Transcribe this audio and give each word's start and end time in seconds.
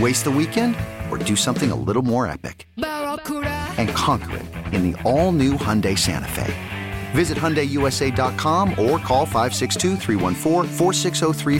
Waste 0.00 0.24
the 0.24 0.30
weekend 0.30 0.74
or 1.08 1.18
do 1.18 1.36
something 1.36 1.70
a 1.70 1.76
little 1.76 2.02
more 2.02 2.26
epic? 2.26 2.66
And 2.76 3.88
conquer 3.90 4.38
it 4.38 4.46
in 4.74 4.90
the 4.90 5.00
all 5.02 5.30
new 5.30 5.52
Hyundai 5.52 5.96
Santa 5.96 6.26
Fe. 6.28 6.52
Visit 7.12 7.38
HyundaiUSA.com 7.38 8.70
or 8.70 8.98
call 8.98 9.24
562 9.24 9.96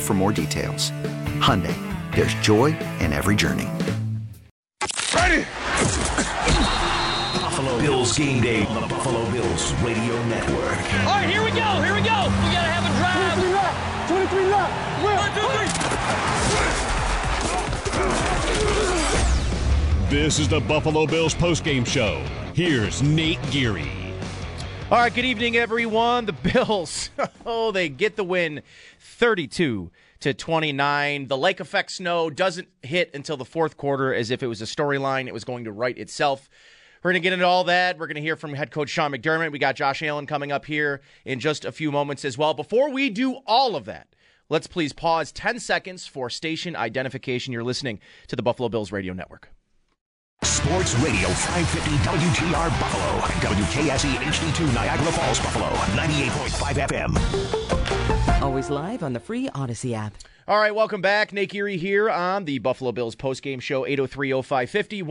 for 0.01 0.15
more 0.15 0.33
details. 0.33 0.91
Hyundai, 1.39 1.77
there's 2.17 2.35
joy 2.35 2.77
in 2.99 3.13
every 3.13 3.37
journey. 3.37 3.69
Ready! 5.15 5.45
Buffalo 7.39 7.79
Bills 7.79 8.19
game 8.19 8.43
day 8.43 8.67
on 8.67 8.83
the 8.83 8.89
Buffalo 8.89 9.31
Bills 9.31 9.73
radio 9.75 10.21
network. 10.25 10.79
All 11.07 11.21
right, 11.21 11.31
here 11.31 11.45
we 11.45 11.51
go. 11.51 11.81
Here 11.83 11.95
we 11.95 12.01
go. 12.01 12.27
We 12.43 12.51
gotta 12.51 12.73
have 12.75 12.85
a 12.85 12.91
drive. 12.98 13.39
23 13.39 13.53
left. 13.55 14.09
23 14.09 14.47
left. 14.47 14.73
One, 15.05 15.31
two, 15.35 15.48
three. 15.57 15.84
This 20.15 20.39
is 20.39 20.47
the 20.47 20.61
Buffalo 20.61 21.09
Bills 21.09 21.34
postgame 21.34 21.84
show. 21.84 22.23
Here's 22.55 23.03
Nate 23.03 23.43
Geary. 23.51 23.91
All 24.89 24.98
right, 24.98 25.12
good 25.12 25.25
evening, 25.25 25.57
everyone. 25.57 26.27
The 26.27 26.33
Bills, 26.53 27.11
oh, 27.45 27.73
they 27.73 27.89
get 27.89 28.15
the 28.15 28.23
win 28.23 28.62
32 29.01 29.91
to 30.20 30.33
29. 30.33 31.27
The 31.27 31.37
lake 31.37 31.59
effect 31.59 31.91
snow 31.91 32.31
doesn't 32.31 32.69
hit 32.85 33.11
until 33.12 33.37
the 33.37 33.45
fourth 33.45 33.77
quarter 33.77 34.15
as 34.15 34.31
if 34.31 34.41
it 34.41 34.47
was 34.47 34.62
a 34.62 34.67
storyline. 34.67 35.27
It 35.27 35.35
was 35.35 35.42
going 35.42 35.65
to 35.65 35.73
write 35.73 35.98
itself. 35.98 36.48
We're 37.03 37.11
going 37.11 37.20
to 37.20 37.27
get 37.27 37.33
into 37.33 37.47
all 37.47 37.65
that. 37.65 37.98
We're 37.98 38.07
going 38.07 38.15
to 38.15 38.20
hear 38.20 38.37
from 38.37 38.55
head 38.55 38.70
coach 38.70 38.91
Sean 38.91 39.11
McDermott. 39.11 39.51
We 39.51 39.58
got 39.58 39.75
Josh 39.75 40.01
Allen 40.01 40.27
coming 40.27 40.52
up 40.52 40.64
here 40.64 41.01
in 41.25 41.41
just 41.41 41.64
a 41.64 41.73
few 41.73 41.91
moments 41.91 42.25
as 42.25 42.39
well. 42.39 42.55
Before 42.55 42.89
we 42.89 43.11
do 43.11 43.41
all 43.48 43.75
of 43.75 43.85
that, 43.86 44.14
let's 44.48 44.69
please 44.69 44.92
pause 44.92 45.33
10 45.33 45.58
seconds 45.58 46.07
for 46.07 46.31
station 46.31 46.77
identification. 46.77 47.52
You're 47.52 47.64
listening 47.64 47.98
to 48.29 48.36
the 48.36 48.45
Buffalo 48.45 48.69
Bills 48.69 48.92
Radio 48.92 49.13
Network. 49.13 49.51
Sports 50.45 50.95
Radio 50.97 51.29
550 51.31 51.91
WGR 52.05 52.69
Buffalo. 52.79 53.21
WKSE 53.41 54.13
HD2 54.17 54.75
Niagara 54.75 55.11
Falls, 55.13 55.41
Buffalo. 55.41 55.69
98.5 55.97 56.87
FM. 56.89 58.43
Always 58.43 58.69
live 58.69 59.03
on 59.03 59.15
the 59.15 59.21
free 59.21 59.49
Audacy 59.51 59.95
app. 59.95 60.15
All 60.47 60.59
right, 60.59 60.75
welcome 60.75 61.01
back. 61.01 61.33
Nate 61.33 61.49
Geary 61.49 61.79
here 61.79 62.11
on 62.11 62.45
the 62.45 62.59
Buffalo 62.59 62.93
Bills 62.93 63.17
postgame 63.17 63.63
show, 63.63 63.85
803-0550, 63.85 65.03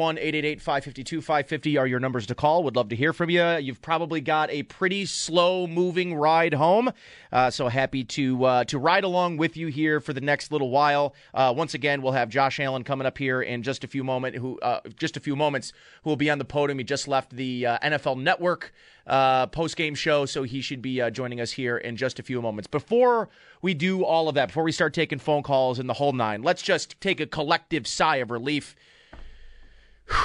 1-888-552-550 0.61 1.79
are 1.79 1.87
your 1.87 1.99
numbers 1.99 2.27
to 2.27 2.35
call. 2.35 2.63
Would 2.63 2.75
love 2.75 2.89
to 2.89 2.95
hear 2.95 3.13
from 3.13 3.31
you. 3.31 3.43
You've 3.57 3.81
probably 3.81 4.21
got 4.21 4.51
a 4.51 4.61
pretty 4.61 5.07
slow-moving 5.07 6.13
ride 6.13 6.53
home, 6.53 6.91
uh, 7.31 7.49
so 7.49 7.67
happy 7.67 8.03
to 8.03 8.45
uh, 8.45 8.63
to 8.65 8.77
ride 8.77 9.03
along 9.03 9.37
with 9.37 9.57
you 9.57 9.69
here 9.69 9.99
for 9.99 10.13
the 10.13 10.21
next 10.21 10.51
little 10.51 10.69
while. 10.69 11.15
Uh, 11.33 11.51
once 11.57 11.73
again, 11.73 12.03
we'll 12.03 12.13
have 12.13 12.29
Josh 12.29 12.59
Allen 12.59 12.83
coming 12.83 13.07
up 13.07 13.17
here 13.17 13.41
in 13.41 13.63
just 13.63 13.83
a 13.83 13.87
few 13.87 14.03
moment, 14.03 14.35
who 14.35 14.59
uh, 14.59 14.81
just 14.99 15.17
a 15.17 15.19
few 15.19 15.35
moments, 15.35 15.73
who 16.03 16.11
will 16.11 16.15
be 16.15 16.29
on 16.29 16.37
the 16.37 16.45
podium. 16.45 16.77
He 16.77 16.83
just 16.83 17.07
left 17.07 17.31
the 17.31 17.65
uh, 17.65 17.79
NFL 17.79 18.21
Network 18.21 18.71
uh, 19.05 19.47
post 19.47 19.75
game 19.75 19.95
show, 19.95 20.25
so 20.25 20.43
he 20.43 20.61
should 20.61 20.81
be 20.81 21.01
uh, 21.01 21.09
joining 21.09 21.41
us 21.41 21.51
here 21.51 21.77
in 21.77 21.95
just 21.95 22.19
a 22.19 22.23
few 22.23 22.41
moments. 22.41 22.67
Before 22.67 23.29
we 23.61 23.73
do 23.73 24.03
all 24.03 24.29
of 24.29 24.35
that, 24.35 24.47
before 24.47 24.63
we 24.63 24.71
start 24.71 24.93
taking 24.93 25.19
phone 25.19 25.43
calls 25.43 25.79
and 25.79 25.89
the 25.89 25.93
whole 25.93 26.13
nine, 26.13 26.41
let's 26.41 26.61
just 26.61 26.99
take 27.01 27.19
a 27.19 27.25
collective 27.25 27.87
sigh 27.87 28.17
of 28.17 28.31
relief. 28.31 28.75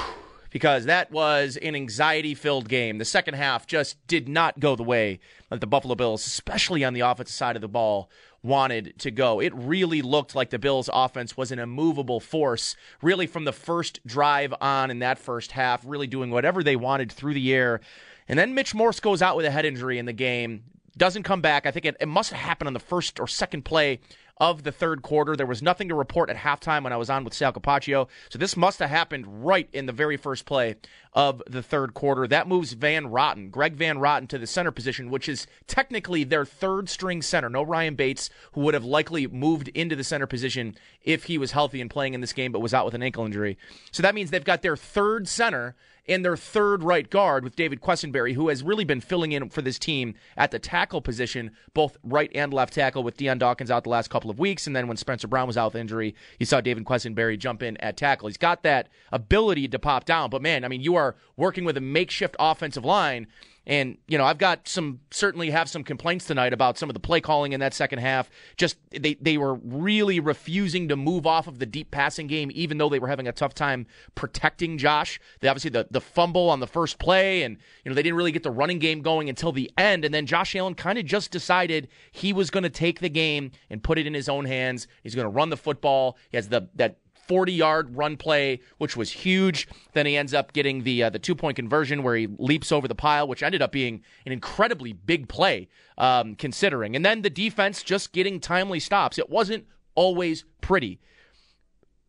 Because 0.51 0.87
that 0.87 1.13
was 1.13 1.59
an 1.59 1.75
anxiety 1.75 2.35
filled 2.35 2.71
game. 2.71 2.97
The 2.97 3.05
second 3.05 3.35
half 3.35 3.67
just 3.67 3.99
did 4.07 4.31
not 4.31 4.59
go 4.59 4.77
the 4.77 4.83
way 4.83 5.21
that 5.51 5.61
the 5.61 5.67
Buffalo 5.67 5.95
Bills, 5.95 6.27
especially 6.27 6.85
on 6.85 6.95
the 6.95 7.01
offensive 7.01 7.35
side 7.35 7.55
of 7.55 7.61
the 7.61 7.69
ball, 7.69 8.09
wanted 8.43 8.99
to 9.01 9.11
go. 9.11 9.41
It 9.41 9.53
really 9.55 10.03
looked 10.03 10.35
like 10.35 10.51
the 10.51 10.59
Bills' 10.59 10.89
offense 10.93 11.37
was 11.37 11.53
an 11.53 11.59
immovable 11.59 12.21
force, 12.21 12.77
really 13.03 13.27
from 13.27 13.45
the 13.45 13.53
first 13.53 14.01
drive 14.07 14.55
on 14.61 14.91
in 14.91 15.01
that 15.01 15.19
first 15.19 15.53
half, 15.53 15.83
really 15.85 16.07
doing 16.07 16.31
whatever 16.31 16.63
they 16.63 16.77
wanted 16.77 17.11
through 17.11 17.35
the 17.35 17.55
air. 17.55 17.81
And 18.29 18.39
then 18.39 18.55
Mitch 18.55 18.75
Morse 18.75 19.01
goes 19.01 19.23
out 19.23 19.37
with 19.37 19.47
a 19.47 19.51
head 19.51 19.65
injury 19.65 19.99
in 19.99 20.07
the 20.07 20.13
game, 20.13 20.65
doesn't 20.97 21.23
come 21.23 21.41
back. 21.41 21.67
I 21.67 21.71
think 21.71 21.87
it, 21.87 21.97
it 22.01 22.09
must 22.09 22.33
have 22.33 22.41
happened 22.41 22.69
on 22.69 22.75
the 22.75 22.81
first 22.81 23.19
or 23.19 23.27
second 23.27 23.65
play 23.65 24.01
of 24.41 24.63
the 24.63 24.73
third 24.73 25.03
quarter. 25.03 25.35
There 25.35 25.47
was 25.47 25.63
nothing 25.63 25.89
to 25.89 25.95
report 25.95 26.31
at 26.31 26.37
halftime 26.37 26.85
when 26.85 26.93
I 26.93 26.97
was 26.97 27.11
on 27.11 27.25
with 27.25 27.35
Sal 27.35 27.53
Capaccio. 27.53 28.09
So 28.31 28.39
this 28.39 28.57
must 28.57 28.79
have 28.79 28.91
happened 28.91 29.45
right 29.45 29.69
in 29.73 29.87
the 29.87 29.93
very 29.93 30.17
first 30.17 30.47
play 30.47 30.77
of 31.13 31.43
the 31.49 31.63
third 31.63 31.95
quarter. 31.95 32.27
That 32.27 32.47
moves 32.47 32.73
Van 32.73 33.07
Roten, 33.07 33.51
Greg 33.51 33.75
Van 33.75 33.99
Roten, 33.99 34.29
to 34.29 34.39
the 34.39 34.47
center 34.47 34.71
position, 34.71 35.11
which 35.11 35.29
is 35.29 35.47
technically 35.67 36.25
their 36.25 36.45
third 36.45 36.89
string 36.89 37.23
center. 37.23 37.51
No 37.51 37.63
Ryan 37.63 37.97
Bates, 37.97 38.31
who 38.53 38.61
would 38.63 38.75
have 38.75 38.85
likely 38.85 39.27
moved 39.27 39.69
into 39.69 39.97
the 39.97 40.05
center 40.05 40.27
position 40.27 40.77
if 41.03 41.25
he 41.25 41.39
was 41.39 41.53
healthy 41.53 41.81
and 41.81 41.91
playing 41.91 42.15
in 42.15 42.21
this 42.21 42.33
game, 42.33 42.53
but 42.53 42.61
was 42.61 42.75
out 42.75 42.85
with 42.85 42.95
an 42.95 43.03
ankle 43.03 43.27
injury. 43.27 43.59
So 43.91 44.03
that 44.03 44.15
means 44.15 44.31
they've 44.31 44.45
got 44.45 44.63
their 44.63 44.77
third 44.77 45.27
center 45.27 45.75
and 46.09 46.25
their 46.25 46.37
third 46.37 46.83
right 46.83 47.09
guard 47.09 47.45
with 47.45 47.57
David 47.57 47.81
Quessenberry, 47.81 48.35
who 48.35 48.49
has 48.49 48.63
really 48.63 48.85
been 48.85 49.01
filling 49.01 49.33
in 49.33 49.49
for 49.51 49.63
this 49.63 49.79
team 49.79 50.15
at 50.37 50.51
the 50.51 50.59
tackle 50.59 51.01
position, 51.01 51.51
both 51.75 51.97
right 52.03 52.31
and 52.35 52.53
left 52.53 52.75
tackle, 52.75 53.03
with 53.03 53.17
Dion 53.17 53.39
Dawkins 53.39 53.71
out 53.71 53.85
the 53.85 53.91
last 53.91 54.09
couple 54.11 54.31
of 54.31 54.39
weeks. 54.39 54.67
And 54.67 54.75
then 54.75 54.89
when 54.89 54.97
Spencer 54.97 55.29
Brown 55.29 55.47
was 55.47 55.57
out 55.57 55.73
with 55.73 55.81
injury, 55.81 56.15
you 56.39 56.47
saw 56.47 56.61
David 56.61 56.85
Quessenberry 56.85 57.39
jump 57.39 57.63
in 57.63 57.77
at 57.79 57.97
tackle. 57.97 58.29
He's 58.29 58.37
got 58.37 58.63
that 58.63 58.89
ability 59.13 59.69
to 59.69 59.79
pop 59.79 60.05
down. 60.05 60.31
But 60.31 60.43
man, 60.43 60.65
I 60.65 60.69
mean, 60.69 60.81
you 60.81 60.95
are 60.97 61.17
working 61.37 61.65
with 61.65 61.77
a 61.77 61.81
makeshift 61.83 62.37
offensive 62.39 62.85
line. 62.85 63.27
And, 63.69 63.99
you 64.09 64.17
know, 64.17 64.25
I've 64.25 64.39
got 64.39 64.67
some, 64.67 65.01
certainly 65.11 65.51
have 65.51 65.69
some 65.69 65.85
complaints 65.85 66.25
tonight 66.25 66.55
about 66.55 66.79
some 66.79 66.89
of 66.89 66.95
the 66.95 67.01
play 67.01 67.21
calling 67.21 67.53
in 67.53 67.61
that 67.61 67.75
second 67.75 67.99
half. 67.99 68.31
Just, 68.57 68.79
they, 68.91 69.15
they 69.21 69.37
were 69.37 69.57
really 69.57 70.21
refusing 70.21 70.89
to 70.89 70.97
move 70.97 71.27
off 71.27 71.47
of 71.47 71.59
the 71.59 71.67
deep 71.67 71.91
passing 71.91 72.29
game, 72.29 72.51
even 72.55 72.79
though 72.79 72.89
they 72.89 72.99
were 72.99 73.09
having 73.09 73.29
a 73.29 73.33
tough 73.33 73.53
time 73.53 73.87
protecting 74.15 74.79
Josh. 74.79 75.21
They 75.41 75.49
obviously, 75.49 75.69
the, 75.69 75.87
the 75.91 76.01
fumble 76.01 76.49
on 76.49 76.61
the 76.61 76.67
first 76.67 76.99
play, 76.99 77.43
and, 77.43 77.59
you 77.85 77.91
know, 77.91 77.95
they 77.95 78.03
didn't 78.03 78.17
really 78.17 78.33
get 78.33 78.43
the 78.43 78.51
running 78.51 78.79
game 78.79 79.03
going 79.03 79.29
until 79.29 79.53
the 79.53 79.71
end. 79.77 80.07
And 80.07 80.15
then 80.15 80.25
Josh 80.25 80.57
Allen 80.57 80.75
kind 80.75 80.99
of 80.99 81.05
just 81.05 81.31
decided 81.31 81.89
he 82.11 82.33
was 82.33 82.49
going 82.49 82.65
to 82.65 82.71
take 82.71 83.01
the 83.01 83.11
game 83.11 83.51
and 83.69 83.83
put 83.83 83.99
it 83.99 84.07
in 84.07 84.15
his 84.15 84.31
own 84.31 84.47
hands. 84.47 84.89
He's 85.03 85.15
going 85.15 85.27
to 85.27 85.31
run 85.31 85.51
the 85.51 85.59
football. 85.59 86.17
He 86.31 86.39
has 86.39 86.49
the, 86.49 86.69
that 86.77 86.97
40 87.29 87.53
yard 87.53 87.97
run 87.97 88.17
play, 88.17 88.61
which 88.79 88.97
was 88.97 89.13
huge. 89.13 89.69
Then 89.93 90.07
he 90.07 90.17
ends 90.17 90.35
up 90.35 90.53
getting 90.53 90.83
the 90.83 91.05
uh, 91.05 91.11
the 91.11 91.19
two 91.19 91.35
point 91.35 91.57
conversion 91.57 92.03
where 92.03 92.17
he 92.17 92.27
leaps 92.39 92.73
over 92.73 92.89
the 92.89 92.95
pile, 92.95 93.29
which 93.29 93.43
ended 93.43 93.63
up 93.63 93.71
being 93.71 94.03
an 94.27 94.33
incredibly 94.33 94.93
big 94.93 95.29
play 95.29 95.69
um, 95.99 96.35
considering. 96.35 96.97
And 96.97 97.05
then 97.05 97.23
the 97.23 97.31
defense 97.31 97.83
just 97.83 98.13
getting 98.13 98.41
timely 98.41 98.81
stops. 98.81 99.19
It 99.19 99.31
wasn't 99.31 99.67
always 99.95 100.45
pretty. 100.61 101.01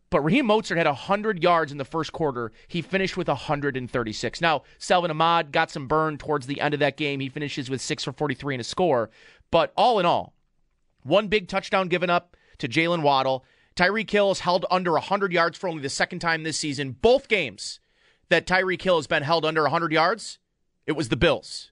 But 0.10 0.22
Raheem 0.22 0.48
Mostert 0.48 0.78
had 0.78 0.88
100 0.88 1.44
yards 1.44 1.72
in 1.72 1.78
the 1.78 1.86
first 1.86 2.12
quarter. 2.12 2.52
He 2.68 2.82
finished 2.82 3.16
with 3.16 3.28
136. 3.28 4.42
Now, 4.42 4.64
Salvon 4.80 5.12
Ahmed 5.12 5.52
got 5.52 5.70
some 5.70 5.88
burn 5.88 6.18
towards 6.18 6.48
the 6.48 6.62
end 6.62 6.74
of 6.74 6.80
that 6.80 6.98
game. 6.98 7.20
He 7.20 7.30
finishes 7.30 7.70
with 7.70 7.80
6 7.80 8.04
for 8.06 8.12
43 8.12 8.56
and 8.56 8.62
a 8.62 8.64
score. 8.64 9.12
But 9.52 9.72
all 9.78 10.00
in 10.00 10.08
all, 10.08 10.34
one 11.04 11.28
big 11.28 11.48
touchdown 11.48 11.90
given 11.90 12.10
up 12.10 12.36
to 12.58 12.68
Jaylen 12.68 13.04
Waddle 13.04 13.46
Tyreek 13.80 14.10
Hill 14.10 14.28
has 14.28 14.42
held 14.42 14.66
under 14.70 14.92
100 14.92 15.32
yards 15.32 15.58
for 15.58 15.70
only 15.70 15.82
the 15.82 15.88
second 15.88 16.20
time 16.20 16.44
this 16.44 16.58
season. 16.58 16.98
Both 17.02 17.30
games 17.30 17.80
that 18.28 18.46
Tyreek 18.46 18.82
Hill 18.82 18.98
has 18.98 19.08
been 19.08 19.24
held 19.24 19.46
under 19.46 19.62
100 19.62 19.94
yards, 19.94 20.38
it 20.86 20.94
was 20.94 21.08
the 21.08 21.16
Bills. 21.16 21.72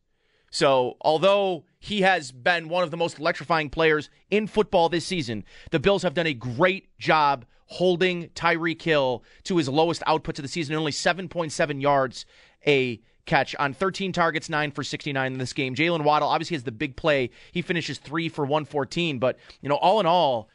So, 0.49 0.95
although 1.01 1.65
he 1.79 2.03
has 2.03 2.31
been 2.31 2.69
one 2.69 2.85
of 2.85 2.91
the 2.91 2.97
most 2.97 3.19
electrifying 3.19 3.69
players 3.69 4.09
in 4.31 4.47
football 4.47 4.87
this 4.87 5.05
season, 5.05 5.43
the 5.71 5.81
Bills 5.81 6.03
have 6.03 6.13
done 6.13 6.27
a 6.27 6.33
great 6.33 6.97
job 6.97 7.43
holding 7.65 8.29
Tyreek 8.29 8.81
Hill 8.81 9.21
to 9.43 9.57
his 9.57 9.67
lowest 9.67 10.01
output 10.07 10.39
of 10.39 10.43
the 10.43 10.49
season, 10.49 10.77
only 10.77 10.93
7.7 10.93 11.81
yards 11.81 12.25
a 12.65 13.01
catch 13.25 13.53
on 13.57 13.73
13 13.73 14.13
targets, 14.13 14.47
9 14.47 14.71
for 14.71 14.81
69 14.81 15.33
in 15.33 15.39
this 15.39 15.51
game. 15.51 15.75
Jaylen 15.75 16.05
Waddle 16.05 16.29
obviously 16.29 16.55
has 16.55 16.63
the 16.63 16.71
big 16.71 16.95
play. 16.95 17.31
He 17.51 17.61
finishes 17.61 17.97
3 17.97 18.29
for 18.29 18.45
114, 18.45 19.19
but, 19.19 19.37
you 19.59 19.67
know, 19.67 19.75
all 19.75 19.99
in 19.99 20.05
all, 20.05 20.47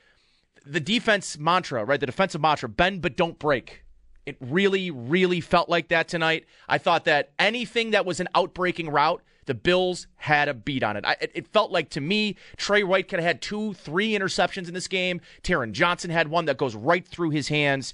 the 0.64 0.80
defense 0.80 1.38
mantra, 1.38 1.84
right? 1.84 2.00
The 2.00 2.06
defensive 2.06 2.40
mantra, 2.40 2.68
bend 2.68 3.02
but 3.02 3.16
don't 3.16 3.38
break. 3.38 3.84
It 4.24 4.36
really, 4.40 4.90
really 4.90 5.40
felt 5.40 5.68
like 5.68 5.88
that 5.88 6.08
tonight. 6.08 6.46
I 6.68 6.78
thought 6.78 7.04
that 7.06 7.32
anything 7.38 7.90
that 7.90 8.06
was 8.06 8.20
an 8.20 8.28
outbreaking 8.34 8.88
route, 8.88 9.22
the 9.46 9.54
Bills 9.54 10.06
had 10.16 10.48
a 10.48 10.54
beat 10.54 10.84
on 10.84 10.96
it. 10.96 11.04
I, 11.04 11.16
it 11.20 11.48
felt 11.48 11.72
like 11.72 11.90
to 11.90 12.00
me, 12.00 12.36
Tre 12.56 12.84
White 12.84 13.08
could 13.08 13.18
have 13.18 13.26
had 13.26 13.42
two, 13.42 13.74
three 13.74 14.12
interceptions 14.12 14.68
in 14.68 14.74
this 14.74 14.86
game. 14.86 15.20
Taron 15.42 15.72
Johnson 15.72 16.10
had 16.10 16.28
one 16.28 16.44
that 16.44 16.56
goes 16.56 16.76
right 16.76 17.06
through 17.06 17.30
his 17.30 17.48
hands 17.48 17.92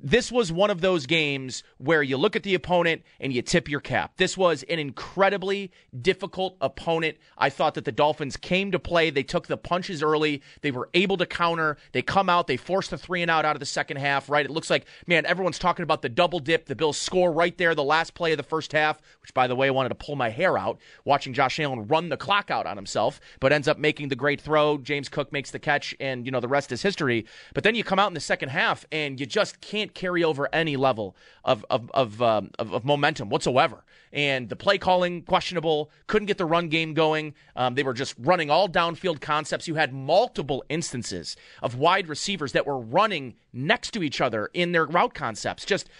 this 0.00 0.30
was 0.32 0.52
one 0.52 0.70
of 0.70 0.80
those 0.80 1.06
games 1.06 1.62
where 1.78 2.02
you 2.02 2.16
look 2.16 2.36
at 2.36 2.42
the 2.42 2.54
opponent 2.54 3.02
and 3.20 3.32
you 3.32 3.42
tip 3.42 3.68
your 3.68 3.80
cap. 3.80 4.12
This 4.16 4.36
was 4.36 4.62
an 4.64 4.78
incredibly 4.78 5.72
difficult 6.00 6.56
opponent. 6.60 7.16
I 7.36 7.50
thought 7.50 7.74
that 7.74 7.84
the 7.84 7.92
Dolphins 7.92 8.36
came 8.36 8.72
to 8.72 8.78
play. 8.78 9.10
They 9.10 9.22
took 9.22 9.46
the 9.46 9.56
punches 9.56 10.02
early. 10.02 10.42
They 10.62 10.70
were 10.70 10.88
able 10.94 11.16
to 11.18 11.26
counter. 11.26 11.76
They 11.92 12.02
come 12.02 12.28
out. 12.28 12.46
They 12.46 12.56
forced 12.56 12.90
the 12.90 12.98
three 12.98 13.22
and 13.22 13.30
out 13.30 13.44
out 13.44 13.56
of 13.56 13.60
the 13.60 13.66
second 13.66 13.98
half, 13.98 14.28
right? 14.28 14.44
It 14.44 14.50
looks 14.50 14.70
like, 14.70 14.86
man, 15.06 15.26
everyone's 15.26 15.58
talking 15.58 15.82
about 15.82 16.02
the 16.02 16.08
double 16.08 16.38
dip. 16.38 16.66
The 16.66 16.76
Bills 16.76 16.96
score 16.96 17.32
right 17.32 17.56
there, 17.56 17.74
the 17.74 17.84
last 17.84 18.14
play 18.14 18.32
of 18.32 18.36
the 18.36 18.42
first 18.42 18.72
half, 18.72 19.00
which, 19.22 19.34
by 19.34 19.46
the 19.46 19.56
way, 19.56 19.68
I 19.68 19.70
wanted 19.70 19.90
to 19.90 19.94
pull 19.94 20.16
my 20.16 20.30
hair 20.30 20.58
out 20.58 20.78
watching 21.04 21.32
Josh 21.32 21.60
Allen 21.60 21.86
run 21.86 22.08
the 22.08 22.16
clock 22.16 22.50
out 22.50 22.66
on 22.66 22.76
himself, 22.76 23.20
but 23.40 23.52
ends 23.52 23.68
up 23.68 23.78
making 23.78 24.08
the 24.08 24.16
great 24.16 24.40
throw. 24.40 24.78
James 24.78 25.08
Cook 25.08 25.32
makes 25.32 25.50
the 25.50 25.58
catch, 25.58 25.94
and, 26.00 26.26
you 26.26 26.32
know, 26.32 26.40
the 26.40 26.48
rest 26.48 26.72
is 26.72 26.82
history. 26.82 27.26
But 27.54 27.64
then 27.64 27.74
you 27.74 27.84
come 27.84 27.98
out 27.98 28.08
in 28.08 28.14
the 28.14 28.20
second 28.20 28.50
half 28.50 28.86
and 28.92 29.18
you 29.18 29.26
just 29.26 29.60
can't 29.68 29.92
carry 29.92 30.24
over 30.24 30.48
any 30.52 30.76
level 30.76 31.14
of 31.44 31.64
of 31.68 31.90
of, 31.92 32.22
um, 32.22 32.50
of, 32.58 32.72
of 32.72 32.84
momentum 32.84 33.28
whatsoever. 33.28 33.84
And 34.10 34.48
the 34.48 34.56
play 34.56 34.78
calling 34.78 35.20
questionable. 35.22 35.90
Couldn't 36.06 36.26
get 36.26 36.38
the 36.38 36.46
run 36.46 36.68
game 36.68 36.94
going. 36.94 37.34
Um, 37.54 37.74
they 37.74 37.82
were 37.82 37.92
just 37.92 38.14
running 38.18 38.50
all 38.50 38.66
downfield 38.66 39.20
concepts. 39.20 39.68
You 39.68 39.74
had 39.74 39.92
multiple 39.92 40.64
instances 40.70 41.36
of 41.62 41.74
wide 41.74 42.08
receivers 42.08 42.52
that 42.52 42.66
were 42.66 42.78
running 42.78 43.34
next 43.52 43.90
to 43.92 44.02
each 44.02 44.22
other 44.22 44.48
in 44.54 44.72
their 44.72 44.86
route 44.86 45.12
concepts. 45.12 45.66
Just 45.66 45.90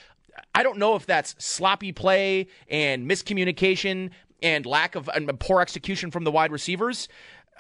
I 0.55 0.63
don't 0.63 0.79
know 0.79 0.97
if 0.97 1.05
that's 1.05 1.35
sloppy 1.39 1.93
play 1.93 2.47
and 2.71 3.09
miscommunication 3.09 4.11
and 4.43 4.65
lack 4.65 4.95
of 4.95 5.11
and 5.15 5.39
poor 5.39 5.61
execution 5.61 6.11
from 6.11 6.25
the 6.25 6.31
wide 6.31 6.53
receivers. 6.53 7.09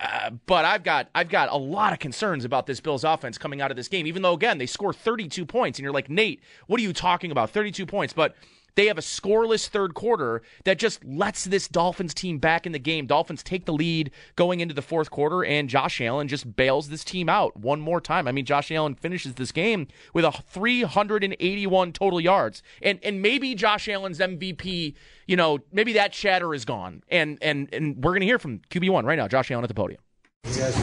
Uh, 0.00 0.30
but 0.46 0.64
I've 0.64 0.84
got 0.84 1.08
I've 1.14 1.28
got 1.28 1.50
a 1.50 1.56
lot 1.56 1.92
of 1.92 1.98
concerns 1.98 2.44
about 2.44 2.66
this 2.66 2.80
Bills 2.80 3.02
offense 3.02 3.36
coming 3.36 3.60
out 3.60 3.70
of 3.70 3.76
this 3.76 3.88
game. 3.88 4.06
Even 4.06 4.22
though 4.22 4.34
again 4.34 4.58
they 4.58 4.66
score 4.66 4.92
32 4.92 5.44
points, 5.44 5.78
and 5.78 5.84
you're 5.84 5.92
like 5.92 6.08
Nate, 6.08 6.40
what 6.66 6.78
are 6.78 6.84
you 6.84 6.92
talking 6.92 7.32
about? 7.32 7.50
32 7.50 7.84
points, 7.84 8.12
but 8.12 8.34
they 8.78 8.86
have 8.86 8.96
a 8.96 9.00
scoreless 9.00 9.66
third 9.66 9.94
quarter 9.94 10.40
that 10.62 10.78
just 10.78 11.04
lets 11.04 11.42
this 11.42 11.66
Dolphins 11.66 12.14
team 12.14 12.38
back 12.38 12.64
in 12.64 12.70
the 12.70 12.78
game. 12.78 13.06
Dolphins 13.06 13.42
take 13.42 13.64
the 13.64 13.72
lead 13.72 14.12
going 14.36 14.60
into 14.60 14.72
the 14.72 14.82
fourth 14.82 15.10
quarter, 15.10 15.44
and 15.44 15.68
Josh 15.68 16.00
Allen 16.00 16.28
just 16.28 16.54
bails 16.54 16.88
this 16.88 17.02
team 17.02 17.28
out 17.28 17.56
one 17.56 17.80
more 17.80 18.00
time. 18.00 18.28
I 18.28 18.32
mean, 18.32 18.44
Josh 18.44 18.70
Allen 18.70 18.94
finishes 18.94 19.34
this 19.34 19.50
game 19.50 19.88
with 20.14 20.24
a 20.24 20.30
381 20.30 21.92
total 21.92 22.20
yards, 22.20 22.62
and 22.80 23.00
and 23.02 23.20
maybe 23.20 23.56
Josh 23.56 23.88
Allen's 23.88 24.20
MVP. 24.20 24.94
You 25.26 25.34
know, 25.34 25.58
maybe 25.72 25.94
that 25.94 26.12
chatter 26.12 26.54
is 26.54 26.64
gone, 26.64 27.02
and 27.08 27.36
and 27.42 27.68
and 27.72 27.96
we're 27.96 28.12
gonna 28.12 28.26
hear 28.26 28.38
from 28.38 28.60
QB 28.70 28.90
one 28.90 29.04
right 29.04 29.18
now, 29.18 29.26
Josh 29.26 29.50
Allen 29.50 29.64
at 29.64 29.68
the 29.68 29.74
podium. 29.74 30.00
You 30.46 30.54
guys 30.54 30.78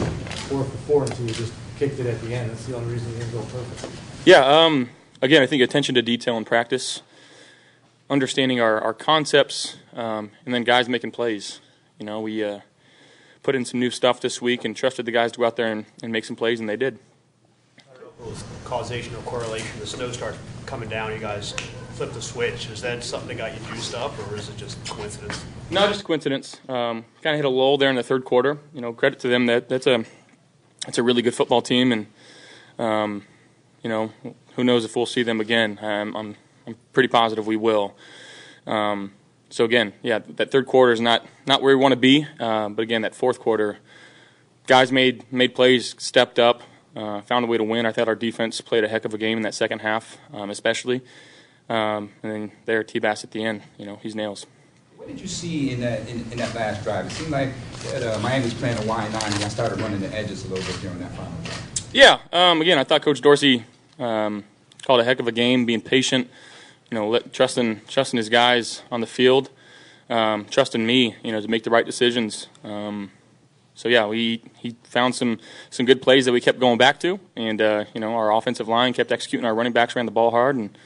four 0.48 0.64
for 0.64 0.76
four 0.86 1.02
until 1.04 1.26
you 1.26 1.32
just 1.32 1.54
kicked 1.78 1.98
it 1.98 2.04
at 2.04 2.20
the 2.20 2.34
end. 2.34 2.50
That's 2.50 2.66
the 2.66 2.76
only 2.76 2.92
reason 2.92 3.10
you 3.12 3.20
didn't 3.20 3.32
go 3.32 3.40
perfect. 3.40 3.90
Yeah. 4.26 4.44
Um, 4.44 4.90
again, 5.22 5.42
I 5.42 5.46
think 5.46 5.62
attention 5.62 5.94
to 5.94 6.02
detail 6.02 6.36
in 6.36 6.44
practice 6.44 7.00
understanding 8.08 8.60
our, 8.60 8.80
our 8.80 8.94
concepts, 8.94 9.76
um, 9.94 10.30
and 10.44 10.54
then 10.54 10.64
guys 10.64 10.88
making 10.88 11.10
plays. 11.10 11.60
You 11.98 12.06
know, 12.06 12.20
we 12.20 12.44
uh, 12.44 12.60
put 13.42 13.54
in 13.54 13.64
some 13.64 13.80
new 13.80 13.90
stuff 13.90 14.20
this 14.20 14.40
week 14.42 14.64
and 14.64 14.76
trusted 14.76 15.06
the 15.06 15.12
guys 15.12 15.32
to 15.32 15.38
go 15.38 15.46
out 15.46 15.56
there 15.56 15.70
and, 15.70 15.86
and 16.02 16.12
make 16.12 16.24
some 16.24 16.36
plays, 16.36 16.60
and 16.60 16.68
they 16.68 16.76
did. 16.76 16.98
I 17.78 17.82
don't 17.94 18.02
know 18.02 18.08
if 18.08 18.26
it 18.26 18.30
was 18.30 18.44
causation 18.64 19.14
or 19.14 19.22
correlation. 19.22 19.80
The 19.80 19.86
snow 19.86 20.12
starts 20.12 20.38
coming 20.66 20.88
down. 20.88 21.12
You 21.12 21.18
guys 21.18 21.52
flip 21.92 22.12
the 22.12 22.22
switch. 22.22 22.68
Is 22.68 22.82
that 22.82 23.02
something 23.02 23.28
that 23.28 23.36
got 23.38 23.54
you 23.54 23.66
juiced 23.68 23.94
up, 23.94 24.12
or 24.28 24.36
is 24.36 24.48
it 24.48 24.56
just 24.56 24.84
coincidence? 24.86 25.44
No, 25.70 25.86
just 25.88 26.04
coincidence. 26.04 26.60
Um, 26.68 27.04
kind 27.22 27.34
of 27.34 27.36
hit 27.36 27.44
a 27.44 27.48
lull 27.48 27.78
there 27.78 27.90
in 27.90 27.96
the 27.96 28.02
third 28.02 28.24
quarter. 28.24 28.58
You 28.74 28.80
know, 28.80 28.92
credit 28.92 29.18
to 29.20 29.28
them 29.28 29.46
that 29.46 29.68
that's 29.68 29.86
a 29.86 30.04
that's 30.84 30.98
a 30.98 31.02
really 31.02 31.22
good 31.22 31.34
football 31.34 31.62
team, 31.62 31.92
and 31.92 32.06
um, 32.78 33.24
you 33.82 33.88
know, 33.88 34.12
who 34.54 34.64
knows 34.64 34.84
if 34.84 34.94
we'll 34.94 35.06
see 35.06 35.22
them 35.22 35.40
again. 35.40 35.78
Um, 35.80 36.16
I'm 36.16 36.36
I'm 36.66 36.76
pretty 36.92 37.08
positive 37.08 37.46
we 37.46 37.56
will. 37.56 37.94
Um, 38.66 39.12
so 39.50 39.64
again, 39.64 39.92
yeah, 40.02 40.18
that 40.18 40.50
third 40.50 40.66
quarter 40.66 40.92
is 40.92 41.00
not 41.00 41.24
not 41.46 41.62
where 41.62 41.76
we 41.76 41.80
want 41.80 41.92
to 41.92 41.96
be, 41.96 42.26
uh, 42.40 42.68
but 42.68 42.82
again, 42.82 43.02
that 43.02 43.14
fourth 43.14 43.38
quarter, 43.38 43.78
guys 44.66 44.90
made 44.90 45.30
made 45.32 45.54
plays, 45.54 45.94
stepped 45.98 46.38
up, 46.38 46.62
uh, 46.96 47.20
found 47.22 47.44
a 47.44 47.48
way 47.48 47.56
to 47.56 47.64
win. 47.64 47.86
I 47.86 47.92
thought 47.92 48.08
our 48.08 48.16
defense 48.16 48.60
played 48.60 48.84
a 48.84 48.88
heck 48.88 49.04
of 49.04 49.14
a 49.14 49.18
game 49.18 49.36
in 49.36 49.42
that 49.42 49.54
second 49.54 49.80
half, 49.80 50.18
um, 50.32 50.50
especially. 50.50 51.02
Um, 51.68 52.10
and 52.22 52.32
then 52.32 52.52
there, 52.64 52.84
T. 52.84 52.98
Bass 52.98 53.24
at 53.24 53.32
the 53.32 53.44
end, 53.44 53.62
you 53.76 53.86
know, 53.86 53.96
he's 54.02 54.14
nails. 54.14 54.46
What 54.96 55.08
did 55.08 55.20
you 55.20 55.26
see 55.26 55.70
in 55.70 55.80
that 55.80 56.08
in, 56.08 56.20
in 56.32 56.38
that 56.38 56.54
last 56.54 56.82
drive? 56.82 57.06
It 57.06 57.12
seemed 57.12 57.30
like 57.30 57.50
that, 57.92 58.02
uh, 58.02 58.18
Miami 58.20 58.44
was 58.44 58.54
playing 58.54 58.78
a 58.78 58.86
wide 58.86 59.12
nine, 59.12 59.32
and 59.32 59.44
I 59.44 59.48
started 59.48 59.80
running 59.80 60.00
the 60.00 60.12
edges 60.14 60.44
a 60.44 60.48
little 60.48 60.64
bit 60.64 60.80
during 60.80 60.98
that 60.98 61.12
final 61.12 61.32
drive. 61.44 61.62
Yeah, 61.92 62.18
um, 62.32 62.60
again, 62.60 62.78
I 62.78 62.84
thought 62.84 63.02
Coach 63.02 63.20
Dorsey 63.20 63.64
um, 63.98 64.44
called 64.82 65.00
a 65.00 65.04
heck 65.04 65.20
of 65.20 65.28
a 65.28 65.32
game, 65.32 65.64
being 65.64 65.80
patient 65.80 66.28
you 66.90 66.94
know, 66.96 67.08
let, 67.08 67.32
trusting 67.32 67.82
trusting 67.88 68.16
his 68.16 68.28
guys 68.28 68.82
on 68.90 69.00
the 69.00 69.06
field, 69.06 69.50
um, 70.08 70.44
trusting 70.46 70.84
me, 70.84 71.16
you 71.22 71.32
know, 71.32 71.40
to 71.40 71.48
make 71.48 71.64
the 71.64 71.70
right 71.70 71.86
decisions. 71.86 72.48
Um, 72.64 73.10
so 73.74 73.88
yeah, 73.88 74.06
we 74.06 74.42
he 74.58 74.74
found 74.84 75.14
some 75.14 75.38
some 75.70 75.84
good 75.86 76.00
plays 76.00 76.24
that 76.24 76.32
we 76.32 76.40
kept 76.40 76.58
going 76.58 76.78
back 76.78 76.98
to, 77.00 77.20
and 77.36 77.60
uh, 77.60 77.84
you 77.94 78.00
know, 78.00 78.14
our 78.14 78.32
offensive 78.32 78.68
line 78.68 78.92
kept 78.92 79.12
executing. 79.12 79.44
Our 79.44 79.54
running 79.54 79.72
backs 79.72 79.94
ran 79.94 80.06
the 80.06 80.12
ball 80.12 80.30
hard, 80.30 80.56
and 80.56 80.76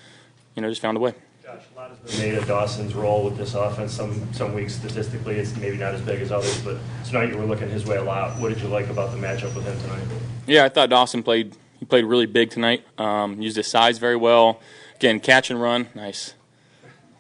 you 0.54 0.62
know, 0.62 0.69
just 0.69 0.83
found 0.83 0.97
a 0.97 1.00
way. 1.00 1.14
Josh, 1.42 1.62
a 1.73 1.78
lot 1.78 1.90
has 1.90 1.99
been 1.99 2.30
made 2.30 2.38
of 2.38 2.47
Dawson's 2.49 2.95
role 2.95 3.25
with 3.25 3.37
this 3.37 3.54
offense. 3.54 3.92
Some 3.92 4.33
some 4.33 4.54
weeks 4.54 4.75
statistically, 4.75 5.37
it's 5.37 5.57
maybe 5.57 5.76
not 5.76 5.95
as 5.95 6.00
big 6.00 6.21
as 6.21 6.33
others, 6.33 6.61
but 6.62 6.78
tonight 7.04 7.30
you 7.30 7.38
were 7.38 7.45
looking 7.45 7.69
his 7.69 7.87
way 7.87 7.97
a 7.97 8.02
lot. 8.02 8.38
What 8.40 8.49
did 8.49 8.61
you 8.61 8.69
like 8.69 8.88
about 8.88 9.12
the 9.12 9.19
matchup 9.19 9.54
with 9.54 9.64
him 9.64 9.78
tonight? 9.80 10.02
Yeah, 10.47 10.64
I 10.64 10.69
thought 10.69 10.90
Dawson 10.90 11.23
played 11.23 11.57
he 11.78 11.85
played 11.85 12.04
really 12.04 12.26
big 12.26 12.50
tonight. 12.50 12.85
Um, 12.99 13.40
used 13.40 13.57
his 13.57 13.69
size 13.69 13.99
very 13.99 14.16
well. 14.16 14.61
Again, 15.00 15.19
catch 15.19 15.50
and 15.50 15.59
run. 15.59 15.88
Nice. 15.95 16.35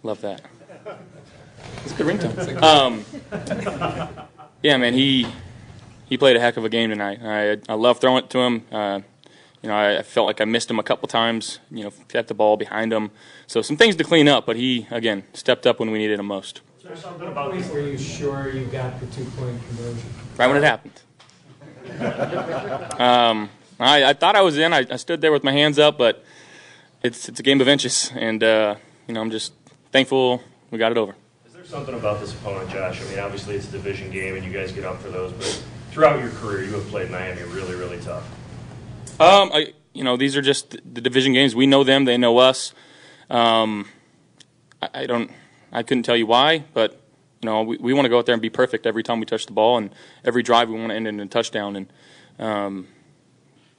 Love 0.02 0.20
that. 0.20 0.42
It's 1.82 1.94
a 1.94 1.96
good 1.96 2.08
ringtone. 2.08 2.62
Um, 2.62 3.06
yeah, 4.62 4.76
man, 4.76 4.92
he 4.92 5.26
he 6.04 6.18
played 6.18 6.36
a 6.36 6.40
heck 6.40 6.58
of 6.58 6.66
a 6.66 6.68
game 6.68 6.90
tonight. 6.90 7.20
I 7.22 7.56
I 7.72 7.76
love 7.76 7.98
throwing 7.98 8.24
it 8.24 8.28
to 8.28 8.38
him. 8.38 8.66
Uh, 8.70 9.00
you 9.62 9.70
know, 9.70 9.74
I, 9.74 10.00
I, 10.00 10.02
felt 10.02 10.26
like 10.26 10.42
I 10.42 10.44
missed 10.44 10.70
him 10.70 10.78
a 10.78 10.82
couple 10.82 11.08
times. 11.08 11.58
You 11.70 11.84
know, 11.84 11.92
kept 12.08 12.28
the 12.28 12.34
ball 12.34 12.58
behind 12.58 12.92
him. 12.92 13.12
So 13.46 13.62
some 13.62 13.78
things 13.78 13.96
to 13.96 14.04
clean 14.04 14.28
up, 14.28 14.44
but 14.44 14.56
he 14.56 14.86
again 14.90 15.24
stepped 15.32 15.66
up 15.66 15.80
when 15.80 15.90
we 15.90 15.96
needed 15.96 16.20
him 16.20 16.26
most. 16.26 16.60
something 16.94 17.28
about 17.28 17.50
point 17.50 17.66
were 17.70 17.80
you 17.80 17.96
sure 17.96 18.52
you 18.52 18.66
got 18.66 19.00
the 19.00 19.06
two 19.06 19.24
point 19.24 19.58
conversion? 19.68 20.10
Right 20.36 20.48
when 20.48 20.58
it 20.58 20.64
happened. 20.64 21.00
um, 23.00 23.48
I, 23.78 24.04
I 24.04 24.12
thought 24.12 24.36
I 24.36 24.42
was 24.42 24.58
in. 24.58 24.74
I, 24.74 24.84
I 24.90 24.96
stood 24.96 25.22
there 25.22 25.32
with 25.32 25.44
my 25.44 25.52
hands 25.52 25.78
up, 25.78 25.96
but 25.96 26.22
it's 27.02 27.28
it's 27.28 27.40
a 27.40 27.42
game 27.42 27.60
of 27.60 27.68
inches, 27.68 28.12
and 28.14 28.42
uh, 28.42 28.76
you 29.06 29.14
know 29.14 29.20
I'm 29.20 29.30
just 29.30 29.52
thankful 29.92 30.42
we 30.70 30.78
got 30.78 30.92
it 30.92 30.98
over. 30.98 31.14
Is 31.46 31.52
there 31.52 31.64
something 31.64 31.94
about 31.94 32.20
this 32.20 32.32
opponent, 32.34 32.70
Josh? 32.70 33.00
I 33.02 33.10
mean, 33.10 33.18
obviously 33.18 33.56
it's 33.56 33.68
a 33.68 33.72
division 33.72 34.10
game, 34.10 34.36
and 34.36 34.44
you 34.44 34.52
guys 34.52 34.72
get 34.72 34.84
up 34.84 35.00
for 35.00 35.08
those, 35.08 35.32
but 35.32 35.64
throughout 35.90 36.20
your 36.20 36.30
career, 36.30 36.64
you 36.64 36.72
have 36.72 36.86
played 36.88 37.10
Miami 37.10 37.42
really, 37.42 37.74
really 37.74 38.00
tough. 38.00 38.24
Um, 39.20 39.50
I 39.52 39.74
you 39.92 40.04
know 40.04 40.16
these 40.16 40.36
are 40.36 40.42
just 40.42 40.70
the 40.70 41.00
division 41.00 41.32
games. 41.32 41.54
We 41.54 41.66
know 41.66 41.84
them; 41.84 42.04
they 42.04 42.16
know 42.16 42.38
us. 42.38 42.72
Um, 43.28 43.88
I, 44.82 44.88
I 44.94 45.06
don't. 45.06 45.30
I 45.72 45.82
couldn't 45.82 46.02
tell 46.02 46.16
you 46.16 46.26
why, 46.26 46.64
but 46.74 47.00
you 47.42 47.46
know 47.46 47.62
we, 47.62 47.76
we 47.78 47.94
want 47.94 48.04
to 48.04 48.08
go 48.10 48.18
out 48.18 48.26
there 48.26 48.34
and 48.34 48.42
be 48.42 48.50
perfect 48.50 48.86
every 48.86 49.02
time 49.02 49.20
we 49.20 49.26
touch 49.26 49.46
the 49.46 49.52
ball, 49.52 49.78
and 49.78 49.94
every 50.24 50.42
drive 50.42 50.68
we 50.68 50.78
want 50.78 50.90
to 50.90 50.96
end 50.96 51.08
in 51.08 51.18
a 51.20 51.26
touchdown. 51.26 51.76
And 51.76 51.92
um, 52.38 52.88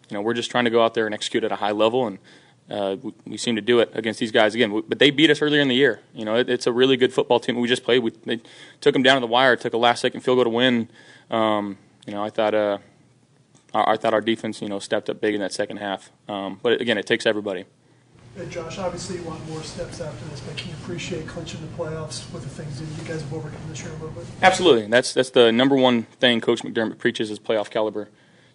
you 0.09 0.15
know 0.15 0.21
we're 0.21 0.33
just 0.33 0.51
trying 0.51 0.65
to 0.65 0.71
go 0.71 0.83
out 0.83 0.93
there 0.93 1.05
and 1.05 1.13
execute 1.13 1.43
at 1.43 1.51
a 1.51 1.57
high 1.57 1.71
level 1.71 2.07
and 2.07 2.17
uh, 2.71 2.95
we, 3.01 3.13
we, 3.25 3.37
seem 3.37 3.55
to 3.55 3.61
do 3.61 3.79
it 3.79 3.91
against 3.93 4.19
these 4.19 4.31
guys 4.31 4.55
again. 4.55 4.81
But 4.87 4.97
they 4.99 5.11
beat 5.11 5.29
us 5.29 5.41
earlier 5.41 5.61
in 5.61 5.67
the 5.67 5.75
year. 5.75 5.99
You 6.13 6.23
know, 6.23 6.35
it, 6.35 6.49
it's 6.49 6.67
a 6.67 6.71
really 6.71 6.95
good 6.95 7.13
football 7.13 7.39
team. 7.39 7.59
We 7.59 7.67
just 7.67 7.83
played. 7.83 7.99
We 7.99 8.11
they 8.23 8.39
took 8.79 8.93
them 8.93 9.03
down 9.03 9.17
to 9.17 9.19
the 9.19 9.31
wire. 9.31 9.55
Took 9.55 9.73
a 9.73 9.77
last 9.77 9.99
second 9.99 10.21
field 10.21 10.37
goal 10.37 10.45
to 10.45 10.49
win. 10.49 10.89
Um, 11.29 11.77
you 12.07 12.13
know, 12.13 12.23
I 12.23 12.29
thought 12.29 12.55
uh, 12.55 12.77
I, 13.73 13.93
I 13.93 13.97
thought 13.97 14.13
our 14.13 14.21
defense, 14.21 14.61
you 14.61 14.69
know, 14.69 14.79
stepped 14.79 15.09
up 15.09 15.19
big 15.19 15.35
in 15.35 15.41
that 15.41 15.53
second 15.53 15.77
half. 15.77 16.11
Um, 16.29 16.59
but 16.63 16.79
again, 16.79 16.97
it 16.97 17.05
takes 17.05 17.25
everybody. 17.25 17.65
Hey, 18.37 18.47
Josh, 18.47 18.77
obviously 18.77 19.17
you 19.17 19.23
want 19.23 19.45
more 19.49 19.61
steps 19.61 19.99
after 19.99 20.25
this, 20.29 20.39
but 20.39 20.55
can 20.55 20.69
you 20.69 20.75
appreciate 20.75 21.27
clinching 21.27 21.59
the 21.59 21.67
playoffs 21.83 22.31
with 22.31 22.43
the 22.43 22.49
things 22.49 22.79
that 22.79 22.85
you 22.85 23.07
guys 23.07 23.21
have 23.21 23.33
overcome 23.33 23.59
this 23.67 23.81
year 23.81 23.89
a 23.89 23.93
little 23.95 24.11
bit? 24.11 24.23
Absolutely. 24.41 24.87
That's 24.87 25.13
that's 25.13 25.31
the 25.31 25.51
number 25.51 25.75
one 25.75 26.03
thing 26.03 26.39
Coach 26.39 26.63
McDermott 26.63 26.97
preaches 26.97 27.29
is 27.29 27.39
playoff 27.39 27.69
caliber. 27.69 28.07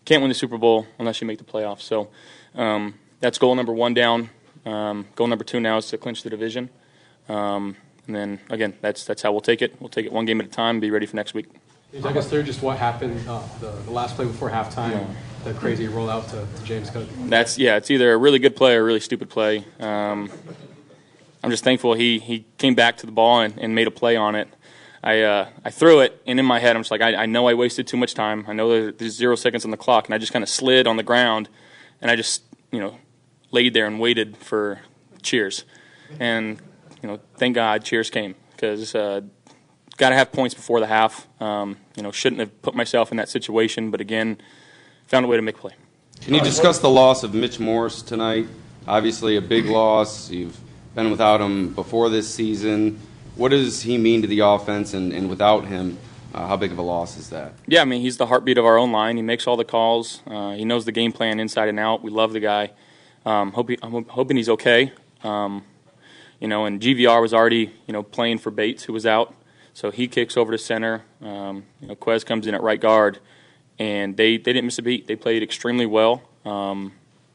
Can't 0.06 0.22
win 0.22 0.30
the 0.30 0.34
Super 0.34 0.56
Bowl 0.56 0.86
unless 0.98 1.20
you 1.20 1.26
make 1.26 1.36
the 1.36 1.44
playoffs. 1.44 1.82
So 1.82 2.08
um, 2.54 2.94
that's 3.20 3.38
goal 3.38 3.54
number 3.54 3.72
one 3.72 3.94
down. 3.94 4.30
Um, 4.64 5.06
goal 5.14 5.26
number 5.28 5.44
two 5.44 5.60
now 5.60 5.76
is 5.78 5.88
to 5.88 5.98
clinch 5.98 6.22
the 6.22 6.30
division. 6.30 6.70
Um, 7.28 7.76
and 8.06 8.14
then 8.14 8.40
again, 8.50 8.74
that's 8.80 9.04
that's 9.04 9.22
how 9.22 9.32
we'll 9.32 9.40
take 9.40 9.62
it. 9.62 9.80
We'll 9.80 9.88
take 9.88 10.06
it 10.06 10.12
one 10.12 10.26
game 10.26 10.40
at 10.40 10.46
a 10.46 10.50
time. 10.50 10.80
Be 10.80 10.90
ready 10.90 11.06
for 11.06 11.16
next 11.16 11.34
week. 11.34 11.50
Can 11.50 12.02
you 12.02 12.02
take 12.02 12.16
us 12.16 12.28
through 12.28 12.42
just 12.42 12.62
what 12.62 12.78
happened 12.78 13.28
uh, 13.28 13.42
the, 13.60 13.70
the 13.70 13.90
last 13.90 14.16
play 14.16 14.26
before 14.26 14.50
halftime? 14.50 14.90
Yeah. 14.90 15.06
The 15.44 15.54
crazy 15.54 15.86
rollout 15.86 16.28
to, 16.30 16.46
to 16.58 16.64
James 16.64 16.90
Cook. 16.90 17.08
That's 17.26 17.58
yeah. 17.58 17.76
It's 17.76 17.90
either 17.90 18.12
a 18.12 18.16
really 18.16 18.38
good 18.38 18.56
play 18.56 18.74
or 18.74 18.80
a 18.80 18.84
really 18.84 19.00
stupid 19.00 19.30
play. 19.30 19.64
Um, 19.78 20.30
I'm 21.42 21.50
just 21.50 21.62
thankful 21.62 21.94
he 21.94 22.18
he 22.18 22.44
came 22.58 22.74
back 22.74 22.96
to 22.98 23.06
the 23.06 23.12
ball 23.12 23.40
and, 23.40 23.56
and 23.58 23.74
made 23.74 23.86
a 23.86 23.92
play 23.92 24.16
on 24.16 24.34
it. 24.34 24.48
I 25.02 25.22
uh, 25.22 25.48
I 25.64 25.70
threw 25.70 26.00
it, 26.00 26.20
and 26.26 26.40
in 26.40 26.44
my 26.44 26.58
head, 26.58 26.74
I'm 26.74 26.82
just 26.82 26.90
like, 26.90 27.00
I, 27.00 27.14
I 27.14 27.26
know 27.26 27.46
I 27.46 27.54
wasted 27.54 27.86
too 27.86 27.96
much 27.96 28.14
time. 28.14 28.44
I 28.48 28.52
know 28.52 28.90
there's 28.90 29.14
zero 29.14 29.36
seconds 29.36 29.64
on 29.64 29.70
the 29.70 29.76
clock, 29.76 30.06
and 30.06 30.14
I 30.14 30.18
just 30.18 30.32
kind 30.32 30.42
of 30.42 30.48
slid 30.48 30.88
on 30.88 30.96
the 30.96 31.04
ground, 31.04 31.48
and 32.00 32.10
I 32.10 32.16
just 32.16 32.42
you 32.72 32.80
know 32.80 32.98
laid 33.50 33.74
there 33.74 33.86
and 33.86 34.00
waited 34.00 34.36
for 34.36 34.80
cheers, 35.22 35.64
and 36.18 36.60
you 37.02 37.08
know 37.08 37.20
thank 37.36 37.54
God 37.54 37.84
cheers 37.84 38.10
came 38.10 38.34
because 38.52 38.94
uh, 38.94 39.20
got 39.96 40.10
to 40.10 40.14
have 40.16 40.32
points 40.32 40.54
before 40.54 40.80
the 40.80 40.86
half. 40.86 41.26
Um, 41.40 41.76
you 41.96 42.02
know 42.02 42.10
shouldn't 42.10 42.40
have 42.40 42.62
put 42.62 42.74
myself 42.74 43.10
in 43.10 43.16
that 43.16 43.28
situation, 43.28 43.90
but 43.90 44.00
again, 44.00 44.38
found 45.06 45.24
a 45.24 45.28
way 45.28 45.36
to 45.36 45.42
make 45.42 45.56
play. 45.56 45.72
Can 46.20 46.34
you 46.34 46.40
discuss 46.40 46.78
the 46.78 46.90
loss 46.90 47.22
of 47.22 47.34
Mitch 47.34 47.60
Morse 47.60 48.02
tonight? 48.02 48.46
Obviously, 48.88 49.36
a 49.36 49.40
big 49.40 49.66
loss. 49.66 50.30
You've 50.30 50.58
been 50.94 51.10
without 51.10 51.40
him 51.40 51.74
before 51.74 52.08
this 52.08 52.32
season. 52.32 52.98
What 53.34 53.50
does 53.50 53.82
he 53.82 53.98
mean 53.98 54.22
to 54.22 54.28
the 54.28 54.40
offense, 54.40 54.94
and, 54.94 55.12
and 55.12 55.28
without 55.28 55.66
him, 55.66 55.98
uh, 56.34 56.46
how 56.46 56.56
big 56.56 56.72
of 56.72 56.78
a 56.78 56.82
loss 56.82 57.18
is 57.18 57.30
that? 57.30 57.52
Yeah, 57.66 57.82
I 57.82 57.84
mean 57.84 58.00
he's 58.00 58.16
the 58.16 58.26
heartbeat 58.26 58.58
of 58.58 58.64
our 58.64 58.78
own 58.78 58.92
line. 58.92 59.16
He 59.16 59.22
makes 59.22 59.46
all 59.46 59.56
the 59.56 59.64
calls. 59.64 60.22
Uh, 60.26 60.52
he 60.52 60.64
knows 60.64 60.84
the 60.84 60.92
game 60.92 61.12
plan 61.12 61.38
inside 61.38 61.68
and 61.68 61.78
out. 61.78 62.02
We 62.02 62.10
love 62.10 62.32
the 62.32 62.40
guy. 62.40 62.72
Um, 63.26 63.52
hope 63.52 63.68
he, 63.68 63.78
I'm 63.82 64.04
hoping 64.08 64.38
he's 64.38 64.48
okay. 64.48 64.92
Um, 65.22 65.64
you 66.40 66.48
know, 66.48 66.64
and 66.64 66.80
GVR 66.80 67.20
was 67.20 67.34
already 67.34 67.72
you 67.86 67.92
know 67.92 68.02
playing 68.02 68.38
for 68.38 68.50
Bates, 68.50 68.84
who 68.84 68.92
was 68.92 69.04
out. 69.04 69.34
So 69.74 69.90
he 69.90 70.08
kicks 70.08 70.38
over 70.38 70.52
to 70.52 70.58
center. 70.58 71.02
Um, 71.20 71.64
you 71.82 71.88
know, 71.88 71.96
Quez 71.96 72.24
comes 72.24 72.46
in 72.46 72.54
at 72.54 72.62
right 72.62 72.80
guard, 72.80 73.18
and 73.78 74.16
they, 74.16 74.38
they 74.38 74.54
didn't 74.54 74.64
miss 74.64 74.78
a 74.78 74.82
beat. 74.82 75.06
They 75.06 75.16
played 75.16 75.42
extremely 75.42 75.84
well. 75.84 76.22
Um, 76.46 76.92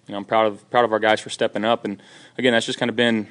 you 0.08 0.14
know, 0.14 0.18
I'm 0.18 0.26
proud 0.26 0.48
of 0.48 0.68
proud 0.72 0.84
of 0.84 0.92
our 0.92 0.98
guys 0.98 1.20
for 1.20 1.30
stepping 1.30 1.64
up. 1.64 1.86
And 1.86 2.02
again, 2.38 2.54
that's 2.54 2.66
just 2.66 2.80
kind 2.80 2.90
of 2.90 2.96
been 2.96 3.28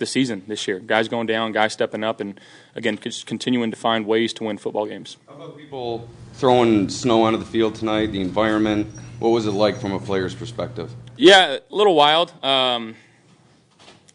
the 0.00 0.06
season 0.06 0.42
this 0.48 0.66
year. 0.66 0.80
Guys 0.80 1.06
going 1.06 1.28
down, 1.28 1.52
guys 1.52 1.72
stepping 1.72 2.02
up, 2.02 2.18
and 2.20 2.40
again, 2.74 2.98
just 2.98 3.26
continuing 3.26 3.70
to 3.70 3.76
find 3.76 4.06
ways 4.06 4.32
to 4.34 4.44
win 4.44 4.58
football 4.58 4.86
games. 4.86 5.16
How 5.28 5.36
about 5.36 5.56
people 5.56 6.08
throwing 6.34 6.88
snow 6.88 7.22
onto 7.22 7.38
the 7.38 7.44
field 7.44 7.76
tonight? 7.76 8.06
The 8.06 8.20
environment. 8.20 8.88
What 9.20 9.28
was 9.28 9.46
it 9.46 9.52
like 9.52 9.78
from 9.78 9.92
a 9.92 10.00
player's 10.00 10.34
perspective? 10.34 10.92
Yeah, 11.16 11.58
a 11.58 11.74
little 11.74 11.94
wild. 11.94 12.32
Um, 12.44 12.96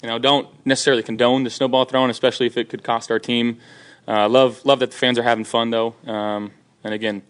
you 0.02 0.10
know, 0.10 0.20
don't 0.20 0.48
necessarily 0.66 1.04
condone 1.04 1.44
the 1.44 1.50
snowball 1.50 1.86
throwing, 1.86 2.10
especially 2.10 2.48
if 2.48 2.58
it 2.58 2.70
could 2.70 2.84
cost 2.84 3.10
our 3.10 3.20
team. 3.20 3.60
Uh, 4.08 4.28
love 4.28 4.64
love 4.66 4.80
that 4.80 4.92
the 4.92 4.98
fans 4.98 5.18
are 5.18 5.24
having 5.24 5.46
fun 5.46 5.70
though. 5.70 5.96
Um, 6.06 6.52
and 6.84 6.94
again, 6.94 7.24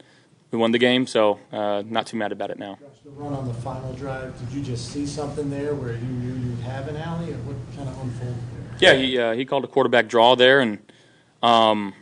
we 0.52 0.58
won 0.58 0.72
the 0.72 0.78
game, 0.78 1.08
so 1.08 1.40
uh, 1.52 1.84
not 1.86 2.08
too 2.08 2.18
mad 2.18 2.32
about 2.32 2.52
it 2.52 2.60
now. 2.60 2.78
The 3.04 3.12
run 3.12 3.34
on 3.34 3.48
the 3.48 3.54
final 3.54 3.94
drive, 3.94 4.38
did 4.40 4.52
you 4.56 4.64
just 4.64 4.92
see 4.92 5.06
something 5.06 5.50
there 5.50 5.74
where 5.76 5.94
you 5.94 6.00
knew 6.00 6.50
you'd 6.50 6.60
have 6.60 6.88
an 6.88 6.98
alley, 6.98 7.34
or 7.34 7.38
what 7.38 7.56
kind 7.76 7.90
of 7.90 8.02
unfolded 8.02 8.36
there? 8.80 8.94
Yeah, 8.94 8.98
he 8.98 9.18
uh, 9.18 9.34
he 9.34 9.46
called 9.46 9.64
a 9.64 9.68
quarterback 9.68 10.08
draw 10.08 10.36
there, 10.36 10.60
and 10.60 10.80
um, 11.42 11.94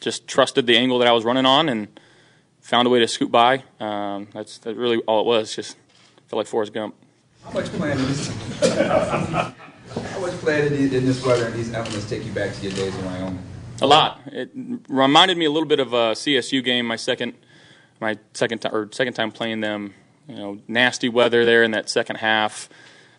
just 0.00 0.26
trusted 0.26 0.66
the 0.66 0.76
angle 0.76 0.98
that 0.98 1.08
I 1.08 1.12
was 1.12 1.24
running 1.24 1.46
on, 1.46 1.68
and 1.68 1.88
found 2.60 2.86
a 2.86 2.90
way 2.90 2.98
to 3.00 3.08
scoot 3.08 3.32
by. 3.32 3.64
Um, 3.80 4.28
that's, 4.32 4.58
that's 4.58 4.76
really 4.76 4.98
all 5.06 5.20
it 5.20 5.26
was. 5.26 5.54
Just 5.54 5.76
felt 6.26 6.38
like 6.38 6.46
Forrest 6.46 6.72
Gump. 6.72 6.94
How 7.44 7.52
much 7.52 7.66
planning 7.66 8.04
is 8.06 8.28
how 8.60 10.20
much 10.20 10.34
planning 10.34 10.74
in 10.74 10.94
in 10.94 11.06
this 11.06 11.24
weather 11.24 11.46
and 11.46 11.54
these 11.54 11.72
elements 11.72 12.08
take 12.08 12.26
you 12.26 12.32
back 12.32 12.54
to 12.54 12.62
your 12.62 12.72
days 12.72 12.94
in 12.94 13.04
Wyoming? 13.06 13.47
A 13.80 13.86
lot. 13.86 14.20
It 14.26 14.50
reminded 14.88 15.38
me 15.38 15.44
a 15.44 15.50
little 15.50 15.68
bit 15.68 15.78
of 15.78 15.92
a 15.92 16.12
CSU 16.12 16.64
game. 16.64 16.84
My 16.86 16.96
second, 16.96 17.34
my 18.00 18.18
second 18.34 18.58
time 18.58 18.74
or 18.74 18.88
second 18.90 19.14
time 19.14 19.30
playing 19.30 19.60
them. 19.60 19.94
You 20.26 20.34
know, 20.34 20.58
nasty 20.66 21.08
weather 21.08 21.44
there 21.44 21.62
in 21.62 21.70
that 21.70 21.88
second 21.88 22.16
half. 22.16 22.68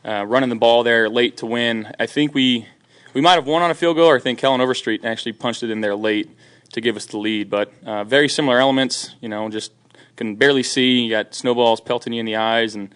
Uh, 0.03 0.25
running 0.27 0.49
the 0.49 0.55
ball 0.55 0.83
there 0.83 1.09
late 1.09 1.37
to 1.37 1.45
win. 1.45 1.91
I 1.97 2.07
think 2.07 2.33
we 2.33 2.67
we 3.13 3.21
might 3.21 3.35
have 3.35 3.47
won 3.47 3.61
on 3.61 3.71
a 3.71 3.73
field 3.73 3.95
goal, 3.95 4.09
or 4.09 4.17
I 4.17 4.19
think 4.19 4.37
Kellen 4.37 4.59
Overstreet 4.59 5.05
actually 5.05 5.31
punched 5.31 5.63
it 5.63 5.69
in 5.69 5.79
there 5.79 5.95
late 5.95 6.29
to 6.73 6.81
give 6.81 6.97
us 6.97 7.05
the 7.05 7.17
lead. 7.17 7.49
But 7.49 7.71
uh, 7.85 8.03
very 8.03 8.27
similar 8.27 8.59
elements. 8.59 9.15
You 9.21 9.29
know, 9.29 9.47
just 9.49 9.71
can 10.17 10.35
barely 10.35 10.63
see. 10.63 11.03
You 11.03 11.09
got 11.09 11.33
snowballs 11.33 11.79
pelting 11.79 12.11
you 12.11 12.19
in 12.19 12.25
the 12.25 12.35
eyes, 12.35 12.75
and 12.75 12.93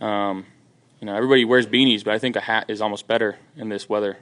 um, 0.00 0.46
you 0.98 1.06
know 1.06 1.14
everybody 1.14 1.44
wears 1.44 1.66
beanies, 1.66 2.04
but 2.04 2.14
I 2.14 2.18
think 2.18 2.36
a 2.36 2.40
hat 2.40 2.70
is 2.70 2.80
almost 2.80 3.06
better 3.06 3.36
in 3.54 3.68
this 3.68 3.86
weather. 3.86 4.16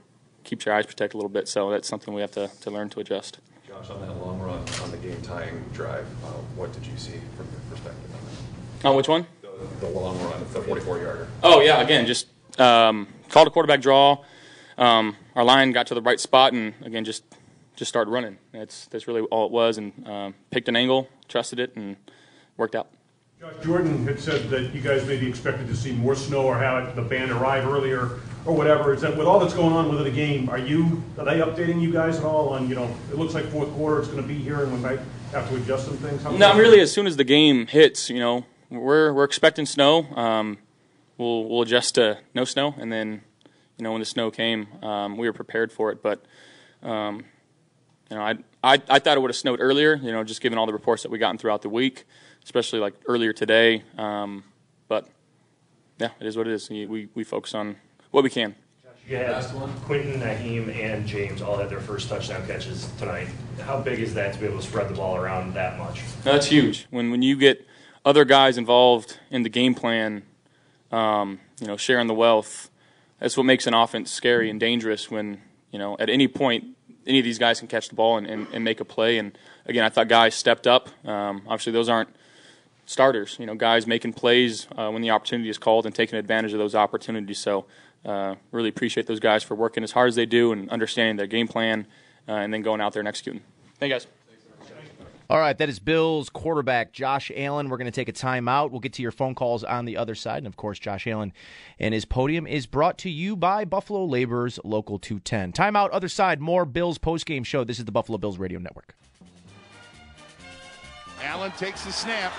Keeps 0.44 0.66
your 0.66 0.74
eyes 0.74 0.86
protected 0.86 1.14
a 1.14 1.18
little 1.18 1.30
bit, 1.30 1.48
so 1.48 1.70
that's 1.70 1.88
something 1.88 2.14
we 2.14 2.20
have 2.20 2.32
to, 2.32 2.50
to 2.60 2.70
learn 2.70 2.88
to 2.90 3.00
adjust. 3.00 3.38
Josh, 3.66 3.90
on 3.90 4.00
that 4.00 4.12
long 4.14 4.40
run 4.40 4.64
on 4.82 4.90
the 4.90 4.96
game 4.96 5.20
tying 5.22 5.64
drive, 5.72 6.06
uh, 6.24 6.28
what 6.56 6.72
did 6.72 6.86
you 6.86 6.96
see 6.96 7.20
from 7.36 7.46
your 7.50 7.60
perspective 7.70 8.10
on 8.14 8.90
that? 8.90 8.96
Which 8.96 9.08
one? 9.08 9.26
The, 9.42 9.86
the 9.86 9.88
long 9.90 10.18
run, 10.22 10.40
the 10.52 10.62
44 10.62 10.98
yarder. 10.98 11.28
Oh 11.42 11.60
yeah, 11.60 11.80
again, 11.80 12.06
just 12.06 12.26
um, 12.58 13.08
called 13.28 13.48
a 13.48 13.50
quarterback 13.50 13.80
draw. 13.80 14.24
Um, 14.78 15.16
our 15.36 15.44
line 15.44 15.72
got 15.72 15.86
to 15.88 15.94
the 15.94 16.02
right 16.02 16.18
spot, 16.18 16.52
and 16.52 16.74
again, 16.82 17.04
just 17.04 17.24
just 17.76 17.88
started 17.88 18.10
running. 18.10 18.38
That's 18.52 18.86
that's 18.86 19.06
really 19.06 19.20
all 19.22 19.46
it 19.46 19.52
was, 19.52 19.78
and 19.78 20.06
um, 20.08 20.34
picked 20.50 20.68
an 20.68 20.76
angle, 20.76 21.08
trusted 21.28 21.60
it, 21.60 21.76
and 21.76 21.96
worked 22.56 22.74
out. 22.74 22.88
Josh 23.40 23.54
Jordan 23.62 24.06
had 24.06 24.20
said 24.20 24.50
that 24.50 24.74
you 24.74 24.80
guys 24.80 25.06
maybe 25.06 25.26
expected 25.28 25.66
to 25.68 25.76
see 25.76 25.92
more 25.92 26.14
snow 26.14 26.42
or 26.42 26.58
have 26.58 26.94
the 26.94 27.02
band 27.02 27.30
arrive 27.30 27.66
earlier 27.66 28.20
or 28.44 28.54
whatever. 28.54 28.92
Is 28.94 29.02
that 29.02 29.16
with 29.16 29.26
all 29.26 29.38
that's 29.38 29.54
going 29.54 29.72
on 29.72 29.88
within 29.88 30.04
the 30.04 30.10
game? 30.10 30.48
Are 30.48 30.58
you 30.58 31.02
are 31.18 31.24
they 31.24 31.40
updating 31.40 31.80
you 31.80 31.92
guys 31.92 32.18
at 32.18 32.24
all 32.24 32.50
on 32.50 32.68
you 32.68 32.74
know 32.74 32.94
it 33.10 33.18
looks 33.18 33.34
like 33.34 33.46
fourth 33.46 33.70
quarter 33.72 34.00
it's 34.00 34.08
going 34.08 34.22
to 34.22 34.28
be 34.28 34.34
here 34.34 34.62
and 34.62 34.72
we 34.72 34.78
might 34.78 35.00
have 35.32 35.48
to 35.48 35.56
adjust 35.56 35.86
some 35.86 35.96
things? 35.98 36.22
How 36.22 36.30
Not 36.32 36.56
really. 36.56 36.80
As 36.80 36.92
soon 36.92 37.06
as 37.06 37.16
the 37.16 37.24
game 37.24 37.66
hits, 37.66 38.10
you 38.10 38.18
know, 38.18 38.44
we're 38.70 39.12
we're 39.12 39.24
expecting 39.24 39.66
snow. 39.66 40.04
Um, 40.14 40.58
we'll 41.18 41.44
we'll 41.44 41.62
adjust 41.62 41.96
to 41.96 42.18
no 42.34 42.44
snow, 42.44 42.74
and 42.78 42.92
then 42.92 43.22
you 43.76 43.84
know 43.84 43.92
when 43.92 44.00
the 44.00 44.06
snow 44.06 44.30
came, 44.30 44.68
um, 44.82 45.16
we 45.16 45.26
were 45.26 45.32
prepared 45.32 45.72
for 45.72 45.90
it. 45.90 46.02
But 46.02 46.24
um, 46.82 47.24
you 48.10 48.16
know, 48.16 48.22
I, 48.22 48.38
I 48.62 48.82
I 48.88 48.98
thought 48.98 49.16
it 49.16 49.20
would 49.20 49.30
have 49.30 49.36
snowed 49.36 49.60
earlier. 49.60 49.96
You 49.96 50.12
know, 50.12 50.24
just 50.24 50.40
given 50.40 50.58
all 50.58 50.66
the 50.66 50.72
reports 50.72 51.02
that 51.02 51.10
we 51.10 51.18
gotten 51.18 51.38
throughout 51.38 51.62
the 51.62 51.68
week, 51.68 52.04
especially 52.42 52.80
like 52.80 52.94
earlier 53.06 53.32
today. 53.32 53.84
Um, 53.98 54.44
but 54.88 55.08
yeah, 55.98 56.10
it 56.18 56.26
is 56.26 56.36
what 56.36 56.46
it 56.46 56.54
is. 56.54 56.70
We 56.70 57.08
we 57.14 57.24
focus 57.24 57.54
on 57.54 57.76
what 58.10 58.24
we 58.24 58.30
can. 58.30 58.54
You 59.08 59.16
had 59.16 59.44
Quintin, 59.86 60.20
Nyheim, 60.20 60.72
and 60.72 61.04
James 61.04 61.42
all 61.42 61.56
had 61.56 61.68
their 61.68 61.80
first 61.80 62.08
touchdown 62.08 62.46
catches 62.46 62.88
tonight. 62.96 63.26
How 63.60 63.80
big 63.80 63.98
is 63.98 64.14
that 64.14 64.34
to 64.34 64.38
be 64.38 64.46
able 64.46 64.60
to 64.60 64.66
spread 64.66 64.88
the 64.88 64.94
ball 64.94 65.16
around 65.16 65.54
that 65.54 65.78
much? 65.78 66.02
That's 66.22 66.46
huge. 66.46 66.86
When 66.90 67.10
when 67.10 67.20
you 67.20 67.34
get 67.34 67.66
other 68.04 68.24
guys 68.24 68.56
involved 68.56 69.18
in 69.28 69.42
the 69.42 69.48
game 69.48 69.74
plan, 69.74 70.22
um, 70.92 71.40
you 71.60 71.66
know, 71.66 71.76
sharing 71.76 72.06
the 72.06 72.14
wealth, 72.14 72.70
that's 73.18 73.36
what 73.36 73.46
makes 73.46 73.66
an 73.66 73.74
offense 73.74 74.12
scary 74.12 74.48
and 74.48 74.60
dangerous. 74.60 75.10
When 75.10 75.40
you 75.72 75.80
know, 75.80 75.96
at 75.98 76.08
any 76.08 76.28
point, 76.28 76.76
any 77.04 77.18
of 77.18 77.24
these 77.24 77.38
guys 77.38 77.58
can 77.58 77.68
catch 77.68 77.88
the 77.88 77.96
ball 77.96 78.16
and, 78.16 78.26
and, 78.26 78.46
and 78.52 78.62
make 78.62 78.78
a 78.78 78.84
play. 78.84 79.18
And 79.18 79.36
again, 79.66 79.84
I 79.84 79.88
thought 79.88 80.06
guys 80.08 80.34
stepped 80.34 80.66
up. 80.68 80.88
Um, 81.04 81.42
obviously, 81.46 81.72
those 81.72 81.88
aren't 81.88 82.10
starters. 82.86 83.36
You 83.40 83.46
know, 83.46 83.54
guys 83.54 83.86
making 83.86 84.12
plays 84.12 84.66
uh, 84.76 84.90
when 84.90 85.02
the 85.02 85.10
opportunity 85.10 85.50
is 85.50 85.58
called 85.58 85.86
and 85.86 85.94
taking 85.94 86.18
advantage 86.18 86.52
of 86.52 86.58
those 86.58 86.74
opportunities. 86.74 87.38
So, 87.38 87.66
uh, 88.04 88.34
really 88.52 88.68
appreciate 88.68 89.06
those 89.06 89.20
guys 89.20 89.42
for 89.42 89.54
working 89.54 89.82
as 89.84 89.92
hard 89.92 90.08
as 90.08 90.14
they 90.14 90.26
do 90.26 90.52
and 90.52 90.68
understanding 90.70 91.16
their 91.16 91.26
game 91.26 91.48
plan, 91.48 91.86
uh, 92.28 92.32
and 92.32 92.52
then 92.52 92.62
going 92.62 92.80
out 92.80 92.92
there 92.92 93.00
and 93.00 93.08
executing. 93.08 93.42
Thank 93.78 93.90
you, 93.90 93.94
guys. 93.94 94.06
All 95.30 95.38
right, 95.38 95.56
that 95.58 95.68
is 95.68 95.78
Bills 95.78 96.28
quarterback 96.28 96.90
Josh 96.90 97.30
Allen. 97.36 97.68
We're 97.68 97.76
going 97.76 97.84
to 97.84 97.92
take 97.92 98.08
a 98.08 98.12
timeout. 98.12 98.72
We'll 98.72 98.80
get 98.80 98.94
to 98.94 99.02
your 99.02 99.12
phone 99.12 99.36
calls 99.36 99.62
on 99.62 99.84
the 99.84 99.96
other 99.96 100.16
side. 100.16 100.38
And 100.38 100.48
of 100.48 100.56
course, 100.56 100.80
Josh 100.80 101.06
Allen 101.06 101.32
and 101.78 101.94
his 101.94 102.04
podium 102.04 102.48
is 102.48 102.66
brought 102.66 102.98
to 102.98 103.10
you 103.10 103.36
by 103.36 103.64
Buffalo 103.64 104.04
Laborers 104.04 104.58
Local 104.64 104.98
210. 104.98 105.52
Timeout, 105.52 105.90
other 105.92 106.08
side, 106.08 106.40
more 106.40 106.64
Bills 106.64 106.98
postgame 106.98 107.46
show. 107.46 107.62
This 107.62 107.78
is 107.78 107.84
the 107.84 107.92
Buffalo 107.92 108.18
Bills 108.18 108.38
Radio 108.38 108.58
Network. 108.58 108.96
Allen 111.22 111.52
takes 111.52 111.84
the 111.84 111.92
snap, 111.92 112.32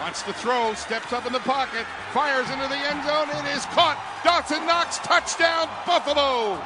wants 0.00 0.22
to 0.22 0.32
throw, 0.32 0.74
steps 0.74 1.12
up 1.12 1.26
in 1.26 1.32
the 1.32 1.40
pocket, 1.40 1.86
fires 2.12 2.48
into 2.50 2.68
the 2.68 2.76
end 2.76 3.02
zone. 3.04 3.28
It 3.30 3.56
is 3.56 3.64
caught. 3.66 3.98
Dawson 4.24 4.66
Knox, 4.66 4.98
touchdown, 4.98 5.68
Buffalo. 5.86 6.60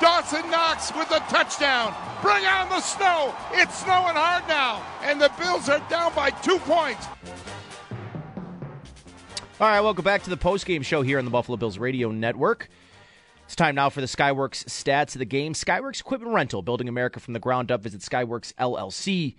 Dawson 0.00 0.50
Knox 0.50 0.94
with 0.94 1.08
the 1.08 1.20
touchdown. 1.30 1.94
Bring 2.20 2.44
on 2.44 2.68
the 2.68 2.80
snow. 2.80 3.34
It's 3.52 3.78
snowing 3.78 4.14
hard 4.14 4.46
now, 4.48 4.82
and 5.02 5.20
the 5.20 5.30
Bills 5.38 5.68
are 5.68 5.80
down 5.88 6.14
by 6.14 6.30
two 6.30 6.58
points. 6.58 7.06
All 9.58 9.68
right, 9.68 9.80
welcome 9.80 10.04
back 10.04 10.22
to 10.24 10.30
the 10.30 10.36
postgame 10.36 10.84
show 10.84 11.00
here 11.02 11.18
on 11.18 11.24
the 11.24 11.30
Buffalo 11.30 11.56
Bills 11.56 11.78
Radio 11.78 12.10
Network. 12.10 12.68
It's 13.46 13.56
time 13.56 13.76
now 13.76 13.88
for 13.88 14.00
the 14.00 14.06
Skyworks 14.06 14.64
stats 14.66 15.14
of 15.14 15.20
the 15.20 15.24
game. 15.24 15.54
Skyworks 15.54 16.00
Equipment 16.00 16.34
Rental, 16.34 16.60
building 16.62 16.88
America 16.88 17.20
from 17.20 17.32
the 17.32 17.40
ground 17.40 17.70
up. 17.70 17.82
Visit 17.82 18.02
skyworksllc.com. 18.02 19.36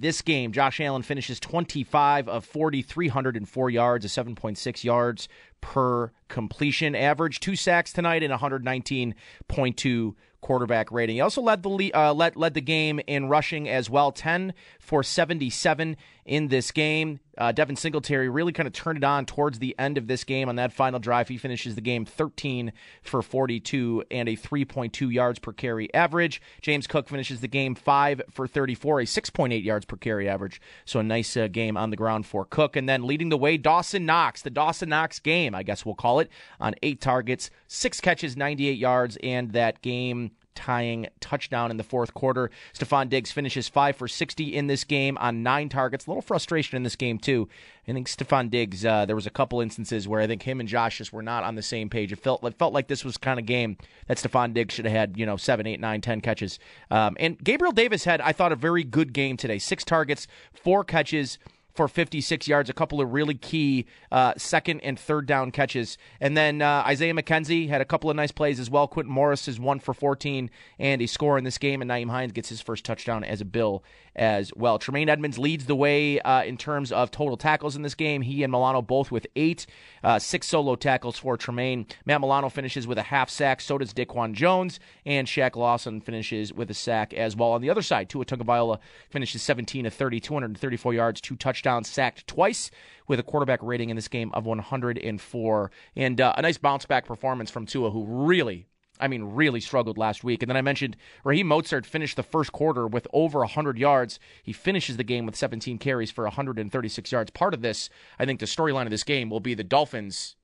This 0.00 0.22
game, 0.22 0.52
Josh 0.52 0.80
Allen 0.80 1.02
finishes 1.02 1.38
25 1.38 2.26
of 2.26 2.44
40, 2.44 2.80
304 2.80 3.70
yards, 3.70 4.04
a 4.04 4.08
7.6 4.08 4.82
yards 4.82 5.28
per 5.60 6.10
completion 6.28 6.94
average, 6.94 7.38
two 7.38 7.54
sacks 7.54 7.92
tonight, 7.92 8.22
and 8.22 8.32
119.2 8.32 10.14
quarterback 10.40 10.90
rating. 10.90 11.16
He 11.16 11.20
also 11.20 11.42
led 11.42 11.62
the 11.62 11.92
uh, 11.92 12.14
led 12.14 12.34
led 12.34 12.54
the 12.54 12.62
game 12.62 12.98
in 13.06 13.28
rushing 13.28 13.68
as 13.68 13.90
well, 13.90 14.10
10 14.10 14.54
for 14.80 15.02
77 15.02 15.98
in 16.24 16.48
this 16.48 16.70
game. 16.70 17.20
Uh, 17.38 17.52
Devin 17.52 17.76
Singletary 17.76 18.28
really 18.28 18.52
kind 18.52 18.66
of 18.66 18.72
turned 18.72 18.98
it 18.98 19.04
on 19.04 19.24
towards 19.24 19.58
the 19.58 19.74
end 19.78 19.96
of 19.96 20.06
this 20.06 20.24
game 20.24 20.48
on 20.48 20.56
that 20.56 20.72
final 20.72 21.00
drive. 21.00 21.28
He 21.28 21.38
finishes 21.38 21.74
the 21.74 21.80
game 21.80 22.04
13 22.04 22.72
for 23.02 23.22
42 23.22 24.04
and 24.10 24.28
a 24.28 24.36
3.2 24.36 25.12
yards 25.12 25.38
per 25.38 25.52
carry 25.52 25.92
average. 25.94 26.42
James 26.60 26.86
Cook 26.86 27.08
finishes 27.08 27.40
the 27.40 27.48
game 27.48 27.74
5 27.74 28.22
for 28.30 28.46
34, 28.46 29.00
a 29.00 29.04
6.8 29.04 29.64
yards 29.64 29.84
per 29.84 29.96
carry 29.96 30.28
average. 30.28 30.60
So 30.84 31.00
a 31.00 31.02
nice 31.02 31.36
uh, 31.36 31.48
game 31.48 31.76
on 31.76 31.90
the 31.90 31.96
ground 31.96 32.26
for 32.26 32.44
Cook. 32.44 32.76
And 32.76 32.88
then 32.88 33.06
leading 33.06 33.30
the 33.30 33.38
way, 33.38 33.56
Dawson 33.56 34.04
Knox, 34.04 34.42
the 34.42 34.50
Dawson 34.50 34.90
Knox 34.90 35.18
game, 35.18 35.54
I 35.54 35.62
guess 35.62 35.86
we'll 35.86 35.94
call 35.94 36.20
it, 36.20 36.28
on 36.60 36.74
eight 36.82 37.00
targets, 37.00 37.50
six 37.66 38.00
catches, 38.00 38.36
98 38.36 38.76
yards, 38.76 39.16
and 39.22 39.52
that 39.52 39.80
game 39.80 40.32
tying 40.54 41.08
touchdown 41.20 41.70
in 41.70 41.76
the 41.76 41.84
fourth 41.84 42.14
quarter. 42.14 42.50
Stefon 42.74 43.08
Diggs 43.08 43.30
finishes 43.30 43.68
5 43.68 43.96
for 43.96 44.08
60 44.08 44.54
in 44.54 44.66
this 44.66 44.84
game 44.84 45.16
on 45.18 45.42
nine 45.42 45.68
targets. 45.68 46.06
A 46.06 46.10
little 46.10 46.22
frustration 46.22 46.76
in 46.76 46.82
this 46.82 46.96
game, 46.96 47.18
too. 47.18 47.48
I 47.88 47.92
think 47.92 48.08
Stefon 48.08 48.50
Diggs, 48.50 48.84
uh, 48.84 49.06
there 49.06 49.16
was 49.16 49.26
a 49.26 49.30
couple 49.30 49.60
instances 49.60 50.06
where 50.06 50.20
I 50.20 50.26
think 50.26 50.42
him 50.42 50.60
and 50.60 50.68
Josh 50.68 50.98
just 50.98 51.12
were 51.12 51.22
not 51.22 51.44
on 51.44 51.54
the 51.54 51.62
same 51.62 51.88
page. 51.88 52.12
It 52.12 52.20
felt, 52.20 52.44
it 52.44 52.58
felt 52.58 52.72
like 52.72 52.88
this 52.88 53.04
was 53.04 53.16
kind 53.16 53.40
of 53.40 53.46
game 53.46 53.76
that 54.06 54.18
Stefon 54.18 54.54
Diggs 54.54 54.74
should 54.74 54.84
have 54.84 54.94
had, 54.94 55.16
you 55.16 55.26
know, 55.26 55.36
seven, 55.36 55.66
eight, 55.66 55.80
nine, 55.80 56.00
ten 56.00 56.20
catches. 56.20 56.58
Um, 56.90 57.16
and 57.18 57.42
Gabriel 57.42 57.72
Davis 57.72 58.04
had, 58.04 58.20
I 58.20 58.32
thought, 58.32 58.52
a 58.52 58.56
very 58.56 58.84
good 58.84 59.12
game 59.12 59.36
today. 59.36 59.58
Six 59.58 59.84
targets, 59.84 60.26
four 60.52 60.84
catches 60.84 61.38
for 61.72 61.88
56 61.88 62.46
yards, 62.48 62.68
a 62.68 62.72
couple 62.72 63.00
of 63.00 63.12
really 63.12 63.34
key 63.34 63.86
uh, 64.10 64.34
second 64.36 64.80
and 64.80 64.98
third 64.98 65.26
down 65.26 65.50
catches. 65.50 65.98
And 66.20 66.36
then 66.36 66.62
uh, 66.62 66.84
Isaiah 66.86 67.14
McKenzie 67.14 67.68
had 67.68 67.80
a 67.80 67.84
couple 67.84 68.10
of 68.10 68.16
nice 68.16 68.32
plays 68.32 68.60
as 68.60 68.70
well. 68.70 68.86
Quintin 68.86 69.12
Morris 69.12 69.48
is 69.48 69.58
one 69.58 69.80
for 69.80 69.94
14 69.94 70.50
and 70.78 71.02
a 71.02 71.06
score 71.06 71.38
in 71.38 71.44
this 71.44 71.58
game, 71.58 71.80
and 71.80 71.90
Nyheim 71.90 72.10
Hines 72.10 72.32
gets 72.32 72.48
his 72.48 72.60
first 72.60 72.84
touchdown 72.84 73.24
as 73.24 73.40
a 73.40 73.44
Bill 73.44 73.82
as 74.14 74.52
well. 74.54 74.78
Tremaine 74.78 75.08
Edmunds 75.08 75.38
leads 75.38 75.64
the 75.64 75.74
way 75.74 76.20
uh, 76.20 76.42
in 76.44 76.56
terms 76.56 76.92
of 76.92 77.10
total 77.10 77.36
tackles 77.36 77.76
in 77.76 77.82
this 77.82 77.94
game. 77.94 78.22
He 78.22 78.42
and 78.42 78.52
Milano 78.52 78.82
both 78.82 79.10
with 79.10 79.26
eight, 79.36 79.66
uh, 80.04 80.18
six 80.18 80.46
solo 80.46 80.74
tackles 80.74 81.18
for 81.18 81.36
Tremaine. 81.36 81.86
Matt 82.04 82.20
Milano 82.20 82.48
finishes 82.48 82.86
with 82.86 82.98
a 82.98 83.02
half 83.02 83.30
sack. 83.30 83.60
So 83.60 83.78
does 83.78 83.94
Daquan 83.94 84.32
Jones, 84.34 84.80
and 85.06 85.26
Shaq 85.26 85.56
Lawson 85.56 86.00
finishes 86.00 86.52
with 86.52 86.70
a 86.70 86.74
sack 86.74 87.14
as 87.14 87.34
well. 87.36 87.52
On 87.52 87.62
the 87.62 87.70
other 87.70 87.82
side, 87.82 88.08
Tua 88.08 88.24
Tagovailoa 88.24 88.78
finishes 89.08 89.42
17 89.42 89.86
of 89.86 89.94
30, 89.94 90.20
234 90.20 90.94
yards, 90.94 91.20
two 91.20 91.36
touchdowns, 91.36 91.61
sacked 91.84 92.26
twice 92.26 92.70
with 93.08 93.18
a 93.18 93.22
quarterback 93.22 93.60
rating 93.62 93.90
in 93.90 93.96
this 93.96 94.08
game 94.08 94.30
of 94.32 94.46
104, 94.46 95.70
and 95.96 96.20
uh, 96.20 96.34
a 96.36 96.42
nice 96.42 96.58
bounce 96.58 96.86
back 96.86 97.06
performance 97.06 97.50
from 97.50 97.66
Tua, 97.66 97.90
who 97.90 98.04
really 98.04 98.66
I 99.02 99.08
mean, 99.08 99.34
really 99.34 99.60
struggled 99.60 99.98
last 99.98 100.22
week. 100.22 100.42
And 100.42 100.48
then 100.48 100.56
I 100.56 100.62
mentioned 100.62 100.96
Raheem 101.24 101.48
Mostert 101.48 101.84
finished 101.84 102.14
the 102.14 102.22
first 102.22 102.52
quarter 102.52 102.86
with 102.86 103.08
over 103.12 103.40
100 103.40 103.76
yards. 103.76 104.20
He 104.44 104.52
finishes 104.52 104.96
the 104.96 105.02
game 105.02 105.26
with 105.26 105.34
17 105.34 105.78
carries 105.78 106.12
for 106.12 106.22
136 106.24 107.10
yards. 107.10 107.30
Part 107.32 107.52
of 107.52 107.62
this, 107.62 107.90
I 108.20 108.26
think, 108.26 108.38
the 108.38 108.46
storyline 108.46 108.84
of 108.84 108.90
this 108.90 109.02
game 109.02 109.28
will 109.28 109.40
be 109.40 109.54
the 109.54 109.64
Dolphins 109.64 110.36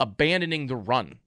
abandoning 0.00 0.66
the 0.66 0.74
run, 0.74 1.20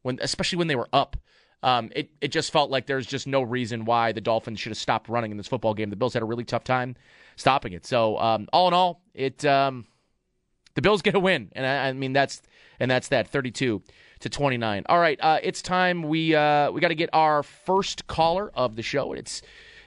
when 0.00 0.18
especially 0.22 0.56
when 0.56 0.68
they 0.68 0.76
were 0.76 0.88
up. 0.90 1.18
Um, 1.62 1.90
it 1.94 2.10
it 2.20 2.28
just 2.28 2.52
felt 2.52 2.70
like 2.70 2.86
there's 2.86 3.06
just 3.06 3.26
no 3.26 3.42
reason 3.42 3.84
why 3.84 4.12
the 4.12 4.20
Dolphins 4.20 4.60
should 4.60 4.70
have 4.70 4.78
stopped 4.78 5.08
running 5.08 5.32
in 5.32 5.36
this 5.36 5.48
football 5.48 5.74
game. 5.74 5.90
The 5.90 5.96
Bills 5.96 6.14
had 6.14 6.22
a 6.22 6.26
really 6.26 6.44
tough 6.44 6.64
time 6.64 6.96
stopping 7.36 7.72
it. 7.72 7.86
So 7.86 8.18
um, 8.18 8.48
all 8.52 8.68
in 8.68 8.74
all, 8.74 9.02
it 9.14 9.44
um, 9.44 9.86
the 10.74 10.82
Bills 10.82 11.02
get 11.02 11.14
a 11.14 11.20
win, 11.20 11.50
and 11.52 11.66
I, 11.66 11.88
I 11.88 11.92
mean 11.92 12.12
that's 12.12 12.42
and 12.80 12.90
that's 12.90 13.08
that 13.08 13.28
32 13.28 13.82
to 14.20 14.28
29. 14.28 14.84
All 14.88 14.98
right, 14.98 15.18
uh, 15.20 15.38
it's 15.42 15.62
time 15.62 16.02
we 16.02 16.34
uh, 16.34 16.70
we 16.70 16.80
got 16.80 16.88
to 16.88 16.94
get 16.94 17.10
our 17.12 17.42
first 17.42 18.06
caller 18.06 18.50
of 18.54 18.76
the 18.76 18.82
show, 18.82 19.10
and 19.10 19.18
it's 19.18 19.42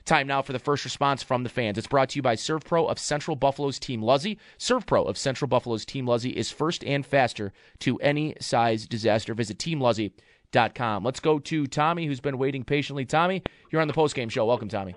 time 0.06 0.28
now 0.28 0.42
for 0.42 0.54
the 0.54 0.60
first 0.60 0.84
response 0.84 1.22
from 1.22 1.44
the 1.44 1.50
fans. 1.50 1.78
It's 1.78 1.88
brought 1.88 2.10
to 2.10 2.16
you 2.18 2.22
by 2.22 2.36
ServPro 2.36 2.90
of 2.90 2.98
Central 2.98 3.36
Buffalo's 3.36 3.80
Team 3.80 4.02
Luzzy. 4.02 4.40
ServPro 4.58 5.08
of 5.08 5.18
Central 5.18 5.48
Buffalo's 5.48 5.86
Team 5.86 6.08
Luzzy 6.08 6.32
is 6.32 6.50
first 6.50 6.84
and 6.84 7.06
faster 7.06 7.54
to 7.80 7.98
any 7.98 8.36
size 8.42 8.88
disaster. 8.88 9.34
Visit 9.36 9.60
teamluzzy.com. 9.60 11.04
Let's 11.04 11.20
go 11.20 11.38
to 11.40 11.68
Tommy, 11.68 12.08
who's 12.08 12.22
been 12.22 12.38
waiting 12.40 12.64
patiently. 12.64 13.06
Tommy, 13.06 13.44
you're 13.72 13.82
on 13.82 13.88
the 13.88 13.94
postgame 13.94 14.32
show. 14.32 14.46
Welcome, 14.46 14.70
Tommy. 14.70 14.96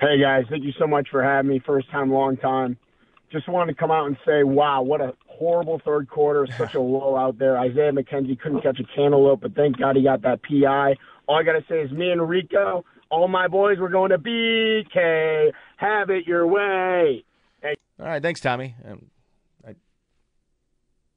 Hey 0.00 0.20
guys, 0.20 0.44
thank 0.48 0.62
you 0.62 0.72
so 0.78 0.86
much 0.86 1.08
for 1.10 1.24
having 1.24 1.50
me. 1.50 1.60
First 1.66 1.90
time, 1.90 2.12
long 2.12 2.36
time. 2.36 2.78
Just 3.32 3.48
wanted 3.48 3.72
to 3.72 3.78
come 3.78 3.90
out 3.90 4.06
and 4.06 4.16
say, 4.24 4.44
wow, 4.44 4.80
what 4.80 5.00
a 5.00 5.12
horrible 5.26 5.80
third 5.84 6.08
quarter, 6.08 6.46
such 6.56 6.74
a 6.74 6.80
low 6.80 7.16
out 7.16 7.38
there. 7.38 7.58
Isaiah 7.58 7.90
McKenzie 7.90 8.38
couldn't 8.38 8.62
catch 8.62 8.78
a 8.78 8.84
cantaloupe, 8.94 9.40
but 9.40 9.56
thank 9.56 9.76
God 9.76 9.96
he 9.96 10.04
got 10.04 10.22
that 10.22 10.40
PI. 10.44 10.94
All 11.26 11.36
I 11.36 11.42
got 11.42 11.54
to 11.54 11.64
say 11.68 11.80
is 11.80 11.90
me 11.90 12.12
and 12.12 12.28
Rico, 12.28 12.84
all 13.10 13.26
my 13.26 13.48
boys, 13.48 13.78
we're 13.80 13.88
going 13.88 14.10
to 14.10 14.18
BK. 14.18 15.52
Have 15.78 16.10
it 16.10 16.28
your 16.28 16.46
way. 16.46 17.24
Hey. 17.60 17.74
All 17.98 18.06
right, 18.06 18.22
thanks, 18.22 18.40
Tommy. 18.40 18.76
Um, 18.88 19.06
I, 19.66 19.74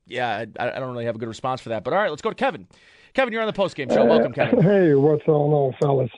yeah, 0.07 0.45
I, 0.59 0.69
I, 0.69 0.79
don't 0.79 0.91
really 0.91 1.05
have 1.05 1.15
a 1.15 1.19
good 1.19 1.27
response 1.27 1.61
for 1.61 1.69
that, 1.69 1.83
but 1.83 1.93
all 1.93 1.99
right, 1.99 2.09
let's 2.09 2.23
go 2.23 2.29
to 2.29 2.35
Kevin. 2.35 2.67
Kevin, 3.13 3.31
you're 3.31 3.41
on 3.41 3.47
the 3.47 3.53
post 3.53 3.75
game 3.75 3.89
show. 3.89 4.05
Welcome, 4.05 4.33
Kevin. 4.33 4.61
Hey, 4.63 4.95
what's 4.95 5.23
going 5.25 5.51
on, 5.51 5.73
fellas? 5.79 6.09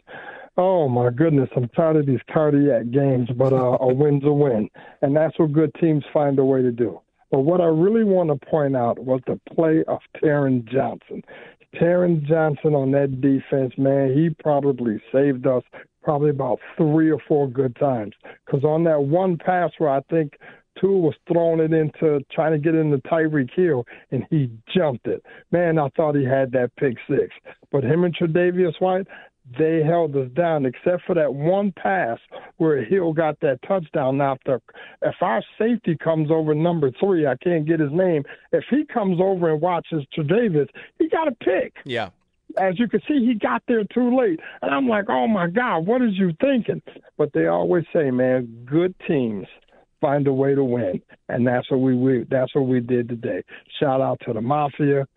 Oh 0.55 0.87
my 0.87 1.09
goodness, 1.09 1.49
I'm 1.55 1.67
tired 1.69 1.95
of 1.95 2.05
these 2.05 2.19
cardiac 2.31 2.91
games, 2.91 3.27
but 3.35 3.53
uh, 3.53 3.77
a 3.81 3.91
win's 3.91 4.23
a 4.23 4.31
win, 4.31 4.69
and 5.01 5.15
that's 5.15 5.37
what 5.39 5.51
good 5.51 5.73
teams 5.81 6.03
find 6.13 6.37
a 6.37 6.45
way 6.45 6.61
to 6.61 6.71
do. 6.71 7.01
But 7.31 7.39
what 7.39 7.59
I 7.59 7.65
really 7.65 8.03
want 8.03 8.29
to 8.29 8.45
point 8.47 8.75
out 8.75 8.99
was 8.99 9.21
the 9.25 9.39
play 9.55 9.83
of 9.87 9.99
Taron 10.21 10.63
Johnson. 10.71 11.23
Taron 11.73 12.23
Johnson 12.27 12.75
on 12.75 12.91
that 12.91 13.19
defense, 13.19 13.73
man, 13.79 14.13
he 14.13 14.29
probably 14.29 15.01
saved 15.11 15.47
us 15.47 15.63
probably 16.03 16.29
about 16.29 16.59
three 16.77 17.09
or 17.09 17.19
four 17.27 17.47
good 17.47 17.75
times. 17.77 18.13
Because 18.45 18.63
on 18.63 18.83
that 18.83 19.01
one 19.01 19.37
pass 19.37 19.71
where 19.79 19.89
I 19.89 20.01
think 20.01 20.37
Tua 20.79 20.99
was 20.99 21.15
throwing 21.27 21.59
it 21.61 21.73
into 21.73 22.23
trying 22.31 22.51
to 22.51 22.59
get 22.59 22.75
into 22.75 22.97
Tyreek 22.99 23.49
Hill, 23.55 23.85
and 24.11 24.23
he 24.29 24.51
jumped 24.75 25.07
it. 25.07 25.23
Man, 25.51 25.79
I 25.79 25.89
thought 25.95 26.15
he 26.15 26.25
had 26.25 26.51
that 26.51 26.75
pick 26.77 26.97
six. 27.09 27.33
But 27.71 27.83
him 27.83 28.03
and 28.03 28.15
Tre'Davious 28.15 28.79
White, 28.79 29.07
they 29.57 29.83
held 29.83 30.15
us 30.15 30.29
down, 30.35 30.65
except 30.65 31.03
for 31.05 31.15
that 31.15 31.33
one 31.33 31.73
pass 31.73 32.17
where 32.57 32.83
Hill 32.83 33.13
got 33.13 33.39
that 33.41 33.59
touchdown. 33.67 34.17
Now, 34.17 34.37
if, 34.45 34.61
if 35.01 35.15
our 35.21 35.43
safety 35.59 35.97
comes 36.01 36.31
over 36.31 36.55
number 36.55 36.91
three, 36.99 37.27
I 37.27 37.35
can't 37.43 37.65
get 37.65 37.79
his 37.79 37.91
name. 37.91 38.23
If 38.51 38.63
he 38.69 38.85
comes 38.85 39.19
over 39.21 39.51
and 39.51 39.61
watches 39.61 40.05
to 40.13 40.23
Davis, 40.23 40.69
he 40.97 41.09
got 41.09 41.27
a 41.27 41.35
pick. 41.43 41.73
Yeah. 41.85 42.09
As 42.57 42.79
you 42.79 42.87
can 42.87 43.01
see, 43.07 43.25
he 43.25 43.33
got 43.33 43.63
there 43.67 43.83
too 43.83 44.15
late, 44.15 44.39
and 44.61 44.73
I'm 44.73 44.87
like, 44.87 45.05
"Oh 45.09 45.27
my 45.27 45.47
God, 45.47 45.87
what 45.87 46.03
is 46.03 46.11
you 46.13 46.33
thinking?" 46.39 46.83
But 47.17 47.33
they 47.33 47.47
always 47.47 47.83
say, 47.91 48.11
"Man, 48.11 48.65
good 48.65 48.93
teams 49.07 49.47
find 49.99 50.27
a 50.27 50.33
way 50.33 50.53
to 50.53 50.63
win," 50.63 51.01
and 51.29 51.47
that's 51.47 51.69
what 51.71 51.79
we, 51.79 51.95
we 51.95 52.25
that's 52.29 52.53
what 52.53 52.67
we 52.67 52.79
did 52.79 53.09
today. 53.09 53.41
Shout 53.79 54.01
out 54.01 54.19
to 54.27 54.33
the 54.33 54.41
Mafia. 54.41 55.07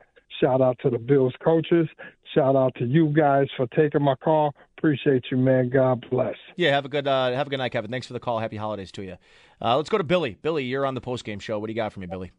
Shout 0.40 0.62
out 0.62 0.78
to 0.80 0.90
the 0.90 0.98
Bills 0.98 1.34
coaches. 1.42 1.88
Shout 2.34 2.56
out 2.56 2.74
to 2.76 2.84
you 2.84 3.08
guys 3.08 3.46
for 3.56 3.66
taking 3.68 4.02
my 4.02 4.14
call. 4.16 4.54
Appreciate 4.78 5.24
you, 5.30 5.36
man. 5.36 5.70
God 5.70 6.04
bless. 6.10 6.34
Yeah, 6.56 6.70
have 6.70 6.84
a 6.84 6.88
good 6.88 7.06
uh, 7.06 7.32
have 7.32 7.46
a 7.46 7.50
good 7.50 7.58
night, 7.58 7.72
Kevin. 7.72 7.90
Thanks 7.90 8.06
for 8.06 8.12
the 8.12 8.20
call. 8.20 8.38
Happy 8.40 8.56
holidays 8.56 8.92
to 8.92 9.02
you. 9.02 9.16
Uh, 9.60 9.76
let's 9.76 9.88
go 9.88 9.98
to 9.98 10.04
Billy. 10.04 10.36
Billy, 10.42 10.64
you're 10.64 10.84
on 10.84 10.94
the 10.94 11.00
post 11.00 11.24
game 11.24 11.38
show. 11.38 11.58
What 11.58 11.68
do 11.68 11.72
you 11.72 11.76
got 11.76 11.92
for 11.92 12.00
me, 12.00 12.06
Billy? 12.06 12.32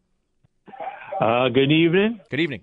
Uh, 1.19 1.49
good 1.49 1.71
evening. 1.71 2.19
Good 2.29 2.39
evening. 2.39 2.61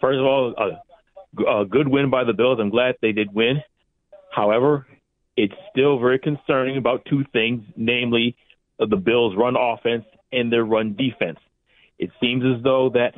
First 0.00 0.18
of 0.18 0.26
all, 0.26 0.54
a, 0.58 1.60
a 1.60 1.64
good 1.64 1.88
win 1.88 2.10
by 2.10 2.24
the 2.24 2.32
Bills. 2.32 2.58
I'm 2.60 2.70
glad 2.70 2.96
they 3.00 3.12
did 3.12 3.32
win. 3.32 3.62
However, 4.30 4.86
it's 5.36 5.54
still 5.70 5.98
very 5.98 6.18
concerning 6.18 6.76
about 6.76 7.06
two 7.08 7.24
things, 7.32 7.62
namely 7.76 8.36
the 8.78 8.96
Bills' 8.96 9.34
run 9.36 9.56
offense 9.56 10.04
and 10.32 10.52
their 10.52 10.64
run 10.64 10.94
defense. 10.96 11.38
It 11.98 12.10
seems 12.20 12.42
as 12.44 12.62
though 12.62 12.90
that 12.94 13.14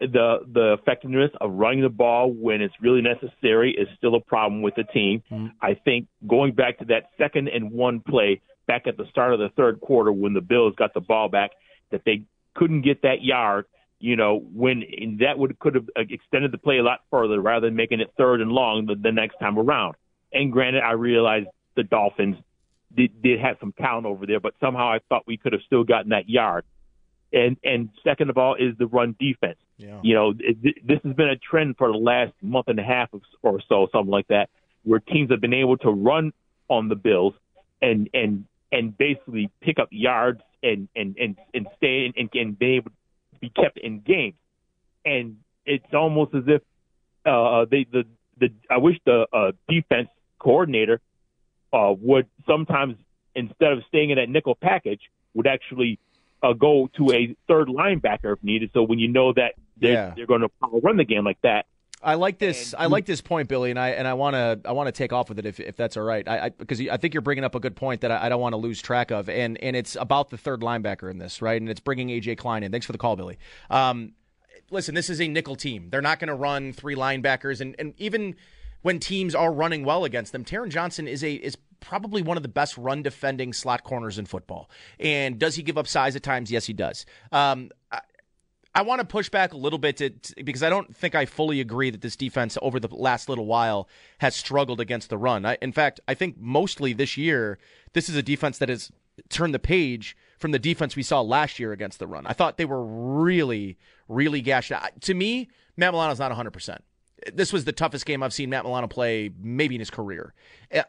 the 0.00 0.38
the 0.52 0.76
effectiveness 0.78 1.30
of 1.40 1.52
running 1.52 1.82
the 1.82 1.88
ball 1.88 2.30
when 2.30 2.60
it's 2.60 2.74
really 2.80 3.00
necessary 3.00 3.72
is 3.72 3.88
still 3.96 4.14
a 4.14 4.20
problem 4.20 4.62
with 4.62 4.74
the 4.74 4.84
team. 4.84 5.22
Mm-hmm. 5.30 5.46
I 5.60 5.74
think 5.74 6.08
going 6.26 6.52
back 6.52 6.78
to 6.78 6.84
that 6.86 7.10
second 7.16 7.48
and 7.48 7.70
one 7.70 8.00
play 8.00 8.40
back 8.66 8.86
at 8.86 8.96
the 8.96 9.06
start 9.10 9.32
of 9.32 9.40
the 9.40 9.48
third 9.56 9.80
quarter 9.80 10.12
when 10.12 10.34
the 10.34 10.40
Bills 10.40 10.74
got 10.76 10.94
the 10.94 11.00
ball 11.00 11.28
back, 11.28 11.52
that 11.90 12.02
they 12.04 12.24
couldn't 12.54 12.82
get 12.82 13.02
that 13.02 13.22
yard. 13.22 13.66
You 13.98 14.16
know, 14.16 14.44
when 14.52 14.82
and 14.82 15.20
that 15.20 15.38
would 15.38 15.58
could 15.58 15.76
have 15.76 15.86
extended 15.96 16.52
the 16.52 16.58
play 16.58 16.78
a 16.78 16.82
lot 16.82 17.00
further 17.10 17.40
rather 17.40 17.68
than 17.68 17.76
making 17.76 18.00
it 18.00 18.12
third 18.18 18.40
and 18.40 18.50
long 18.50 18.86
the, 18.86 18.94
the 18.94 19.12
next 19.12 19.38
time 19.38 19.58
around. 19.58 19.94
And 20.32 20.52
granted, 20.52 20.82
I 20.82 20.92
realize 20.92 21.44
the 21.76 21.84
Dolphins 21.84 22.36
did, 22.94 23.22
did 23.22 23.40
have 23.40 23.56
some 23.60 23.72
talent 23.72 24.06
over 24.06 24.26
there, 24.26 24.40
but 24.40 24.54
somehow 24.60 24.90
I 24.90 24.98
thought 25.08 25.26
we 25.26 25.36
could 25.36 25.52
have 25.52 25.62
still 25.66 25.84
gotten 25.84 26.10
that 26.10 26.28
yard. 26.28 26.64
And 27.32 27.56
and 27.64 27.88
second 28.04 28.30
of 28.30 28.38
all 28.38 28.54
is 28.54 28.76
the 28.78 28.86
run 28.86 29.16
defense. 29.18 29.58
Yeah. 29.76 30.00
You 30.02 30.14
know, 30.14 30.34
it, 30.38 30.86
this 30.86 30.98
has 31.04 31.14
been 31.14 31.28
a 31.28 31.36
trend 31.36 31.76
for 31.76 31.90
the 31.90 31.98
last 31.98 32.32
month 32.42 32.68
and 32.68 32.78
a 32.78 32.84
half 32.84 33.10
or 33.42 33.60
so, 33.68 33.88
something 33.92 34.10
like 34.10 34.28
that, 34.28 34.50
where 34.84 35.00
teams 35.00 35.30
have 35.30 35.40
been 35.40 35.54
able 35.54 35.76
to 35.78 35.90
run 35.90 36.32
on 36.68 36.88
the 36.88 36.94
Bills 36.94 37.34
and 37.80 38.08
and 38.14 38.44
and 38.70 38.96
basically 38.96 39.50
pick 39.60 39.78
up 39.78 39.88
yards 39.90 40.40
and 40.62 40.88
and 40.94 41.16
and, 41.18 41.36
and 41.54 41.66
stay 41.76 42.12
and, 42.16 42.30
and 42.34 42.58
be 42.58 42.76
able 42.76 42.90
to 42.90 43.40
be 43.40 43.50
kept 43.50 43.78
in 43.78 44.00
games. 44.00 44.36
And 45.04 45.38
it's 45.66 45.92
almost 45.92 46.34
as 46.34 46.44
if 46.46 46.62
uh, 47.26 47.66
they 47.70 47.86
the 47.90 48.04
the 48.38 48.52
I 48.70 48.78
wish 48.78 48.96
the 49.04 49.26
uh, 49.32 49.52
defense 49.68 50.08
coordinator 50.38 51.00
uh, 51.72 51.94
would 52.00 52.26
sometimes 52.46 52.96
instead 53.34 53.72
of 53.72 53.78
staying 53.88 54.10
in 54.10 54.16
that 54.16 54.28
nickel 54.28 54.54
package 54.54 55.00
would 55.34 55.46
actually 55.46 55.98
uh, 56.42 56.52
go 56.52 56.88
to 56.96 57.12
a 57.12 57.34
third 57.48 57.68
linebacker 57.68 58.32
if 58.34 58.42
needed. 58.42 58.70
So 58.74 58.82
when 58.82 58.98
you 58.98 59.08
know 59.08 59.32
that 59.34 59.54
they're, 59.76 59.92
Yeah. 59.92 60.12
they're 60.16 60.26
going 60.26 60.40
to 60.42 60.50
run 60.82 60.96
the 60.96 61.04
game 61.04 61.24
like 61.24 61.40
that, 61.42 61.66
I 62.04 62.14
like 62.14 62.38
this. 62.38 62.74
I 62.76 62.86
like 62.86 63.06
this 63.06 63.20
point, 63.20 63.48
Billy, 63.48 63.70
and 63.70 63.78
I 63.78 63.90
and 63.90 64.08
I 64.08 64.14
want 64.14 64.34
to 64.34 64.58
I 64.68 64.72
want 64.72 64.88
to 64.88 64.92
take 64.92 65.12
off 65.12 65.28
with 65.28 65.38
it 65.38 65.46
if, 65.46 65.60
if 65.60 65.76
that's 65.76 65.96
all 65.96 66.02
right. 66.02 66.26
I, 66.26 66.46
I 66.46 66.48
because 66.48 66.80
I 66.80 66.96
think 66.96 67.14
you're 67.14 67.20
bringing 67.20 67.44
up 67.44 67.54
a 67.54 67.60
good 67.60 67.76
point 67.76 68.00
that 68.00 68.10
I, 68.10 68.26
I 68.26 68.28
don't 68.28 68.40
want 68.40 68.54
to 68.54 68.56
lose 68.56 68.82
track 68.82 69.12
of, 69.12 69.28
and 69.28 69.56
and 69.62 69.76
it's 69.76 69.94
about 69.94 70.30
the 70.30 70.36
third 70.36 70.62
linebacker 70.62 71.08
in 71.08 71.18
this, 71.18 71.40
right? 71.40 71.60
And 71.60 71.70
it's 71.70 71.78
bringing 71.78 72.08
AJ 72.08 72.38
Klein 72.38 72.64
in. 72.64 72.72
Thanks 72.72 72.86
for 72.86 72.92
the 72.92 72.98
call, 72.98 73.14
Billy. 73.14 73.38
Um, 73.70 74.14
listen, 74.70 74.96
this 74.96 75.08
is 75.10 75.20
a 75.20 75.28
nickel 75.28 75.54
team. 75.54 75.90
They're 75.90 76.02
not 76.02 76.18
going 76.18 76.26
to 76.28 76.34
run 76.34 76.72
three 76.72 76.96
linebackers, 76.96 77.60
and 77.60 77.76
and 77.78 77.94
even 77.98 78.34
when 78.82 78.98
teams 78.98 79.32
are 79.36 79.52
running 79.52 79.84
well 79.84 80.04
against 80.04 80.32
them, 80.32 80.44
Taron 80.44 80.70
Johnson 80.70 81.06
is 81.06 81.22
a 81.22 81.34
is 81.34 81.56
probably 81.82 82.22
one 82.22 82.38
of 82.38 82.42
the 82.42 82.48
best 82.48 82.78
run 82.78 83.02
defending 83.02 83.52
slot 83.52 83.84
corners 83.84 84.18
in 84.18 84.24
football. 84.24 84.70
And 84.98 85.38
does 85.38 85.56
he 85.56 85.62
give 85.62 85.76
up 85.76 85.86
size 85.86 86.16
at 86.16 86.22
times? 86.22 86.50
Yes, 86.50 86.64
he 86.64 86.72
does. 86.72 87.04
Um, 87.30 87.70
I, 87.90 88.00
I 88.74 88.80
want 88.82 89.00
to 89.00 89.06
push 89.06 89.28
back 89.28 89.52
a 89.52 89.56
little 89.58 89.78
bit 89.78 89.98
to, 89.98 90.10
to- 90.10 90.44
because 90.44 90.62
I 90.62 90.70
don't 90.70 90.96
think 90.96 91.14
I 91.14 91.26
fully 91.26 91.60
agree 91.60 91.90
that 91.90 92.00
this 92.00 92.16
defense 92.16 92.56
over 92.62 92.80
the 92.80 92.88
last 92.88 93.28
little 93.28 93.44
while 93.44 93.86
has 94.18 94.34
struggled 94.34 94.80
against 94.80 95.10
the 95.10 95.18
run. 95.18 95.44
I, 95.44 95.58
in 95.60 95.72
fact, 95.72 96.00
I 96.08 96.14
think 96.14 96.36
mostly 96.38 96.94
this 96.94 97.18
year 97.18 97.58
this 97.92 98.08
is 98.08 98.16
a 98.16 98.22
defense 98.22 98.56
that 98.58 98.70
has 98.70 98.90
turned 99.28 99.52
the 99.52 99.58
page 99.58 100.16
from 100.38 100.52
the 100.52 100.58
defense 100.58 100.96
we 100.96 101.02
saw 101.02 101.20
last 101.20 101.58
year 101.58 101.72
against 101.72 101.98
the 101.98 102.06
run. 102.06 102.26
I 102.26 102.32
thought 102.32 102.56
they 102.56 102.64
were 102.64 102.82
really, 102.84 103.76
really 104.08 104.40
gashed 104.40 104.72
out. 104.72 105.00
To 105.02 105.12
me, 105.14 105.48
Matt 105.76 105.92
Milano's 105.92 106.18
not 106.18 106.32
100%. 106.32 106.78
This 107.32 107.52
was 107.52 107.64
the 107.64 107.72
toughest 107.72 108.06
game 108.06 108.22
I've 108.22 108.32
seen 108.32 108.50
Matt 108.50 108.64
Milano 108.64 108.86
play 108.86 109.30
maybe 109.40 109.74
in 109.74 109.80
his 109.80 109.90
career. 109.90 110.34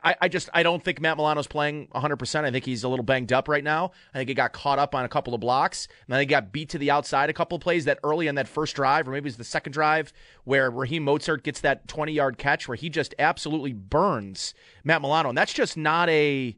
I, 0.03 0.15
I 0.21 0.27
just 0.29 0.49
I 0.53 0.63
don't 0.63 0.83
think 0.83 1.01
Matt 1.01 1.17
Milano's 1.17 1.47
playing 1.47 1.87
100%. 1.93 2.43
I 2.43 2.51
think 2.51 2.65
he's 2.65 2.83
a 2.83 2.89
little 2.89 3.03
banged 3.03 3.33
up 3.33 3.47
right 3.47 3.63
now. 3.63 3.91
I 4.13 4.17
think 4.17 4.29
he 4.29 4.35
got 4.35 4.53
caught 4.53 4.79
up 4.79 4.95
on 4.95 5.05
a 5.05 5.09
couple 5.09 5.33
of 5.33 5.41
blocks, 5.41 5.87
and 6.07 6.13
then 6.13 6.19
he 6.19 6.25
got 6.25 6.51
beat 6.51 6.69
to 6.69 6.77
the 6.77 6.91
outside 6.91 7.29
a 7.29 7.33
couple 7.33 7.55
of 7.55 7.61
plays 7.61 7.85
that 7.85 7.99
early 8.03 8.29
on 8.29 8.35
that 8.35 8.47
first 8.47 8.75
drive, 8.75 9.07
or 9.07 9.11
maybe 9.11 9.25
it 9.25 9.31
was 9.31 9.37
the 9.37 9.43
second 9.43 9.73
drive, 9.73 10.13
where 10.43 10.71
Raheem 10.71 11.05
Mostert 11.05 11.43
gets 11.43 11.61
that 11.61 11.87
20 11.87 12.13
yard 12.13 12.37
catch 12.37 12.67
where 12.67 12.75
he 12.75 12.89
just 12.89 13.13
absolutely 13.19 13.73
burns 13.73 14.53
Matt 14.83 15.01
Milano. 15.01 15.29
And 15.29 15.37
that's 15.37 15.53
just 15.53 15.77
not 15.77 16.09
a 16.09 16.57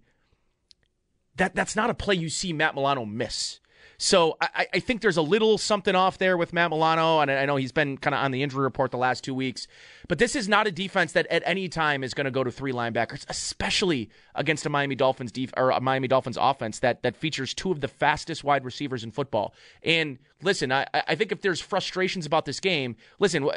that 1.37 1.55
that's 1.55 1.75
not 1.75 1.89
a 1.89 1.93
play 1.93 2.15
you 2.15 2.29
see 2.29 2.53
Matt 2.53 2.75
Milano 2.75 3.05
miss. 3.05 3.59
So 3.97 4.37
I, 4.41 4.67
I 4.73 4.79
think 4.79 5.01
there's 5.01 5.17
a 5.17 5.21
little 5.21 5.57
something 5.57 5.95
off 5.95 6.17
there 6.17 6.37
with 6.37 6.53
Matt 6.53 6.69
Milano, 6.71 7.19
and 7.19 7.31
I 7.31 7.45
know 7.45 7.55
he's 7.55 7.71
been 7.71 7.97
kind 7.97 8.13
of 8.13 8.21
on 8.21 8.31
the 8.31 8.43
injury 8.43 8.63
report 8.63 8.91
the 8.91 8.97
last 8.97 9.23
two 9.23 9.33
weeks. 9.33 9.67
But 10.07 10.19
this 10.19 10.35
is 10.35 10.47
not 10.47 10.67
a 10.67 10.71
defense 10.71 11.13
that 11.13 11.27
at 11.27 11.43
any 11.45 11.67
time 11.69 12.03
is 12.03 12.13
going 12.13 12.25
to 12.25 12.31
go 12.31 12.43
to 12.43 12.51
three 12.51 12.71
linebackers, 12.71 13.25
especially 13.29 14.09
against 14.35 14.65
a 14.65 14.69
Miami 14.69 14.95
Dolphins 14.95 15.31
def- 15.31 15.53
or 15.57 15.71
a 15.71 15.81
Miami 15.81 16.07
Dolphins 16.07 16.37
offense 16.39 16.79
that 16.79 17.03
that 17.03 17.15
features 17.15 17.53
two 17.53 17.71
of 17.71 17.81
the 17.81 17.87
fastest 17.87 18.43
wide 18.43 18.65
receivers 18.65 19.03
in 19.03 19.11
football. 19.11 19.53
And 19.83 20.19
listen, 20.41 20.71
I, 20.71 20.85
I 20.93 21.15
think 21.15 21.31
if 21.31 21.41
there's 21.41 21.61
frustrations 21.61 22.25
about 22.25 22.45
this 22.45 22.59
game, 22.59 22.95
listen, 23.19 23.49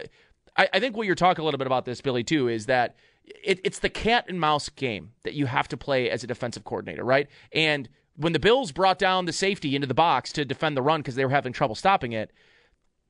I, 0.57 0.69
I 0.73 0.81
think 0.81 0.97
what 0.97 1.07
you're 1.07 1.15
talking 1.15 1.43
a 1.43 1.45
little 1.45 1.59
bit 1.59 1.67
about 1.67 1.85
this, 1.85 2.01
Billy, 2.01 2.25
too, 2.25 2.49
is 2.49 2.67
that 2.67 2.97
it, 3.25 3.61
it's 3.65 3.79
the 3.79 3.89
cat 3.89 4.25
and 4.29 4.41
mouse 4.41 4.69
game 4.69 5.11
that 5.23 5.35
you 5.35 5.47
have 5.47 5.69
to 5.69 5.77
play 5.77 6.11
as 6.11 6.25
a 6.25 6.27
defensive 6.27 6.65
coordinator, 6.65 7.05
right? 7.05 7.29
And 7.53 7.89
when 8.19 8.33
the 8.33 8.41
Bills 8.41 8.73
brought 8.73 8.99
down 8.99 9.25
the 9.25 9.33
safety 9.33 9.77
into 9.77 9.87
the 9.87 9.95
box 9.95 10.33
to 10.33 10.45
defend 10.45 10.77
the 10.77 10.83
run 10.83 11.01
because 11.01 11.15
they 11.15 11.25
were 11.25 11.31
having 11.31 11.53
trouble 11.53 11.77
stopping 11.77 12.13
it, 12.13 12.33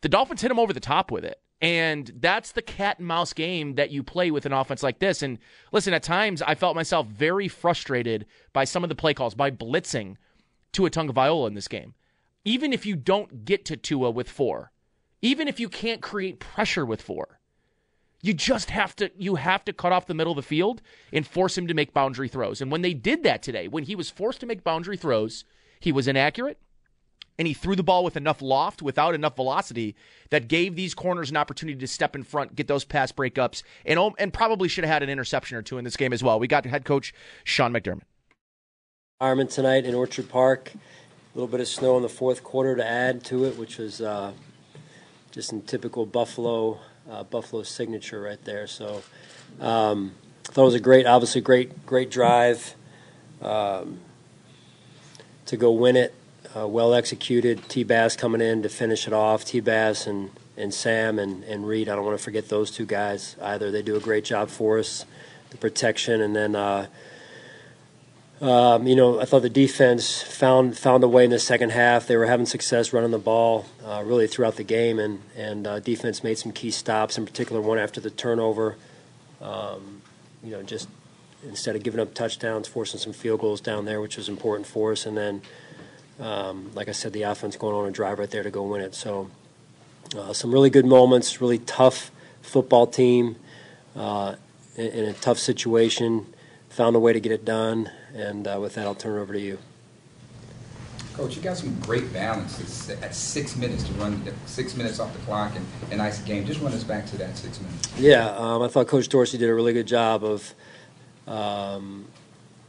the 0.02 0.08
Dolphins 0.08 0.42
hit 0.42 0.50
him 0.50 0.58
over 0.58 0.72
the 0.72 0.80
top 0.80 1.10
with 1.10 1.24
it. 1.24 1.40
And 1.60 2.12
that's 2.20 2.52
the 2.52 2.62
cat 2.62 2.98
and 2.98 3.08
mouse 3.08 3.32
game 3.32 3.74
that 3.76 3.90
you 3.90 4.02
play 4.02 4.30
with 4.30 4.46
an 4.46 4.52
offense 4.52 4.82
like 4.82 4.98
this. 4.98 5.22
And 5.22 5.38
listen, 5.72 5.94
at 5.94 6.02
times 6.02 6.42
I 6.42 6.54
felt 6.54 6.76
myself 6.76 7.06
very 7.06 7.48
frustrated 7.48 8.26
by 8.52 8.64
some 8.64 8.84
of 8.84 8.90
the 8.90 8.94
play 8.94 9.14
calls, 9.14 9.34
by 9.34 9.50
blitzing 9.50 10.16
Tua 10.72 10.90
Tagovailoa 10.90 11.48
in 11.48 11.54
this 11.54 11.68
game. 11.68 11.94
Even 12.44 12.72
if 12.72 12.86
you 12.86 12.94
don't 12.94 13.44
get 13.46 13.64
to 13.64 13.76
Tua 13.76 14.10
with 14.10 14.28
four, 14.28 14.72
even 15.22 15.48
if 15.48 15.58
you 15.58 15.68
can't 15.68 16.02
create 16.02 16.38
pressure 16.38 16.86
with 16.86 17.02
four, 17.02 17.37
you 18.20 18.34
just 18.34 18.70
have 18.70 18.96
to 18.96 19.10
you 19.16 19.36
have 19.36 19.64
to 19.64 19.72
cut 19.72 19.92
off 19.92 20.06
the 20.06 20.14
middle 20.14 20.32
of 20.32 20.36
the 20.36 20.42
field 20.42 20.82
and 21.12 21.26
force 21.26 21.56
him 21.56 21.66
to 21.66 21.74
make 21.74 21.92
boundary 21.92 22.28
throws. 22.28 22.60
And 22.60 22.70
when 22.70 22.82
they 22.82 22.94
did 22.94 23.22
that 23.22 23.42
today, 23.42 23.68
when 23.68 23.84
he 23.84 23.94
was 23.94 24.10
forced 24.10 24.40
to 24.40 24.46
make 24.46 24.64
boundary 24.64 24.96
throws, 24.96 25.44
he 25.80 25.92
was 25.92 26.08
inaccurate 26.08 26.58
and 27.38 27.46
he 27.46 27.54
threw 27.54 27.76
the 27.76 27.84
ball 27.84 28.02
with 28.02 28.16
enough 28.16 28.42
loft 28.42 28.82
without 28.82 29.14
enough 29.14 29.36
velocity 29.36 29.94
that 30.30 30.48
gave 30.48 30.74
these 30.74 30.94
corners 30.94 31.30
an 31.30 31.36
opportunity 31.36 31.78
to 31.78 31.86
step 31.86 32.16
in 32.16 32.24
front, 32.24 32.56
get 32.56 32.66
those 32.66 32.84
pass 32.84 33.12
breakups, 33.12 33.62
and 33.86 33.98
and 34.18 34.32
probably 34.32 34.68
should 34.68 34.84
have 34.84 34.92
had 34.92 35.02
an 35.02 35.08
interception 35.08 35.56
or 35.56 35.62
two 35.62 35.78
in 35.78 35.84
this 35.84 35.96
game 35.96 36.12
as 36.12 36.22
well. 36.22 36.40
We 36.40 36.48
got 36.48 36.66
head 36.66 36.84
coach 36.84 37.14
Sean 37.44 37.72
McDermott. 37.72 38.02
environment 39.20 39.50
tonight 39.50 39.84
in 39.84 39.94
Orchard 39.94 40.28
Park. 40.28 40.72
A 40.74 41.38
little 41.38 41.48
bit 41.48 41.60
of 41.60 41.68
snow 41.68 41.96
in 41.96 42.02
the 42.02 42.08
fourth 42.08 42.42
quarter 42.42 42.74
to 42.74 42.84
add 42.84 43.22
to 43.24 43.44
it, 43.44 43.56
which 43.56 43.78
was 43.78 44.00
uh, 44.00 44.32
just 45.30 45.52
in 45.52 45.62
typical 45.62 46.04
Buffalo 46.04 46.80
uh, 47.10 47.24
Buffalo 47.24 47.62
signature 47.62 48.20
right 48.20 48.42
there. 48.44 48.66
So 48.66 49.02
um, 49.60 50.12
thought 50.44 50.62
it 50.62 50.64
was 50.66 50.74
a 50.74 50.80
great, 50.80 51.06
obviously 51.06 51.40
great, 51.40 51.86
great 51.86 52.10
drive 52.10 52.74
um, 53.42 54.00
to 55.46 55.56
go 55.56 55.72
win 55.72 55.96
it. 55.96 56.14
Uh, 56.56 56.66
well 56.66 56.94
executed. 56.94 57.68
T. 57.68 57.84
Bass 57.84 58.16
coming 58.16 58.40
in 58.40 58.62
to 58.62 58.68
finish 58.68 59.06
it 59.06 59.12
off. 59.12 59.44
T. 59.44 59.60
Bass 59.60 60.06
and, 60.06 60.30
and 60.56 60.72
Sam 60.72 61.18
and, 61.18 61.44
and 61.44 61.66
Reed. 61.66 61.88
I 61.88 61.94
don't 61.94 62.04
want 62.04 62.18
to 62.18 62.24
forget 62.24 62.48
those 62.48 62.70
two 62.70 62.86
guys 62.86 63.36
either. 63.42 63.70
They 63.70 63.82
do 63.82 63.96
a 63.96 64.00
great 64.00 64.24
job 64.24 64.48
for 64.48 64.78
us. 64.78 65.04
The 65.50 65.56
protection 65.58 66.20
and 66.20 66.34
then. 66.34 66.56
Uh, 66.56 66.86
um, 68.40 68.86
you 68.86 68.94
know, 68.94 69.20
I 69.20 69.24
thought 69.24 69.42
the 69.42 69.50
defense 69.50 70.22
found 70.22 70.78
found 70.78 71.02
a 71.02 71.08
way 71.08 71.24
in 71.24 71.30
the 71.30 71.38
second 71.38 71.70
half. 71.70 72.06
They 72.06 72.16
were 72.16 72.26
having 72.26 72.46
success 72.46 72.92
running 72.92 73.10
the 73.10 73.18
ball 73.18 73.66
uh, 73.84 74.02
really 74.04 74.26
throughout 74.28 74.56
the 74.56 74.64
game, 74.64 74.98
and 74.98 75.22
and 75.36 75.66
uh, 75.66 75.80
defense 75.80 76.22
made 76.22 76.38
some 76.38 76.52
key 76.52 76.70
stops. 76.70 77.18
In 77.18 77.26
particular, 77.26 77.60
one 77.60 77.78
after 77.78 78.00
the 78.00 78.10
turnover. 78.10 78.76
Um, 79.40 80.02
you 80.42 80.50
know, 80.52 80.62
just 80.62 80.88
instead 81.44 81.76
of 81.76 81.82
giving 81.82 82.00
up 82.00 82.14
touchdowns, 82.14 82.68
forcing 82.68 83.00
some 83.00 83.12
field 83.12 83.40
goals 83.40 83.60
down 83.60 83.84
there, 83.84 84.00
which 84.00 84.16
was 84.16 84.28
important 84.28 84.66
for 84.66 84.92
us. 84.92 85.06
And 85.06 85.16
then, 85.16 85.42
um, 86.20 86.70
like 86.74 86.88
I 86.88 86.92
said, 86.92 87.12
the 87.12 87.22
offense 87.22 87.56
going 87.56 87.74
on 87.74 87.86
a 87.86 87.90
drive 87.90 88.18
right 88.18 88.30
there 88.30 88.42
to 88.42 88.50
go 88.50 88.62
win 88.62 88.80
it. 88.80 88.94
So, 88.94 89.30
uh, 90.16 90.32
some 90.32 90.52
really 90.52 90.70
good 90.70 90.86
moments. 90.86 91.40
Really 91.40 91.58
tough 91.58 92.10
football 92.42 92.86
team 92.86 93.36
uh, 93.96 94.36
in, 94.76 94.86
in 94.86 95.04
a 95.06 95.12
tough 95.12 95.38
situation. 95.38 96.26
Found 96.70 96.96
a 96.96 97.00
way 97.00 97.12
to 97.12 97.20
get 97.20 97.32
it 97.32 97.44
done. 97.44 97.90
And 98.14 98.46
uh, 98.46 98.58
with 98.60 98.74
that, 98.74 98.86
I'll 98.86 98.94
turn 98.94 99.18
it 99.18 99.20
over 99.20 99.32
to 99.32 99.40
you. 99.40 99.58
Coach, 101.14 101.36
you 101.36 101.42
got 101.42 101.56
some 101.56 101.78
great 101.80 102.12
balance 102.12 102.88
at 102.90 103.14
six 103.14 103.56
minutes 103.56 103.82
to 103.84 103.92
run 103.94 104.22
six 104.46 104.76
minutes 104.76 105.00
off 105.00 105.12
the 105.12 105.18
clock 105.20 105.52
and 105.56 105.66
an 105.90 106.00
ice 106.00 106.20
game. 106.20 106.46
Just 106.46 106.60
run 106.60 106.72
us 106.72 106.84
back 106.84 107.06
to 107.06 107.18
that 107.18 107.36
six 107.36 107.60
minutes. 107.60 107.98
Yeah, 107.98 108.28
um, 108.36 108.62
I 108.62 108.68
thought 108.68 108.86
Coach 108.86 109.08
Dorsey 109.08 109.36
did 109.36 109.50
a 109.50 109.54
really 109.54 109.72
good 109.72 109.88
job 109.88 110.22
of, 110.22 110.54
um, 111.26 112.06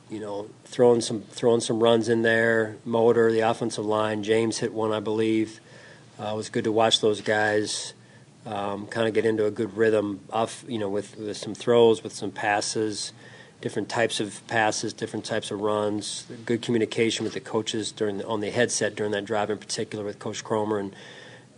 you 0.10 0.20
know, 0.20 0.50
throwing 0.66 1.02
some 1.02 1.22
throwing 1.30 1.62
some 1.62 1.80
runs 1.80 2.10
in 2.10 2.24
there. 2.24 2.78
Motor, 2.86 3.32
the 3.32 3.42
offensive 3.42 3.86
line, 3.86 4.24
James 4.24 4.58
hit 4.58 4.74
one, 4.74 4.92
I 4.92 5.00
believe. 5.00 5.60
Uh, 6.20 6.32
it 6.34 6.36
was 6.36 6.50
good 6.50 6.64
to 6.64 6.72
watch 6.72 7.02
those 7.02 7.22
guys 7.22 7.94
um, 8.46 8.88
kind 8.88 9.08
of 9.08 9.14
get 9.14 9.26
into 9.26 9.46
a 9.46 9.52
good 9.52 9.76
rhythm 9.76 10.22
off, 10.32 10.64
you 10.68 10.80
know, 10.80 10.90
with, 10.90 11.18
with 11.18 11.38
some 11.38 11.54
throws, 11.54 12.04
with 12.04 12.14
some 12.14 12.32
passes, 12.32 13.14
different 13.62 13.90
types 13.90 14.20
of 14.20 14.46
passes, 14.48 14.94
different 14.94 15.26
types 15.26 15.52
of 15.52 15.60
runs. 15.62 16.26
Good 16.46 16.62
communication 16.62 17.24
with 17.24 17.34
the 17.34 17.40
coaches 17.40 17.92
during 17.92 18.20
the, 18.20 18.28
on 18.28 18.40
the 18.40 18.50
headset 18.50 18.96
during 18.96 19.12
that 19.12 19.26
drive, 19.26 19.50
in 19.50 19.58
particular 19.58 20.06
with 20.06 20.20
Coach 20.20 20.44
Kromer 20.44 20.80
and 20.80 20.96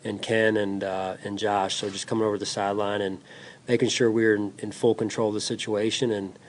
and 0.03 0.21
Ken 0.21 0.57
and 0.57 0.83
uh, 0.83 1.17
and 1.23 1.37
Josh. 1.37 1.75
So 1.75 1.89
just 1.89 2.07
coming 2.07 2.25
over 2.25 2.37
the 2.37 2.45
sideline 2.45 3.01
and 3.01 3.19
making 3.67 3.89
sure 3.89 4.09
we 4.09 4.25
were 4.25 4.35
in, 4.35 4.53
in 4.57 4.71
full 4.71 4.95
control 4.95 5.29
of 5.29 5.33
the 5.35 5.41
situation. 5.41 6.11
And 6.11 6.39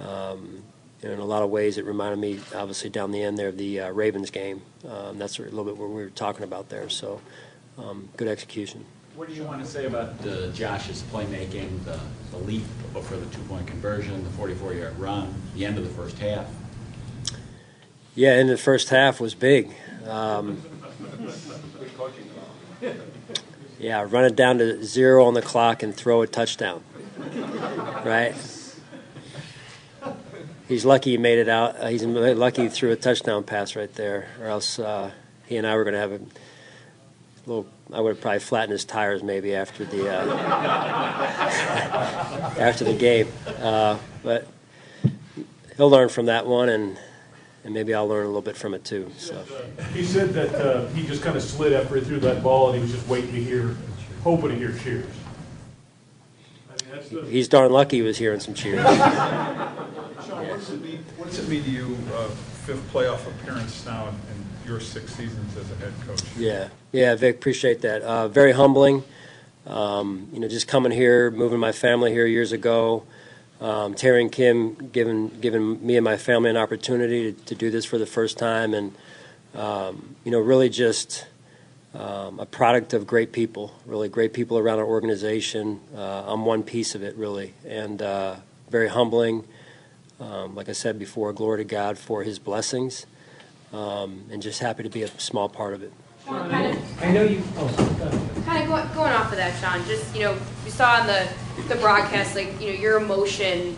um, 0.00 0.62
in 1.02 1.18
a 1.18 1.24
lot 1.24 1.42
of 1.42 1.50
ways, 1.50 1.78
it 1.78 1.84
reminded 1.84 2.18
me, 2.18 2.40
obviously, 2.54 2.90
down 2.90 3.10
the 3.10 3.22
end 3.22 3.38
there 3.38 3.48
of 3.48 3.58
the 3.58 3.80
uh, 3.80 3.90
Ravens 3.90 4.30
game. 4.30 4.62
Um, 4.88 5.18
that's 5.18 5.38
a 5.38 5.42
little 5.42 5.64
bit 5.64 5.76
what 5.76 5.88
we 5.88 6.02
were 6.02 6.10
talking 6.10 6.44
about 6.44 6.68
there. 6.68 6.88
So 6.88 7.20
um, 7.76 8.08
good 8.16 8.28
execution. 8.28 8.84
What 9.16 9.28
do 9.28 9.34
you 9.34 9.44
want 9.44 9.64
to 9.64 9.66
say 9.66 9.86
about 9.86 10.10
uh, 10.26 10.48
Josh's 10.48 11.02
playmaking, 11.04 11.82
the, 11.84 11.98
the 12.32 12.36
leap 12.36 12.64
for 12.92 13.16
the 13.16 13.24
two-point 13.34 13.66
conversion, 13.66 14.22
the 14.22 14.28
44-yard 14.28 14.98
run, 14.98 15.34
the 15.54 15.64
end 15.64 15.78
of 15.78 15.84
the 15.84 15.90
first 15.90 16.18
half? 16.18 16.46
Yeah, 18.14 18.38
in 18.38 18.46
the 18.46 18.58
first 18.58 18.90
half 18.90 19.18
was 19.18 19.34
big. 19.34 19.72
Um, 20.06 20.62
Yeah, 23.78 24.06
run 24.06 24.26
it 24.26 24.36
down 24.36 24.58
to 24.58 24.84
zero 24.84 25.24
on 25.24 25.32
the 25.32 25.40
clock 25.40 25.82
and 25.82 25.94
throw 25.94 26.20
a 26.20 26.26
touchdown. 26.26 26.84
Right? 28.04 28.34
He's 30.68 30.84
lucky 30.84 31.12
he 31.12 31.16
made 31.16 31.38
it 31.38 31.48
out. 31.48 31.80
Uh, 31.80 31.86
he's 31.86 32.04
lucky 32.04 32.64
he 32.64 32.68
threw 32.68 32.90
a 32.92 32.96
touchdown 32.96 33.44
pass 33.44 33.76
right 33.76 33.92
there, 33.94 34.28
or 34.38 34.48
else 34.48 34.78
uh, 34.78 35.10
he 35.46 35.56
and 35.56 35.66
I 35.66 35.74
were 35.74 35.84
going 35.84 35.94
to 35.94 36.00
have 36.00 36.12
a 36.12 36.20
little. 37.46 37.66
I 37.92 38.00
would 38.00 38.10
have 38.10 38.20
probably 38.20 38.40
flattened 38.40 38.72
his 38.72 38.84
tires 38.84 39.22
maybe 39.22 39.54
after 39.54 39.84
the 39.84 40.08
uh, 40.12 40.36
after 42.58 42.84
the 42.84 42.94
game. 42.94 43.28
Uh, 43.60 43.98
but 44.22 44.46
he'll 45.76 45.90
learn 45.90 46.08
from 46.08 46.26
that 46.26 46.46
one, 46.46 46.68
and 46.68 46.98
and 47.64 47.74
maybe 47.74 47.94
I'll 47.94 48.08
learn 48.08 48.24
a 48.24 48.28
little 48.28 48.42
bit 48.42 48.56
from 48.56 48.74
it 48.74 48.84
too. 48.84 49.10
So 49.18 49.42
He 49.92 50.04
said 50.04 50.30
that 50.30 50.54
uh, 50.54 50.86
he 50.88 51.06
just 51.06 51.22
kind 51.22 51.36
of 51.36 51.42
slid 51.42 51.72
after 51.72 51.96
he 51.96 52.00
threw 52.02 52.18
that 52.20 52.42
ball, 52.42 52.68
and 52.68 52.76
he 52.76 52.82
was 52.82 52.92
just 52.92 53.06
waiting 53.08 53.32
to 53.32 53.42
hear, 53.42 53.76
hoping 54.22 54.50
to 54.50 54.56
hear 54.56 54.72
cheers. 54.78 55.06
I 56.68 56.72
mean, 56.72 56.78
that's 56.92 57.08
the- 57.08 57.24
he's 57.24 57.48
darn 57.48 57.72
lucky 57.72 57.96
he 57.96 58.02
was 58.02 58.18
hearing 58.18 58.40
some 58.40 58.54
cheers. 58.54 58.82
Sean, 58.84 58.96
what 58.96 60.48
does 60.58 60.70
it 60.70 60.82
mean, 60.82 61.04
what 61.16 61.28
does 61.30 61.38
it 61.40 61.48
mean 61.48 61.64
to 61.64 61.70
you, 61.70 61.96
uh, 62.14 62.28
fifth 62.28 62.92
playoff 62.92 63.26
appearance 63.26 63.84
now 63.86 64.08
in, 64.08 64.14
in 64.14 64.45
your 64.66 64.80
six 64.80 65.14
seasons 65.14 65.56
as 65.56 65.70
a 65.70 65.76
head 65.76 65.92
coach? 66.06 66.22
Yeah, 66.36 66.68
yeah, 66.92 67.14
Vic, 67.14 67.36
appreciate 67.36 67.82
that. 67.82 68.02
Uh, 68.02 68.28
very 68.28 68.52
humbling. 68.52 69.04
Um, 69.66 70.28
you 70.32 70.40
know, 70.40 70.48
just 70.48 70.68
coming 70.68 70.92
here, 70.92 71.30
moving 71.30 71.58
my 71.58 71.72
family 71.72 72.12
here 72.12 72.26
years 72.26 72.52
ago. 72.52 73.04
Um, 73.60 73.94
Terry 73.94 74.20
and 74.20 74.30
Kim 74.30 74.74
giving 74.92 75.28
giving 75.40 75.84
me 75.84 75.96
and 75.96 76.04
my 76.04 76.16
family 76.16 76.50
an 76.50 76.56
opportunity 76.56 77.32
to, 77.32 77.44
to 77.46 77.54
do 77.54 77.70
this 77.70 77.84
for 77.84 77.96
the 77.98 78.06
first 78.06 78.38
time, 78.38 78.74
and 78.74 78.94
um, 79.54 80.16
you 80.24 80.30
know, 80.30 80.38
really 80.38 80.68
just 80.68 81.26
um, 81.94 82.38
a 82.38 82.46
product 82.46 82.92
of 82.92 83.06
great 83.06 83.32
people. 83.32 83.72
Really 83.86 84.08
great 84.08 84.34
people 84.34 84.58
around 84.58 84.78
our 84.78 84.84
organization. 84.84 85.80
Uh, 85.96 86.24
I'm 86.26 86.44
one 86.44 86.62
piece 86.62 86.94
of 86.94 87.02
it, 87.02 87.16
really, 87.16 87.54
and 87.66 88.02
uh, 88.02 88.36
very 88.70 88.88
humbling. 88.88 89.44
Um, 90.20 90.54
like 90.54 90.68
I 90.68 90.72
said 90.72 90.98
before, 90.98 91.32
glory 91.32 91.58
to 91.58 91.64
God 91.64 91.98
for 91.98 92.22
His 92.22 92.38
blessings, 92.38 93.06
um, 93.72 94.24
and 94.30 94.42
just 94.42 94.60
happy 94.60 94.82
to 94.82 94.90
be 94.90 95.02
a 95.02 95.08
small 95.20 95.48
part 95.48 95.74
of 95.74 95.82
it. 95.82 95.92
Kind 96.26 96.76
of, 96.76 97.02
I 97.02 97.12
know 97.12 97.22
you, 97.22 97.42
oh, 97.56 97.96
go 97.98 98.42
kind 98.46 98.62
of 98.62 98.68
go, 98.68 98.94
going 98.94 99.12
off 99.12 99.30
of 99.30 99.36
that, 99.38 99.58
Sean. 99.60 99.84
Just 99.86 100.14
you 100.14 100.22
know, 100.22 100.36
you 100.64 100.70
saw 100.70 101.00
on 101.00 101.06
the 101.06 101.28
the 101.68 101.76
broadcast, 101.76 102.34
like 102.34 102.60
you 102.60 102.72
know, 102.72 102.78
your 102.78 102.96
emotion 102.98 103.76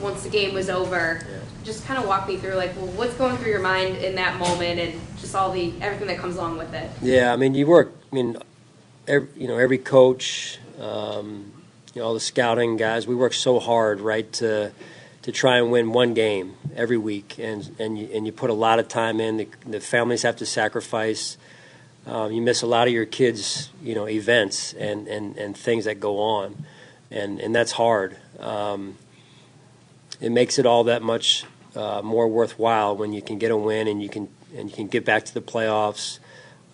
once 0.00 0.22
the 0.22 0.28
game 0.28 0.54
was 0.54 0.68
over. 0.70 1.24
Just 1.62 1.84
kind 1.86 2.00
of 2.02 2.08
walk 2.08 2.26
me 2.26 2.38
through, 2.38 2.54
like, 2.54 2.74
well, 2.74 2.86
what's 2.86 3.12
going 3.14 3.36
through 3.36 3.50
your 3.50 3.60
mind 3.60 3.98
in 3.98 4.14
that 4.14 4.38
moment, 4.38 4.80
and 4.80 4.98
just 5.18 5.34
all 5.34 5.52
the 5.52 5.74
everything 5.80 6.08
that 6.08 6.18
comes 6.18 6.36
along 6.36 6.56
with 6.56 6.72
it. 6.72 6.90
Yeah, 7.02 7.32
I 7.32 7.36
mean, 7.36 7.54
you 7.54 7.66
work. 7.66 7.94
I 8.10 8.14
mean, 8.14 8.36
every, 9.06 9.28
you 9.36 9.46
know, 9.46 9.58
every 9.58 9.78
coach, 9.78 10.58
um, 10.80 11.52
you 11.94 12.00
know, 12.00 12.08
all 12.08 12.14
the 12.14 12.20
scouting 12.20 12.78
guys. 12.78 13.06
We 13.06 13.14
work 13.14 13.34
so 13.34 13.58
hard, 13.58 14.00
right, 14.00 14.30
to 14.34 14.72
to 15.30 15.38
try 15.38 15.58
and 15.58 15.70
win 15.70 15.92
one 15.92 16.14
game 16.14 16.54
every 16.74 16.98
week, 16.98 17.38
and 17.38 17.74
and 17.78 17.98
you, 17.98 18.08
and 18.12 18.26
you 18.26 18.32
put 18.32 18.50
a 18.50 18.54
lot 18.54 18.78
of 18.78 18.88
time 18.88 19.20
in. 19.20 19.36
The, 19.36 19.48
the 19.66 19.80
families 19.80 20.22
have 20.22 20.36
to 20.36 20.46
sacrifice. 20.46 21.36
Um, 22.06 22.32
you 22.32 22.42
miss 22.42 22.62
a 22.62 22.66
lot 22.66 22.88
of 22.88 22.94
your 22.94 23.04
kids, 23.04 23.70
you 23.82 23.94
know, 23.94 24.08
events 24.08 24.72
and, 24.72 25.06
and, 25.06 25.36
and 25.36 25.54
things 25.56 25.84
that 25.84 26.00
go 26.00 26.18
on, 26.18 26.64
and 27.10 27.40
and 27.40 27.54
that's 27.54 27.72
hard. 27.72 28.16
Um, 28.38 28.96
it 30.20 30.32
makes 30.32 30.58
it 30.58 30.66
all 30.66 30.84
that 30.84 31.02
much 31.02 31.44
uh, 31.76 32.02
more 32.02 32.26
worthwhile 32.26 32.96
when 32.96 33.12
you 33.12 33.22
can 33.22 33.38
get 33.38 33.50
a 33.50 33.56
win 33.56 33.86
and 33.86 34.02
you 34.02 34.08
can 34.08 34.28
and 34.56 34.68
you 34.68 34.74
can 34.74 34.88
get 34.88 35.04
back 35.04 35.24
to 35.26 35.34
the 35.34 35.40
playoffs 35.40 36.18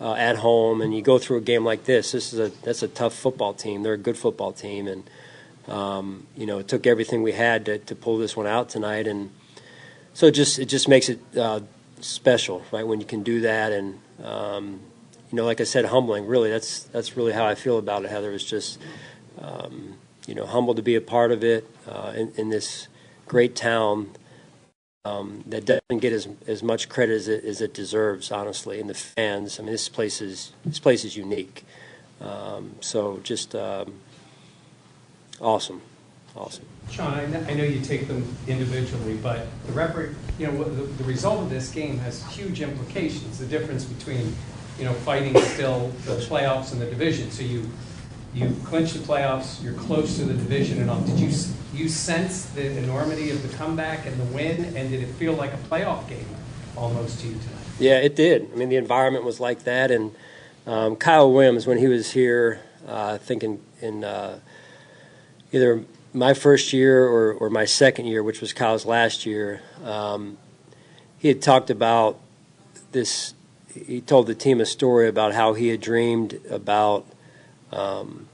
uh, 0.01 0.13
at 0.13 0.37
home 0.37 0.81
and 0.81 0.95
you 0.95 1.01
go 1.01 1.19
through 1.19 1.37
a 1.37 1.41
game 1.41 1.63
like 1.63 1.83
this. 1.85 2.11
This 2.11 2.33
is 2.33 2.39
a 2.39 2.49
that's 2.63 2.81
a 2.81 2.87
tough 2.87 3.13
football 3.13 3.53
team. 3.53 3.83
They're 3.83 3.93
a 3.93 3.97
good 3.97 4.17
football 4.17 4.51
team, 4.51 4.87
and 4.87 5.03
um, 5.67 6.27
you 6.35 6.45
know 6.45 6.59
it 6.59 6.67
took 6.67 6.87
everything 6.87 7.23
we 7.23 7.33
had 7.33 7.65
to, 7.65 7.77
to 7.79 7.95
pull 7.95 8.17
this 8.17 8.35
one 8.35 8.47
out 8.47 8.69
tonight. 8.69 9.07
And 9.07 9.31
so 10.13 10.27
it 10.27 10.31
just 10.31 10.59
it 10.59 10.65
just 10.65 10.87
makes 10.87 11.09
it 11.09 11.19
uh, 11.37 11.61
special, 12.01 12.63
right? 12.71 12.85
When 12.85 12.99
you 12.99 13.05
can 13.05 13.23
do 13.23 13.41
that, 13.41 13.71
and 13.71 13.99
um, 14.23 14.79
you 15.31 15.35
know, 15.35 15.45
like 15.45 15.61
I 15.61 15.65
said, 15.65 15.85
humbling. 15.85 16.25
Really, 16.25 16.49
that's 16.49 16.83
that's 16.83 17.17
really 17.17 17.33
how 17.33 17.45
I 17.45 17.55
feel 17.55 17.77
about 17.77 18.05
it. 18.05 18.11
Heather 18.11 18.31
is 18.31 18.43
just 18.43 18.79
um, 19.39 19.97
you 20.25 20.35
know 20.35 20.45
humbled 20.45 20.77
to 20.77 20.83
be 20.83 20.95
a 20.95 21.01
part 21.01 21.31
of 21.31 21.43
it 21.43 21.69
uh, 21.87 22.13
in, 22.15 22.31
in 22.35 22.49
this 22.49 22.87
great 23.25 23.55
town 23.55 24.11
um, 25.05 25.43
that 25.47 25.65
doesn't 25.65 26.01
get 26.01 26.13
as 26.13 26.27
as 26.47 26.63
much 26.63 26.89
credit 26.89 27.13
as 27.13 27.27
it, 27.27 27.43
as 27.43 27.61
it 27.61 27.73
deserves, 27.73 28.31
honestly. 28.31 28.79
And 28.79 28.89
the 28.89 28.93
fans, 28.93 29.59
I 29.59 29.63
mean, 29.63 29.71
this 29.71 29.89
place 29.89 30.21
is 30.21 30.51
this 30.65 30.79
place 30.79 31.03
is 31.03 31.15
unique. 31.15 31.65
Um, 32.19 32.75
so 32.79 33.19
just 33.23 33.53
um, 33.55 33.93
awesome, 35.41 35.81
awesome. 36.35 36.65
Sean, 36.89 37.13
I 37.13 37.25
know, 37.25 37.45
I 37.47 37.53
know 37.53 37.63
you 37.63 37.81
take 37.81 38.07
them 38.07 38.25
individually, 38.47 39.17
but 39.21 39.45
the 39.67 40.13
you 40.39 40.47
know, 40.47 40.63
the, 40.63 40.83
the 40.83 41.03
result 41.03 41.41
of 41.41 41.49
this 41.49 41.69
game 41.69 41.97
has 41.99 42.25
huge 42.27 42.61
implications. 42.61 43.39
The 43.39 43.45
difference 43.45 43.83
between, 43.83 44.35
you 44.79 44.85
know, 44.85 44.93
fighting 44.93 45.37
still 45.41 45.89
the 46.05 46.15
playoffs 46.15 46.71
and 46.71 46.81
the 46.81 46.85
division. 46.85 47.31
So 47.31 47.43
you, 47.43 47.69
you 48.33 48.55
clinch 48.63 48.93
the 48.93 48.99
playoffs, 48.99 49.61
you're 49.61 49.73
close 49.73 50.17
to 50.17 50.25
the 50.25 50.33
division 50.33 50.79
and 50.79 50.89
all. 50.89 51.01
Did 51.01 51.19
you, 51.19 51.31
you 51.73 51.89
sense 51.89 52.45
the 52.45 52.77
enormity 52.77 53.31
of 53.31 53.49
the 53.49 53.55
comeback 53.57 54.05
and 54.05 54.17
the 54.19 54.35
win, 54.35 54.65
and 54.77 54.89
did 54.89 55.03
it 55.03 55.07
feel 55.15 55.33
like 55.33 55.53
a 55.53 55.57
playoff 55.57 56.07
game 56.07 56.27
almost 56.77 57.19
to 57.21 57.27
you 57.27 57.33
tonight? 57.33 57.65
Yeah, 57.79 57.97
it 57.99 58.15
did. 58.15 58.49
I 58.53 58.55
mean, 58.55 58.69
the 58.69 58.77
environment 58.77 59.25
was 59.25 59.39
like 59.39 59.63
that, 59.63 59.91
and 59.91 60.15
um, 60.65 60.95
Kyle 60.95 61.31
Williams, 61.31 61.67
when 61.67 61.77
he 61.77 61.87
was 61.87 62.11
here, 62.11 62.61
uh, 62.87 63.13
I 63.13 63.17
think 63.17 63.43
in, 63.43 63.59
in 63.81 64.03
uh, 64.03 64.39
either 65.51 65.83
my 66.13 66.33
first 66.33 66.73
year 66.73 67.05
or, 67.05 67.33
or 67.33 67.49
my 67.49 67.65
second 67.65 68.05
year, 68.05 68.23
which 68.23 68.41
was 68.41 68.53
Kyle's 68.53 68.85
last 68.85 69.25
year, 69.25 69.61
um, 69.83 70.37
he 71.17 71.27
had 71.27 71.41
talked 71.41 71.69
about 71.69 72.19
this. 72.91 73.33
He 73.73 74.01
told 74.01 74.27
the 74.27 74.35
team 74.35 74.59
a 74.59 74.65
story 74.65 75.07
about 75.07 75.33
how 75.33 75.53
he 75.53 75.67
had 75.67 75.81
dreamed 75.81 76.39
about 76.49 77.05
um, 77.71 78.27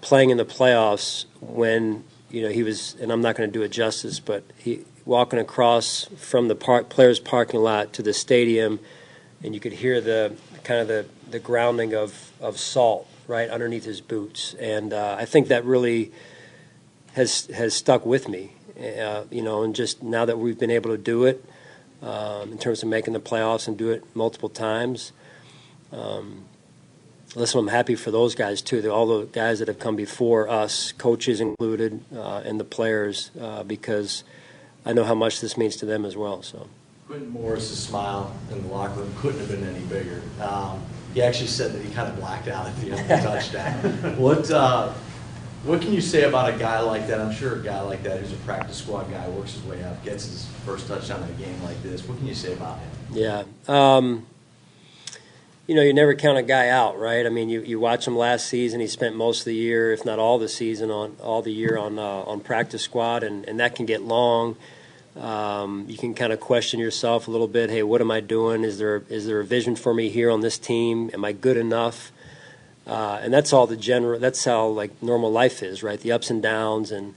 playing 0.00 0.30
in 0.30 0.36
the 0.36 0.44
playoffs 0.44 1.24
when 1.40 2.04
you 2.30 2.42
know 2.42 2.48
he 2.48 2.62
was, 2.62 2.96
and 3.00 3.12
I'm 3.12 3.20
not 3.20 3.36
going 3.36 3.48
to 3.48 3.52
do 3.52 3.62
it 3.62 3.70
justice, 3.70 4.18
but 4.18 4.42
he 4.56 4.84
walking 5.04 5.38
across 5.38 6.06
from 6.16 6.48
the 6.48 6.54
park 6.54 6.88
players' 6.88 7.20
parking 7.20 7.60
lot 7.60 7.92
to 7.92 8.02
the 8.02 8.12
stadium, 8.12 8.80
and 9.42 9.54
you 9.54 9.60
could 9.60 9.72
hear 9.72 10.00
the 10.00 10.34
kind 10.64 10.80
of 10.80 10.88
the, 10.88 11.06
the 11.30 11.38
grounding 11.38 11.94
of, 11.94 12.32
of 12.40 12.58
salt 12.58 13.06
right 13.26 13.48
underneath 13.48 13.84
his 13.84 14.00
boots, 14.00 14.54
and 14.54 14.92
uh, 14.92 15.16
I 15.18 15.24
think 15.24 15.48
that 15.48 15.64
really 15.64 16.12
has 17.14 17.46
has 17.46 17.74
stuck 17.74 18.04
with 18.04 18.28
me. 18.28 18.52
Uh, 18.78 19.24
you 19.30 19.42
know, 19.42 19.62
and 19.62 19.74
just 19.74 20.02
now 20.02 20.24
that 20.24 20.38
we've 20.38 20.58
been 20.58 20.70
able 20.70 20.90
to 20.90 20.98
do 20.98 21.24
it 21.24 21.44
um, 22.02 22.52
in 22.52 22.58
terms 22.58 22.82
of 22.82 22.88
making 22.88 23.12
the 23.12 23.20
playoffs 23.20 23.68
and 23.68 23.76
do 23.76 23.90
it 23.90 24.04
multiple 24.14 24.48
times. 24.48 25.12
Um, 25.92 26.46
listen, 27.36 27.60
I'm 27.60 27.68
happy 27.68 27.94
for 27.94 28.10
those 28.10 28.34
guys 28.34 28.60
too. 28.60 28.90
All 28.90 29.06
the 29.06 29.26
guys 29.26 29.60
that 29.60 29.68
have 29.68 29.78
come 29.78 29.94
before 29.94 30.48
us, 30.48 30.90
coaches 30.92 31.40
included, 31.40 32.04
uh, 32.14 32.42
and 32.44 32.58
the 32.58 32.64
players, 32.64 33.30
uh, 33.40 33.62
because 33.62 34.24
I 34.84 34.92
know 34.92 35.04
how 35.04 35.14
much 35.14 35.40
this 35.40 35.56
means 35.56 35.76
to 35.76 35.86
them 35.86 36.04
as 36.04 36.16
well. 36.16 36.42
So. 36.42 36.68
Quintin 37.06 37.28
Morris's 37.30 37.78
smile 37.78 38.34
in 38.50 38.62
the 38.62 38.68
locker 38.68 39.00
room 39.00 39.12
couldn't 39.18 39.40
have 39.40 39.48
been 39.48 39.64
any 39.64 39.84
bigger. 39.86 40.22
Um, 40.40 40.82
he 41.12 41.22
actually 41.22 41.48
said 41.48 41.72
that 41.72 41.84
he 41.84 41.92
kind 41.92 42.08
of 42.08 42.16
blacked 42.16 42.48
out 42.48 42.66
at 42.66 42.76
the 42.76 42.92
end 42.92 43.00
of 43.00 43.08
the 43.08 43.28
touchdown. 43.28 44.16
What 44.18 44.50
uh, 44.50 44.92
what 45.64 45.80
can 45.80 45.92
you 45.92 46.00
say 46.00 46.24
about 46.24 46.52
a 46.52 46.58
guy 46.58 46.80
like 46.80 47.06
that? 47.06 47.20
I'm 47.20 47.32
sure 47.32 47.56
a 47.56 47.62
guy 47.62 47.80
like 47.80 48.02
that 48.02 48.20
who's 48.20 48.32
a 48.32 48.36
practice 48.36 48.78
squad 48.78 49.10
guy, 49.10 49.28
works 49.30 49.52
his 49.52 49.62
way 49.64 49.82
up, 49.82 50.02
gets 50.04 50.26
his 50.26 50.46
first 50.66 50.86
touchdown 50.86 51.22
in 51.22 51.30
a 51.30 51.32
game 51.32 51.62
like 51.62 51.82
this. 51.82 52.06
What 52.06 52.18
can 52.18 52.26
you 52.26 52.34
say 52.34 52.52
about 52.52 52.78
him? 52.78 52.90
Yeah. 53.12 53.44
Um, 53.66 54.26
you 55.66 55.74
know, 55.74 55.80
you 55.80 55.94
never 55.94 56.14
count 56.14 56.36
a 56.36 56.42
guy 56.42 56.68
out, 56.68 56.98
right? 56.98 57.24
I 57.24 57.30
mean, 57.30 57.48
you, 57.48 57.62
you 57.62 57.80
watch 57.80 58.06
him 58.06 58.14
last 58.14 58.46
season. 58.46 58.80
He 58.80 58.86
spent 58.86 59.16
most 59.16 59.40
of 59.40 59.44
the 59.46 59.54
year, 59.54 59.92
if 59.92 60.04
not 60.04 60.18
all 60.18 60.38
the 60.38 60.48
season, 60.48 60.90
on 60.90 61.16
all 61.22 61.40
the 61.40 61.52
year 61.52 61.78
on 61.78 61.98
uh, 61.98 62.02
on 62.02 62.40
practice 62.40 62.82
squad, 62.82 63.22
and, 63.22 63.46
and 63.48 63.58
that 63.60 63.74
can 63.74 63.86
get 63.86 64.02
long. 64.02 64.56
Um, 65.16 65.86
you 65.88 65.96
can 65.96 66.14
kind 66.14 66.32
of 66.32 66.40
question 66.40 66.80
yourself 66.80 67.28
a 67.28 67.30
little 67.30 67.46
bit. 67.46 67.70
Hey, 67.70 67.82
what 67.82 68.00
am 68.00 68.10
I 68.10 68.20
doing? 68.20 68.64
Is 68.64 68.78
there 68.78 69.04
is 69.08 69.26
there 69.26 69.40
a 69.40 69.44
vision 69.44 69.76
for 69.76 69.94
me 69.94 70.08
here 70.08 70.30
on 70.30 70.40
this 70.40 70.58
team? 70.58 71.10
Am 71.14 71.24
I 71.24 71.32
good 71.32 71.56
enough? 71.56 72.10
Uh, 72.86 73.20
and 73.22 73.32
that's 73.32 73.52
all 73.52 73.66
the 73.66 73.76
general. 73.76 74.18
That's 74.18 74.44
how 74.44 74.66
like 74.66 75.02
normal 75.02 75.30
life 75.30 75.62
is, 75.62 75.82
right? 75.82 75.98
The 75.98 76.12
ups 76.12 76.30
and 76.30 76.42
downs, 76.42 76.90
and 76.90 77.14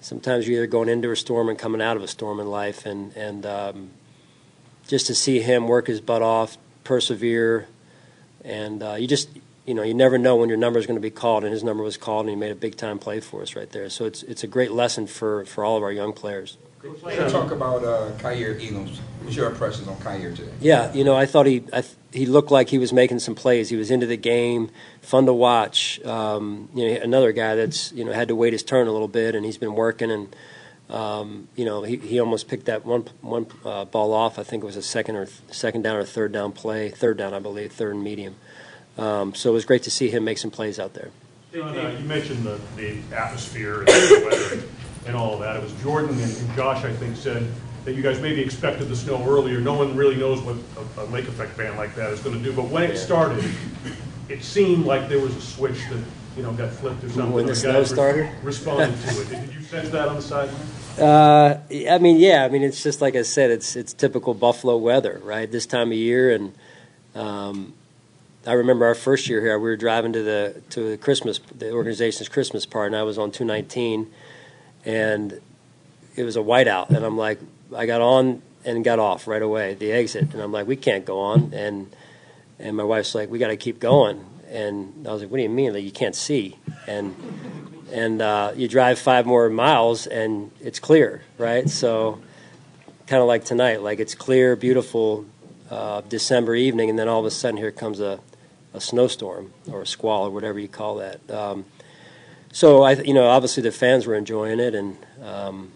sometimes 0.00 0.46
you're 0.46 0.58
either 0.58 0.66
going 0.66 0.88
into 0.88 1.10
a 1.10 1.16
storm 1.16 1.48
and 1.48 1.58
coming 1.58 1.80
out 1.80 1.96
of 1.96 2.02
a 2.02 2.08
storm 2.08 2.40
in 2.40 2.50
life, 2.50 2.84
and 2.84 3.16
and 3.16 3.46
um, 3.46 3.90
just 4.88 5.06
to 5.06 5.14
see 5.14 5.40
him 5.40 5.68
work 5.68 5.86
his 5.86 6.00
butt 6.00 6.22
off, 6.22 6.58
persevere, 6.84 7.68
and 8.44 8.82
uh, 8.82 8.94
you 8.94 9.06
just 9.06 9.30
you 9.64 9.72
know 9.72 9.82
you 9.82 9.94
never 9.94 10.18
know 10.18 10.36
when 10.36 10.48
your 10.48 10.58
number 10.58 10.80
is 10.80 10.86
going 10.86 10.98
to 10.98 11.00
be 11.00 11.10
called, 11.10 11.44
and 11.44 11.52
his 11.52 11.62
number 11.64 11.82
was 11.82 11.96
called, 11.96 12.26
and 12.26 12.30
he 12.30 12.36
made 12.36 12.50
a 12.50 12.56
big 12.56 12.76
time 12.76 12.98
play 12.98 13.20
for 13.20 13.40
us 13.40 13.54
right 13.54 13.70
there. 13.70 13.88
So 13.88 14.04
it's 14.04 14.24
it's 14.24 14.42
a 14.42 14.48
great 14.48 14.72
lesson 14.72 15.06
for 15.06 15.44
for 15.46 15.64
all 15.64 15.76
of 15.76 15.84
our 15.84 15.92
young 15.92 16.12
players. 16.12 16.58
Let's 16.82 17.32
talk 17.32 17.50
about 17.50 17.84
uh, 17.84 18.12
Kaiir 18.18 18.58
Elam. 18.60 18.86
What's 19.22 19.34
your 19.34 19.50
impressions 19.50 19.88
on 19.88 19.96
Kaiir 19.96 20.34
today? 20.34 20.52
Yeah, 20.60 20.92
you 20.92 21.04
know, 21.04 21.16
I 21.16 21.26
thought 21.26 21.46
he 21.46 21.64
I 21.72 21.80
th- 21.80 21.94
he 22.12 22.26
looked 22.26 22.50
like 22.50 22.68
he 22.68 22.78
was 22.78 22.92
making 22.92 23.18
some 23.20 23.34
plays. 23.34 23.70
He 23.70 23.76
was 23.76 23.90
into 23.90 24.06
the 24.06 24.16
game, 24.16 24.70
fun 25.00 25.26
to 25.26 25.32
watch. 25.32 26.00
Um, 26.04 26.68
you 26.74 26.86
know, 26.88 27.00
another 27.00 27.32
guy 27.32 27.54
that's 27.54 27.92
you 27.92 28.04
know 28.04 28.12
had 28.12 28.28
to 28.28 28.36
wait 28.36 28.52
his 28.52 28.62
turn 28.62 28.86
a 28.86 28.92
little 28.92 29.08
bit, 29.08 29.34
and 29.34 29.44
he's 29.44 29.58
been 29.58 29.74
working 29.74 30.10
and. 30.10 30.34
Um, 30.88 31.48
you 31.56 31.64
know, 31.64 31.82
he, 31.82 31.96
he 31.96 32.20
almost 32.20 32.46
picked 32.46 32.66
that 32.66 32.86
one 32.86 33.06
one 33.20 33.46
uh, 33.64 33.86
ball 33.86 34.12
off. 34.12 34.38
I 34.38 34.44
think 34.44 34.62
it 34.62 34.66
was 34.66 34.76
a 34.76 34.82
second 34.82 35.16
or 35.16 35.24
th- 35.26 35.36
second 35.50 35.82
down 35.82 35.96
or 35.96 36.04
third 36.04 36.30
down 36.30 36.52
play, 36.52 36.90
third 36.90 37.16
down, 37.16 37.34
I 37.34 37.40
believe, 37.40 37.72
third 37.72 37.96
and 37.96 38.04
medium. 38.04 38.36
Um, 38.96 39.34
so 39.34 39.50
it 39.50 39.52
was 39.52 39.64
great 39.64 39.82
to 39.82 39.90
see 39.90 40.10
him 40.10 40.22
make 40.22 40.38
some 40.38 40.52
plays 40.52 40.78
out 40.78 40.94
there. 40.94 41.10
John, 41.52 41.76
uh, 41.76 41.88
you 41.98 42.04
mentioned 42.04 42.44
the, 42.44 42.60
the 42.76 42.98
atmosphere 43.12 43.80
and 43.80 43.88
the 43.88 44.28
weather 44.30 44.62
and 45.06 45.16
all 45.16 45.34
of 45.34 45.40
that. 45.40 45.56
It 45.56 45.62
was 45.62 45.72
Jordan 45.82 46.10
and, 46.10 46.36
and 46.36 46.54
Josh, 46.54 46.84
I 46.84 46.92
think, 46.92 47.16
said 47.16 47.46
that 47.84 47.94
you 47.94 48.02
guys 48.02 48.20
maybe 48.20 48.40
expected 48.40 48.88
the 48.88 48.96
snow 48.96 49.24
earlier. 49.26 49.60
No 49.60 49.74
one 49.74 49.96
really 49.96 50.16
knows 50.16 50.40
what 50.40 50.56
a, 50.98 51.02
a 51.02 51.04
lake 51.04 51.28
effect 51.28 51.56
band 51.56 51.76
like 51.76 51.94
that 51.94 52.10
is 52.10 52.20
going 52.20 52.36
to 52.36 52.42
do. 52.42 52.52
But 52.52 52.68
when 52.68 52.82
it 52.82 52.96
started, 52.96 53.44
it 54.28 54.42
seemed 54.42 54.84
like 54.86 55.08
there 55.08 55.20
was 55.20 55.34
a 55.36 55.40
switch 55.40 55.78
that 55.90 56.02
you 56.36 56.42
know 56.42 56.52
got 56.52 56.70
flipped 56.70 57.04
or 57.04 57.08
something. 57.08 57.32
When 57.32 57.46
the 57.46 57.54
snow 57.54 57.78
re- 57.78 57.84
started? 57.84 58.30
responded 58.42 59.00
to 59.02 59.22
it. 59.22 59.28
Did 59.46 59.54
you 59.54 59.62
sense 59.62 59.88
that 59.90 60.08
on 60.08 60.16
the 60.16 60.22
sideline? 60.22 60.56
Uh, 60.98 61.60
I 61.90 61.98
mean, 61.98 62.16
yeah. 62.18 62.44
I 62.44 62.48
mean, 62.48 62.62
it's 62.62 62.82
just 62.82 63.00
like 63.00 63.14
I 63.14 63.22
said. 63.22 63.50
It's 63.50 63.76
it's 63.76 63.92
typical 63.92 64.34
Buffalo 64.34 64.76
weather, 64.76 65.20
right? 65.22 65.50
This 65.50 65.66
time 65.66 65.92
of 65.92 65.98
year, 65.98 66.34
and 66.34 66.54
um, 67.14 67.74
I 68.46 68.52
remember 68.52 68.86
our 68.86 68.94
first 68.94 69.28
year 69.28 69.40
here. 69.40 69.58
We 69.58 69.70
were 69.70 69.76
driving 69.76 70.12
to 70.12 70.22
the 70.22 70.62
to 70.70 70.90
the 70.90 70.96
Christmas 70.96 71.38
the 71.56 71.70
organization's 71.70 72.28
Christmas 72.28 72.66
party, 72.66 72.88
and 72.88 72.96
I 72.96 73.02
was 73.02 73.18
on 73.18 73.30
two 73.30 73.44
nineteen, 73.44 74.10
and 74.86 75.38
it 76.14 76.22
was 76.24 76.36
a 76.36 76.40
whiteout, 76.40 76.88
and 76.88 77.04
I'm 77.04 77.18
like, 77.18 77.38
I 77.74 77.84
got 77.84 78.00
on 78.00 78.40
and 78.64 78.82
got 78.82 78.98
off 78.98 79.26
right 79.26 79.42
away 79.42 79.74
the 79.74 79.92
exit, 79.92 80.32
and 80.32 80.40
I'm 80.40 80.52
like, 80.52 80.66
we 80.66 80.76
can't 80.76 81.04
go 81.04 81.20
on, 81.20 81.52
and 81.52 81.94
and 82.58 82.74
my 82.74 82.84
wife's 82.84 83.14
like, 83.14 83.28
we 83.28 83.38
got 83.38 83.48
to 83.48 83.58
keep 83.58 83.80
going, 83.80 84.24
and 84.48 85.06
I 85.06 85.12
was 85.12 85.20
like, 85.20 85.30
what 85.30 85.36
do 85.36 85.42
you 85.42 85.50
mean? 85.50 85.74
Like 85.74 85.84
you 85.84 85.90
can't 85.90 86.14
see, 86.14 86.56
and 86.86 87.14
and 87.92 88.20
uh, 88.22 88.52
you 88.56 88.68
drive 88.68 88.98
five 88.98 89.26
more 89.26 89.48
miles 89.48 90.06
and 90.06 90.50
it's 90.60 90.78
clear, 90.78 91.22
right? 91.38 91.68
So, 91.68 92.20
kind 93.06 93.22
of 93.22 93.28
like 93.28 93.44
tonight, 93.44 93.82
like 93.82 94.00
it's 94.00 94.14
clear, 94.14 94.56
beautiful 94.56 95.24
uh, 95.70 96.00
December 96.02 96.54
evening, 96.54 96.90
and 96.90 96.98
then 96.98 97.08
all 97.08 97.20
of 97.20 97.26
a 97.26 97.30
sudden 97.30 97.56
here 97.56 97.70
comes 97.70 98.00
a, 98.00 98.20
a 98.74 98.80
snowstorm 98.80 99.52
or 99.70 99.82
a 99.82 99.86
squall 99.86 100.26
or 100.26 100.30
whatever 100.30 100.58
you 100.58 100.68
call 100.68 100.96
that. 100.96 101.30
Um, 101.30 101.64
so 102.56 102.84
I, 102.84 102.92
you 102.92 103.12
know, 103.12 103.26
obviously 103.28 103.62
the 103.62 103.70
fans 103.70 104.06
were 104.06 104.14
enjoying 104.14 104.60
it, 104.60 104.74
and 104.74 104.96
um, 105.22 105.72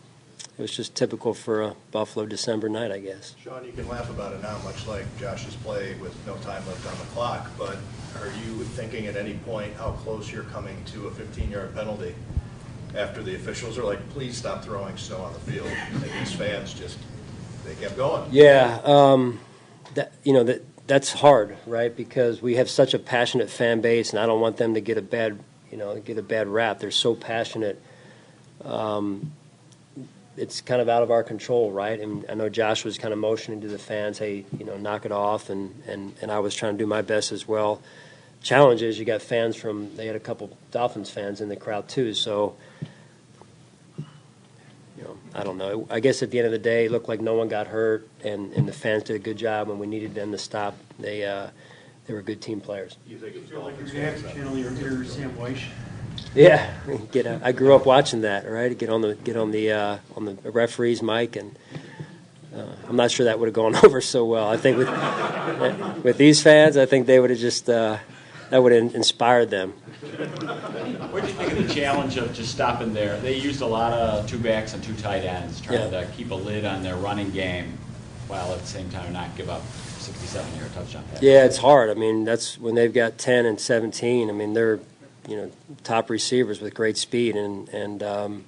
it 0.57 0.63
was 0.63 0.75
just 0.75 0.95
typical 0.95 1.35
for 1.35 1.61
a 1.61 1.75
Buffalo 1.91 2.25
December 2.25 2.71
night, 2.71 2.91
I 2.91 3.01
guess. 3.01 3.35
Sean, 3.45 3.67
you 3.67 3.73
can 3.73 3.87
laugh 3.87 4.09
about 4.09 4.33
it 4.33 4.41
now, 4.41 4.57
much 4.65 4.87
like 4.87 5.05
Josh's 5.19 5.55
play 5.57 5.95
with 6.01 6.17
no 6.27 6.37
time 6.37 6.67
left 6.67 6.87
on 6.87 6.99
the 6.99 7.05
clock, 7.13 7.51
but 7.59 7.77
are 8.19 8.29
you 8.29 8.65
thinking 8.65 9.09
at 9.09 9.15
any 9.15 9.35
point 9.35 9.75
how 9.75 9.91
close 9.91 10.33
you're 10.33 10.45
coming 10.45 10.83
to 10.87 11.07
a 11.09 11.11
15-yard 11.11 11.75
penalty 11.75 12.15
after 12.97 13.23
the 13.23 13.35
officials 13.35 13.77
are 13.77 13.85
like, 13.85 14.09
please 14.09 14.35
stop 14.35 14.65
throwing 14.65 14.97
snow 14.97 15.19
on 15.19 15.35
the 15.35 15.41
field? 15.41 15.69
And 15.93 16.03
these 16.03 16.33
fans 16.33 16.73
just, 16.73 16.97
they 17.67 17.75
kept 17.75 17.99
going. 17.99 18.27
Yeah, 18.33 18.81
um, 18.85 19.39
that 19.97 20.15
you 20.25 20.33
know 20.33 20.45
that 20.45 20.65
that's 20.87 21.13
hard, 21.13 21.59
right? 21.67 21.95
Because 21.95 22.41
we 22.41 22.55
have 22.55 22.71
such 22.71 22.95
a 22.95 22.99
passionate 22.99 23.51
fan 23.51 23.83
base, 23.83 24.11
and 24.11 24.19
I 24.19 24.25
don't 24.25 24.41
want 24.41 24.57
them 24.57 24.73
to 24.73 24.81
get 24.81 24.97
a 24.97 25.03
bad, 25.03 25.39
you 25.71 25.79
know, 25.79 25.99
get 26.01 26.19
a 26.19 26.23
bad 26.23 26.49
rap. 26.49 26.79
They're 26.79 26.91
so 26.91 27.15
passionate. 27.15 27.81
Um, 28.65 29.33
it's 30.37 30.61
kind 30.61 30.81
of 30.81 30.89
out 30.89 31.03
of 31.03 31.11
our 31.11 31.23
control, 31.23 31.71
right? 31.71 31.99
And 31.99 32.25
I 32.29 32.35
know 32.35 32.49
Josh 32.49 32.85
was 32.85 32.99
kind 32.99 33.13
of 33.13 33.19
motioning 33.19 33.61
to 33.63 33.69
the 33.69 33.79
fans, 33.79 34.19
"Hey, 34.19 34.45
you 34.57 34.65
know, 34.65 34.77
knock 34.77 35.05
it 35.05 35.13
off," 35.13 35.51
and 35.51 35.83
and 35.87 36.15
and 36.23 36.31
I 36.31 36.39
was 36.39 36.55
trying 36.55 36.75
to 36.75 36.79
do 36.79 36.87
my 36.87 37.03
best 37.03 37.33
as 37.33 37.47
well. 37.47 37.81
Challenge 38.43 38.83
is 38.83 38.99
you 38.99 39.05
got 39.05 39.21
fans 39.23 39.57
from 39.57 39.97
they 39.97 40.07
had 40.07 40.17
a 40.17 40.21
couple 40.21 40.57
Dolphins 40.71 41.11
fans 41.11 41.41
in 41.41 41.49
the 41.49 41.57
crowd 41.57 41.89
too, 41.89 42.15
so 42.15 42.55
you 45.01 45.05
know, 45.05 45.17
I 45.35 45.45
don't 45.45 45.57
know. 45.57 45.87
I 45.91 46.01
guess 46.01 46.23
at 46.23 46.31
the 46.31 46.39
end 46.39 46.47
of 46.47 46.53
the 46.53 46.59
day, 46.59 46.87
it 46.87 46.91
looked 46.91 47.09
like 47.09 47.21
no 47.21 47.35
one 47.35 47.49
got 47.49 47.67
hurt, 47.67 48.09
and, 48.23 48.53
and 48.53 48.69
the 48.69 48.73
fans 48.73 49.05
did 49.05 49.17
a 49.17 49.19
good 49.19 49.39
job 49.39 49.69
when 49.69 49.79
we 49.79 49.87
needed 49.87 50.15
them 50.15 50.31
to 50.33 50.39
stop. 50.39 50.77
They 50.99 51.25
uh, 51.25 51.49
they 52.11 52.17
were 52.17 52.23
good 52.23 52.41
team 52.43 52.61
players. 52.61 52.97
You 53.07 53.19
think 53.19 53.37
it 53.37 53.41
was 53.43 53.49
Feel 53.51 53.61
like 53.61 53.75
Dolphins 53.79 53.93
you're 53.95 54.03
gonna 54.03 54.19
have 54.19 54.29
to 54.33 54.37
channel 54.37 54.59
your 54.59 54.71
inner 54.73 55.05
Sam 55.05 55.31
Weish. 55.37 55.63
Yeah, 56.35 56.69
get. 57.13 57.25
A, 57.25 57.41
I 57.45 57.53
grew 57.53 57.73
up 57.73 57.87
watching 57.87 58.23
that. 58.23 58.51
Right, 58.51 58.77
get 58.77 58.91
on 58.91 59.01
the 59.01 59.15
get 59.15 59.37
on 59.37 59.53
the 59.53 59.71
uh, 59.71 59.99
on 60.17 60.25
the 60.25 60.35
referee's 60.51 61.03
mic, 61.05 61.37
and 61.37 61.57
uh, 62.53 62.67
I'm 62.89 62.97
not 62.97 63.13
sure 63.13 63.27
that 63.27 63.39
would 63.39 63.47
have 63.47 63.55
gone 63.55 63.77
over 63.85 64.01
so 64.01 64.25
well. 64.25 64.49
I 64.49 64.57
think 64.57 64.77
with 64.79 64.89
with 66.05 66.19
these 66.19 66.43
fans, 66.43 66.77
I 66.77 66.85
think 66.85 67.07
they 67.07 67.21
would 67.21 67.31
have 67.31 67.39
just 67.39 67.71
uh, 67.71 67.99
that 68.51 68.61
would 68.61 68.73
have 68.73 68.93
inspired 68.97 69.51
them. 69.51 69.71
What 69.71 71.23
do 71.23 71.29
you 71.29 71.35
think 71.35 71.53
of 71.53 71.69
the 71.69 71.73
challenge 71.73 72.17
of 72.17 72.35
just 72.35 72.51
stopping 72.51 72.93
there? 72.93 73.21
They 73.21 73.37
used 73.39 73.61
a 73.61 73.67
lot 73.67 73.93
of 73.93 74.29
two 74.29 74.39
backs 74.39 74.75
and 74.75 74.83
two 74.83 74.95
tight 74.95 75.23
ends, 75.25 75.61
trying 75.61 75.93
Yeah. 75.93 76.01
to 76.01 76.07
keep 76.17 76.33
a 76.33 76.35
lid 76.35 76.65
on 76.65 76.83
their 76.83 76.97
running 76.97 77.31
game, 77.31 77.79
while 78.27 78.53
at 78.53 78.61
the 78.63 78.67
same 78.67 78.91
time 78.91 79.13
not 79.13 79.37
give 79.37 79.49
up 79.49 79.63
67-yard 80.13 80.73
touchdown 80.75 81.05
passes. 81.05 81.23
Yeah, 81.23 81.45
it's 81.45 81.59
hard. 81.59 81.91
I 81.91 81.95
mean, 81.95 82.25
that's 82.25 82.59
when 82.59 82.75
they've 82.75 82.93
got 82.93 83.19
10 83.19 83.47
and 83.47 83.61
17. 83.61 84.29
I 84.29 84.33
mean, 84.33 84.55
they're 84.55 84.81
you 85.29 85.37
know 85.37 85.51
top 85.85 86.11
receivers 86.11 86.61
with 86.61 86.75
great 86.75 86.97
speed, 86.97 87.37
and 87.37 87.69
and 87.69 88.03
um, 88.03 88.45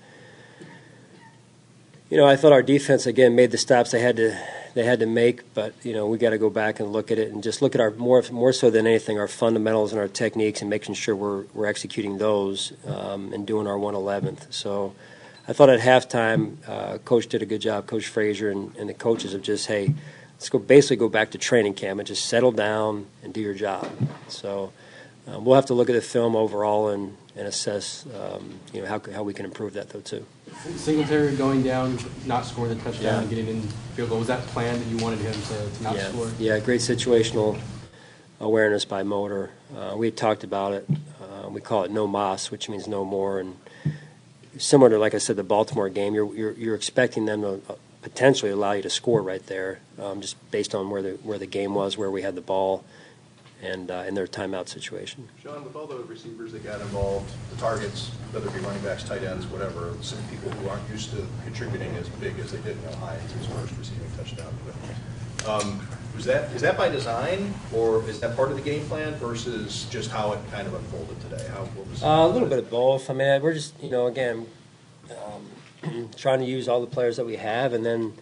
you 2.10 2.16
know 2.16 2.26
I 2.26 2.36
thought 2.36 2.52
our 2.52 2.62
defense 2.62 3.06
again 3.06 3.34
made 3.34 3.50
the 3.50 3.58
stops 3.58 3.92
they 3.92 4.00
had 4.00 4.16
to 4.16 4.36
they 4.74 4.84
had 4.84 5.00
to 5.00 5.06
make, 5.06 5.54
but 5.54 5.74
you 5.82 5.92
know 5.92 6.06
we 6.06 6.18
got 6.18 6.30
to 6.30 6.38
go 6.38 6.50
back 6.50 6.80
and 6.80 6.92
look 6.92 7.10
at 7.10 7.18
it 7.18 7.32
and 7.32 7.42
just 7.42 7.62
look 7.62 7.74
at 7.74 7.80
our 7.80 7.92
more 7.92 8.22
more 8.32 8.52
so 8.52 8.70
than 8.70 8.86
anything 8.86 9.18
our 9.18 9.28
fundamentals 9.28 9.92
and 9.92 10.00
our 10.00 10.08
techniques 10.08 10.60
and 10.60 10.68
making 10.68 10.94
sure 10.94 11.14
we're 11.14 11.44
we're 11.54 11.66
executing 11.66 12.18
those 12.18 12.72
um, 12.86 13.32
and 13.32 13.46
doing 13.46 13.66
our 13.66 13.76
111th. 13.76 14.52
So. 14.52 14.94
I 15.48 15.52
thought 15.52 15.70
at 15.70 15.80
halftime, 15.80 16.56
uh, 16.68 16.98
coach 16.98 17.26
did 17.26 17.42
a 17.42 17.46
good 17.46 17.60
job, 17.60 17.88
Coach 17.88 18.06
Frazier 18.06 18.50
and, 18.50 18.76
and 18.76 18.88
the 18.88 18.94
coaches 18.94 19.34
of 19.34 19.42
just, 19.42 19.66
hey, 19.66 19.92
let's 20.42 20.50
go 20.50 20.58
basically 20.58 20.96
go 20.96 21.08
back 21.08 21.30
to 21.30 21.38
training 21.38 21.72
camp 21.72 22.00
and 22.00 22.06
just 22.08 22.24
settle 22.24 22.50
down 22.50 23.06
and 23.22 23.32
do 23.32 23.40
your 23.40 23.54
job. 23.54 23.88
So 24.26 24.72
um, 25.28 25.44
we'll 25.44 25.54
have 25.54 25.66
to 25.66 25.74
look 25.74 25.88
at 25.88 25.92
the 25.92 26.02
film 26.02 26.34
overall 26.34 26.88
and, 26.88 27.16
and 27.36 27.46
assess, 27.46 28.04
um, 28.20 28.58
you 28.72 28.82
know, 28.82 28.88
how, 28.88 29.00
how 29.14 29.22
we 29.22 29.34
can 29.34 29.44
improve 29.44 29.74
that 29.74 29.90
though 29.90 30.00
too. 30.00 30.26
Singletary 30.74 31.36
going 31.36 31.62
down, 31.62 31.96
not 32.26 32.44
scoring 32.44 32.76
the 32.76 32.82
touchdown, 32.82 33.04
Yeah. 33.04 33.20
and 33.20 33.30
getting 33.30 33.46
in 33.46 33.62
field 33.94 34.08
goal. 34.08 34.18
Was 34.18 34.26
that 34.26 34.40
planned 34.48 34.82
that 34.82 34.88
you 34.88 34.96
wanted 34.96 35.20
him 35.20 35.32
to, 35.32 35.70
to 35.78 35.82
not 35.84 35.94
yeah, 35.94 36.08
score? 36.08 36.28
yeah, 36.40 36.58
great 36.58 36.80
situational 36.80 37.56
awareness 38.40 38.84
by 38.84 39.04
Motor. 39.04 39.50
Uh, 39.76 39.94
we 39.96 40.08
had 40.08 40.16
talked 40.16 40.42
about 40.42 40.72
it. 40.72 40.88
Uh, 41.22 41.50
we 41.50 41.60
call 41.60 41.84
it 41.84 41.92
no 41.92 42.08
mas, 42.08 42.50
which 42.50 42.68
means 42.68 42.88
no 42.88 43.04
more. 43.04 43.38
And 43.38 43.58
similar 44.58 44.90
to, 44.90 44.98
like 44.98 45.14
I 45.14 45.18
said, 45.18 45.36
the 45.36 45.44
Baltimore 45.44 45.88
game, 45.88 46.14
you're 46.14 46.34
you're, 46.34 46.52
you're 46.54 46.74
expecting 46.74 47.26
them 47.26 47.42
to 47.42 47.60
uh, 47.68 47.74
potentially 48.02 48.50
allow 48.50 48.72
you 48.72 48.82
to 48.82 48.90
score 48.90 49.22
right 49.22 49.46
there, 49.46 49.80
um, 50.00 50.20
just 50.20 50.36
based 50.50 50.74
on 50.74 50.90
where 50.90 51.02
the 51.02 51.12
where 51.22 51.38
the 51.38 51.46
game 51.46 51.74
was, 51.74 51.96
where 51.96 52.10
we 52.10 52.22
had 52.22 52.34
the 52.34 52.40
ball, 52.40 52.84
and 53.62 53.90
uh, 53.90 54.04
in 54.06 54.14
their 54.14 54.26
timeout 54.26 54.68
situation. 54.68 55.28
Sean, 55.42 55.64
with 55.64 55.76
all 55.76 55.86
the 55.86 56.02
receivers 56.04 56.52
that 56.52 56.64
got 56.64 56.80
involved, 56.80 57.32
the 57.50 57.56
targets, 57.56 58.08
whether 58.32 58.48
it 58.48 58.54
be 58.54 58.60
running 58.60 58.82
backs, 58.82 59.04
tight 59.04 59.22
ends, 59.22 59.46
whatever, 59.46 59.94
some 60.02 60.18
people 60.30 60.50
who 60.50 60.68
aren't 60.68 60.88
used 60.90 61.10
to 61.10 61.24
contributing 61.44 61.94
as 61.96 62.08
big 62.08 62.38
as 62.40 62.50
they 62.50 62.58
did 62.58 62.76
in 62.76 62.88
Ohio 62.88 63.18
his 63.38 63.46
first 63.46 63.72
receiving 63.78 64.10
touchdown. 64.16 64.52
But, 64.66 65.48
um, 65.48 65.86
was 66.14 66.24
that, 66.26 66.52
is 66.52 66.60
that 66.60 66.76
by 66.76 66.88
design, 66.88 67.54
or 67.72 68.06
is 68.08 68.20
that 68.20 68.36
part 68.36 68.50
of 68.50 68.56
the 68.56 68.62
game 68.62 68.84
plan 68.86 69.14
versus 69.14 69.86
just 69.90 70.10
how 70.10 70.32
it 70.32 70.40
kind 70.50 70.66
of 70.66 70.74
unfolded 70.74 71.18
today? 71.22 71.48
How, 71.48 71.64
what 71.64 71.88
was? 71.88 72.02
Uh, 72.02 72.06
a 72.06 72.28
little 72.28 72.48
bit 72.48 72.58
of 72.58 72.70
both. 72.70 73.08
I 73.08 73.14
mean, 73.14 73.40
we're 73.40 73.54
just, 73.54 73.80
you 73.82 73.90
know, 73.90 74.06
again, 74.08 74.46
um, 75.10 75.46
trying 76.16 76.40
to 76.40 76.44
use 76.44 76.68
all 76.68 76.80
the 76.80 76.86
players 76.86 77.16
that 77.16 77.26
we 77.26 77.36
have, 77.36 77.72
and 77.72 77.84
then, 77.84 78.12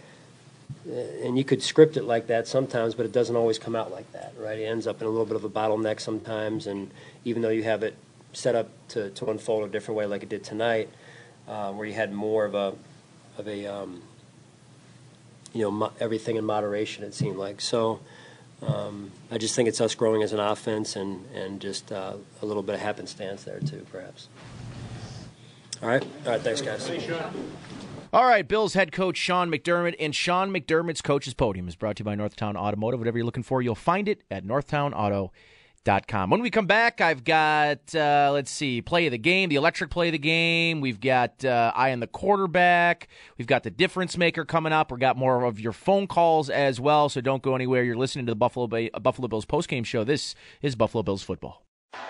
uh, 0.89 0.95
and 1.25 1.37
you 1.37 1.45
could 1.45 1.63
script 1.63 1.97
it 1.97 2.05
like 2.05 2.27
that 2.29 2.49
sometimes, 2.49 2.95
but 2.95 3.07
it 3.07 3.13
doesn't 3.13 3.37
always 3.37 3.59
come 3.59 3.77
out 3.77 3.91
like 3.91 4.11
that, 4.13 4.33
right? 4.39 4.59
It 4.59 4.65
ends 4.65 4.87
up 4.87 5.01
in 5.01 5.07
a 5.07 5.11
little 5.11 5.27
bit 5.27 5.37
of 5.37 5.45
a 5.45 5.51
bottleneck 5.51 6.01
sometimes, 6.01 6.67
and 6.67 6.91
even 7.25 7.43
though 7.43 7.51
you 7.51 7.63
have 7.65 7.83
it 7.83 7.97
set 8.33 8.55
up 8.55 8.69
to, 8.89 9.11
to 9.11 9.31
unfold 9.31 9.69
a 9.69 9.69
different 9.69 9.99
way, 9.99 10.07
like 10.07 10.23
it 10.23 10.29
did 10.29 10.45
tonight, 10.45 10.89
uh, 11.49 11.73
where 11.73 11.87
you 11.87 11.95
had 11.95 12.13
more 12.13 12.45
of 12.45 12.55
a, 12.55 12.75
of 13.39 13.49
a, 13.49 13.67
um, 13.67 14.03
you 15.53 15.63
know, 15.63 15.71
mo- 15.71 15.93
everything 15.99 16.37
in 16.37 16.45
moderation. 16.45 17.05
It 17.05 17.15
seemed 17.15 17.37
like 17.37 17.61
so. 17.61 18.01
Um, 18.63 19.11
I 19.31 19.39
just 19.39 19.55
think 19.55 19.69
it's 19.69 19.81
us 19.81 19.95
growing 19.95 20.23
as 20.23 20.33
an 20.33 20.41
offense 20.41 20.95
and, 20.95 21.25
and 21.35 21.61
just 21.61 21.91
uh, 21.91 22.15
a 22.43 22.47
little 22.47 22.63
bit 22.63 22.75
of 22.75 22.81
happenstance 22.81 23.45
there 23.45 23.59
too, 23.61 23.87
perhaps. 23.91 24.29
All 25.83 25.89
right. 25.89 26.03
All 26.27 26.33
right. 26.33 26.41
Thanks, 26.41 26.61
guys. 26.61 26.91
All 28.13 28.25
right, 28.25 28.47
Bills 28.47 28.75
head 28.75 28.91
coach 28.91 29.17
Sean 29.17 29.53
McDermott 29.53 29.95
and 30.01 30.13
Sean 30.15 30.51
McDermott's 30.51 31.01
coach's 31.01 31.33
podium 31.33 31.69
is 31.69 31.77
brought 31.77 31.97
to 31.97 32.01
you 32.01 32.05
by 32.05 32.17
Northtown 32.17 32.57
Automotive. 32.57 32.99
Whatever 32.99 33.19
you're 33.19 33.25
looking 33.25 33.45
for, 33.45 33.63
you'll 33.63 33.77
find 33.77 34.09
it 34.09 34.25
at 34.31 34.45
northtownauto.com. 34.45 35.31
Com. 36.07 36.29
When 36.29 36.43
we 36.43 36.51
come 36.51 36.67
back, 36.67 37.01
I've 37.01 37.25
got 37.25 37.95
uh, 37.95 38.31
let's 38.35 38.51
see, 38.51 38.83
play 38.83 39.07
of 39.07 39.13
the 39.13 39.19
game, 39.19 39.49
the 39.49 39.57
electric 39.57 39.89
play 39.89 40.09
of 40.09 40.13
the 40.13 40.19
game. 40.19 40.83
We've 40.83 41.01
got 41.01 41.43
uh, 41.43 41.73
eye 41.75 41.93
on 41.93 42.01
the 42.01 42.07
quarterback. 42.07 43.09
We've 43.39 43.47
got 43.47 43.63
the 43.63 43.71
difference 43.71 44.19
maker 44.19 44.45
coming 44.45 44.75
up. 44.75 44.91
We've 44.91 45.01
got 45.01 45.17
more 45.17 45.45
of 45.45 45.59
your 45.59 45.73
phone 45.73 46.07
calls 46.07 46.51
as 46.51 46.81
well. 46.81 47.09
So 47.09 47.23
don't 47.23 47.43
go 47.43 47.55
anywhere. 47.55 47.83
You're 47.83 47.97
listening 47.97 48.27
to 48.27 48.33
the 48.33 48.37
Buffalo 48.37 48.67
Bay, 48.67 48.91
uh, 48.93 48.99
Buffalo 48.99 49.27
Bills 49.27 49.47
postgame 49.47 49.87
show. 49.87 50.05
This 50.05 50.35
is 50.61 50.77
Buffalo 50.77 51.03
Bills 51.03 51.23
football. 51.23 51.65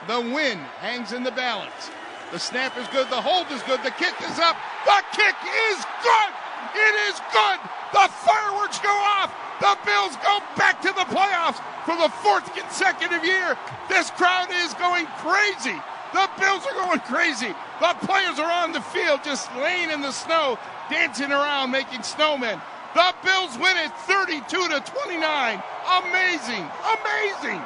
The 0.09 0.21
win 0.21 0.59
hangs 0.59 1.13
in 1.13 1.23
the 1.23 1.31
balance. 1.31 1.91
The 2.31 2.39
snap 2.39 2.79
is 2.79 2.87
good. 2.89 3.11
The 3.11 3.21
hold 3.21 3.51
is 3.51 3.61
good. 3.63 3.83
The 3.83 3.91
kick 3.91 4.15
is 4.23 4.39
up. 4.39 4.57
The 4.87 5.03
kick 5.11 5.35
is 5.71 5.79
good. 6.03 6.31
It 6.79 6.95
is 7.11 7.19
good. 7.35 7.59
The 7.91 8.07
fireworks 8.23 8.79
go 8.79 8.95
off. 9.19 9.35
The 9.59 9.77
Bills 9.85 10.15
go 10.23 10.39
back 10.57 10.81
to 10.83 10.89
the 10.95 11.05
playoffs 11.11 11.59
for 11.85 11.97
the 11.97 12.09
fourth 12.23 12.47
consecutive 12.55 13.25
year. 13.25 13.59
This 13.89 14.11
crowd 14.11 14.49
is 14.63 14.73
going 14.75 15.07
crazy. 15.19 15.75
The 16.13 16.31
Bills 16.39 16.65
are 16.67 16.87
going 16.87 17.01
crazy. 17.01 17.55
The 17.81 17.97
players 18.07 18.39
are 18.39 18.51
on 18.51 18.73
the 18.73 18.81
field 18.81 19.21
just 19.25 19.51
laying 19.57 19.91
in 19.91 20.01
the 20.01 20.13
snow, 20.13 20.57
dancing 20.89 21.33
around, 21.33 21.73
making 21.73 22.01
snowmen. 22.01 22.63
The 22.95 23.15
Bills 23.25 23.59
win 23.59 23.77
it 23.77 23.93
32 24.07 24.43
to 24.47 24.81
29. 24.81 25.63
Amazing. 26.05 26.69
Amazing. 26.95 27.63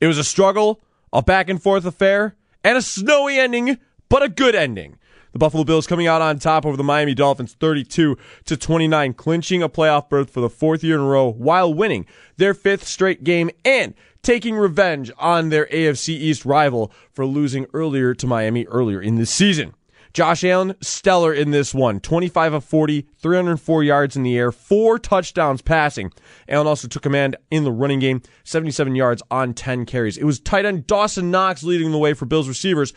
It 0.00 0.08
was 0.08 0.18
a 0.18 0.24
struggle, 0.24 0.80
a 1.12 1.22
back 1.22 1.48
and 1.48 1.62
forth 1.62 1.84
affair, 1.84 2.34
and 2.64 2.78
a 2.78 2.82
snowy 2.82 3.38
ending, 3.38 3.78
but 4.08 4.22
a 4.22 4.28
good 4.28 4.54
ending. 4.54 4.98
The 5.32 5.38
Buffalo 5.38 5.64
Bills 5.64 5.86
coming 5.86 6.06
out 6.06 6.20
on 6.20 6.38
top 6.38 6.66
over 6.66 6.76
the 6.76 6.84
Miami 6.84 7.14
Dolphins 7.14 7.54
32 7.54 8.18
to 8.44 8.56
29, 8.56 9.14
clinching 9.14 9.62
a 9.62 9.68
playoff 9.68 10.10
berth 10.10 10.28
for 10.28 10.40
the 10.40 10.50
fourth 10.50 10.84
year 10.84 10.96
in 10.96 11.00
a 11.00 11.06
row 11.06 11.30
while 11.30 11.72
winning 11.72 12.06
their 12.36 12.52
fifth 12.52 12.86
straight 12.86 13.24
game 13.24 13.50
and 13.64 13.94
taking 14.22 14.56
revenge 14.56 15.10
on 15.18 15.48
their 15.48 15.66
AFC 15.66 16.10
East 16.10 16.44
rival 16.44 16.92
for 17.10 17.24
losing 17.24 17.66
earlier 17.72 18.14
to 18.14 18.26
Miami 18.26 18.66
earlier 18.66 19.00
in 19.00 19.16
the 19.16 19.26
season. 19.26 19.74
Josh 20.12 20.44
Allen, 20.44 20.74
stellar 20.82 21.32
in 21.32 21.52
this 21.52 21.74
one. 21.74 21.98
25 21.98 22.52
of 22.54 22.64
40, 22.64 23.08
304 23.16 23.84
yards 23.84 24.16
in 24.16 24.22
the 24.22 24.36
air, 24.36 24.52
four 24.52 24.98
touchdowns 24.98 25.62
passing. 25.62 26.12
Allen 26.48 26.66
also 26.66 26.86
took 26.86 27.02
command 27.02 27.36
in 27.50 27.64
the 27.64 27.72
running 27.72 27.98
game, 27.98 28.20
77 28.44 28.94
yards 28.94 29.22
on 29.30 29.54
10 29.54 29.86
carries. 29.86 30.18
It 30.18 30.24
was 30.24 30.38
tight 30.38 30.66
end 30.66 30.86
Dawson 30.86 31.30
Knox 31.30 31.62
leading 31.62 31.92
the 31.92 31.98
way 31.98 32.12
for 32.12 32.26
Bills 32.26 32.48
receivers, 32.48 32.92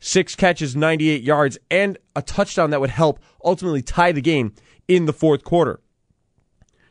six 0.00 0.34
catches, 0.34 0.74
98 0.74 1.22
yards, 1.22 1.58
and 1.70 1.98
a 2.16 2.22
touchdown 2.22 2.70
that 2.70 2.80
would 2.80 2.90
help 2.90 3.20
ultimately 3.44 3.82
tie 3.82 4.12
the 4.12 4.22
game 4.22 4.54
in 4.88 5.04
the 5.04 5.12
fourth 5.12 5.44
quarter. 5.44 5.80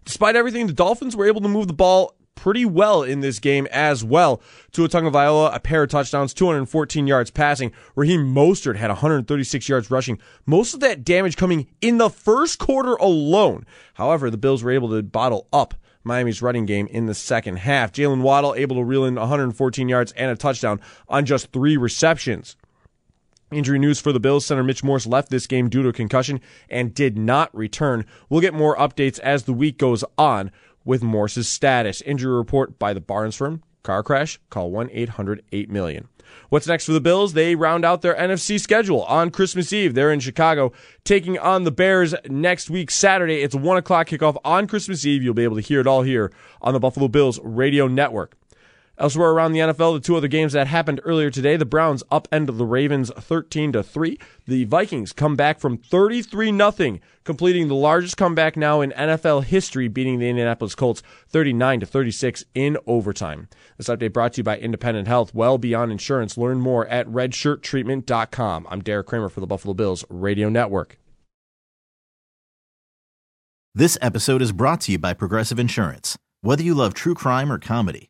Despite 0.05 0.36
everything, 0.36 0.67
the 0.67 0.74
Dolphins 0.74 1.15
were 1.15 1.28
able 1.28 1.41
to 1.41 1.47
move 1.47 1.67
the 1.67 1.74
ball 1.74 2.15
pretty 2.43 2.65
well 2.65 3.03
in 3.03 3.21
this 3.21 3.39
game 3.39 3.65
as 3.71 4.03
well. 4.03 4.41
Tua 4.73 4.89
Tagovailoa, 4.89 5.55
a 5.55 5.61
pair 5.61 5.83
of 5.83 5.89
touchdowns, 5.89 6.33
214 6.33 7.07
yards 7.07 7.31
passing. 7.31 7.71
Raheem 7.95 8.35
Mostert 8.35 8.75
had 8.75 8.89
136 8.89 9.69
yards 9.69 9.89
rushing. 9.89 10.19
Most 10.45 10.73
of 10.73 10.81
that 10.81 11.05
damage 11.05 11.37
coming 11.37 11.67
in 11.79 11.99
the 11.99 12.09
first 12.09 12.59
quarter 12.59 12.95
alone. 12.95 13.65
However, 13.93 14.29
the 14.29 14.35
Bills 14.35 14.61
were 14.61 14.71
able 14.71 14.89
to 14.89 15.01
bottle 15.01 15.47
up 15.53 15.73
Miami's 16.03 16.41
running 16.41 16.65
game 16.65 16.87
in 16.87 17.05
the 17.05 17.13
second 17.13 17.59
half. 17.59 17.93
Jaylen 17.93 18.21
Waddle 18.21 18.55
able 18.55 18.75
to 18.75 18.83
reel 18.83 19.05
in 19.05 19.15
114 19.15 19.87
yards 19.87 20.11
and 20.11 20.29
a 20.29 20.35
touchdown 20.35 20.81
on 21.07 21.25
just 21.25 21.53
three 21.53 21.77
receptions. 21.77 22.57
Injury 23.53 23.79
news 23.79 24.01
for 24.01 24.11
the 24.11 24.19
Bills. 24.19 24.45
Center 24.45 24.63
Mitch 24.63 24.83
Morse 24.83 25.07
left 25.07 25.29
this 25.29 25.47
game 25.47 25.69
due 25.69 25.83
to 25.83 25.89
a 25.89 25.93
concussion 25.93 26.41
and 26.69 26.93
did 26.93 27.17
not 27.17 27.55
return. 27.55 28.05
We'll 28.27 28.41
get 28.41 28.53
more 28.53 28.75
updates 28.75 29.19
as 29.19 29.43
the 29.43 29.53
week 29.53 29.77
goes 29.77 30.03
on 30.17 30.51
with 30.86 31.03
Morse's 31.03 31.47
status. 31.47 32.01
Injury 32.01 32.36
report 32.36 32.79
by 32.79 32.93
the 32.93 33.01
Barnes 33.01 33.36
firm. 33.36 33.63
Car 33.84 34.01
crash? 34.01 34.39
Call 34.49 34.71
1 34.71 34.89
800 34.91 35.43
8 35.51 35.69
million. 35.69 36.07
What's 36.49 36.67
next 36.67 36.86
for 36.86 36.93
the 36.93 37.01
Bills? 37.01 37.34
They 37.34 37.55
round 37.55 37.84
out 37.84 38.01
their 38.01 38.15
NFC 38.15 38.59
schedule 38.59 39.03
on 39.03 39.29
Christmas 39.29 39.73
Eve. 39.73 39.93
They're 39.93 40.11
in 40.11 40.19
Chicago 40.19 40.71
taking 41.03 41.38
on 41.38 41.63
the 41.63 41.71
Bears 41.71 42.15
next 42.29 42.69
week, 42.69 42.91
Saturday. 42.91 43.41
It's 43.41 43.55
1 43.55 43.77
o'clock 43.77 44.07
kickoff 44.07 44.38
on 44.45 44.67
Christmas 44.67 45.05
Eve. 45.05 45.21
You'll 45.21 45.34
be 45.34 45.43
able 45.43 45.57
to 45.57 45.61
hear 45.61 45.81
it 45.81 45.88
all 45.88 46.01
here 46.01 46.31
on 46.61 46.73
the 46.73 46.79
Buffalo 46.79 47.07
Bills 47.07 47.39
radio 47.43 47.88
network. 47.88 48.36
Elsewhere 49.04 49.32
around 49.32 49.51
the 49.51 49.60
NFL, 49.60 49.95
the 49.95 49.99
two 49.99 50.16
other 50.16 50.30
games 50.30 50.54
that 50.54 50.68
happened 50.68 51.01
earlier 51.04 51.30
today, 51.30 51.58
the 51.58 51.66
Browns 51.66 52.04
upend 52.10 52.58
the 52.58 52.66
Ravens 52.66 53.12
13 53.20 53.74
to 53.74 53.84
3. 53.84 54.18
The 54.47 54.64
Vikings 54.64 55.12
come 55.12 55.36
back 55.36 55.60
from 55.60 55.78
33 55.78 56.54
nothing, 56.54 57.01
completing 57.26 57.68
the 57.68 57.76
largest 57.76 58.16
comeback 58.16 58.56
now 58.56 58.80
in 58.80 58.91
NFL 58.91 59.43
history, 59.43 59.89
beating 59.89 60.20
the 60.20 60.30
Indianapolis 60.30 60.74
Colts 60.74 61.04
39 61.28 61.82
to 61.82 61.86
36 61.86 62.45
in 62.56 62.78
overtime. 62.88 63.49
This 63.76 63.89
update 63.89 64.14
brought 64.14 64.32
to 64.34 64.39
you 64.39 64.45
by 64.45 64.58
Independent 64.58 65.10
Health, 65.10 65.36
well 65.36 65.58
beyond 65.58 65.91
insurance. 65.91 66.38
Learn 66.38 66.62
more 66.62 66.88
at 66.88 67.06
redshirttreatment.com. 67.08 68.68
I'm 68.70 68.80
Derek 68.80 69.08
Kromer 69.08 69.30
for 69.30 69.41
the 69.41 69.47
Buffalo 69.47 69.74
Bills 69.74 70.06
Radio 70.10 70.47
Network. 70.47 70.97
This 73.76 73.97
episode 74.01 74.41
is 74.41 74.54
brought 74.54 74.80
to 74.82 74.93
you 74.93 74.97
by 74.97 75.14
Progressive 75.14 75.60
Insurance. 75.60 76.18
Whether 76.39 76.64
you 76.64 76.74
love 76.74 76.93
true 76.93 77.16
crime 77.16 77.51
or 77.51 77.60
comedy, 77.60 78.10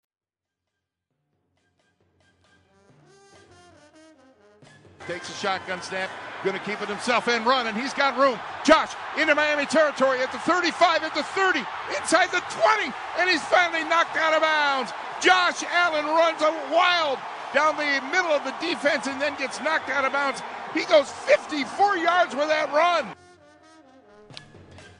Takes 5.07 5.29
a 5.29 5.33
shotgun 5.33 5.81
snap. 5.81 6.09
Going 6.43 6.57
to 6.57 6.65
keep 6.65 6.81
it 6.81 6.89
himself 6.89 7.27
and 7.27 7.45
run, 7.45 7.67
and 7.67 7.77
he's 7.77 7.93
got 7.93 8.17
room. 8.17 8.39
Josh 8.65 8.93
into 9.17 9.35
Miami 9.35 9.65
territory 9.65 10.19
at 10.21 10.31
the 10.31 10.39
35, 10.39 11.03
at 11.03 11.13
the 11.13 11.21
30, 11.21 11.59
inside 11.99 12.31
the 12.31 12.41
20, 12.49 12.93
and 13.19 13.29
he's 13.29 13.43
finally 13.43 13.83
knocked 13.83 14.17
out 14.17 14.33
of 14.33 14.41
bounds. 14.41 14.91
Josh 15.21 15.63
Allen 15.63 16.05
runs 16.05 16.41
a 16.41 16.51
wild 16.73 17.19
down 17.53 17.77
the 17.77 18.01
middle 18.11 18.31
of 18.31 18.43
the 18.43 18.55
defense 18.59 19.07
and 19.07 19.21
then 19.21 19.35
gets 19.37 19.61
knocked 19.61 19.89
out 19.89 20.03
of 20.03 20.13
bounds. 20.13 20.41
He 20.73 20.85
goes 20.85 21.11
54 21.11 21.97
yards 21.97 22.35
with 22.35 22.47
that 22.47 22.71
run. 22.73 23.07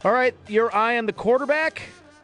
All 0.03 0.11
right, 0.11 0.35
your 0.47 0.75
eye 0.75 0.97
on 0.97 1.05
the 1.05 1.13
quarterback. 1.13 1.81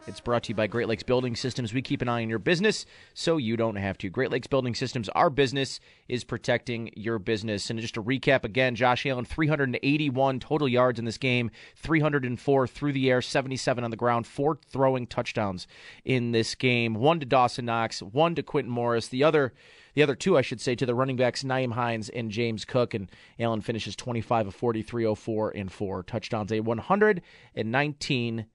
It's 0.08 0.22
brought 0.22 0.44
to 0.44 0.50
you 0.50 0.56
by 0.56 0.68
Great 0.68 0.88
Lakes 0.88 1.04
Building 1.04 1.36
Systems. 1.36 1.74
We 1.74 1.82
keep 1.82 2.02
an 2.02 2.08
eye 2.08 2.22
on 2.22 2.30
your 2.30 2.40
business 2.40 2.86
so 3.14 3.36
you 3.36 3.58
don't 3.58 3.76
have 3.76 3.98
to. 3.98 4.10
Great 4.10 4.32
Lakes 4.32 4.48
Building 4.48 4.74
Systems, 4.74 5.10
our 5.10 5.30
business 5.30 5.82
is 6.08 6.24
protecting 6.24 6.92
your 6.96 7.20
business. 7.20 7.70
And 7.70 7.78
just 7.82 7.96
to 7.96 8.04
recap 8.04 8.46
again, 8.46 8.76
Josh 8.76 9.06
Allen, 9.06 9.26
381 9.26 10.40
total 10.40 10.70
yards 10.70 10.98
in 10.98 11.04
this 11.04 11.18
game, 11.18 11.52
304 11.76 12.68
through 12.68 12.94
the 12.94 13.10
air, 13.10 13.22
77 13.22 13.84
on 13.84 13.92
the 13.92 13.98
ground, 13.98 14.26
four 14.26 14.58
throwing 14.70 15.08
touchdowns 15.08 15.68
in 16.06 16.32
this 16.32 16.56
game. 16.56 16.94
One 16.94 17.20
to 17.20 17.26
Dawson 17.26 17.66
Knox, 17.66 18.02
one 18.02 18.34
to 18.36 18.44
Quintin 18.44 18.72
Morris. 18.72 19.10
The 19.10 19.26
other 19.26 19.54
the 19.94 20.04
other 20.04 20.16
two, 20.16 20.38
I 20.38 20.42
should 20.42 20.62
say, 20.62 20.76
to 20.76 20.86
the 20.86 20.96
running 20.96 21.18
backs, 21.18 21.44
Nyheim 21.44 21.74
Hines 21.74 22.08
and 22.08 22.32
James 22.32 22.64
Cook. 22.64 22.94
And 22.94 23.12
Allen 23.40 23.60
finishes 23.60 23.96
25 23.98 24.48
of 24.48 24.56
40, 24.56 24.84
304, 24.84 25.50
and 25.50 25.72
four 25.72 26.04
touchdowns. 26.04 26.52
A 26.54 26.62
119 26.62 28.46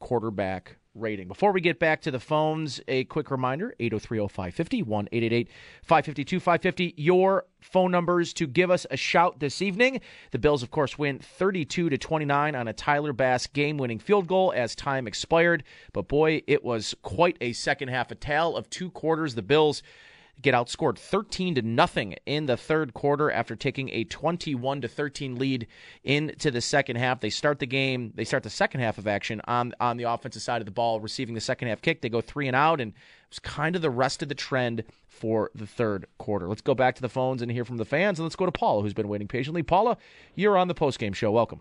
quarterback 0.00 0.77
rating. 0.94 1.28
Before 1.28 1.52
we 1.52 1.60
get 1.60 1.78
back 1.78 2.00
to 2.02 2.10
the 2.10 2.20
phones, 2.20 2.80
a 2.88 3.04
quick 3.04 3.30
reminder 3.30 3.74
8030550 3.80 4.84
1 4.84 5.08
552 5.82 6.40
550. 6.40 6.94
Your 6.96 7.46
phone 7.60 7.90
numbers 7.90 8.32
to 8.34 8.46
give 8.46 8.70
us 8.70 8.86
a 8.90 8.96
shout 8.96 9.40
this 9.40 9.62
evening. 9.62 10.00
The 10.30 10.38
Bills, 10.38 10.62
of 10.62 10.70
course, 10.70 10.98
win 10.98 11.18
32 11.18 11.90
to 11.90 11.98
29 11.98 12.54
on 12.54 12.68
a 12.68 12.72
Tyler 12.72 13.12
Bass 13.12 13.46
game 13.46 13.78
winning 13.78 13.98
field 13.98 14.26
goal 14.26 14.52
as 14.54 14.74
time 14.74 15.06
expired. 15.06 15.64
But 15.92 16.08
boy, 16.08 16.42
it 16.46 16.64
was 16.64 16.94
quite 17.02 17.36
a 17.40 17.52
second 17.52 17.88
half, 17.88 18.10
a 18.10 18.14
tale 18.14 18.56
of 18.56 18.70
two 18.70 18.90
quarters. 18.90 19.34
The 19.34 19.42
Bills 19.42 19.82
get 20.40 20.54
outscored 20.54 20.98
13 20.98 21.56
to 21.56 21.62
nothing 21.62 22.14
in 22.26 22.46
the 22.46 22.56
third 22.56 22.94
quarter 22.94 23.30
after 23.30 23.56
taking 23.56 23.88
a 23.90 24.04
21 24.04 24.80
to 24.82 24.88
13 24.88 25.36
lead 25.36 25.66
into 26.04 26.50
the 26.50 26.60
second 26.60 26.96
half. 26.96 27.20
They 27.20 27.30
start 27.30 27.58
the 27.58 27.66
game, 27.66 28.12
they 28.14 28.24
start 28.24 28.42
the 28.42 28.50
second 28.50 28.80
half 28.80 28.98
of 28.98 29.06
action 29.06 29.40
on 29.46 29.72
on 29.80 29.96
the 29.96 30.04
offensive 30.04 30.42
side 30.42 30.60
of 30.60 30.66
the 30.66 30.72
ball, 30.72 31.00
receiving 31.00 31.34
the 31.34 31.40
second 31.40 31.68
half 31.68 31.82
kick. 31.82 32.00
They 32.00 32.08
go 32.08 32.20
3 32.20 32.46
and 32.46 32.56
out 32.56 32.80
and 32.80 32.92
it 32.92 33.30
was 33.30 33.38
kind 33.40 33.76
of 33.76 33.82
the 33.82 33.90
rest 33.90 34.22
of 34.22 34.28
the 34.28 34.34
trend 34.34 34.84
for 35.06 35.50
the 35.54 35.66
third 35.66 36.06
quarter. 36.18 36.48
Let's 36.48 36.62
go 36.62 36.74
back 36.74 36.94
to 36.96 37.02
the 37.02 37.08
phones 37.08 37.42
and 37.42 37.50
hear 37.50 37.64
from 37.64 37.76
the 37.76 37.84
fans 37.84 38.18
and 38.18 38.24
let's 38.24 38.36
go 38.36 38.46
to 38.46 38.52
Paula 38.52 38.82
who's 38.82 38.94
been 38.94 39.08
waiting 39.08 39.28
patiently. 39.28 39.62
Paula, 39.62 39.96
you're 40.34 40.56
on 40.56 40.68
the 40.68 40.74
postgame 40.74 41.14
show. 41.14 41.32
Welcome. 41.32 41.60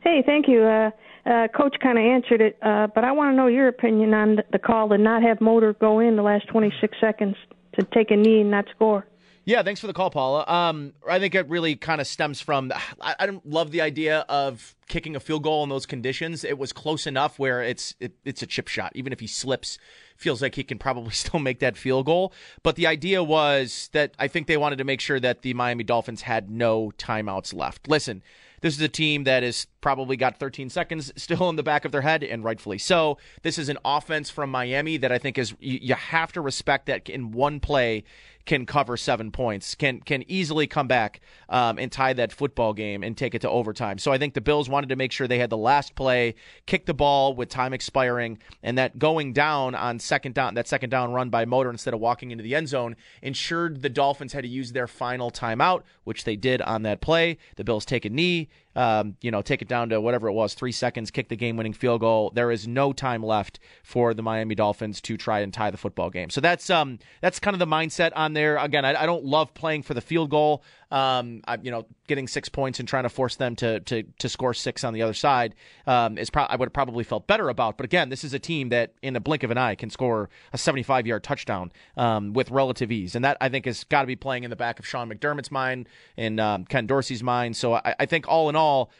Hey, 0.00 0.22
thank 0.24 0.48
you. 0.48 0.62
Uh, 0.62 0.90
uh, 1.26 1.48
Coach 1.48 1.76
kind 1.82 1.98
of 1.98 2.04
answered 2.04 2.40
it, 2.40 2.56
uh, 2.62 2.86
but 2.94 3.04
I 3.04 3.12
want 3.12 3.32
to 3.32 3.36
know 3.36 3.46
your 3.46 3.68
opinion 3.68 4.14
on 4.14 4.38
the 4.50 4.58
call 4.58 4.88
to 4.88 4.96
not 4.96 5.22
have 5.22 5.42
Motor 5.42 5.74
go 5.74 6.00
in 6.00 6.16
the 6.16 6.22
last 6.22 6.48
26 6.48 6.96
seconds 6.98 7.36
to 7.74 7.86
take 7.94 8.10
a 8.10 8.16
knee 8.16 8.40
and 8.40 8.50
not 8.50 8.66
score. 8.74 9.06
Yeah, 9.44 9.62
thanks 9.62 9.80
for 9.80 9.86
the 9.86 9.92
call, 9.92 10.10
Paula. 10.10 10.44
Um, 10.46 10.92
I 11.08 11.18
think 11.18 11.34
it 11.34 11.48
really 11.48 11.74
kind 11.74 12.00
of 12.00 12.06
stems 12.06 12.40
from 12.40 12.70
I, 13.00 13.16
I 13.18 13.26
don't 13.26 13.44
love 13.44 13.70
the 13.70 13.80
idea 13.80 14.20
of 14.28 14.76
kicking 14.86 15.16
a 15.16 15.20
field 15.20 15.42
goal 15.42 15.64
in 15.64 15.70
those 15.70 15.86
conditions. 15.86 16.44
It 16.44 16.58
was 16.58 16.72
close 16.72 17.06
enough 17.06 17.38
where 17.38 17.62
it's 17.62 17.94
it, 18.00 18.12
it's 18.24 18.42
a 18.42 18.46
chip 18.46 18.68
shot. 18.68 18.92
Even 18.94 19.12
if 19.12 19.20
he 19.20 19.26
slips, 19.26 19.78
feels 20.16 20.42
like 20.42 20.54
he 20.54 20.62
can 20.62 20.78
probably 20.78 21.10
still 21.14 21.40
make 21.40 21.58
that 21.60 21.76
field 21.76 22.06
goal. 22.06 22.32
But 22.62 22.76
the 22.76 22.86
idea 22.86 23.24
was 23.24 23.88
that 23.92 24.14
I 24.18 24.28
think 24.28 24.46
they 24.46 24.58
wanted 24.58 24.76
to 24.76 24.84
make 24.84 25.00
sure 25.00 25.18
that 25.18 25.42
the 25.42 25.54
Miami 25.54 25.84
Dolphins 25.84 26.22
had 26.22 26.50
no 26.50 26.92
timeouts 26.98 27.54
left. 27.54 27.88
Listen, 27.88 28.22
this 28.60 28.74
is 28.74 28.80
a 28.80 28.88
team 28.88 29.24
that 29.24 29.42
has 29.42 29.66
probably 29.80 30.16
got 30.16 30.38
13 30.38 30.68
seconds 30.68 31.12
still 31.16 31.48
in 31.48 31.56
the 31.56 31.62
back 31.62 31.84
of 31.84 31.92
their 31.92 32.02
head, 32.02 32.22
and 32.22 32.44
rightfully 32.44 32.78
so. 32.78 33.18
This 33.42 33.58
is 33.58 33.68
an 33.68 33.78
offense 33.84 34.30
from 34.30 34.50
Miami 34.50 34.96
that 34.98 35.12
I 35.12 35.18
think 35.18 35.38
is 35.38 35.54
you, 35.60 35.78
you 35.82 35.94
have 35.94 36.32
to 36.32 36.40
respect 36.40 36.86
that 36.86 37.08
in 37.08 37.32
one 37.32 37.60
play 37.60 38.04
can 38.50 38.66
cover 38.66 38.96
seven 38.96 39.30
points, 39.30 39.76
can 39.76 40.00
can 40.00 40.24
easily 40.26 40.66
come 40.66 40.88
back 40.88 41.20
um, 41.50 41.78
and 41.78 41.92
tie 41.92 42.12
that 42.12 42.32
football 42.32 42.72
game 42.72 43.04
and 43.04 43.16
take 43.16 43.32
it 43.32 43.42
to 43.42 43.48
overtime. 43.48 43.96
So 43.96 44.10
I 44.10 44.18
think 44.18 44.34
the 44.34 44.40
Bills 44.40 44.68
wanted 44.68 44.88
to 44.88 44.96
make 44.96 45.12
sure 45.12 45.28
they 45.28 45.38
had 45.38 45.50
the 45.50 45.56
last 45.56 45.94
play, 45.94 46.34
kick 46.66 46.84
the 46.84 46.92
ball 46.92 47.32
with 47.36 47.48
time 47.48 47.72
expiring, 47.72 48.40
and 48.60 48.76
that 48.76 48.98
going 48.98 49.32
down 49.32 49.76
on 49.76 50.00
second 50.00 50.34
down, 50.34 50.54
that 50.54 50.66
second 50.66 50.90
down 50.90 51.12
run 51.12 51.30
by 51.30 51.44
Motor 51.44 51.70
instead 51.70 51.94
of 51.94 52.00
walking 52.00 52.32
into 52.32 52.42
the 52.42 52.56
end 52.56 52.66
zone, 52.66 52.96
ensured 53.22 53.82
the 53.82 53.88
Dolphins 53.88 54.32
had 54.32 54.42
to 54.42 54.48
use 54.48 54.72
their 54.72 54.88
final 54.88 55.30
timeout, 55.30 55.84
which 56.02 56.24
they 56.24 56.34
did 56.34 56.60
on 56.60 56.82
that 56.82 57.00
play. 57.00 57.38
The 57.54 57.62
Bills 57.62 57.84
take 57.84 58.04
a 58.04 58.10
knee, 58.10 58.48
um, 58.76 59.16
you 59.20 59.30
know, 59.30 59.42
take 59.42 59.62
it 59.62 59.68
down 59.68 59.88
to 59.88 60.00
whatever 60.00 60.28
it 60.28 60.32
was, 60.32 60.54
three 60.54 60.72
seconds, 60.72 61.10
kick 61.10 61.28
the 61.28 61.36
game-winning 61.36 61.72
field 61.72 62.00
goal. 62.00 62.30
There 62.34 62.50
is 62.50 62.68
no 62.68 62.92
time 62.92 63.22
left 63.22 63.58
for 63.82 64.14
the 64.14 64.22
Miami 64.22 64.54
Dolphins 64.54 65.00
to 65.02 65.16
try 65.16 65.40
and 65.40 65.52
tie 65.52 65.70
the 65.70 65.76
football 65.76 66.10
game. 66.10 66.30
So 66.30 66.40
that's 66.40 66.70
um 66.70 66.98
that's 67.20 67.40
kind 67.40 67.54
of 67.54 67.58
the 67.58 67.66
mindset 67.66 68.12
on 68.14 68.32
there. 68.32 68.56
Again, 68.56 68.84
I, 68.84 69.02
I 69.02 69.06
don't 69.06 69.24
love 69.24 69.54
playing 69.54 69.82
for 69.82 69.94
the 69.94 70.00
field 70.00 70.30
goal. 70.30 70.62
Um, 70.90 71.42
I, 71.46 71.56
you 71.62 71.70
know, 71.70 71.86
getting 72.08 72.26
six 72.26 72.48
points 72.48 72.80
and 72.80 72.88
trying 72.88 73.04
to 73.04 73.08
force 73.08 73.36
them 73.36 73.54
to 73.56 73.80
to 73.80 74.02
to 74.18 74.28
score 74.28 74.52
six 74.54 74.82
on 74.82 74.92
the 74.92 75.02
other 75.02 75.14
side 75.14 75.54
um, 75.86 76.18
is 76.18 76.30
pro- 76.30 76.44
I 76.44 76.56
would 76.56 76.66
have 76.66 76.72
probably 76.72 77.04
felt 77.04 77.26
better 77.26 77.48
about. 77.48 77.76
But 77.76 77.84
again, 77.84 78.08
this 78.08 78.24
is 78.24 78.34
a 78.34 78.38
team 78.38 78.70
that 78.70 78.94
in 79.02 79.14
a 79.16 79.20
blink 79.20 79.42
of 79.42 79.50
an 79.50 79.58
eye 79.58 79.74
can 79.74 79.90
score 79.90 80.28
a 80.52 80.58
75 80.58 81.06
yard 81.06 81.22
touchdown 81.22 81.70
um, 81.96 82.32
with 82.32 82.50
relative 82.50 82.90
ease, 82.90 83.14
and 83.14 83.24
that 83.24 83.36
I 83.40 83.48
think 83.48 83.66
has 83.66 83.84
got 83.84 84.02
to 84.02 84.06
be 84.06 84.16
playing 84.16 84.44
in 84.44 84.50
the 84.50 84.56
back 84.56 84.78
of 84.78 84.86
Sean 84.86 85.08
McDermott's 85.08 85.50
mind 85.50 85.88
and 86.16 86.40
um, 86.40 86.64
Ken 86.64 86.86
Dorsey's 86.86 87.22
mind. 87.22 87.56
So 87.56 87.74
I, 87.74 87.94
I 88.00 88.06
think 88.06 88.26
all 88.28 88.48
in 88.48 88.56
all, 88.56 88.90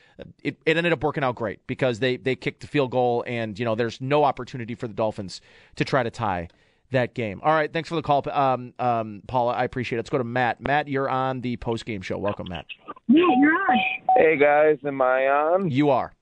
it, 0.42 0.58
it 0.66 0.76
ended 0.76 0.92
up 0.92 1.02
working 1.02 1.24
out 1.24 1.34
great 1.34 1.66
because 1.66 1.98
they 1.98 2.16
they 2.16 2.36
kicked 2.36 2.60
the 2.60 2.66
field 2.66 2.90
goal, 2.90 3.24
and 3.26 3.58
you 3.58 3.64
know 3.64 3.74
there's 3.74 4.00
no 4.00 4.24
opportunity 4.24 4.74
for 4.74 4.86
the 4.86 4.94
Dolphins 4.94 5.40
to 5.76 5.84
try 5.84 6.02
to 6.02 6.10
tie 6.10 6.48
that 6.90 7.14
game. 7.14 7.40
All 7.42 7.52
right, 7.52 7.72
thanks 7.72 7.88
for 7.88 7.94
the 7.94 8.02
call, 8.02 8.24
um, 8.30 8.74
um, 8.78 9.22
Paula. 9.26 9.52
I 9.52 9.64
appreciate 9.64 9.96
it. 9.96 10.00
Let's 10.00 10.10
go 10.10 10.18
to 10.18 10.24
Matt. 10.24 10.60
Matt, 10.60 10.88
you're 10.88 11.08
on 11.08 11.40
the 11.40 11.56
post 11.56 11.86
game 11.86 12.02
show. 12.02 12.18
Welcome, 12.18 12.48
Matt. 12.48 12.66
Yeah, 13.08 13.24
you're 13.38 13.52
on. 13.52 13.78
Hey 14.16 14.36
guys, 14.36 14.78
am 14.84 15.00
I 15.00 15.26
on? 15.28 15.70
You 15.70 15.90
are. 15.90 16.12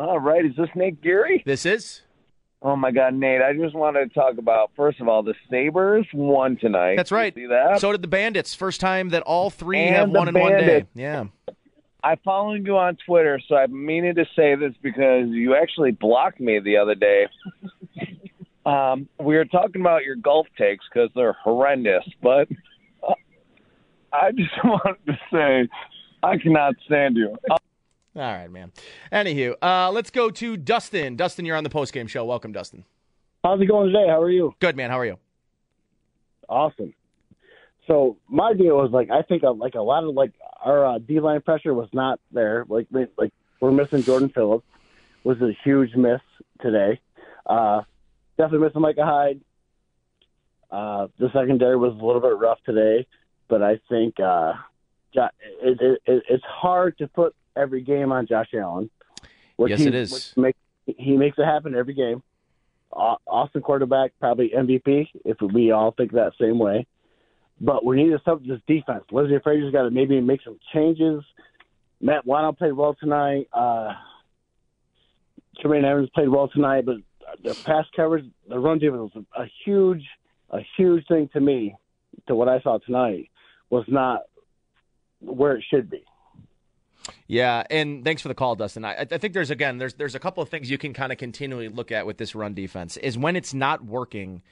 All 0.00 0.18
right, 0.18 0.44
is 0.44 0.54
this 0.56 0.68
Nate 0.74 1.02
Geary? 1.02 1.42
This 1.44 1.66
is. 1.66 2.02
Oh 2.60 2.74
my 2.74 2.90
God, 2.90 3.14
Nate! 3.14 3.40
I 3.40 3.52
just 3.52 3.74
wanted 3.74 4.08
to 4.08 4.14
talk 4.14 4.38
about 4.38 4.72
first 4.74 5.00
of 5.00 5.08
all 5.08 5.22
the 5.22 5.34
Sabres 5.48 6.06
won 6.12 6.56
tonight. 6.56 6.96
That's 6.96 7.12
right. 7.12 7.36
You 7.36 7.44
see 7.44 7.48
that? 7.48 7.80
So 7.80 7.92
did 7.92 8.02
the 8.02 8.08
Bandits. 8.08 8.54
First 8.54 8.80
time 8.80 9.10
that 9.10 9.22
all 9.22 9.48
three 9.48 9.78
And 9.78 9.94
have 9.94 10.10
won 10.10 10.28
in 10.28 10.34
one 10.34 10.52
day. 10.52 10.86
Yeah. 10.94 11.26
I 12.02 12.16
followed 12.24 12.66
you 12.66 12.76
on 12.76 12.96
Twitter, 13.06 13.40
so 13.48 13.56
I'm 13.56 13.84
meaning 13.86 14.14
to 14.16 14.24
say 14.36 14.54
this 14.54 14.72
because 14.82 15.28
you 15.28 15.56
actually 15.56 15.92
blocked 15.92 16.40
me 16.40 16.60
the 16.60 16.76
other 16.76 16.94
day. 16.94 17.26
Um, 18.68 19.08
we 19.18 19.34
were 19.34 19.46
talking 19.46 19.80
about 19.80 20.04
your 20.04 20.16
golf 20.16 20.46
takes 20.58 20.84
because 20.92 21.08
they're 21.14 21.32
horrendous, 21.32 22.04
but 22.22 22.48
I 24.12 24.32
just 24.32 24.52
wanted 24.64 25.06
to 25.06 25.18
say 25.32 25.68
I 26.22 26.36
cannot 26.36 26.74
stand 26.84 27.16
you. 27.16 27.36
All 27.50 27.58
right, 28.14 28.50
man. 28.50 28.72
Anywho, 29.10 29.54
uh, 29.62 29.90
let's 29.90 30.10
go 30.10 30.28
to 30.30 30.56
Dustin. 30.56 31.16
Dustin, 31.16 31.46
you're 31.46 31.56
on 31.56 31.64
the 31.64 31.70
post 31.70 31.94
game 31.94 32.06
show. 32.08 32.24
Welcome, 32.24 32.52
Dustin. 32.52 32.84
How's 33.42 33.60
it 33.60 33.66
going 33.66 33.86
today? 33.86 34.06
How 34.08 34.20
are 34.20 34.30
you? 34.30 34.54
Good, 34.60 34.76
man. 34.76 34.90
How 34.90 34.98
are 34.98 35.06
you? 35.06 35.18
Awesome. 36.48 36.92
So 37.86 38.18
my 38.28 38.52
deal 38.52 38.76
was 38.76 38.90
like 38.90 39.10
I 39.10 39.22
think 39.22 39.44
uh, 39.44 39.52
like 39.52 39.76
a 39.76 39.80
lot 39.80 40.04
of 40.04 40.14
like 40.14 40.32
our 40.60 40.84
uh, 40.84 40.98
D 40.98 41.20
line 41.20 41.40
pressure 41.40 41.72
was 41.72 41.88
not 41.94 42.20
there. 42.32 42.66
Like 42.68 42.88
like 43.16 43.32
we're 43.60 43.70
missing 43.70 44.02
Jordan 44.02 44.28
Phillips 44.28 44.66
was 45.24 45.40
a 45.40 45.56
huge 45.64 45.94
miss 45.94 46.20
today. 46.60 47.00
Uh, 47.46 47.82
definitely 48.38 48.66
missing 48.66 48.80
Micah 48.80 49.04
Hyde. 49.04 49.40
Uh, 50.70 51.08
the 51.18 51.28
secondary 51.32 51.76
was 51.76 51.92
a 51.92 52.04
little 52.04 52.20
bit 52.20 52.36
rough 52.38 52.58
today, 52.64 53.06
but 53.48 53.62
I 53.62 53.80
think 53.88 54.18
uh, 54.20 54.52
it, 55.14 55.80
it, 55.80 56.00
it, 56.06 56.22
it's 56.28 56.44
hard 56.44 56.96
to 56.98 57.08
put 57.08 57.34
every 57.56 57.82
game 57.82 58.12
on 58.12 58.26
Josh 58.26 58.48
Allen. 58.54 58.88
which 59.56 59.70
Yes, 59.70 59.80
he- 59.80 59.86
it 59.88 59.94
is. 59.94 60.32
Make, 60.36 60.56
he 60.86 61.16
makes 61.16 61.38
it 61.38 61.44
happen 61.44 61.74
every 61.74 61.94
game. 61.94 62.22
Awesome 62.90 63.60
quarterback, 63.60 64.12
probably 64.18 64.50
MVP 64.56 65.08
if 65.26 65.36
we 65.42 65.72
all 65.72 65.90
think 65.92 66.12
that 66.12 66.32
same 66.40 66.58
way. 66.58 66.86
But 67.60 67.84
we 67.84 67.96
need 68.02 68.10
to 68.10 68.18
stop 68.20 68.40
this 68.42 68.60
defense. 68.66 69.04
Leslie 69.10 69.38
Frazier's 69.42 69.72
got 69.72 69.82
to 69.82 69.90
maybe 69.90 70.20
make 70.20 70.40
some 70.42 70.58
changes. 70.72 71.22
Matt 72.00 72.24
Milano 72.24 72.52
played 72.52 72.72
well 72.72 72.94
tonight. 72.98 73.48
Uh, 73.52 73.92
Tremaine 75.60 75.84
Edmunds 75.84 76.10
played 76.14 76.28
well 76.28 76.48
tonight, 76.48 76.86
but 76.86 76.96
the 77.42 77.54
pass 77.64 77.84
coverage, 77.94 78.24
the 78.48 78.58
run 78.58 78.78
defense 78.78 79.12
was 79.14 79.24
a 79.36 79.44
huge, 79.64 80.04
a 80.50 80.60
huge 80.76 81.06
thing 81.06 81.28
to 81.32 81.40
me. 81.40 81.76
To 82.26 82.34
what 82.34 82.48
I 82.48 82.60
saw 82.60 82.78
tonight 82.78 83.30
was 83.70 83.84
not 83.86 84.22
where 85.20 85.56
it 85.56 85.64
should 85.70 85.88
be. 85.88 86.02
Yeah, 87.26 87.62
and 87.70 88.04
thanks 88.04 88.22
for 88.22 88.28
the 88.28 88.34
call, 88.34 88.54
Dustin. 88.56 88.84
I, 88.84 88.96
I 88.98 89.04
think 89.04 89.34
there's 89.34 89.50
again 89.50 89.78
there's 89.78 89.94
there's 89.94 90.14
a 90.14 90.18
couple 90.18 90.42
of 90.42 90.48
things 90.48 90.70
you 90.70 90.78
can 90.78 90.92
kind 90.92 91.12
of 91.12 91.18
continually 91.18 91.68
look 91.68 91.92
at 91.92 92.06
with 92.06 92.18
this 92.18 92.34
run 92.34 92.54
defense 92.54 92.96
is 92.96 93.16
when 93.16 93.36
it's 93.36 93.54
not 93.54 93.84
working, 93.84 94.42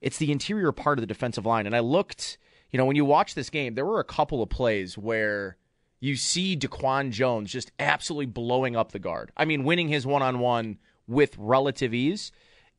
it's 0.00 0.18
the 0.18 0.32
interior 0.32 0.72
part 0.72 0.98
of 0.98 1.02
the 1.02 1.06
defensive 1.06 1.46
line. 1.46 1.66
And 1.66 1.76
I 1.76 1.80
looked, 1.80 2.38
you 2.70 2.78
know, 2.78 2.84
when 2.84 2.96
you 2.96 3.04
watch 3.04 3.34
this 3.34 3.50
game, 3.50 3.74
there 3.74 3.86
were 3.86 4.00
a 4.00 4.04
couple 4.04 4.42
of 4.42 4.48
plays 4.48 4.98
where 4.98 5.56
you 6.00 6.16
see 6.16 6.56
DaQuan 6.56 7.10
Jones 7.10 7.52
just 7.52 7.72
absolutely 7.78 8.26
blowing 8.26 8.76
up 8.76 8.92
the 8.92 8.98
guard. 8.98 9.32
I 9.36 9.44
mean, 9.44 9.64
winning 9.64 9.88
his 9.88 10.06
one 10.06 10.22
on 10.22 10.38
one 10.38 10.78
with 11.06 11.36
relative 11.38 11.94
ease. 11.94 12.32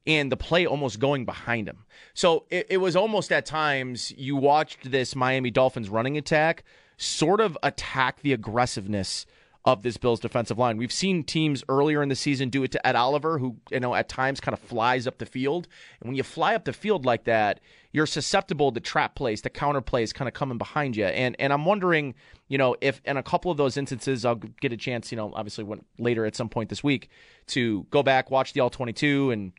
And 0.07 0.31
the 0.31 0.37
play 0.37 0.67
almost 0.67 0.99
going 0.99 1.25
behind 1.25 1.67
him. 1.67 1.85
So 2.13 2.45
it, 2.51 2.67
it 2.69 2.77
was 2.77 2.95
almost 2.95 3.31
at 3.31 3.47
times 3.47 4.11
you 4.15 4.35
watched 4.35 4.91
this 4.91 5.15
Miami 5.15 5.49
Dolphins 5.49 5.89
running 5.89 6.15
attack 6.15 6.63
sort 6.97 7.41
of 7.41 7.57
attack 7.63 8.21
the 8.21 8.33
aggressiveness 8.33 9.25
of 9.65 9.81
this 9.81 9.97
Bills 9.97 10.19
defensive 10.19 10.59
line. 10.59 10.77
We've 10.77 10.91
seen 10.91 11.23
teams 11.23 11.63
earlier 11.67 12.03
in 12.03 12.09
the 12.09 12.15
season 12.15 12.49
do 12.49 12.63
it 12.63 12.71
to 12.71 12.87
Ed 12.87 12.95
Oliver, 12.95 13.39
who 13.39 13.57
you 13.71 13.79
know 13.79 13.95
at 13.95 14.07
times 14.07 14.39
kind 14.39 14.53
of 14.53 14.59
flies 14.59 15.07
up 15.07 15.17
the 15.17 15.25
field. 15.25 15.67
And 15.99 16.07
when 16.07 16.15
you 16.15 16.23
fly 16.23 16.53
up 16.53 16.65
the 16.65 16.73
field 16.73 17.03
like 17.03 17.23
that, 17.23 17.59
you're 17.91 18.05
susceptible 18.05 18.71
to 18.71 18.79
trap 18.79 19.15
plays, 19.15 19.41
to 19.41 19.49
counter 19.49 19.81
plays, 19.81 20.13
kind 20.13 20.27
of 20.27 20.35
coming 20.35 20.59
behind 20.59 20.95
you. 20.95 21.05
And 21.05 21.35
and 21.39 21.51
I'm 21.51 21.65
wondering, 21.65 22.13
you 22.47 22.59
know, 22.59 22.75
if 22.79 23.01
in 23.05 23.17
a 23.17 23.23
couple 23.23 23.49
of 23.49 23.57
those 23.57 23.75
instances, 23.75 24.23
I'll 24.23 24.35
get 24.35 24.71
a 24.71 24.77
chance, 24.77 25.11
you 25.11 25.15
know, 25.15 25.33
obviously 25.33 25.63
when 25.63 25.83
later 25.97 26.25
at 26.25 26.35
some 26.35 26.47
point 26.47 26.69
this 26.69 26.83
week 26.83 27.09
to 27.47 27.87
go 27.89 28.03
back, 28.03 28.29
watch 28.29 28.53
the 28.53 28.59
all 28.59 28.69
22, 28.69 29.31
and 29.31 29.51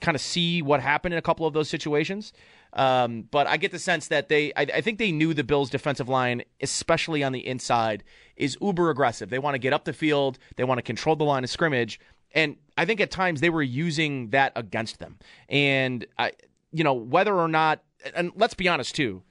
kind 0.00 0.16
of 0.16 0.20
see 0.20 0.60
what 0.60 0.80
happened 0.80 1.14
in 1.14 1.18
a 1.18 1.22
couple 1.22 1.46
of 1.46 1.54
those 1.54 1.68
situations. 1.68 2.32
Um, 2.74 3.28
but 3.30 3.46
I 3.46 3.56
get 3.56 3.70
the 3.70 3.78
sense 3.78 4.08
that 4.08 4.28
they, 4.28 4.52
I, 4.54 4.62
I 4.62 4.80
think 4.80 4.98
they 4.98 5.12
knew 5.12 5.32
the 5.32 5.44
Bills' 5.44 5.70
defensive 5.70 6.08
line, 6.08 6.42
especially 6.60 7.22
on 7.22 7.32
the 7.32 7.46
inside, 7.46 8.02
is 8.36 8.58
uber 8.60 8.90
aggressive. 8.90 9.30
They 9.30 9.38
want 9.38 9.54
to 9.54 9.60
get 9.60 9.72
up 9.72 9.84
the 9.84 9.92
field, 9.92 10.38
they 10.56 10.64
want 10.64 10.78
to 10.78 10.82
control 10.82 11.14
the 11.14 11.24
line 11.24 11.44
of 11.44 11.50
scrimmage. 11.50 12.00
And 12.32 12.56
I 12.76 12.84
think 12.84 13.00
at 13.00 13.12
times 13.12 13.40
they 13.40 13.50
were 13.50 13.62
using 13.62 14.30
that 14.30 14.52
against 14.56 14.98
them. 14.98 15.18
And 15.48 16.04
I, 16.18 16.32
you 16.72 16.82
know, 16.82 16.94
whether 16.94 17.32
or 17.34 17.46
not, 17.46 17.80
and 18.12 18.32
let's 18.34 18.54
be 18.54 18.66
honest 18.66 18.96
too, 18.96 19.22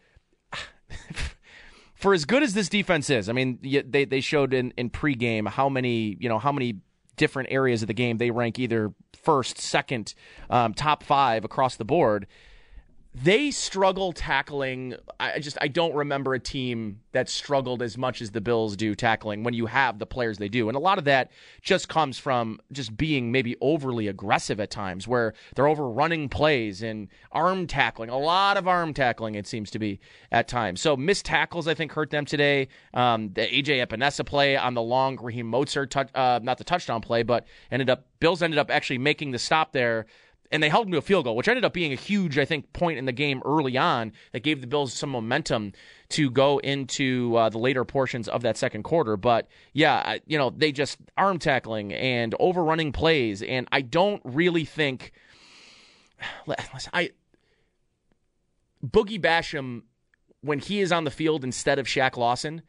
for 1.96 2.14
as 2.14 2.24
good 2.24 2.44
as 2.44 2.54
this 2.54 2.70
defense 2.70 3.10
is, 3.10 3.28
I 3.28 3.34
mean, 3.34 3.60
they 3.62 4.06
they 4.06 4.22
showed 4.22 4.54
in 4.54 4.74
in 4.78 4.89
pregame 4.89 5.50
how 5.50 5.68
many 5.68 6.16
you 6.18 6.30
know 6.30 6.39
how 6.39 6.54
many 6.54 6.78
different 7.18 7.50
areas 7.52 7.82
of 7.82 7.88
the 7.88 7.94
game 7.94 8.18
they 8.18 8.32
rank 8.32 8.58
either 8.58 8.94
first, 9.22 9.60
second, 9.60 10.14
um, 10.50 10.74
top 10.74 11.04
five 11.04 11.44
across 11.44 11.76
the 11.76 11.86
board 11.86 12.26
they 13.16 13.51
struggle 13.51 14.11
tackling 14.11 14.95
i 15.20 15.39
just 15.39 15.57
i 15.61 15.68
don't 15.68 15.93
remember 15.93 16.34
a 16.34 16.39
team 16.39 16.99
that 17.14 17.30
struggled 17.30 17.82
as 17.82 17.97
much 17.97 18.22
as 18.22 18.32
the 18.32 18.41
bills 18.41 18.76
do 18.76 18.93
tackling 18.93 19.43
when 19.43 19.53
you 19.53 19.68
have 19.68 19.99
the 19.99 20.05
players 20.05 20.38
they 20.38 20.49
do. 20.49 20.68
And 20.68 20.76
a 20.76 20.80
lot 20.80 20.97
of 20.97 21.05
that 21.05 21.32
just 21.61 21.88
comes 21.88 22.18
from 22.18 22.59
just 22.72 22.97
being 22.97 23.32
maybe 23.32 23.55
overly 23.61 24.07
aggressive 24.07 24.59
at 24.59 24.70
times 24.70 25.07
where 25.07 25.34
they're 25.55 25.68
overrunning 25.68 26.28
plays 26.28 26.84
and 26.84 27.07
arm 27.32 27.68
tackling 27.68 28.09
a 28.09 28.18
lot 28.18 28.57
of 28.57 28.68
arm 28.68 28.93
tackling 28.93 29.36
it 29.36 29.47
seems 29.47 29.72
to 29.72 29.80
be 29.80 29.99
at 30.32 30.47
times. 30.47 30.82
So 30.82 30.97
missed 30.97 31.26
tackles 31.26 31.68
i 31.68 31.74
think 31.74 31.93
hurt 31.93 32.09
them 32.09 32.26
today. 32.26 32.68
Um, 32.93 33.32
the 33.34 33.41
aj 33.41 33.88
epenesa 33.88 34.26
play 34.26 34.57
on 34.57 34.74
the 34.74 34.82
long 34.82 35.18
raheem 35.22 35.49
mostert 35.49 35.89
touch, 35.89 36.09
uh, 36.16 36.39
not 36.43 36.57
the 36.57 36.64
touchdown 36.64 37.01
play 37.01 37.24
but 37.24 37.45
ended 37.72 37.89
up 37.89 38.07
bills 38.20 38.41
ended 38.41 38.57
up 38.57 38.72
actually 38.72 38.97
making 38.97 39.32
the 39.32 39.39
stop 39.39 39.72
there 39.72 40.07
and 40.52 40.62
they 40.62 40.70
held 40.70 40.86
them 40.86 40.91
to 40.91 40.98
a 41.00 41.02
field 41.02 41.26
goal, 41.26 41.36
which 41.36 41.48
ended 41.48 41.66
up 41.66 41.74
being 41.74 41.91
a 41.91 41.96
huge, 41.96 42.38
I 42.38 42.46
think, 42.46 42.72
point 42.74 42.98
in 43.00 43.06
the 43.06 43.12
game 43.12 43.41
early 43.44 43.78
on 43.78 44.12
that 44.32 44.44
gave 44.44 44.62
the 44.62 44.68
Bills 44.68 44.94
some 44.94 45.10
momentum 45.10 45.74
to 46.10 46.30
go 46.30 46.60
into 46.60 47.36
uh, 47.36 47.50
the 47.50 47.58
later 47.58 47.84
portions 47.84 48.28
of 48.28 48.44
that 48.44 48.58
second 48.58 48.84
quarter. 48.84 49.18
But 49.18 49.48
yeah, 49.74 50.18
you 50.28 50.38
know, 50.38 50.52
they 50.52 50.72
just 50.72 51.00
arm 51.18 51.39
tackling 51.39 51.94
and 51.94 52.36
overrunning 52.39 52.91
plays, 52.91 53.41
and 53.41 53.68
I 53.72 53.82
don't 53.82 54.22
really 54.24 54.66
think 54.66 55.12
I 56.94 57.12
Boogie 58.86 59.22
Basham 59.22 59.84
when 60.41 60.60
he 60.60 60.82
is 60.82 60.91
on 60.91 61.06
the 61.06 61.12
field 61.12 61.44
instead 61.44 61.80
of 61.80 61.88
Shaq 61.88 62.18
Lawson. 62.18 62.62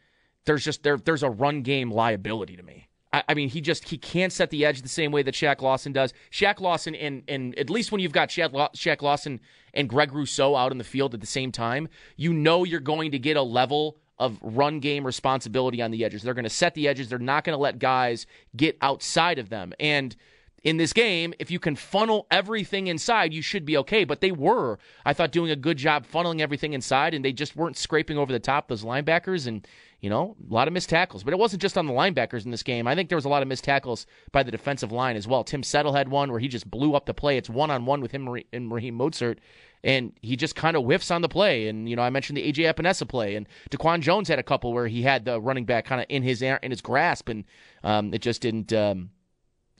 There's 0.46 0.64
just 0.64 0.82
there 0.82 0.96
there's 0.96 1.22
a 1.22 1.30
run 1.30 1.62
game 1.62 1.90
liability 1.90 2.56
to 2.56 2.62
me. 2.62 2.88
I, 3.14 3.22
I 3.28 3.34
mean, 3.34 3.48
he 3.48 3.60
just 3.60 3.88
he 3.88 3.96
can't 3.96 4.32
set 4.32 4.50
the 4.50 4.64
edge 4.64 4.82
the 4.82 4.88
same 4.88 5.12
way 5.12 5.22
that 5.22 5.34
Shaq 5.34 5.62
Lawson 5.62 5.92
does. 5.92 6.12
Shaq 6.32 6.60
Lawson, 6.60 6.96
and 6.96 7.22
and 7.28 7.56
at 7.56 7.70
least 7.70 7.92
when 7.92 8.00
you've 8.00 8.12
got 8.12 8.28
Shaq, 8.28 8.52
Shaq 8.74 9.02
Lawson 9.02 9.40
and 9.72 9.88
Greg 9.88 10.12
Rousseau 10.12 10.56
out 10.56 10.72
in 10.72 10.78
the 10.78 10.84
field 10.84 11.14
at 11.14 11.20
the 11.20 11.26
same 11.26 11.52
time, 11.52 11.88
you 12.16 12.32
know 12.32 12.64
you're 12.64 12.80
going 12.80 13.12
to 13.12 13.18
get 13.20 13.36
a 13.36 13.42
level 13.42 13.98
of 14.18 14.36
run 14.42 14.80
game 14.80 15.06
responsibility 15.06 15.80
on 15.80 15.92
the 15.92 16.04
edges. 16.04 16.22
They're 16.22 16.34
going 16.34 16.42
to 16.42 16.50
set 16.50 16.74
the 16.74 16.88
edges. 16.88 17.08
They're 17.08 17.18
not 17.20 17.44
going 17.44 17.56
to 17.56 17.62
let 17.62 17.78
guys 17.78 18.26
get 18.56 18.76
outside 18.80 19.38
of 19.38 19.48
them. 19.48 19.72
And 19.78 20.14
in 20.64 20.78
this 20.78 20.92
game, 20.92 21.34
if 21.38 21.50
you 21.50 21.60
can 21.60 21.76
funnel 21.76 22.26
everything 22.30 22.86
inside, 22.88 23.32
you 23.32 23.42
should 23.42 23.64
be 23.64 23.76
okay. 23.76 24.04
But 24.04 24.20
they 24.20 24.32
were, 24.32 24.78
I 25.04 25.12
thought, 25.12 25.30
doing 25.30 25.50
a 25.50 25.56
good 25.56 25.76
job 25.76 26.06
funneling 26.06 26.40
everything 26.40 26.72
inside, 26.72 27.14
and 27.14 27.24
they 27.24 27.32
just 27.32 27.54
weren't 27.54 27.76
scraping 27.76 28.18
over 28.18 28.32
the 28.32 28.40
top 28.40 28.68
those 28.68 28.82
linebackers. 28.82 29.46
And 29.46 29.66
you 30.04 30.10
know, 30.10 30.36
a 30.50 30.52
lot 30.52 30.68
of 30.68 30.74
missed 30.74 30.90
tackles. 30.90 31.24
But 31.24 31.32
it 31.32 31.38
wasn't 31.38 31.62
just 31.62 31.78
on 31.78 31.86
the 31.86 31.92
linebackers 31.94 32.44
in 32.44 32.50
this 32.50 32.62
game. 32.62 32.86
I 32.86 32.94
think 32.94 33.08
there 33.08 33.16
was 33.16 33.24
a 33.24 33.30
lot 33.30 33.40
of 33.40 33.48
missed 33.48 33.64
tackles 33.64 34.06
by 34.32 34.42
the 34.42 34.50
defensive 34.50 34.92
line 34.92 35.16
as 35.16 35.26
well. 35.26 35.42
Tim 35.42 35.62
Settle 35.62 35.94
had 35.94 36.10
one 36.10 36.30
where 36.30 36.40
he 36.40 36.46
just 36.46 36.70
blew 36.70 36.94
up 36.94 37.06
the 37.06 37.14
play. 37.14 37.38
It's 37.38 37.48
one 37.48 37.70
on 37.70 37.86
one 37.86 38.02
with 38.02 38.12
him 38.12 38.28
and 38.52 38.70
Raheem 38.70 38.98
Mostert, 38.98 39.38
and 39.82 40.12
he 40.20 40.36
just 40.36 40.56
kind 40.56 40.76
of 40.76 40.84
whiffs 40.84 41.10
on 41.10 41.22
the 41.22 41.28
play. 41.30 41.68
And 41.68 41.88
you 41.88 41.96
know, 41.96 42.02
I 42.02 42.10
mentioned 42.10 42.36
the 42.36 42.52
AJ 42.52 42.74
Epenesa 42.74 43.08
play, 43.08 43.34
and 43.34 43.48
DaQuan 43.70 44.02
Jones 44.02 44.28
had 44.28 44.38
a 44.38 44.42
couple 44.42 44.74
where 44.74 44.88
he 44.88 45.00
had 45.00 45.24
the 45.24 45.40
running 45.40 45.64
back 45.64 45.86
kind 45.86 46.02
of 46.02 46.06
in 46.10 46.22
his 46.22 46.42
in 46.42 46.70
his 46.70 46.82
grasp, 46.82 47.30
and 47.30 47.44
um, 47.82 48.12
it 48.12 48.20
just 48.20 48.42
didn't. 48.42 48.74
Um, 48.74 49.08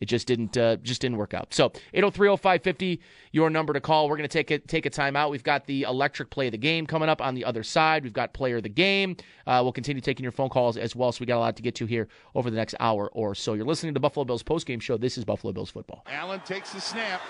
it 0.01 0.07
just 0.07 0.26
didn't 0.26 0.57
uh, 0.57 0.76
just 0.76 1.01
didn't 1.01 1.16
work 1.16 1.34
out. 1.34 1.55
So 1.55 1.70
8030550, 1.95 2.99
your 3.32 3.51
number 3.51 3.72
to 3.72 3.80
call. 3.80 4.09
We're 4.09 4.16
going 4.16 4.28
to 4.28 4.32
take 4.32 4.51
a, 4.51 4.59
take 4.59 4.86
a 4.86 4.90
time 4.90 5.16
out. 5.16 5.30
We've 5.30 5.42
got 5.42 5.66
the 5.66 5.82
electric 5.82 6.30
play 6.30 6.47
of 6.47 6.53
the 6.53 6.59
game 6.59 6.86
coming 6.86 7.09
up 7.09 7.20
on 7.20 7.34
the 7.34 7.45
other 7.45 7.62
side. 7.62 8.03
We've 8.05 8.12
got 8.12 8.34
player 8.34 8.57
of 8.57 8.64
the 8.64 8.68
game. 8.68 9.16
Uh, 9.47 9.61
we'll 9.62 9.72
continue 9.72 10.01
taking 10.01 10.24
your 10.24 10.32
phone 10.32 10.49
calls 10.49 10.76
as 10.76 10.97
well. 10.97 11.12
So 11.12 11.20
we 11.20 11.26
got 11.26 11.38
a 11.38 11.40
lot 11.40 11.57
to 11.57 11.62
get 11.62 11.74
to 11.76 11.86
here 11.86 12.09
over 12.34 12.51
the 12.51 12.57
next 12.57 12.74
hour 12.80 13.09
or 13.12 13.34
so. 13.34 13.55
You're 13.55 13.66
listening 13.66 13.95
to 13.95 14.01
Buffalo 14.01 14.24
Bills 14.24 14.42
postgame 14.42 14.82
show. 14.82 14.97
This 14.97 15.16
is 15.16 15.24
Buffalo 15.24 15.53
Bills 15.53 15.70
football. 15.70 16.05
Allen 16.11 16.40
takes 16.45 16.72
the 16.72 16.80
snap. 16.80 17.20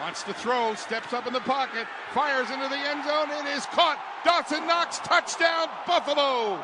Wants 0.00 0.24
to 0.24 0.34
throw, 0.34 0.74
steps 0.74 1.12
up 1.12 1.28
in 1.28 1.32
the 1.32 1.40
pocket, 1.40 1.86
fires 2.12 2.50
into 2.50 2.68
the 2.68 2.76
end 2.76 3.04
zone. 3.04 3.28
It 3.30 3.56
is 3.56 3.66
caught. 3.66 4.02
Dawson 4.24 4.66
Knox, 4.66 4.98
touchdown, 4.98 5.68
Buffalo. 5.86 6.58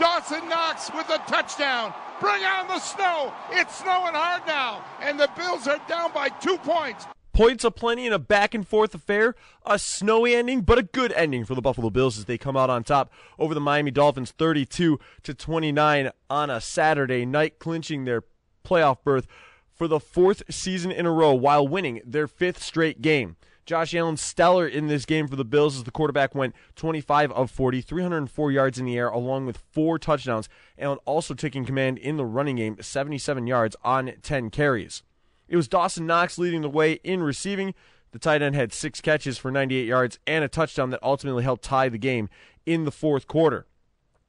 Dawson 0.00 0.48
Knox 0.48 0.90
with 0.94 1.10
a 1.10 1.18
touchdown. 1.28 1.92
Bring 2.20 2.42
on 2.42 2.68
the 2.68 2.78
snow. 2.78 3.34
It's 3.50 3.76
snowing 3.76 4.14
hard 4.14 4.46
now, 4.46 4.82
and 5.02 5.20
the 5.20 5.28
Bills 5.36 5.68
are 5.68 5.78
down 5.86 6.10
by 6.14 6.30
two 6.30 6.56
points. 6.56 7.06
Points 7.34 7.64
aplenty 7.64 8.06
in 8.06 8.12
a 8.14 8.18
back 8.18 8.54
and 8.54 8.66
forth 8.66 8.94
affair. 8.94 9.34
A 9.66 9.78
snowy 9.78 10.34
ending, 10.34 10.62
but 10.62 10.78
a 10.78 10.82
good 10.82 11.12
ending 11.12 11.44
for 11.44 11.54
the 11.54 11.60
Buffalo 11.60 11.90
Bills 11.90 12.16
as 12.16 12.24
they 12.24 12.38
come 12.38 12.56
out 12.56 12.70
on 12.70 12.82
top 12.82 13.12
over 13.38 13.52
the 13.52 13.60
Miami 13.60 13.90
Dolphins 13.90 14.30
32 14.30 14.98
to 15.22 15.34
29 15.34 16.10
on 16.30 16.48
a 16.48 16.62
Saturday 16.62 17.26
night, 17.26 17.58
clinching 17.58 18.06
their 18.06 18.24
playoff 18.64 19.04
berth 19.04 19.26
for 19.74 19.86
the 19.86 20.00
fourth 20.00 20.42
season 20.48 20.90
in 20.90 21.04
a 21.04 21.12
row 21.12 21.34
while 21.34 21.68
winning 21.68 22.00
their 22.06 22.26
fifth 22.26 22.62
straight 22.62 23.02
game. 23.02 23.36
Josh 23.70 23.94
Allen 23.94 24.16
stellar 24.16 24.66
in 24.66 24.88
this 24.88 25.06
game 25.06 25.28
for 25.28 25.36
the 25.36 25.44
Bills 25.44 25.76
as 25.76 25.84
the 25.84 25.92
quarterback 25.92 26.34
went 26.34 26.56
25 26.74 27.30
of 27.30 27.52
40, 27.52 27.80
304 27.80 28.50
yards 28.50 28.80
in 28.80 28.84
the 28.84 28.98
air, 28.98 29.08
along 29.08 29.46
with 29.46 29.62
four 29.70 29.96
touchdowns. 29.96 30.48
Allen 30.76 30.98
also 31.04 31.34
taking 31.34 31.64
command 31.64 31.96
in 31.96 32.16
the 32.16 32.24
running 32.24 32.56
game, 32.56 32.76
77 32.80 33.46
yards 33.46 33.76
on 33.84 34.10
10 34.22 34.50
carries. 34.50 35.04
It 35.46 35.54
was 35.54 35.68
Dawson 35.68 36.04
Knox 36.04 36.36
leading 36.36 36.62
the 36.62 36.68
way 36.68 36.94
in 37.04 37.22
receiving. 37.22 37.72
The 38.10 38.18
tight 38.18 38.42
end 38.42 38.56
had 38.56 38.72
six 38.72 39.00
catches 39.00 39.38
for 39.38 39.52
98 39.52 39.86
yards 39.86 40.18
and 40.26 40.42
a 40.42 40.48
touchdown 40.48 40.90
that 40.90 41.00
ultimately 41.00 41.44
helped 41.44 41.62
tie 41.62 41.88
the 41.88 41.96
game 41.96 42.28
in 42.66 42.84
the 42.84 42.90
fourth 42.90 43.28
quarter. 43.28 43.66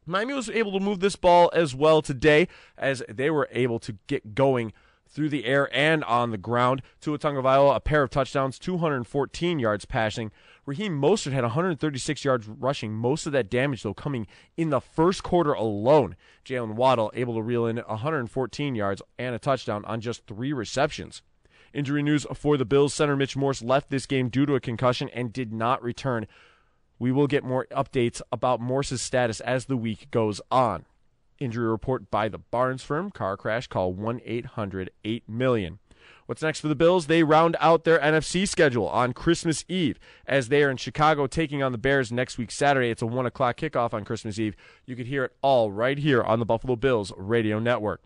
Miami 0.06 0.36
was 0.36 0.52
able 0.52 0.74
to 0.74 0.80
move 0.80 1.00
this 1.00 1.16
ball 1.16 1.50
as 1.52 1.74
well 1.74 2.04
today 2.04 2.48
as 2.78 3.02
they 3.10 3.32
were 3.32 3.50
able 3.52 3.80
to 3.80 3.98
get 4.06 4.36
going 4.36 4.72
through 5.12 5.30
the 5.30 5.46
air 5.46 5.70
and 5.76 6.04
on 6.06 6.32
the 6.32 6.38
ground. 6.38 6.82
Tua 7.02 7.20
Tagovailoa, 7.20 7.76
a 7.76 7.80
pair 7.80 8.04
of 8.04 8.10
touchdowns, 8.10 8.58
214 8.58 9.60
yards 9.60 9.86
passing. 9.86 10.32
Raheem 10.66 11.00
Mostert 11.00 11.34
had 11.34 11.44
136 11.44 12.24
yards 12.24 12.48
rushing. 12.48 12.94
Most 12.94 13.26
of 13.26 13.32
that 13.34 13.50
damage, 13.50 13.84
though, 13.84 13.94
coming 13.94 14.28
in 14.56 14.70
the 14.70 14.80
first 14.80 15.24
quarter 15.24 15.54
alone. 15.54 16.16
Jaylen 16.46 16.76
Waddle 16.76 17.12
able 17.14 17.36
to 17.36 17.42
reel 17.42 17.66
in 17.66 17.78
114 17.78 18.76
yards 18.76 19.02
and 19.18 19.36
a 19.36 19.40
touchdown 19.40 19.84
on 19.86 20.02
just 20.02 20.26
three 20.26 20.54
receptions. 20.54 21.22
Injury 21.74 22.04
news 22.04 22.26
for 22.34 22.58
the 22.58 22.66
Bills. 22.66 22.94
Center 22.94 23.16
Mitch 23.16 23.36
Morse 23.36 23.62
left 23.62 23.90
this 23.90 24.06
game 24.06 24.30
due 24.30 24.46
to 24.46 24.56
a 24.56 24.60
concussion 24.60 25.10
and 25.10 25.34
did 25.34 25.54
not 25.54 25.82
return. 25.82 26.28
We 27.00 27.12
will 27.12 27.28
get 27.28 27.44
more 27.44 27.66
updates 27.72 28.22
about 28.32 28.62
Morse's 28.62 29.02
status 29.02 29.40
as 29.40 29.66
the 29.66 29.78
week 29.78 30.12
goes 30.12 30.40
on. 30.52 30.86
Injury 31.42 31.68
report 31.68 32.12
by 32.12 32.30
the 32.30 32.38
Barnes 32.38 32.84
firm. 32.84 33.10
Car 33.10 33.36
crash. 33.36 33.68
Call 33.68 33.94
1 33.94 34.22
800 34.24 34.92
8 35.04 35.28
million. 35.28 35.80
What's 36.28 36.44
next 36.44 36.62
for 36.62 36.68
the 36.68 36.76
Bills? 36.76 37.08
They 37.08 37.24
round 37.24 37.58
out 37.60 37.84
their 37.84 38.00
NFC 38.00 38.48
schedule 38.48 38.88
on 38.88 39.12
Christmas 39.12 39.66
Eve 39.68 40.00
as 40.26 40.48
they 40.48 40.64
are 40.64 40.70
in 40.70 40.78
Chicago 40.78 41.28
taking 41.28 41.62
on 41.62 41.72
the 41.72 41.78
Bears 41.78 42.12
next 42.12 42.38
week, 42.38 42.52
Saturday. 42.52 42.90
It's 42.90 43.02
a 43.02 43.08
1 43.08 43.26
o'clock 43.26 43.58
kickoff 43.58 43.94
on 43.94 44.06
Christmas 44.06 44.40
Eve. 44.40 44.56
You 44.86 44.96
can 44.96 45.08
hear 45.08 45.26
it 45.26 45.34
all 45.42 45.72
right 45.72 45.98
here 45.98 46.24
on 46.24 46.40
the 46.40 46.46
Buffalo 46.46 46.76
Bills 46.76 47.12
radio 47.18 47.60
network. 47.60 48.02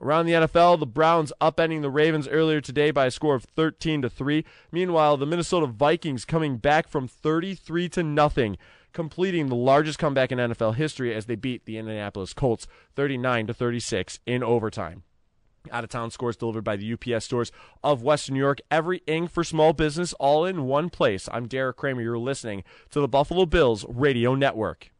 Around 0.00 0.26
the 0.26 0.32
NFL, 0.32 0.80
the 0.80 0.86
Browns 0.86 1.32
upending 1.40 1.82
the 1.82 1.90
Ravens 1.90 2.26
earlier 2.26 2.60
today 2.60 2.90
by 2.90 3.06
a 3.06 3.10
score 3.10 3.36
of 3.36 3.44
13 3.44 4.02
to 4.02 4.10
3. 4.10 4.44
Meanwhile, 4.72 5.16
the 5.18 5.26
Minnesota 5.26 5.66
Vikings 5.66 6.24
coming 6.24 6.56
back 6.56 6.88
from 6.88 7.06
33 7.06 7.88
to 7.90 8.02
nothing 8.02 8.56
completing 8.94 9.48
the 9.48 9.54
largest 9.54 9.98
comeback 9.98 10.32
in 10.32 10.38
NFL 10.38 10.76
history 10.76 11.14
as 11.14 11.26
they 11.26 11.34
beat 11.34 11.66
the 11.66 11.76
Indianapolis 11.76 12.32
Colts 12.32 12.66
39 12.94 13.48
to 13.48 13.54
36 13.54 14.20
in 14.24 14.42
overtime. 14.42 15.02
Out 15.70 15.84
of 15.84 15.90
town 15.90 16.10
scores 16.10 16.36
delivered 16.36 16.64
by 16.64 16.76
the 16.76 16.92
UPS 16.92 17.24
stores 17.24 17.50
of 17.82 18.02
Western 18.02 18.34
New 18.34 18.40
York. 18.40 18.60
Every 18.70 19.02
ink 19.06 19.30
for 19.30 19.42
small 19.42 19.72
business, 19.72 20.12
all 20.14 20.44
in 20.44 20.64
one 20.64 20.90
place. 20.90 21.28
I'm 21.32 21.48
Derek 21.48 21.76
Kromer. 21.76 22.02
You're 22.02 22.18
listening 22.18 22.64
to 22.90 23.00
the 23.00 23.08
Buffalo 23.08 23.46
Bills 23.46 23.84
Radio 23.88 24.34
Network. 24.34 24.90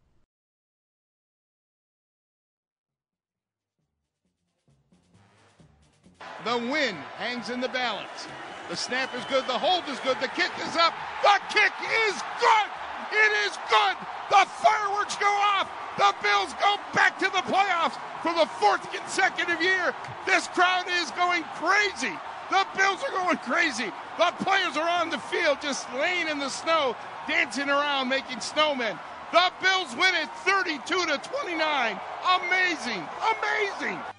The 6.45 6.59
win 6.59 6.95
hangs 7.17 7.49
in 7.49 7.61
the 7.61 7.69
balance. 7.69 8.27
The 8.69 8.77
snap 8.77 9.15
is 9.15 9.25
good. 9.27 9.47
The 9.47 9.59
hold 9.59 9.85
is 9.89 9.99
good. 10.01 10.19
The 10.21 10.29
kick 10.29 10.51
is 10.67 10.77
up. 10.77 10.95
The 11.23 11.41
kick 11.51 11.73
is 12.09 12.23
good. 12.41 12.84
It 13.13 13.33
is 13.47 13.59
good. 13.71 13.97
The 14.31 14.45
fireworks 14.61 15.17
go 15.17 15.31
off. 15.55 15.69
The 15.97 16.15
Bills 16.23 16.53
go 16.61 16.77
back 16.93 17.19
to 17.21 17.27
the 17.27 17.45
playoffs 17.47 17.99
for 18.23 18.35
the 18.35 18.47
fourth 18.59 18.83
consecutive 18.93 19.63
year. 19.63 19.95
This 20.27 20.49
crowd 20.49 20.87
is 21.03 21.11
going 21.13 21.45
crazy. 21.55 22.13
The 22.51 22.67
Bills 22.77 23.03
are 23.05 23.13
going 23.13 23.39
crazy. 23.39 23.93
The 24.19 24.33
players 24.45 24.77
are 24.77 24.89
on 24.89 25.11
the 25.11 25.19
field 25.19 25.59
just 25.63 25.87
laying 25.95 26.29
in 26.29 26.39
the 26.39 26.49
snow, 26.49 26.97
dancing 27.29 27.69
around, 27.69 28.09
making 28.09 28.39
snowmen. 28.39 28.99
The 29.33 29.53
Bills 29.63 29.95
win 29.97 30.15
it 30.15 30.29
32 30.45 30.79
to 31.07 31.19
29. 31.19 32.01
Amazing. 32.39 33.03
Amazing. 33.39 34.14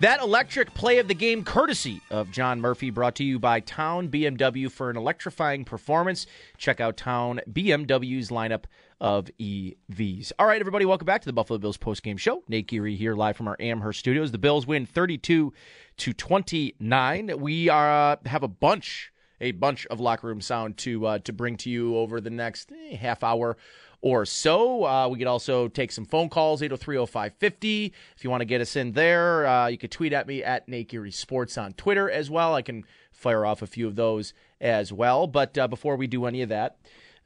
That 0.00 0.20
electric 0.20 0.74
play 0.74 0.98
of 0.98 1.08
the 1.08 1.14
game, 1.14 1.42
courtesy 1.42 2.02
of 2.10 2.30
John 2.30 2.60
Murphy, 2.60 2.90
brought 2.90 3.14
to 3.14 3.24
you 3.24 3.38
by 3.38 3.60
Town 3.60 4.10
BMW 4.10 4.70
for 4.70 4.90
an 4.90 4.96
electrifying 4.98 5.64
performance. 5.64 6.26
Check 6.58 6.82
out 6.82 6.98
Town 6.98 7.40
BMW's 7.50 8.28
lineup 8.28 8.64
of 9.00 9.30
EVs. 9.40 10.32
All 10.38 10.46
right, 10.46 10.60
everybody, 10.60 10.84
welcome 10.84 11.06
back 11.06 11.22
to 11.22 11.26
the 11.26 11.32
Buffalo 11.32 11.58
Bills 11.58 11.78
postgame 11.78 12.18
show. 12.18 12.42
Nate 12.46 12.66
Geary 12.66 12.94
here, 12.94 13.14
live 13.14 13.38
from 13.38 13.48
our 13.48 13.56
Amherst 13.58 13.98
studios. 13.98 14.32
The 14.32 14.38
Bills 14.38 14.66
win 14.66 14.84
32 14.84 15.54
to 15.96 16.12
29. 16.12 17.40
We 17.40 17.70
are, 17.70 18.12
uh, 18.12 18.16
have 18.26 18.42
a 18.42 18.48
bunch, 18.48 19.10
a 19.40 19.52
bunch 19.52 19.86
of 19.86 19.98
locker 19.98 20.26
room 20.26 20.42
sound 20.42 20.76
to 20.78 21.06
uh, 21.06 21.18
to 21.20 21.32
bring 21.32 21.56
to 21.56 21.70
you 21.70 21.96
over 21.96 22.20
the 22.20 22.28
next 22.28 22.70
eh, 22.70 22.96
half 22.96 23.24
hour 23.24 23.56
or 24.00 24.24
so. 24.24 24.84
Uh, 24.84 25.08
we 25.08 25.18
could 25.18 25.26
also 25.26 25.68
take 25.68 25.92
some 25.92 26.04
phone 26.04 26.28
calls, 26.28 26.60
803-0550. 26.62 27.92
If 28.16 28.24
you 28.24 28.30
want 28.30 28.40
to 28.40 28.46
get 28.46 28.60
us 28.60 28.76
in 28.76 28.92
there, 28.92 29.46
uh, 29.46 29.66
you 29.68 29.78
could 29.78 29.90
tweet 29.90 30.12
at 30.12 30.26
me 30.26 30.42
at 30.42 30.68
Nate 30.68 30.92
Sports 31.12 31.58
on 31.58 31.72
Twitter 31.72 32.10
as 32.10 32.30
well. 32.30 32.54
I 32.54 32.62
can 32.62 32.84
fire 33.12 33.44
off 33.44 33.62
a 33.62 33.66
few 33.66 33.86
of 33.86 33.96
those 33.96 34.32
as 34.60 34.92
well. 34.92 35.26
But 35.26 35.56
uh, 35.58 35.68
before 35.68 35.96
we 35.96 36.06
do 36.06 36.26
any 36.26 36.42
of 36.42 36.48
that, 36.50 36.78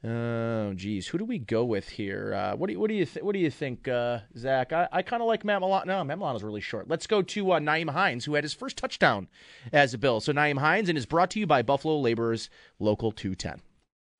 oh 0.03 0.73
geez, 0.73 1.07
who 1.07 1.17
do 1.17 1.25
we 1.25 1.37
go 1.37 1.63
with 1.63 1.89
here? 1.89 2.33
Uh, 2.33 2.55
what 2.55 2.67
do 2.67 2.73
you, 2.73 2.79
what 2.79 2.87
do 2.89 2.95
you 2.95 3.05
th- 3.05 3.23
what 3.23 3.33
do 3.33 3.39
you 3.39 3.51
think, 3.51 3.87
uh, 3.87 4.19
Zach? 4.37 4.73
I, 4.73 4.87
I 4.91 5.01
kind 5.01 5.21
of 5.21 5.27
like 5.27 5.45
Matt 5.45 5.61
Milano. 5.61 5.85
No, 5.85 6.03
Matt 6.03 6.17
Milano's 6.17 6.43
really 6.43 6.61
short. 6.61 6.89
Let's 6.89 7.07
go 7.07 7.21
to 7.21 7.51
uh, 7.51 7.59
Nyheim 7.59 7.91
Hines, 7.91 8.25
who 8.25 8.33
had 8.33 8.43
his 8.43 8.53
first 8.53 8.77
touchdown 8.77 9.27
as 9.71 9.93
a 9.93 9.97
Bill. 9.97 10.19
So 10.21 10.33
Nyheim 10.33 10.59
Hines, 10.59 10.89
and 10.89 10.97
is 10.97 11.05
brought 11.05 11.29
to 11.31 11.39
you 11.39 11.45
by 11.47 11.61
Buffalo 11.61 11.99
Laborers 11.99 12.49
Local 12.79 13.11
210. 13.11 13.61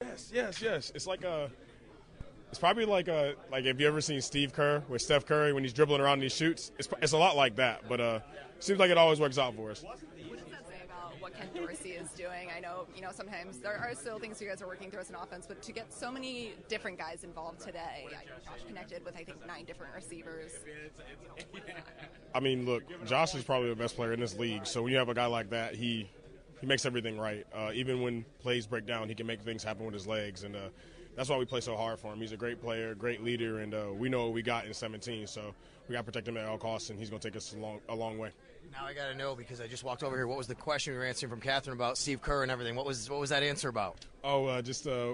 Yes, 0.02 0.32
yes, 0.34 0.62
yes. 0.62 0.92
It's 0.94 1.08
like 1.08 1.24
a. 1.24 1.50
It's 2.52 2.60
probably 2.60 2.84
like 2.84 3.08
a 3.08 3.36
like 3.50 3.64
if 3.64 3.80
you 3.80 3.88
ever 3.88 4.02
seen 4.02 4.20
Steve 4.20 4.52
Kerr 4.52 4.84
with 4.90 5.02
Steph 5.02 5.26
Curry 5.26 5.54
when 5.54 5.64
he's 5.64 5.72
dribbling 5.72 6.02
around 6.02 6.16
and 6.16 6.24
he 6.24 6.30
shoots. 6.30 6.74
It's 6.78 6.90
it's 7.02 7.14
a 7.14 7.18
lot 7.18 7.38
like 7.38 7.56
that, 7.56 7.88
but 7.88 8.02
uh, 8.02 8.20
seems 8.60 8.78
like 8.78 8.92
it 8.92 8.98
always 8.98 9.22
works 9.22 9.38
out 9.38 9.56
for 9.56 9.72
us. 9.72 9.82
what 9.84 9.98
does 9.98 10.48
that 10.52 10.68
say 10.68 10.82
about 10.84 11.14
what 11.22 11.34
Ken 11.34 11.48
Dorsey 11.56 11.92
is 11.92 12.10
doing. 12.12 12.50
I 12.54 12.60
know, 12.60 12.88
you 12.94 13.02
know, 13.02 13.12
sometimes 13.14 13.60
there 13.60 13.78
are 13.78 13.96
still 13.96 14.20
things 14.20 14.42
you 14.42 14.50
guys 14.50 14.62
are 14.62 14.68
working 14.68 14.92
through 14.92 15.00
as 15.00 15.10
an 15.10 15.16
offense, 15.16 15.46
but 15.48 15.62
to 15.62 15.72
get 15.72 15.94
so 15.94 16.12
many 16.12 16.52
different 16.68 16.98
guys 16.98 17.24
involved 17.24 17.62
today, 17.62 18.08
I, 18.10 18.26
Josh 18.44 18.68
connected 18.68 19.06
with 19.06 19.16
I 19.16 19.24
think 19.24 19.46
nine 19.48 19.64
different 19.64 19.96
receivers. 19.96 20.52
I 22.36 22.42
mean, 22.42 22.66
look, 22.66 22.84
Josh 23.06 23.34
is 23.34 23.46
probably 23.46 23.70
the 23.70 23.76
best 23.78 23.96
player 23.96 24.12
in 24.12 24.20
this 24.20 24.38
league. 24.38 24.68
So 24.68 24.84
when 24.84 24.92
you 24.92 24.98
have 24.98 25.08
a 25.08 25.14
guy 25.14 25.28
like 25.28 25.52
that, 25.52 25.76
he 25.76 26.10
he 26.60 26.68
makes 26.68 26.86
everything 26.86 27.18
right. 27.18 27.48
Uh, 27.56 27.72
even 27.74 28.02
when 28.02 28.26
plays 28.40 28.68
break 28.68 28.86
down, 28.86 29.08
he 29.08 29.16
can 29.16 29.26
make 29.26 29.42
things 29.42 29.64
happen 29.64 29.86
with 29.86 29.94
his 29.94 30.06
legs, 30.06 30.44
and 30.44 30.58
uh, 30.58 30.68
that's 31.22 31.30
why 31.30 31.38
we 31.38 31.46
play 31.46 31.62
so 31.62 31.78
hard 31.78 32.00
for 32.00 32.12
him. 32.12 32.20
He's 32.20 32.32
a 32.32 32.38
great 32.38 32.60
player, 32.60 32.96
great 32.96 33.24
leader, 33.24 33.60
and 33.60 33.76
uh, 33.76 33.90
we 33.96 34.10
know 34.10 34.24
what 34.24 34.34
we 34.34 34.42
got 34.42 34.66
in 34.66 34.74
17. 34.74 35.28
So 35.28 35.54
we 35.88 35.94
got 35.94 36.00
to 36.00 36.04
protect 36.04 36.28
him 36.28 36.36
at 36.36 36.48
all 36.48 36.58
costs, 36.58 36.90
and 36.90 36.98
he's 36.98 37.12
going 37.12 37.20
to 37.20 37.28
take 37.30 37.38
us 37.38 37.54
a 37.54 37.60
long 37.60 37.80
a 37.90 37.94
long 37.94 38.18
way. 38.18 38.32
Now 38.72 38.86
I 38.86 38.96
got 38.96 39.06
to 39.12 39.16
know 39.16 39.36
because 39.36 39.62
I 39.62 39.68
just 39.68 39.84
walked 39.84 40.02
over 40.02 40.16
here. 40.16 40.26
What 40.26 40.40
was 40.40 40.48
the 40.48 40.56
question 40.56 40.94
we 40.94 40.98
were 40.98 41.06
answering 41.06 41.30
from 41.30 41.40
Catherine 41.40 41.78
about 41.78 42.00
Steve 42.00 42.24
Kerr 42.24 42.42
and 42.42 42.52
everything? 42.52 42.76
What 42.76 42.88
was 42.88 43.08
what 43.08 43.20
was 43.20 43.30
that 43.30 43.44
answer 43.44 43.70
about? 43.70 44.04
Oh, 44.24 44.48
uh, 44.48 44.64
just 44.64 44.88
uh, 44.88 45.14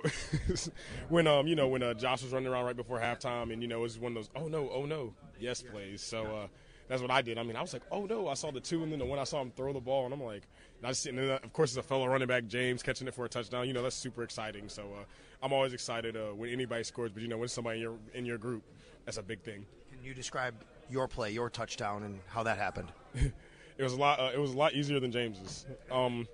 when 1.10 1.28
um, 1.28 1.46
you 1.46 1.58
know, 1.58 1.68
when 1.68 1.84
uh, 1.84 1.94
Josh 1.94 2.24
was 2.24 2.32
running 2.32 2.48
around 2.48 2.64
right 2.64 2.78
before 2.78 3.02
halftime, 3.02 3.52
and 3.52 3.62
you 3.62 3.68
know, 3.68 3.80
it 3.80 3.82
was 3.82 4.00
one 4.00 4.16
of 4.16 4.16
those 4.16 4.30
oh 4.42 4.48
no, 4.48 4.70
oh 4.74 4.86
no, 4.86 5.14
yes 5.42 5.62
plays. 5.62 6.02
So 6.02 6.24
uh, 6.24 6.48
that's 6.88 7.02
what 7.02 7.12
I 7.12 7.22
did. 7.22 7.38
I 7.38 7.44
mean, 7.44 7.58
I 7.58 7.62
was 7.62 7.74
like, 7.74 7.84
oh 7.92 8.06
no, 8.06 8.30
I 8.30 8.36
saw 8.36 8.50
the 8.50 8.62
two, 8.62 8.82
and 8.82 8.94
then 8.94 9.00
the 9.00 9.06
one 9.06 9.20
I 9.20 9.26
saw 9.26 9.42
him 9.42 9.52
throw 9.58 9.74
the 9.74 9.82
ball, 9.82 10.06
and 10.06 10.14
I'm 10.14 10.24
like, 10.24 10.44
and 10.78 10.88
I 10.88 10.92
just, 10.92 11.06
and 11.06 11.20
uh, 11.20 11.40
of 11.44 11.52
course, 11.52 11.72
it's 11.72 11.78
a 11.78 11.84
fellow 11.84 12.08
running 12.08 12.30
back, 12.30 12.48
James, 12.48 12.82
catching 12.82 13.10
it 13.10 13.14
for 13.14 13.26
a 13.26 13.30
touchdown. 13.30 13.68
You 13.68 13.74
know, 13.74 13.84
that's 13.84 13.96
super 13.96 14.24
exciting. 14.24 14.70
So 14.70 14.84
uh, 14.84 15.04
I'm 15.42 15.54
always 15.54 15.74
excited 15.74 16.16
uh, 16.16 16.34
when 16.36 16.50
anybody 16.50 16.84
scores, 16.84 17.12
but 17.12 17.22
you 17.22 17.28
know, 17.28 17.38
when 17.38 17.50
somebody 17.50 17.78
in 17.78 17.82
your 17.84 17.98
in 18.14 18.26
your 18.26 18.38
group, 18.38 18.64
that's 19.06 19.18
a 19.18 19.24
big 19.24 19.42
thing. 19.42 19.66
Can 19.92 20.04
you 20.04 20.14
describe 20.14 20.56
your 20.90 21.08
play, 21.08 21.32
your 21.32 21.50
touchdown, 21.50 22.04
and 22.04 22.20
how 22.28 22.44
that 22.44 22.58
happened? 22.58 22.92
it 23.14 23.84
was 23.84 23.94
a 23.94 23.98
lot. 23.98 24.20
Uh, 24.20 24.32
it 24.34 24.40
was 24.40 24.54
a 24.54 24.58
lot 24.58 24.74
easier 24.74 25.00
than 25.00 25.12
James's. 25.12 25.66
Um, 25.92 26.28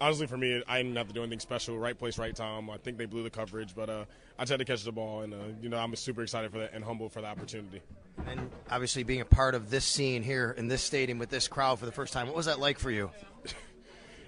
honestly, 0.00 0.26
for 0.26 0.36
me, 0.36 0.62
I 0.68 0.82
didn't 0.82 0.96
have 0.96 1.08
to 1.08 1.14
do 1.14 1.22
anything 1.22 1.40
special. 1.40 1.78
Right 1.78 1.98
place, 1.98 2.18
right 2.18 2.34
time. 2.34 2.70
I 2.70 2.76
think 2.76 2.98
they 2.98 3.06
blew 3.06 3.22
the 3.22 3.30
coverage, 3.30 3.74
but 3.74 3.90
uh, 3.90 4.04
I 4.38 4.46
had 4.48 4.58
to 4.58 4.64
catch 4.64 4.84
the 4.84 4.92
ball, 4.92 5.22
and 5.22 5.34
uh, 5.34 5.36
you 5.60 5.68
know, 5.68 5.78
I'm 5.78 5.94
super 5.96 6.22
excited 6.22 6.52
for 6.52 6.58
that 6.58 6.72
and 6.72 6.84
humbled 6.84 7.12
for 7.12 7.20
the 7.20 7.26
opportunity. 7.26 7.80
And 8.26 8.50
obviously, 8.70 9.02
being 9.02 9.20
a 9.20 9.26
part 9.26 9.54
of 9.54 9.70
this 9.70 9.84
scene 9.84 10.22
here 10.22 10.54
in 10.56 10.68
this 10.68 10.82
stadium 10.82 11.18
with 11.18 11.30
this 11.30 11.48
crowd 11.48 11.78
for 11.78 11.86
the 11.86 11.92
first 11.92 12.12
time, 12.12 12.26
what 12.26 12.36
was 12.36 12.46
that 12.46 12.60
like 12.60 12.78
for 12.78 12.90
you? 12.90 13.10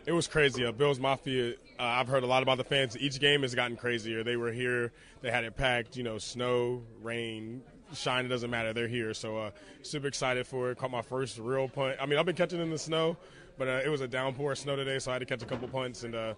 It 0.07 0.13
was 0.13 0.29
crazy. 0.29 0.65
Uh, 0.65 0.71
Bills 0.71 1.01
Mafia. 1.01 1.55
Uh, 1.79 1.83
I've 1.83 2.07
heard 2.07 2.23
a 2.23 2.27
lot 2.27 2.45
about 2.45 2.59
the 2.59 2.65
fans. 2.65 2.97
Each 2.97 3.19
game 3.19 3.43
has 3.43 3.57
gotten 3.57 3.77
crazier. 3.77 4.23
They 4.23 4.37
were 4.37 4.53
here. 4.53 4.93
They 5.21 5.33
had 5.33 5.43
it 5.43 5.57
packed. 5.57 5.97
You 5.97 6.05
know, 6.05 6.19
snow, 6.19 6.83
rain, 7.03 7.63
shine. 7.93 8.25
It 8.25 8.29
doesn't 8.29 8.49
matter. 8.51 8.73
They're 8.73 8.87
here. 8.87 9.13
So 9.15 9.37
uh, 9.37 9.51
super 9.83 10.07
excited 10.07 10.47
for 10.47 10.71
it. 10.71 10.79
Caught 10.79 10.93
my 10.93 11.03
first 11.03 11.39
real 11.39 11.69
punt. 11.69 11.97
I 12.01 12.07
mean, 12.07 12.21
I've 12.21 12.27
been 12.27 12.37
catching 12.37 12.61
in 12.61 12.71
the 12.71 12.79
snow, 12.79 13.17
but 13.59 13.67
uh, 13.67 13.81
it 13.85 13.89
was 13.89 14.01
a 14.01 14.07
downpour 14.07 14.53
of 14.53 14.59
snow 14.59 14.77
today, 14.77 15.01
so 15.01 15.11
I 15.11 15.15
had 15.15 15.19
to 15.21 15.27
catch 15.27 15.43
a 15.43 15.47
couple 15.47 15.67
punts, 15.67 16.05
and 16.05 16.15
uh, 16.15 16.35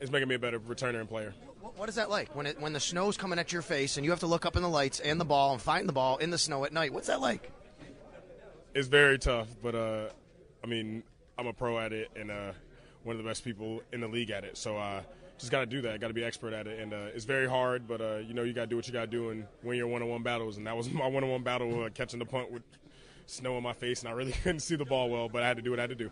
it's 0.00 0.10
making 0.10 0.28
me 0.28 0.36
a 0.36 0.38
better 0.38 0.58
returner 0.58 1.00
and 1.00 1.08
player. 1.08 1.34
What, 1.76 1.90
is 1.90 1.96
that 1.96 2.08
like 2.08 2.34
when 2.34 2.46
it 2.46 2.58
when 2.58 2.72
the 2.72 2.80
snow's 2.80 3.18
coming 3.18 3.38
at 3.38 3.52
your 3.52 3.60
face 3.60 3.98
and 3.98 4.04
you 4.04 4.10
have 4.12 4.20
to 4.20 4.26
look 4.26 4.46
up 4.46 4.56
in 4.56 4.62
the 4.62 4.68
lights 4.68 4.98
and 4.98 5.20
the 5.20 5.26
ball 5.26 5.52
and 5.52 5.60
find 5.60 5.86
the 5.86 5.92
ball 5.92 6.16
in 6.16 6.30
the 6.30 6.38
snow 6.38 6.64
at 6.64 6.72
night? 6.72 6.92
What's 6.94 7.08
that 7.08 7.20
like? 7.20 7.52
It's 8.74 8.88
very 8.88 9.18
tough, 9.18 9.48
but 9.62 9.74
uh, 9.74 10.08
I 10.64 10.66
mean, 10.66 11.02
I'm 11.36 11.46
a 11.46 11.52
pro 11.52 11.78
at 11.78 11.92
it 11.92 12.08
and 12.16 12.30
uh, 12.30 12.52
one 13.04 13.16
of 13.16 13.22
the 13.22 13.28
best 13.28 13.44
people 13.44 13.82
in 13.92 14.00
the 14.00 14.08
league 14.08 14.30
at 14.30 14.44
it. 14.44 14.56
So 14.56 14.76
uh, 14.76 15.02
just 15.38 15.50
got 15.50 15.60
to 15.60 15.66
do 15.66 15.80
that. 15.82 16.00
Got 16.00 16.08
to 16.08 16.14
be 16.14 16.24
expert 16.24 16.52
at 16.52 16.66
it, 16.66 16.78
and 16.80 16.92
uh, 16.92 17.08
it's 17.14 17.24
very 17.24 17.48
hard. 17.48 17.88
But 17.88 18.00
uh, 18.00 18.16
you 18.18 18.34
know, 18.34 18.42
you 18.42 18.52
got 18.52 18.62
to 18.62 18.66
do 18.66 18.76
what 18.76 18.86
you 18.86 18.92
got 18.92 19.02
to 19.02 19.06
do 19.06 19.30
and 19.30 19.46
win 19.62 19.78
your 19.78 19.86
one-on-one 19.86 20.22
battles. 20.22 20.56
And 20.56 20.66
that 20.66 20.76
was 20.76 20.90
my 20.92 21.06
one-on-one 21.06 21.42
battle, 21.42 21.84
uh, 21.84 21.90
catching 21.90 22.18
the 22.18 22.26
punt 22.26 22.50
with 22.50 22.62
snow 23.26 23.56
in 23.56 23.62
my 23.62 23.72
face, 23.72 24.00
and 24.00 24.08
I 24.08 24.12
really 24.12 24.32
couldn't 24.42 24.60
see 24.60 24.76
the 24.76 24.84
ball 24.84 25.08
well, 25.08 25.28
but 25.28 25.42
I 25.42 25.48
had 25.48 25.56
to 25.56 25.62
do 25.62 25.70
what 25.70 25.78
I 25.78 25.82
had 25.82 25.90
to 25.90 25.96
do. 25.96 26.10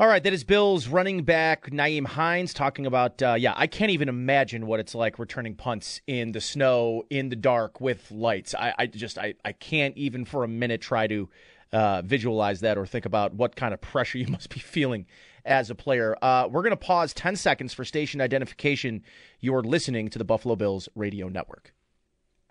All 0.00 0.08
right, 0.08 0.24
that 0.24 0.32
is 0.32 0.42
Bills 0.42 0.88
running 0.88 1.22
back 1.22 1.70
Nyheim 1.70 2.04
Hines 2.04 2.52
talking 2.52 2.84
about. 2.84 3.22
Uh, 3.22 3.36
yeah, 3.38 3.52
I 3.54 3.68
can't 3.68 3.92
even 3.92 4.08
imagine 4.08 4.66
what 4.66 4.80
it's 4.80 4.92
like 4.92 5.20
returning 5.20 5.54
punts 5.54 6.00
in 6.08 6.32
the 6.32 6.40
snow, 6.40 7.04
in 7.10 7.28
the 7.28 7.36
dark, 7.36 7.80
with 7.80 8.10
lights. 8.10 8.56
I, 8.56 8.74
I 8.76 8.86
just, 8.86 9.18
I, 9.18 9.34
I 9.44 9.52
can't 9.52 9.96
even 9.96 10.24
for 10.24 10.42
a 10.42 10.48
minute 10.48 10.80
try 10.80 11.06
to 11.06 11.28
uh, 11.72 12.02
visualize 12.02 12.60
that 12.60 12.76
or 12.76 12.86
think 12.86 13.06
about 13.06 13.34
what 13.34 13.54
kind 13.54 13.72
of 13.72 13.80
pressure 13.80 14.18
you 14.24 14.26
must 14.26 14.50
be 14.50 14.58
feeling 14.58 15.06
as 15.44 15.70
a 15.70 15.74
player. 15.74 16.16
Uh, 16.22 16.48
we're 16.50 16.62
going 16.62 16.70
to 16.70 16.76
pause 16.76 17.12
10 17.14 17.36
seconds 17.36 17.72
for 17.72 17.84
station 17.84 18.20
identification. 18.20 19.02
You're 19.40 19.62
listening 19.62 20.08
to 20.10 20.18
the 20.18 20.24
Buffalo 20.24 20.56
Bills 20.56 20.88
radio 20.94 21.28
network. 21.28 21.72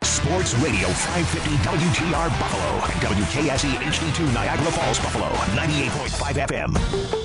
Sports 0.03 0.53
Radio 0.55 0.87
550 0.89 1.51
WGR 1.69 2.29
Buffalo 2.39 2.91
and 2.91 3.23
WKSE 3.23 3.69
HD2 3.75 4.33
Niagara 4.33 4.71
Falls, 4.71 4.99
Buffalo, 4.99 5.27
98.5 5.55 6.47
FM. 6.47 7.22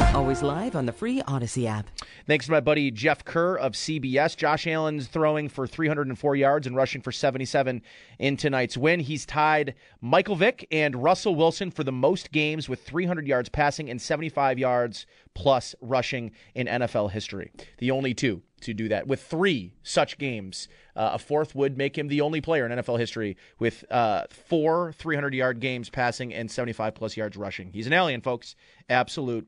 Always 0.00 0.42
live 0.42 0.76
on 0.76 0.86
the 0.86 0.92
free 0.92 1.22
Audacy 1.22 1.66
app. 1.66 1.88
Thanks 2.26 2.46
to 2.46 2.52
my 2.52 2.60
buddy 2.60 2.90
Jeff 2.90 3.24
Kerr 3.24 3.56
of 3.56 3.72
CBS. 3.72 4.36
Josh 4.36 4.66
Allen's 4.66 5.06
throwing 5.06 5.48
for 5.48 5.66
304 5.66 6.36
yards 6.36 6.66
and 6.66 6.74
rushing 6.74 7.00
for 7.00 7.12
77 7.12 7.82
in 8.18 8.36
tonight's 8.36 8.76
win. 8.76 9.00
He's 9.00 9.24
tied 9.24 9.74
Michael 10.00 10.36
Vick 10.36 10.66
and 10.70 11.02
Russell 11.02 11.34
Wilson 11.34 11.70
for 11.70 11.84
the 11.84 11.92
most 11.92 12.32
games 12.32 12.68
with 12.68 12.82
300 12.82 13.26
yards 13.26 13.48
passing 13.48 13.88
and 13.88 14.00
75 14.00 14.58
yards 14.58 15.06
plus 15.34 15.74
rushing 15.80 16.32
in 16.54 16.66
NFL 16.66 17.10
history. 17.10 17.52
The 17.78 17.90
only 17.90 18.14
two 18.14 18.42
to 18.62 18.74
do 18.74 18.88
that 18.88 19.06
with 19.06 19.22
three 19.22 19.74
such 19.82 20.18
games. 20.18 20.66
Uh, 20.96 21.10
a 21.14 21.18
fourth 21.18 21.54
would 21.54 21.76
make 21.76 21.96
him 21.96 22.08
the 22.08 22.22
only 22.22 22.40
player 22.40 22.66
in 22.66 22.72
NFL 22.72 22.98
history 22.98 23.36
with 23.58 23.84
uh, 23.90 24.24
four 24.30 24.92
300 24.92 25.34
yard 25.34 25.60
games 25.60 25.90
passing 25.90 26.32
and 26.34 26.50
75 26.50 26.94
plus 26.94 27.16
yards 27.16 27.36
rushing. 27.36 27.70
He's 27.70 27.86
an 27.86 27.92
alien, 27.92 28.22
folks. 28.22 28.56
Absolute 28.88 29.46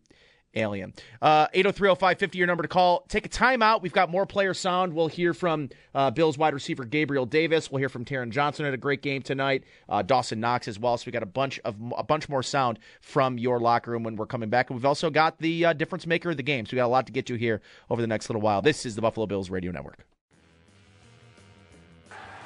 alien. 0.55 0.95
Uh, 1.21 1.49
8030550, 1.49 2.35
your 2.35 2.47
number 2.47 2.63
to 2.63 2.69
call. 2.69 3.05
Take 3.09 3.27
a 3.27 3.29
timeout. 3.29 3.83
We've 3.83 3.93
got 3.93 4.11
more 4.11 4.27
player 4.27 4.55
sound. 4.55 4.93
We'll 4.93 5.09
hear 5.09 5.35
from 5.35 5.71
uh, 5.95 6.11
Bills 6.11 6.39
wide 6.39 6.55
receiver 6.55 6.85
Gabriel 6.85 7.27
Davis. 7.27 7.71
We'll 7.71 7.79
hear 7.79 7.89
from 7.89 8.05
Taron 8.05 8.31
Johnson 8.31 8.67
at 8.67 8.75
a 8.75 8.79
great 8.79 9.03
game 9.03 9.23
tonight. 9.23 9.65
Uh, 9.89 10.03
Dawson 10.03 10.41
Knox 10.41 10.69
as 10.69 10.79
well. 10.79 10.97
So 10.97 11.05
we 11.07 11.13
got 11.13 11.23
a 11.23 11.27
bunch 11.27 11.61
of 11.65 11.77
a 11.97 12.03
bunch 12.03 12.29
more 12.29 12.43
sound 12.43 12.79
from 13.01 13.39
your 13.39 13.61
locker 13.61 13.91
room 13.91 14.03
when 14.03 14.17
we're 14.17 14.27
coming 14.27 14.49
back. 14.51 14.71
And 14.71 14.79
we've 14.79 14.87
also 14.87 15.11
got 15.11 15.39
the 15.39 15.67
uh, 15.67 15.73
difference 15.73 16.07
maker 16.07 16.31
of 16.31 16.37
the 16.37 16.43
game. 16.43 16.67
So 16.67 16.71
we 16.73 16.77
got 16.77 16.87
a 16.87 16.89
lot 16.89 17.07
to 17.07 17.13
get 17.13 17.27
to 17.27 17.35
here 17.35 17.61
over 17.91 18.01
the 18.01 18.09
next 18.09 18.29
little 18.29 18.43
while. 18.43 18.63
This 18.63 18.87
is 18.87 18.95
the 18.95 19.03
Buffalo 19.03 19.27
Bills 19.27 19.51
Radio 19.51 19.73
Network. 19.73 20.07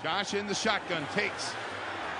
Josh 0.03 0.34
in 0.34 0.46
the 0.48 0.55
shotgun 0.55 1.07
takes. 1.14 1.53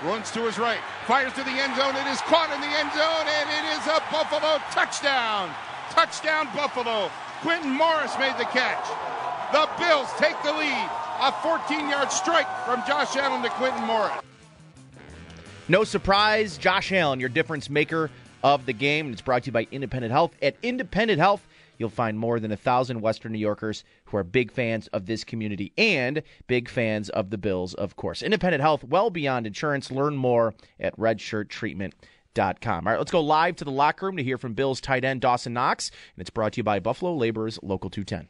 Runs 0.03 0.31
to 0.31 0.41
his 0.41 0.59
right, 0.59 0.79
fires 1.07 1.31
to 1.33 1.43
the 1.43 1.51
end 1.51 1.75
zone. 1.77 1.95
It 1.95 2.07
is 2.07 2.19
caught 2.21 2.51
in 2.51 2.59
the 2.59 2.67
end 2.67 2.91
zone, 2.91 3.23
and 3.23 3.47
it 3.47 3.65
is 3.71 3.87
a 3.87 4.03
Buffalo 4.11 4.59
touchdown. 4.71 5.49
Touchdown, 5.93 6.47
Buffalo. 6.55 7.11
Quintin 7.41 7.69
Morris 7.69 8.17
made 8.17 8.33
the 8.39 8.45
catch. 8.45 8.83
The 9.51 9.69
Bills 9.77 10.09
take 10.17 10.35
the 10.41 10.51
lead. 10.51 10.89
A 11.21 11.31
14 11.43 11.87
yard 11.87 12.11
strike 12.11 12.47
from 12.65 12.81
Josh 12.87 13.15
Allen 13.15 13.43
to 13.43 13.49
Quintin 13.51 13.83
Morris. 13.83 14.11
No 15.67 15.83
surprise, 15.83 16.57
Josh 16.57 16.91
Allen, 16.91 17.19
your 17.19 17.29
difference 17.29 17.69
maker 17.69 18.09
of 18.43 18.65
the 18.65 18.73
game. 18.73 19.05
And 19.05 19.13
it's 19.13 19.21
brought 19.21 19.43
to 19.43 19.47
you 19.47 19.51
by 19.51 19.67
Independent 19.71 20.11
Health. 20.11 20.35
At 20.41 20.55
Independent 20.63 21.19
Health, 21.19 21.45
you'll 21.77 21.89
find 21.89 22.17
more 22.17 22.39
than 22.39 22.51
a 22.51 22.57
thousand 22.57 23.01
Western 23.01 23.31
New 23.31 23.37
Yorkers 23.37 23.83
who 24.05 24.17
are 24.17 24.23
big 24.23 24.51
fans 24.51 24.87
of 24.87 25.05
this 25.05 25.23
community 25.23 25.71
and 25.77 26.23
big 26.47 26.67
fans 26.67 27.09
of 27.09 27.29
the 27.29 27.37
Bills, 27.37 27.75
of 27.75 27.95
course. 27.95 28.23
Independent 28.23 28.61
Health, 28.61 28.83
well 28.83 29.11
beyond 29.11 29.45
insurance. 29.45 29.91
Learn 29.91 30.15
more 30.15 30.55
at 30.79 30.97
redshirttreatment.com. 30.97 31.91
All 32.39 32.81
right, 32.91 32.97
let's 32.97 33.11
go 33.11 33.21
live 33.21 33.57
to 33.57 33.65
the 33.65 33.71
locker 33.71 34.07
room 34.07 34.17
to 34.17 34.23
hear 34.23 34.39
from 34.39 34.53
Bills 34.53 34.81
tight 34.81 35.05
end 35.05 35.21
Dawson 35.21 35.53
Knox, 35.53 35.91
and 36.15 36.21
it's 36.21 36.31
brought 36.31 36.53
to 36.53 36.57
you 36.57 36.63
by 36.63 36.79
Buffalo 36.79 37.13
Laborers 37.13 37.59
Local 37.61 37.91
210. 37.91 38.27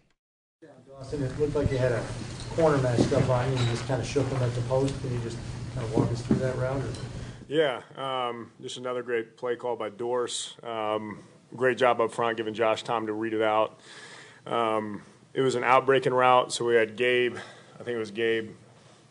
Dawson, 0.88 1.24
it 1.24 1.40
looked 1.40 1.56
like 1.56 1.72
you 1.72 1.78
had 1.78 1.94
a 1.94 2.04
corner 2.52 2.78
matched 2.80 3.14
up 3.14 3.28
on 3.30 3.50
you, 3.50 3.56
and 3.56 3.66
you 3.66 3.72
just 3.72 3.88
kind 3.88 4.02
of 4.02 4.08
shook 4.08 4.28
him 4.28 4.44
at 4.44 4.54
the 4.56 4.62
post. 4.62 5.00
Can 5.02 5.14
you 5.14 5.20
just 5.22 5.38
kind 5.74 5.86
of 5.86 5.96
walk 5.96 6.12
us 6.12 6.22
through 6.22 6.38
that 6.38 6.58
route? 6.58 6.82
Or? 6.82 6.90
Yeah, 7.48 7.82
um, 7.96 8.52
just 8.62 8.78
another 8.78 9.04
great 9.04 9.38
play 9.38 9.56
call 9.56 9.78
by 9.78 9.90
Dorse. 9.90 10.56
Um, 10.64 11.24
great 11.56 11.78
job 11.78 12.02
up 12.02 12.12
front, 12.12 12.36
giving 12.36 12.54
Josh 12.54 12.84
time 12.84 13.08
to 13.08 13.14
read 13.14 13.34
it 13.34 13.42
out. 13.42 13.80
Um, 14.46 15.02
it 15.34 15.42
was 15.42 15.56
an 15.56 15.64
outbreaking 15.64 16.14
route, 16.14 16.52
so 16.52 16.66
we 16.66 16.76
had 16.76 16.98
Gabe, 16.98 17.38
I 17.76 17.84
think 17.84 17.96
it 17.96 18.00
was 18.00 18.12
Gabe, 18.12 18.52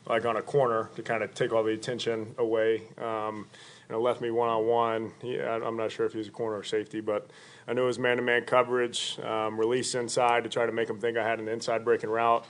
like 0.07 0.27
on 0.27 0.37
a 0.37 0.43
corner 0.43 0.91
to 0.97 1.03
kind 1.03 1.23
of 1.23 1.33
take 1.35 1.53
all 1.53 1.65
the 1.65 1.73
attention 1.73 2.35
away. 2.37 2.83
Um, 2.99 3.47
left 3.99 4.21
me 4.21 4.31
one 4.31 4.49
on 4.49 4.67
one. 4.67 5.13
I'm 5.23 5.77
not 5.77 5.93
sure 5.93 6.07
if 6.07 6.13
he 6.13 6.19
was 6.19 6.29
a 6.29 6.33
corner 6.33 6.59
or 6.59 6.65
safety, 6.65 7.01
but 7.01 7.31
I 7.67 7.73
knew 7.73 7.83
it 7.83 7.87
was 7.87 7.99
man 7.99 8.17
to 8.17 8.23
man 8.23 8.45
coverage, 8.45 9.19
um, 9.21 9.59
release 9.59 9.95
inside 9.95 10.45
to 10.45 10.51
try 10.51 10.67
to 10.67 10.73
make 10.73 10.89
him 10.89 10.99
think 10.99 11.17
I 11.17 11.27
had 11.27 11.41
an 11.41 11.49
inside 11.49 11.85
breaking 11.85 12.11
route. 12.11 12.47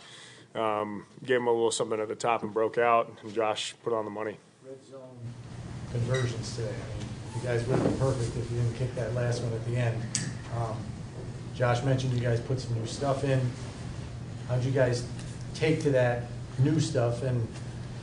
Um, 0.54 1.06
gave 1.24 1.38
him 1.38 1.46
a 1.46 1.52
little 1.52 1.70
something 1.70 1.98
at 1.98 2.08
the 2.08 2.14
top 2.14 2.42
and 2.42 2.52
broke 2.52 2.76
out, 2.76 3.10
and 3.22 3.34
Josh 3.34 3.74
put 3.82 3.92
on 3.94 4.04
the 4.04 4.10
money. 4.10 4.36
Red 4.66 4.84
zone 4.84 5.00
conversions 5.90 6.56
today. 6.56 6.68
I 6.68 6.98
mean, 6.98 7.08
you 7.36 7.48
guys 7.48 7.66
would 7.66 7.78
have 7.78 7.88
been 7.88 7.98
perfect 7.98 8.36
if 8.36 8.50
you 8.50 8.58
didn't 8.58 8.74
kick 8.76 8.94
that 8.94 9.14
last 9.14 9.42
one 9.42 9.52
at 9.52 9.64
the 9.66 9.76
end. 9.76 10.02
Um, 10.56 10.76
Josh 11.54 11.82
mentioned 11.82 12.12
you 12.12 12.20
guys 12.20 12.40
put 12.40 12.60
some 12.60 12.74
new 12.74 12.86
stuff 12.86 13.24
in. 13.24 13.40
How'd 14.48 14.64
you 14.64 14.70
guys 14.70 15.06
take 15.54 15.80
to 15.82 15.90
that 15.90 16.24
new 16.58 16.80
stuff 16.80 17.22
and 17.22 17.46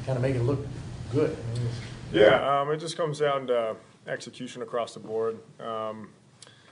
kind 0.06 0.16
of 0.16 0.22
make 0.22 0.36
it 0.36 0.44
look 0.44 0.66
good? 1.12 1.36
I 1.36 1.60
mean, 1.60 1.70
yeah, 2.12 2.62
um, 2.62 2.72
it 2.72 2.78
just 2.78 2.97
comes 2.97 3.20
down 3.20 3.47
to 3.47 3.76
execution 4.07 4.62
across 4.62 4.93
the 4.93 4.99
board. 4.99 5.39
Um, 5.60 6.10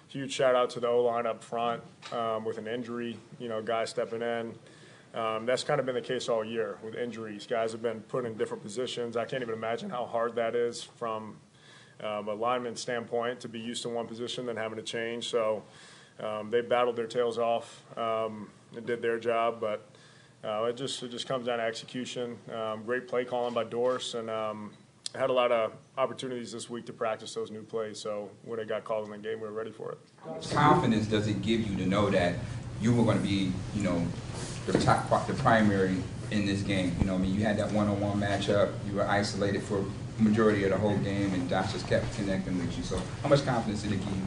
huge 0.07 0.31
shout 0.31 0.55
out 0.55 0.69
to 0.71 0.79
the 0.79 0.87
O 0.87 1.03
line 1.03 1.25
up 1.25 1.43
front 1.43 1.81
um, 2.11 2.45
with 2.45 2.57
an 2.57 2.67
injury, 2.67 3.17
you 3.39 3.47
know, 3.47 3.61
guys 3.61 3.89
stepping 3.89 4.21
in. 4.21 4.53
Um, 5.13 5.45
that's 5.45 5.63
kind 5.63 5.79
of 5.79 5.85
been 5.85 5.95
the 5.95 6.01
case 6.01 6.29
all 6.29 6.43
year 6.43 6.77
with 6.83 6.95
injuries. 6.95 7.47
Guys 7.47 7.71
have 7.71 7.81
been 7.81 8.01
put 8.01 8.25
in 8.25 8.35
different 8.35 8.61
positions. 8.61 9.17
I 9.17 9.25
can't 9.25 9.41
even 9.41 9.55
imagine 9.55 9.89
how 9.89 10.05
hard 10.05 10.35
that 10.35 10.55
is 10.55 10.83
from 10.83 11.37
um, 12.03 12.27
a 12.27 12.33
lineman 12.33 12.75
standpoint 12.75 13.39
to 13.39 13.47
be 13.47 13.59
used 13.59 13.81
to 13.83 13.89
one 13.89 14.05
position 14.07 14.45
then 14.45 14.57
having 14.57 14.77
to 14.77 14.83
change. 14.83 15.29
So 15.29 15.63
um, 16.19 16.49
they 16.49 16.61
battled 16.61 16.95
their 16.95 17.07
tails 17.07 17.37
off 17.37 17.83
and 17.95 18.47
did 18.85 19.01
their 19.01 19.17
job, 19.19 19.59
but 19.59 19.89
uh, 20.43 20.65
it 20.65 20.77
just 20.77 21.01
it 21.01 21.09
just 21.09 21.27
comes 21.27 21.47
down 21.47 21.57
to 21.57 21.63
execution. 21.63 22.37
Great 22.85 23.07
play 23.07 23.25
calling 23.25 23.53
by 23.53 23.63
Dorse, 23.63 24.13
and 24.13 24.29
um, 25.13 25.21
had 25.21 25.29
a 25.29 25.33
lot 25.33 25.51
of 25.51 25.73
opportunities 25.97 26.51
this 26.51 26.69
week 26.69 26.85
to 26.85 26.93
practice 26.93 27.33
those 27.33 27.51
new 27.51 27.63
plays. 27.63 27.99
So 27.99 28.29
when 28.43 28.59
it 28.59 28.67
got 28.67 28.83
called 28.83 29.05
in 29.05 29.11
the 29.11 29.17
game, 29.17 29.39
we 29.39 29.47
were 29.47 29.53
ready 29.53 29.71
for 29.71 29.93
it. 29.93 29.97
How 30.23 30.33
much 30.33 30.49
confidence 30.51 31.07
does 31.07 31.27
it 31.27 31.41
give 31.41 31.61
you 31.61 31.75
to 31.77 31.85
know 31.85 32.09
that 32.09 32.35
you 32.81 32.93
were 32.93 33.03
going 33.03 33.17
to 33.17 33.23
be, 33.23 33.51
you 33.75 33.83
know, 33.83 34.05
the 34.65 34.77
top, 34.79 35.27
the 35.27 35.33
primary 35.33 35.97
in 36.31 36.45
this 36.45 36.61
game? 36.61 36.95
You 36.99 37.05
know, 37.05 37.15
I 37.15 37.17
mean, 37.17 37.33
you 37.33 37.41
had 37.43 37.57
that 37.57 37.71
one-on-one 37.71 38.19
matchup. 38.19 38.73
You 38.87 38.95
were 38.95 39.07
isolated 39.07 39.63
for 39.63 39.83
majority 40.19 40.63
of 40.63 40.71
the 40.71 40.77
whole 40.77 40.97
game, 40.97 41.33
and 41.33 41.49
Josh 41.49 41.73
just 41.73 41.87
kept 41.87 42.13
connecting 42.15 42.57
with 42.57 42.75
you. 42.77 42.83
So, 42.83 43.01
how 43.21 43.29
much 43.29 43.45
confidence 43.45 43.83
did 43.83 43.93
it 43.93 43.99
give 43.99 44.15
you? 44.15 44.23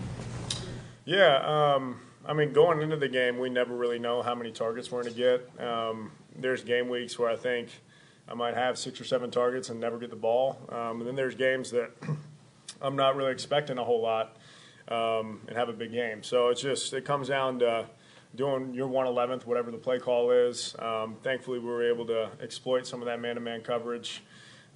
Yeah, 1.05 1.75
um, 1.75 2.01
I 2.25 2.33
mean, 2.33 2.53
going 2.53 2.81
into 2.81 2.97
the 2.97 3.09
game, 3.09 3.39
we 3.39 3.51
never 3.51 3.75
really 3.75 3.99
know 3.99 4.23
how 4.23 4.35
many 4.35 4.53
targets 4.53 4.91
we're 4.91 5.03
going 5.03 5.15
to 5.15 5.19
get. 5.19 5.67
Um, 5.67 6.13
there's 6.37 6.63
game 6.63 6.89
weeks 6.89 7.19
where 7.19 7.31
I 7.31 7.37
think 7.37 7.71
I 8.31 8.35
might 8.35 8.55
have 8.55 8.79
six 8.79 9.01
or 9.01 9.05
seven 9.05 9.31
targets 9.31 9.71
and 9.71 9.81
never 9.81 9.99
get 9.99 10.11
the 10.11 10.17
ball, 10.17 10.59
um, 10.69 11.01
and 11.01 11.07
then 11.07 11.17
there's 11.17 11.35
games 11.35 11.71
that 11.73 11.91
I'm 12.83 12.97
not 12.97 13.17
really 13.17 13.33
expecting 13.33 13.79
a 13.79 13.85
whole 13.85 14.01
lot 14.01 14.37
um, 14.89 15.41
and 15.49 15.57
have 15.57 15.69
a 15.69 15.73
big 15.73 15.93
game. 15.93 16.23
So 16.23 16.49
it's 16.49 16.61
just 16.61 16.93
it 16.93 17.05
comes 17.05 17.29
down 17.29 17.59
to 17.61 17.87
doing 18.35 18.73
your 18.75 18.89
111th, 18.89 19.47
whatever 19.47 19.71
the 19.71 19.79
play 19.79 19.99
call 19.99 20.31
is. 20.31 20.77
Um, 20.79 21.17
thankfully, 21.23 21.59
we 21.59 21.67
were 21.67 21.89
able 21.91 22.07
to 22.07 22.31
exploit 22.41 22.87
some 22.87 23.01
of 23.01 23.07
that 23.07 23.21
man-to-man 23.21 23.63
coverage. 23.63 24.23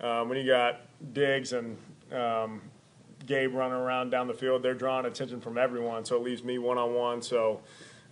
Um, 0.01 0.29
when 0.29 0.39
you 0.39 0.47
got 0.47 0.81
Diggs 1.13 1.53
and 1.53 1.77
um, 2.13 2.61
Gabe 3.27 3.55
running 3.55 3.77
around 3.77 4.11
down 4.11 4.27
the 4.27 4.35
field, 4.35 4.63
they're 4.63 4.75
drawing 4.75 5.07
attention 5.07 5.41
from 5.41 5.57
everyone, 5.57 6.05
so 6.05 6.17
it 6.17 6.23
leaves 6.23 6.43
me 6.43 6.59
one 6.59 6.79
on 6.79 6.95
one. 6.95 7.23
So 7.23 7.61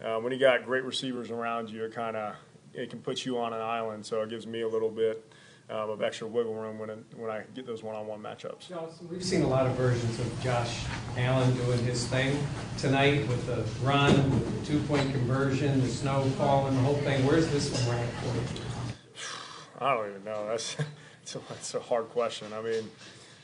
uh, 0.03 0.18
when 0.18 0.32
you 0.32 0.38
got 0.38 0.64
great 0.64 0.84
receivers 0.84 1.30
around 1.30 1.70
you, 1.70 1.84
it 1.84 1.93
kind 1.93 2.16
of 2.16 2.36
it 2.74 2.90
can 2.90 3.00
put 3.00 3.24
you 3.24 3.38
on 3.38 3.52
an 3.52 3.60
island. 3.60 4.04
So 4.06 4.22
it 4.22 4.30
gives 4.30 4.46
me 4.46 4.62
a 4.62 4.68
little 4.68 4.90
bit 4.90 5.32
um, 5.70 5.90
of 5.90 6.02
extra 6.02 6.26
wiggle 6.26 6.54
room 6.54 6.78
when 6.78 6.90
it, 6.90 6.98
when 7.16 7.30
I 7.30 7.42
get 7.54 7.66
those 7.66 7.82
one 7.82 7.94
on 7.94 8.06
one 8.06 8.20
matchups. 8.20 8.70
We've 9.10 9.22
seen 9.22 9.42
a 9.42 9.46
lot 9.48 9.66
of 9.66 9.74
versions 9.74 10.18
of 10.18 10.42
Josh 10.42 10.84
Allen 11.16 11.54
doing 11.54 11.78
his 11.84 12.06
thing 12.06 12.38
tonight 12.78 13.26
with 13.28 13.46
the 13.46 13.64
run, 13.84 14.14
with 14.30 14.60
the 14.60 14.66
two 14.66 14.80
point 14.86 15.10
conversion, 15.12 15.80
the 15.80 15.88
snow 15.88 16.24
falling, 16.36 16.74
the 16.74 16.80
whole 16.80 16.96
thing. 16.96 17.24
Where's 17.26 17.48
this 17.50 17.70
one 17.72 17.96
rank 17.96 18.10
for? 18.10 19.84
I 19.84 19.94
don't 19.94 20.10
even 20.10 20.24
know. 20.24 20.46
That's 20.48 20.76
it's 21.22 21.36
a, 21.36 21.40
it's 21.50 21.74
a 21.74 21.80
hard 21.80 22.08
question. 22.10 22.48
I 22.52 22.62
mean. 22.62 22.90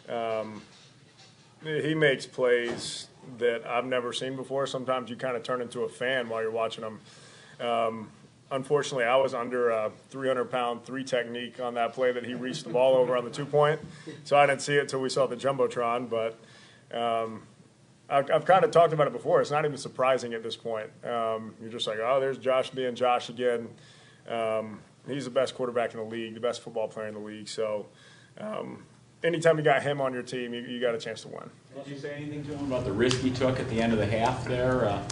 Um, 0.09 0.63
he 1.63 1.95
makes 1.95 2.27
plays 2.27 3.09
that 3.39 3.67
I've 3.67 3.85
never 3.85 4.13
seen 4.13 4.37
before. 4.37 4.67
Sometimes 4.67 5.11
you 5.11 5.17
kind 5.17 5.37
of 5.37 5.43
turn 5.43 5.61
into 5.61 5.83
a 5.83 5.89
fan 5.89 6.29
while 6.29 6.43
you're 6.43 6.51
watching 6.51 6.85
him. 6.85 7.01
Um, 7.67 8.11
unfortunately, 8.51 9.05
I 9.05 9.17
was 9.17 9.35
under 9.35 9.71
a 9.71 9.91
300 10.11 10.47
pound 10.47 10.85
three 10.85 11.05
technique 11.05 11.61
on 11.61 11.75
that 11.75 11.93
play 11.93 12.13
that 12.13 12.25
he 12.25 12.35
reached 12.35 12.65
the 12.65 12.71
ball 12.71 12.95
over 12.97 13.17
on 13.17 13.25
the 13.25 13.31
two 13.31 13.45
point. 13.45 13.81
So 14.25 14.37
I 14.37 14.47
didn't 14.47 14.63
see 14.63 14.77
it 14.77 14.83
until 14.83 15.01
we 15.01 15.09
saw 15.09 15.27
the 15.27 15.37
Jumbotron. 15.37 16.09
But 16.09 16.39
um, 16.97 17.43
I've, 18.09 18.31
I've, 18.31 18.45
kind 18.45 18.65
of 18.65 18.71
talked 18.71 18.93
about 18.93 19.07
it 19.07 19.13
before. 19.13 19.41
It's 19.41 19.51
not 19.51 19.65
even 19.65 19.77
surprising 19.77 20.35
at 20.35 20.43
this 20.43 20.57
point. 20.57 20.89
Um, 21.05 21.55
you're 21.61 21.71
just 21.71 21.87
like, 21.87 21.99
oh, 21.99 22.21
there's 22.21 22.39
Josh 22.39 22.71
being 22.71 22.95
Josh 22.95 23.29
again. 23.29 23.69
Um, 24.29 24.81
he's 25.07 25.25
the 25.25 25.31
best 25.31 25.55
quarterback 25.55 25.93
in 25.93 26.01
the 26.01 26.07
league, 26.07 26.35
the 26.35 26.41
best 26.41 26.63
football 26.63 26.89
player 26.89 27.09
in 27.09 27.15
the 27.15 27.21
league. 27.21 27.49
So 27.49 27.87
um, 28.39 28.85
anytime 29.23 29.59
you 29.59 29.65
got 29.65 29.83
him 29.83 30.01
on 30.01 30.13
your 30.13 30.23
team, 30.23 30.55
you, 30.55 30.63
you 30.63 30.81
got 30.81 30.95
a 30.95 30.99
chance 30.99 31.23
to 31.23 31.29
win. 31.29 31.51
Did 31.85 31.87
you 31.87 31.99
say 31.99 32.15
anything 32.15 32.45
to 32.45 32.57
him 32.57 32.67
about 32.67 32.85
the 32.85 32.93
risk 32.93 33.21
he 33.21 33.31
took 33.31 33.61
at 33.61 33.69
the 33.69 33.81
end 33.81 33.93
of 33.93 33.99
the 33.99 34.07
half 34.07 34.45
there, 34.45 34.87
uh, 34.87 35.03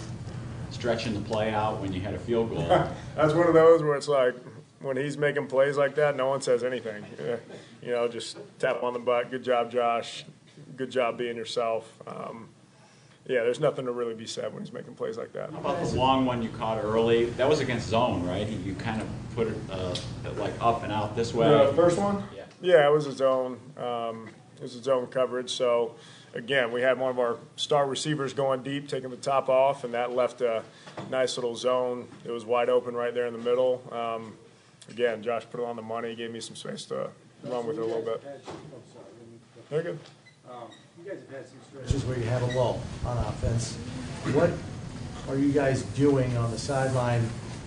stretching 0.71 1.13
the 1.13 1.21
play 1.21 1.53
out 1.53 1.81
when 1.81 1.93
you 1.93 2.01
had 2.01 2.13
a 2.13 2.19
field 2.19 2.49
goal? 2.49 2.67
That's 3.15 3.33
one 3.33 3.47
of 3.47 3.53
those 3.53 3.81
where 3.83 3.95
it's 3.95 4.07
like 4.07 4.35
when 4.81 4.97
he's 4.97 5.17
making 5.17 5.47
plays 5.47 5.77
like 5.77 5.95
that, 5.95 6.15
no 6.15 6.27
one 6.27 6.41
says 6.41 6.63
anything. 6.63 7.05
you 7.81 7.91
know, 7.91 8.07
just 8.07 8.37
tap 8.59 8.83
on 8.83 8.93
the 8.93 8.99
butt. 8.99 9.31
Good 9.31 9.43
job, 9.43 9.71
Josh. 9.71 10.25
Good 10.75 10.91
job 10.91 11.17
being 11.17 11.35
yourself. 11.35 11.91
Um, 12.07 12.49
yeah, 13.27 13.43
there's 13.43 13.59
nothing 13.59 13.85
to 13.85 13.91
really 13.91 14.13
be 14.13 14.25
said 14.25 14.53
when 14.53 14.63
he's 14.63 14.71
making 14.71 14.95
plays 14.95 15.17
like 15.17 15.33
that. 15.33 15.51
How 15.51 15.59
about 15.59 15.83
the 15.83 15.95
long 15.95 16.25
one 16.25 16.41
you 16.41 16.49
caught 16.49 16.81
early? 16.83 17.25
That 17.31 17.49
was 17.49 17.59
against 17.59 17.89
zone, 17.89 18.25
right? 18.25 18.47
You 18.47 18.73
kind 18.75 19.01
of 19.01 19.07
put 19.35 19.47
it 19.47 19.57
uh, 19.69 19.95
like 20.37 20.53
up 20.61 20.83
and 20.83 20.93
out 20.93 21.15
this 21.15 21.33
way. 21.33 21.47
The 21.49 21.73
first 21.73 21.97
one? 21.97 22.23
Yeah. 22.35 22.43
Yeah, 22.61 22.87
it 22.87 22.91
was 22.91 23.05
a 23.05 23.11
zone. 23.11 23.59
Um, 23.75 24.29
it 24.55 24.61
was 24.61 24.75
a 24.75 24.81
zone 24.81 25.07
coverage. 25.07 25.51
So, 25.51 25.95
again, 26.33 26.71
we 26.71 26.81
had 26.81 26.99
one 26.99 27.09
of 27.09 27.19
our 27.19 27.37
star 27.55 27.87
receivers 27.87 28.33
going 28.33 28.63
deep, 28.63 28.87
taking 28.87 29.09
the 29.09 29.17
top 29.17 29.49
off, 29.49 29.83
and 29.83 29.93
that 29.93 30.11
left 30.11 30.41
a 30.41 30.63
nice 31.09 31.37
little 31.37 31.55
zone. 31.55 32.07
It 32.25 32.31
was 32.31 32.45
wide 32.45 32.69
open 32.69 32.95
right 32.95 33.13
there 33.13 33.27
in 33.27 33.33
the 33.33 33.39
middle. 33.39 33.83
Um, 33.91 34.33
again, 34.89 35.23
Josh 35.23 35.45
put 35.49 35.59
it 35.61 35.65
on 35.65 35.75
the 35.75 35.81
money, 35.81 36.15
gave 36.15 36.31
me 36.31 36.39
some 36.39 36.55
space 36.55 36.85
to 36.85 37.09
run 37.43 37.65
with 37.65 37.77
it 37.77 37.81
a 37.81 37.85
little 37.85 38.01
bit. 38.01 38.23
They're 39.69 39.83
good. 39.83 39.99
Um, 40.49 40.69
you 41.03 41.09
guys 41.09 41.19
have 41.19 41.37
had 41.37 41.47
some 41.47 41.57
stretches 41.69 42.05
where 42.05 42.17
you 42.17 42.25
have 42.25 42.41
a 42.41 42.57
lull 42.57 42.81
on 43.05 43.17
offense. 43.17 43.75
What 44.33 44.51
are 45.27 45.37
you 45.37 45.51
guys 45.51 45.83
doing 45.83 46.35
on 46.37 46.51
the 46.51 46.57
sideline 46.57 47.21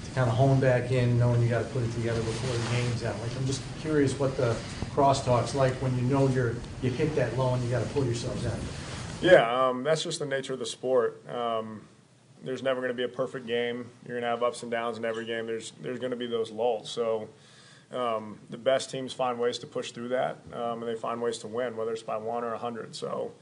to 0.04 0.10
kind 0.12 0.28
of 0.30 0.34
hone 0.34 0.60
back 0.60 0.92
in, 0.92 1.18
knowing 1.18 1.42
you 1.42 1.48
got 1.48 1.62
to 1.62 1.68
put 1.68 1.82
it 1.82 1.92
together 1.92 2.20
before 2.22 2.56
the 2.56 2.76
game's 2.76 3.04
out? 3.04 3.20
Like, 3.20 3.36
I'm 3.36 3.46
just 3.46 3.62
curious 3.80 4.18
what 4.18 4.36
the 4.36 4.56
crosstalk's 5.00 5.54
like 5.54 5.72
when 5.76 5.96
you 5.96 6.02
know 6.02 6.28
you're 6.28 6.56
you 6.82 6.90
hit 6.90 7.14
that 7.14 7.36
low 7.38 7.54
and 7.54 7.64
you 7.64 7.70
got 7.70 7.82
to 7.82 7.88
pull 7.90 8.04
yourselves 8.04 8.44
out. 8.44 8.58
Yeah, 9.22 9.68
um, 9.68 9.82
that's 9.82 10.02
just 10.02 10.18
the 10.18 10.26
nature 10.26 10.52
of 10.52 10.58
the 10.58 10.66
sport. 10.66 11.26
Um, 11.28 11.82
there's 12.42 12.62
never 12.62 12.80
going 12.80 12.90
to 12.90 12.96
be 12.96 13.04
a 13.04 13.08
perfect 13.08 13.46
game. 13.46 13.88
You're 14.06 14.20
going 14.20 14.22
to 14.22 14.28
have 14.28 14.42
ups 14.42 14.62
and 14.62 14.70
downs 14.70 14.98
in 14.98 15.06
every 15.06 15.24
game. 15.24 15.46
There's 15.46 15.72
there's 15.80 15.98
going 15.98 16.10
to 16.10 16.18
be 16.18 16.26
those 16.26 16.50
lulls. 16.50 16.90
So 16.90 17.30
um, 17.92 18.38
the 18.50 18.58
best 18.58 18.90
teams 18.90 19.14
find 19.14 19.38
ways 19.40 19.58
to 19.60 19.66
push 19.66 19.92
through 19.92 20.08
that, 20.08 20.36
um, 20.52 20.82
and 20.82 20.88
they 20.88 20.96
find 21.00 21.20
ways 21.22 21.38
to 21.38 21.48
win, 21.48 21.76
whether 21.78 21.92
it's 21.92 22.02
by 22.02 22.18
one 22.18 22.44
or 22.44 22.52
a 22.52 22.58
hundred. 22.58 22.94
So 22.94 23.32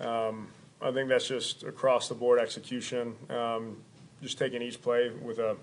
um, 0.00 0.48
I 0.82 0.90
think 0.90 1.08
that's 1.08 1.28
just 1.28 1.62
across 1.62 2.08
the 2.08 2.16
board 2.16 2.40
execution. 2.40 3.14
Um, 3.30 3.76
just 4.22 4.38
taking 4.38 4.60
each 4.60 4.82
play 4.82 5.10
with 5.22 5.38
a 5.38 5.56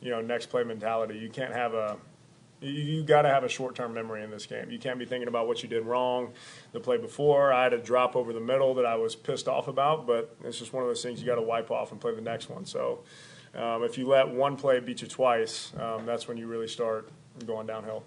you 0.00 0.10
know 0.10 0.22
next 0.22 0.46
play 0.46 0.64
mentality. 0.64 1.18
You 1.18 1.28
can't 1.28 1.52
have 1.52 1.74
a 1.74 1.98
you, 2.62 2.70
you 2.70 3.02
got 3.02 3.22
to 3.22 3.28
have 3.28 3.44
a 3.44 3.48
short 3.48 3.74
term 3.74 3.92
memory 3.94 4.22
in 4.22 4.30
this 4.30 4.46
game. 4.46 4.70
You 4.70 4.78
can't 4.78 4.98
be 4.98 5.04
thinking 5.04 5.28
about 5.28 5.46
what 5.46 5.62
you 5.62 5.68
did 5.68 5.84
wrong 5.84 6.32
the 6.72 6.80
play 6.80 6.96
before. 6.96 7.52
I 7.52 7.64
had 7.64 7.72
a 7.72 7.78
drop 7.78 8.16
over 8.16 8.32
the 8.32 8.40
middle 8.40 8.74
that 8.74 8.86
I 8.86 8.96
was 8.96 9.14
pissed 9.14 9.48
off 9.48 9.68
about, 9.68 10.06
but 10.06 10.36
it's 10.44 10.58
just 10.58 10.72
one 10.72 10.82
of 10.82 10.88
those 10.88 11.02
things 11.02 11.20
you 11.20 11.26
got 11.26 11.36
to 11.36 11.42
wipe 11.42 11.70
off 11.70 11.92
and 11.92 12.00
play 12.00 12.14
the 12.14 12.20
next 12.20 12.48
one. 12.48 12.64
So 12.64 13.00
um, 13.54 13.82
if 13.82 13.98
you 13.98 14.08
let 14.08 14.28
one 14.28 14.56
play 14.56 14.80
beat 14.80 15.02
you 15.02 15.08
twice, 15.08 15.72
um, 15.78 16.06
that's 16.06 16.28
when 16.28 16.36
you 16.36 16.46
really 16.46 16.68
start 16.68 17.10
going 17.46 17.66
downhill. 17.66 18.04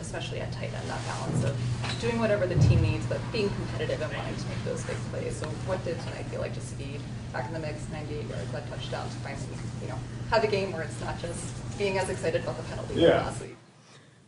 especially 0.00 0.40
at 0.40 0.52
tight 0.52 0.72
end, 0.74 0.88
that 0.88 1.04
balance 1.06 1.44
of 1.44 2.00
doing 2.00 2.18
whatever 2.18 2.46
the 2.46 2.56
team 2.66 2.82
needs, 2.82 3.06
but 3.06 3.20
being 3.32 3.48
competitive 3.48 4.00
and 4.00 4.12
wanting 4.12 4.36
to 4.36 4.48
make 4.48 4.64
those 4.64 4.82
big 4.84 4.96
plays. 5.10 5.36
So 5.36 5.46
what 5.66 5.82
did 5.84 5.98
tonight 6.00 6.26
feel 6.26 6.40
like 6.40 6.54
to 6.54 6.60
see 6.60 6.98
back 7.32 7.46
in 7.46 7.52
the 7.52 7.60
mix, 7.60 7.88
98 7.92 8.26
yards, 8.28 8.50
that 8.52 8.68
touchdown 8.68 9.08
to 9.08 9.16
finally, 9.16 9.46
you 9.82 9.88
know, 9.88 9.98
have 10.30 10.42
a 10.42 10.46
game 10.46 10.72
where 10.72 10.82
it's 10.82 11.00
not 11.00 11.20
just 11.20 11.54
being 11.80 11.96
as 11.98 12.10
excited 12.10 12.42
about 12.42 12.56
the 12.58 12.62
penalty 12.64 12.94
as 12.94 13.00
Yeah. 13.00 13.08
last 13.24 13.40
week? 13.40 13.56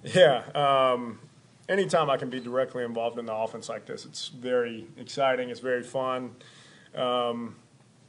Yeah. 0.05 0.43
Um, 0.55 1.21
anytime 1.69 2.09
I 2.09 2.17
can 2.17 2.31
be 2.31 2.41
directly 2.41 2.83
involved 2.83 3.19
in 3.19 3.27
the 3.27 3.35
offense 3.35 3.69
like 3.69 3.85
this, 3.85 4.07
it's 4.07 4.29
very 4.29 4.87
exciting. 4.97 5.51
It's 5.51 5.61
very 5.61 5.83
fun. 5.83 6.35
Um, 6.95 7.57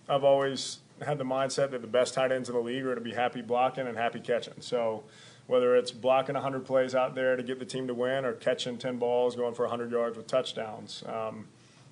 I've 0.08 0.24
always 0.24 0.80
had 1.06 1.18
the 1.18 1.26
mindset 1.26 1.72
that 1.72 1.82
the 1.82 1.88
best 1.88 2.14
tight 2.14 2.32
ends 2.32 2.48
in 2.48 2.56
the 2.56 2.62
league 2.62 2.86
are 2.86 2.96
to 2.96 3.02
be 3.02 3.12
happy 3.14 3.41
blocking 3.41 3.86
and 3.86 3.98
happy 3.98 4.22
catching. 4.22 4.62
So 4.62 5.04
whether 5.48 5.76
it's 5.76 5.91
blocking 5.91 6.36
100 6.36 6.66
plays 6.66 6.96
out 6.96 7.14
there 7.14 7.36
to 7.36 7.44
get 7.44 7.60
the 7.60 7.66
team 7.66 7.88
to 7.88 7.94
win 7.94 8.24
or 8.24 8.32
catching 8.32 8.78
10 8.78 8.98
balls, 8.98 9.36
going 9.36 9.54
for 9.54 9.64
100 9.64 9.91
yards 9.91 10.16
with 10.16 10.26
touchdowns, 10.26 11.04
um, 11.06 11.48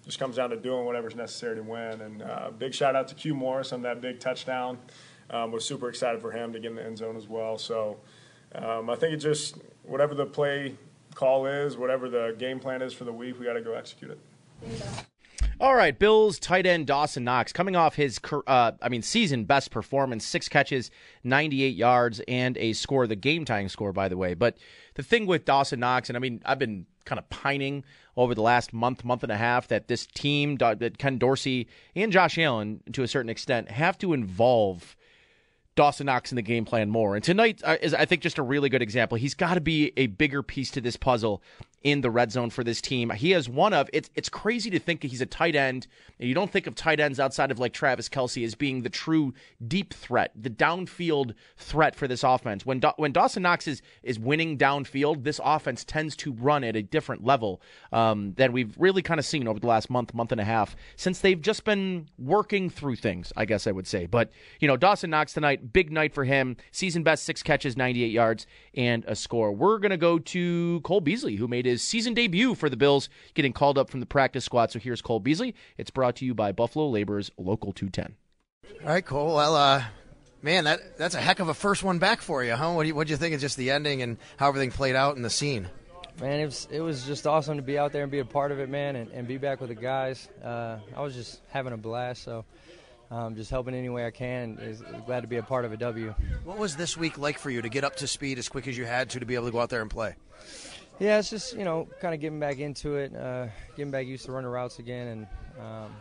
just 0.06 0.20
comes 0.20 0.38
down 0.38 0.52
to 0.52 0.56
doing 0.56 0.86
whatever's 0.86 1.16
necessary 1.16 1.58
to 1.58 1.64
win. 1.64 2.00
And 2.00 2.22
uh, 2.22 2.52
big 2.58 2.74
shout 2.74 2.96
out 2.96 3.10
to 3.10 3.16
Q 3.16 3.36
Morris 3.36 3.74
on 3.74 3.82
that 3.82 4.00
big 4.00 4.22
touchdown. 4.22 4.78
Um, 5.32 5.52
was 5.52 5.64
super 5.64 5.88
excited 5.88 6.22
for 6.22 6.32
him 6.32 6.52
to 6.54 6.60
get 6.60 6.72
in 6.72 6.76
the 6.76 6.84
end 6.84 6.98
zone 6.98 7.16
as 7.16 7.28
well. 7.28 7.58
So 7.58 7.98
um, 8.54 8.90
I 8.90 8.96
think 8.96 9.14
it 9.14 9.18
just 9.18 9.56
whatever 9.84 10.14
the 10.14 10.26
play 10.26 10.76
call 11.16 11.46
is, 11.46 11.78
whatever 11.78 12.10
the 12.10 12.36
game 12.38 12.60
plan 12.60 12.82
is 12.82 12.94
for 12.94 13.06
the 13.06 13.14
week, 13.14 13.40
we 13.40 13.46
got 13.46 13.54
to 13.54 13.62
go 13.62 13.74
execute 13.74 14.12
it. 14.12 14.20
All 15.60 15.76
right, 15.76 15.98
Bills 15.98 16.40
tight 16.40 16.66
end 16.66 16.88
Dawson 16.88 17.24
Knox 17.24 17.54
coming 17.54 17.76
off 17.76 17.94
his, 17.94 18.20
uh, 18.48 18.72
I 18.82 18.90
mean, 18.90 19.04
season 19.04 19.46
best 19.46 19.70
performance, 19.70 20.26
six 20.26 20.50
catches, 20.50 20.90
98 21.24 21.76
yards, 21.76 22.20
and 22.28 22.58
a 22.58 22.74
score, 22.74 23.06
the 23.06 23.16
game 23.16 23.46
tying 23.46 23.70
score, 23.70 23.94
by 23.94 24.08
the 24.08 24.18
way. 24.18 24.34
But 24.34 24.58
the 24.96 25.04
thing 25.04 25.28
with 25.28 25.46
Dawson 25.46 25.80
Knox, 25.80 26.10
and 26.10 26.18
I 26.18 26.20
mean, 26.20 26.42
I've 26.46 26.58
been 26.58 26.88
kind 27.06 27.20
of 27.20 27.30
pining 27.30 27.84
over 28.18 28.34
the 28.34 28.42
last 28.42 28.74
month, 28.74 29.06
month 29.06 29.22
and 29.22 29.32
a 29.32 29.38
half 29.38 29.68
that 29.68 29.88
this 29.88 30.08
team, 30.08 30.58
that 30.58 30.98
Ken 30.98 31.20
Dorsey 31.20 31.68
and 31.96 32.12
Josh 32.12 32.40
Allen, 32.40 32.82
to 32.94 33.04
a 33.04 33.08
certain 33.08 33.30
extent, 33.30 33.70
have 33.70 34.00
to 34.00 34.14
involve 34.14 34.96
Dawson 35.76 36.06
Knox 36.06 36.32
in 36.32 36.36
the 36.36 36.42
game 36.42 36.66
plan 36.66 36.90
more. 36.90 37.16
And 37.16 37.24
tonight 37.24 37.62
uh, 37.64 37.78
is, 37.82 37.94
I 37.94 38.06
think, 38.06 38.22
just 38.22 38.38
a 38.38 38.44
really 38.44 38.70
good 38.70 38.82
example. 38.82 39.18
He's 39.18 39.36
got 39.36 39.54
to 39.56 39.62
be 39.62 39.94
a 39.98 40.08
bigger 40.08 40.44
piece 40.44 40.72
to 40.72 40.82
this 40.82 40.98
puzzle 40.98 41.42
in 41.84 42.02
the 42.02 42.12
red 42.12 42.32
zone 42.32 42.50
for 42.50 42.64
this 42.64 42.82
team. 42.82 43.10
He 43.12 43.32
has 43.32 43.50
one 43.50 43.74
of 43.74 43.90
it's. 43.94 44.10
It's 44.16 44.30
crazy 44.30 44.70
to 44.70 44.80
think 44.80 45.04
he's 45.04 45.22
a 45.22 45.26
tight 45.26 45.56
end, 45.56 45.88
and 46.20 46.30
you 46.30 46.36
don't 46.36 46.52
think 46.52 46.68
of 46.68 46.76
tight 46.76 47.00
ends 47.00 47.20
outside 47.20 47.52
of 47.52 47.60
like 47.60 47.74
Travis 47.74 48.08
Kelce 48.08 48.46
as 48.46 48.56
being 48.56 48.84
the 48.84 48.90
true 48.90 49.34
deep 49.68 49.94
threat, 49.94 50.32
the 50.36 50.50
downfield 50.50 51.34
threat 51.58 51.96
for 51.96 52.08
this 52.08 52.24
offense. 52.24 52.66
When 52.66 52.80
da- 52.80 52.94
when 52.98 53.12
Dawson 53.12 53.44
Knox 53.44 53.68
is 53.68 53.82
is 54.04 54.20
winning 54.20 54.58
downfield, 54.58 55.24
this 55.24 55.40
offense 55.44 55.84
tends 55.84 56.16
to 56.18 56.34
run 56.34 56.64
at 56.64 56.76
a 56.76 56.84
different 56.84 57.24
level 57.24 57.62
um, 57.92 58.34
than 58.34 58.52
we've 58.52 58.76
really 58.78 59.02
kind 59.02 59.20
of 59.20 59.26
seen 59.26 59.48
over 59.48 59.60
the 59.60 59.68
last 59.68 59.90
month, 59.90 60.14
month 60.14 60.32
and 60.32 60.42
a 60.42 60.46
half 60.46 60.76
since 60.96 61.20
they've 61.20 61.42
just 61.42 61.64
been 61.64 62.08
working 62.20 62.70
through 62.70 62.96
things. 62.96 63.34
I 63.36 63.46
guess 63.46 63.66
I 63.66 63.72
would 63.72 63.88
say, 63.88 64.06
but 64.06 64.32
you 64.60 64.68
know, 64.68 64.78
Dawson 64.78 65.10
Knox 65.10 65.34
tonight, 65.34 65.74
big 65.74 65.92
night 65.92 66.14
for 66.14 66.26
him. 66.26 66.58
Season 66.72 67.02
best 67.02 67.24
six 67.24 67.42
catches, 67.42 67.76
98 67.76 68.12
yards, 68.12 68.46
and 68.76 69.04
a 69.06 69.16
score. 69.16 69.52
We're 69.52 69.80
gonna 69.80 69.98
go 69.98 70.20
to 70.20 70.82
Cole 70.84 71.02
Beasley, 71.02 71.36
who 71.36 71.48
made 71.48 71.66
his 71.72 71.82
season 71.82 72.14
debut 72.14 72.56
for 72.56 72.70
the 72.70 72.78
Bills, 72.78 73.10
getting 73.34 73.54
called 73.54 73.78
up 73.78 73.90
from 73.90 74.00
the 74.00 74.06
practice 74.06 74.46
squad. 74.46 74.72
So 74.72 74.80
here's 74.80 75.02
Cole 75.02 75.20
Beasley. 75.20 75.56
It's 75.78 75.90
brought 75.90 76.16
to 76.18 76.26
you 76.26 76.34
by 76.34 76.52
Buffalo 76.52 76.88
Laborers 76.90 77.32
Local 77.38 77.74
210. 77.74 78.16
All 78.84 78.94
right, 78.94 79.06
Cole. 79.06 79.36
Well, 79.36 79.56
uh, 79.56 79.84
man, 80.42 80.66
that 80.66 80.98
that's 80.98 81.16
a 81.16 81.22
heck 81.22 81.40
of 81.40 81.50
a 81.50 81.54
first 81.54 81.84
one 81.84 82.00
back 82.00 82.22
for 82.22 82.44
you, 82.44 82.54
huh? 82.54 82.72
What 82.72 82.84
do 82.84 82.90
you, 82.90 82.96
what 82.96 83.08
do 83.08 83.12
you 83.12 83.18
think 83.18 83.36
of 83.36 83.42
just 83.42 83.58
the 83.58 83.72
ending 83.72 84.02
and 84.02 84.18
how 84.38 84.48
everything 84.50 84.72
played 84.72 84.96
out 84.96 85.16
in 85.16 85.22
the 85.22 85.30
scene? 85.30 85.68
Man, 86.20 86.40
it 86.40 86.46
was 86.46 86.68
it 86.72 86.82
was 86.82 87.06
just 87.06 87.26
awesome 87.26 87.58
to 87.58 87.64
be 87.64 87.78
out 87.78 87.92
there 87.94 88.04
and 88.04 88.12
be 88.12 88.20
a 88.20 88.26
part 88.26 88.52
of 88.52 88.60
it, 88.60 88.70
man, 88.70 88.96
and, 88.96 89.12
and 89.12 89.28
be 89.28 89.38
back 89.38 89.62
with 89.62 89.70
the 89.70 89.76
guys. 89.76 90.30
Uh, 90.44 90.78
I 90.96 91.02
was 91.02 91.16
just 91.16 91.42
having 91.50 91.74
a 91.74 91.78
blast, 91.78 92.24
so 92.24 92.46
um, 93.10 93.36
just 93.36 93.50
helping 93.50 93.74
any 93.74 93.90
way 93.90 94.06
I 94.06 94.12
can. 94.12 94.58
Is 94.60 94.82
glad 95.06 95.22
to 95.22 95.28
be 95.28 95.38
a 95.38 95.44
part 95.44 95.66
of 95.66 95.72
a 95.72 95.78
W. 95.78 96.14
What 96.44 96.58
was 96.58 96.76
this 96.76 96.98
week 96.98 97.18
like 97.18 97.38
for 97.38 97.50
you 97.50 97.62
to 97.62 97.70
get 97.70 97.84
up 97.84 97.96
to 97.98 98.08
speed 98.08 98.40
as 98.40 98.50
quick 98.50 98.68
as 98.68 98.78
you 98.78 98.86
had 98.86 99.10
to 99.12 99.20
to 99.20 99.26
be 99.26 99.36
able 99.36 99.46
to 99.46 99.52
go 99.52 99.60
out 99.60 99.70
there 99.70 99.82
and 99.82 99.90
play? 99.90 100.16
Yeah, 101.02 101.18
it's 101.18 101.32
just 101.32 101.58
you 101.58 101.66
know 101.66 101.88
kind 102.00 102.14
of 102.14 102.20
getting 102.20 102.40
back 102.40 102.60
into 102.60 102.98
it, 102.98 103.16
uh, 103.16 103.48
getting 103.76 103.90
back 103.90 104.06
used 104.06 104.26
to 104.26 104.32
running 104.32 104.52
routes 104.52 104.78
again, 104.78 105.08
and 105.08 105.28
um, 105.60 105.96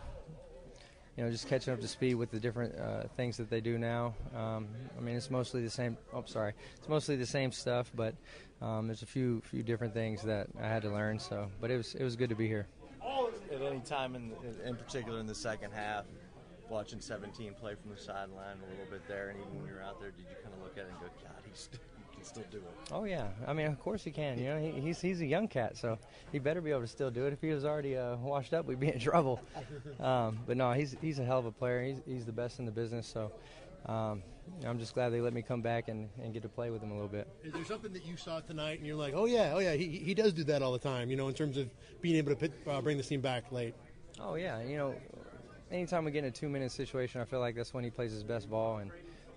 you 1.17 1.25
know 1.25 1.31
just 1.31 1.49
catching 1.49 1.73
up 1.73 1.81
to 1.81 1.89
speed 1.89 2.17
with 2.17 2.31
the 2.31 2.39
different 2.39 2.79
uh, 2.79 3.05
things 3.17 3.39
that 3.39 3.49
they 3.49 3.63
do 3.63 3.79
now. 3.79 4.15
Um, 4.37 4.69
I 4.99 5.01
mean, 5.01 5.17
it's 5.17 5.31
mostly 5.31 5.63
the 5.63 5.71
same. 5.71 5.97
Oh, 6.13 6.25
sorry, 6.27 6.53
it's 6.77 6.87
mostly 6.87 7.17
the 7.17 7.25
same 7.25 7.51
stuff, 7.51 7.91
but 7.95 8.15
um, 8.61 8.89
there's 8.89 9.01
a 9.01 9.07
few 9.07 9.41
few 9.41 9.63
different 9.63 9.95
things 9.95 10.21
that 10.25 10.49
I 10.61 10.67
had 10.67 10.83
to 10.83 10.91
learn. 10.91 11.19
So, 11.19 11.51
but 11.63 11.71
it 11.71 11.79
was 11.79 11.95
it 11.95 12.05
was 12.05 12.15
good 12.15 12.29
to 12.29 12.37
be 12.37 12.47
here. 12.47 12.67
At 13.51 13.63
any 13.63 13.81
time, 13.81 14.15
in, 14.15 14.33
in 14.67 14.77
particular 14.77 15.19
in 15.19 15.27
the 15.27 15.35
second 15.35 15.73
half, 15.73 16.05
watching 16.69 17.01
17 17.01 17.55
play 17.55 17.75
from 17.75 17.91
the 17.91 18.01
sideline 18.01 18.59
a 18.59 18.71
little 18.71 18.91
bit 18.91 19.09
there, 19.09 19.31
and 19.31 19.41
even 19.41 19.61
when 19.61 19.67
you 19.67 19.75
were 19.75 19.83
out 19.83 19.99
there, 19.99 20.11
did 20.11 20.27
you 20.29 20.37
kind 20.43 20.55
of 20.55 20.63
look 20.63 20.77
at 20.77 20.85
it 20.85 20.91
and 20.91 21.01
go, 21.01 21.07
God, 21.25 21.43
he's, 21.49 21.69
he 21.73 22.00
can 22.21 22.29
still 22.29 22.45
do 22.51 22.59
it? 22.59 22.93
Oh 22.93 23.05
yeah, 23.05 23.29
I 23.47 23.53
mean, 23.53 23.67
of 23.67 23.79
course 23.81 24.05
he 24.05 24.11
can. 24.11 24.39
You 24.39 24.45
know, 24.51 24.61
he, 24.61 24.81
he's 24.81 25.01
he's 25.01 25.21
a 25.21 25.27
young 25.27 25.49
cat, 25.49 25.77
so 25.77 25.99
he 26.33 26.39
better 26.39 26.61
be 26.61 26.71
able 26.71 26.83
to 26.83 26.87
still 26.87 27.11
do 27.11 27.27
it. 27.27 27.33
If 27.33 27.41
he 27.41 27.49
was 27.51 27.65
already 27.65 27.97
uh, 27.97 28.17
washed 28.17 28.55
up, 28.55 28.67
we'd 28.67 28.81
be 28.81 28.93
in 28.93 28.99
trouble. 29.11 29.41
Um, 29.99 30.39
but 30.47 30.57
no, 30.57 30.73
he's 30.73 30.97
he's 31.01 31.19
a 31.19 31.25
hell 31.25 31.39
of 31.39 31.47
a 31.47 31.53
player. 31.53 31.83
He's 31.83 32.01
he's 32.07 32.27
the 32.27 32.33
best 32.33 32.59
in 32.59 32.67
the 32.67 32.73
business. 32.73 33.07
So 33.07 33.33
um, 33.87 34.23
I'm 34.67 34.79
just 34.79 34.95
glad 34.95 35.11
they 35.11 35.21
let 35.21 35.33
me 35.33 35.43
come 35.43 35.63
back 35.63 35.89
and, 35.89 36.09
and 36.23 36.33
get 36.33 36.43
to 36.43 36.49
play 36.49 36.71
with 36.71 36.83
him 36.83 36.91
a 36.91 36.95
little 36.95 37.09
bit. 37.09 37.29
Is 37.43 37.53
there 37.53 37.65
something 37.65 37.93
that 37.93 38.05
you 38.05 38.17
saw 38.17 38.41
tonight 38.41 38.79
and 38.79 38.87
you're 38.87 38.97
like, 38.97 39.15
oh 39.15 39.27
yeah, 39.27 39.53
oh 39.55 39.59
yeah, 39.59 39.75
he, 39.75 39.87
he 39.87 40.15
does 40.15 40.33
do 40.33 40.45
that 40.45 40.63
all 40.63 40.73
the 40.73 40.79
time, 40.79 41.11
you 41.11 41.17
know, 41.17 41.29
in 41.29 41.35
terms 41.35 41.57
of 41.57 41.71
being 42.01 42.17
able 42.17 42.31
to 42.31 42.37
pit, 42.37 42.53
uh, 42.67 42.81
bring 42.81 42.97
the 42.97 43.03
team 43.03 43.21
back 43.21 43.51
late? 43.53 43.75
Oh 44.21 44.35
yeah, 44.35 44.61
you 44.63 44.77
know, 44.77 44.95
anytime 45.71 46.05
we 46.05 46.11
get 46.11 46.25
in 46.25 46.27
a 46.27 46.31
two-minute 46.31 46.73
situation, 46.73 47.21
I 47.21 47.25
feel 47.25 47.41
like 47.41 47.55
that's 47.55 47.73
when 47.73 47.85
he 47.85 47.91
plays 47.91 48.13
his 48.13 48.23
best 48.23 48.51
ball, 48.51 48.79
and 48.79 48.91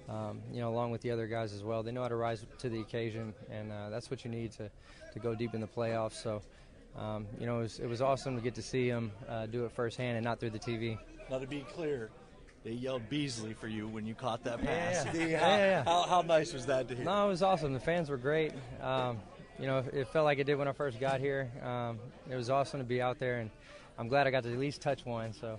um, 0.09 0.41
you 0.51 0.59
know, 0.59 0.69
along 0.69 0.91
with 0.91 1.01
the 1.01 1.11
other 1.11 1.27
guys 1.27 1.53
as 1.53 1.63
well, 1.63 1.83
they 1.83 1.91
know 1.91 2.01
how 2.01 2.07
to 2.09 2.15
rise 2.15 2.45
to 2.59 2.69
the 2.69 2.79
occasion, 2.81 3.33
and 3.51 3.71
uh, 3.71 3.89
that's 3.89 4.09
what 4.11 4.23
you 4.25 4.31
need 4.31 4.51
to 4.53 4.69
to 5.13 5.19
go 5.19 5.35
deep 5.35 5.53
in 5.53 5.61
the 5.61 5.67
playoffs. 5.67 6.21
So. 6.21 6.41
Um, 6.95 7.25
you 7.39 7.47
know, 7.47 7.57
it 7.57 7.63
was, 7.63 7.79
it 7.79 7.87
was 7.89 8.01
awesome 8.03 8.35
to 8.35 8.41
get 8.43 8.53
to 8.53 8.61
see 8.61 8.87
them 8.87 9.11
uh, 9.27 9.47
do 9.47 9.65
it 9.65 9.71
firsthand 9.71 10.15
and 10.15 10.23
not 10.23 10.39
through 10.39 10.51
the 10.51 10.59
TV. 10.59 10.99
Now, 11.27 11.39
to 11.39 11.47
be 11.47 11.61
clear, 11.73 12.11
they 12.63 12.69
yelled 12.71 13.09
Beasley 13.09 13.53
for 13.53 13.67
you 13.67 13.87
when 13.87 14.05
you 14.05 14.13
caught 14.13 14.43
that 14.43 14.61
pass. 14.63 15.03
Yeah, 15.05 15.11
The- 15.11 15.17
yeah, 15.31 15.39
how, 15.39 15.47
yeah, 15.47 15.65
yeah. 15.65 15.83
How, 15.83 16.01
how 16.03 16.21
nice 16.21 16.53
was 16.53 16.67
that 16.67 16.87
to 16.89 16.95
hear? 16.95 17.03
No, 17.03 17.25
it 17.25 17.29
was 17.29 17.41
awesome. 17.41 17.73
The 17.73 17.79
fans 17.79 18.11
were 18.11 18.17
great. 18.17 18.51
Um, 18.79 19.19
you 19.57 19.65
know, 19.65 19.79
it, 19.79 19.91
it 19.93 20.07
felt 20.09 20.25
like 20.25 20.37
it 20.37 20.43
did 20.43 20.55
when 20.55 20.67
I 20.67 20.71
first 20.71 20.99
got 20.99 21.19
here. 21.19 21.51
Um, 21.63 21.97
it 22.29 22.35
was 22.35 22.51
awesome 22.51 22.79
to 22.79 22.85
be 22.85 23.01
out 23.01 23.17
there, 23.17 23.39
and 23.39 23.49
I'm 23.97 24.07
glad 24.07 24.27
I 24.27 24.29
got 24.31 24.43
to 24.43 24.51
at 24.51 24.59
least 24.59 24.81
touch 24.81 25.03
one. 25.03 25.33
So, 25.33 25.57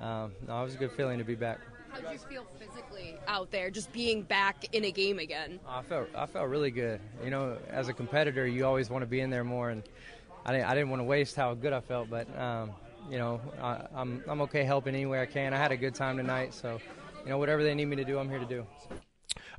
um, 0.00 0.32
no, 0.48 0.60
it 0.62 0.64
was 0.64 0.74
a 0.74 0.78
good 0.78 0.90
feeling 0.92 1.18
to 1.18 1.24
be 1.24 1.36
back. 1.36 1.60
How 1.92 2.00
did 2.00 2.12
you 2.12 2.18
feel 2.18 2.46
physically 2.58 3.16
out 3.28 3.50
there, 3.50 3.70
just 3.70 3.92
being 3.92 4.22
back 4.22 4.64
in 4.72 4.84
a 4.86 4.90
game 4.90 5.18
again? 5.18 5.60
I 5.68 5.82
felt 5.82 6.08
I 6.14 6.24
felt 6.24 6.48
really 6.48 6.70
good. 6.70 7.00
You 7.22 7.30
know, 7.30 7.58
as 7.68 7.88
a 7.88 7.92
competitor, 7.92 8.46
you 8.46 8.64
always 8.64 8.88
want 8.88 9.02
to 9.02 9.06
be 9.06 9.20
in 9.20 9.28
there 9.28 9.44
more, 9.44 9.68
and 9.68 9.82
I 10.46 10.52
didn't 10.52 10.66
I 10.68 10.74
didn't 10.74 10.88
want 10.88 11.00
to 11.00 11.04
waste 11.04 11.36
how 11.36 11.52
good 11.52 11.74
I 11.74 11.80
felt. 11.80 12.08
But 12.08 12.26
um, 12.38 12.70
you 13.10 13.18
know, 13.18 13.42
I, 13.60 13.86
I'm 13.94 14.24
I'm 14.26 14.40
okay 14.42 14.64
helping 14.64 14.94
any 14.94 15.04
way 15.04 15.20
I 15.20 15.26
can. 15.26 15.52
I 15.52 15.58
had 15.58 15.70
a 15.70 15.76
good 15.76 15.94
time 15.94 16.16
tonight, 16.16 16.54
so 16.54 16.80
you 17.24 17.30
know, 17.30 17.36
whatever 17.36 17.62
they 17.62 17.74
need 17.74 17.86
me 17.86 17.96
to 17.96 18.04
do, 18.04 18.18
I'm 18.18 18.30
here 18.30 18.38
to 18.38 18.46
do. 18.46 18.66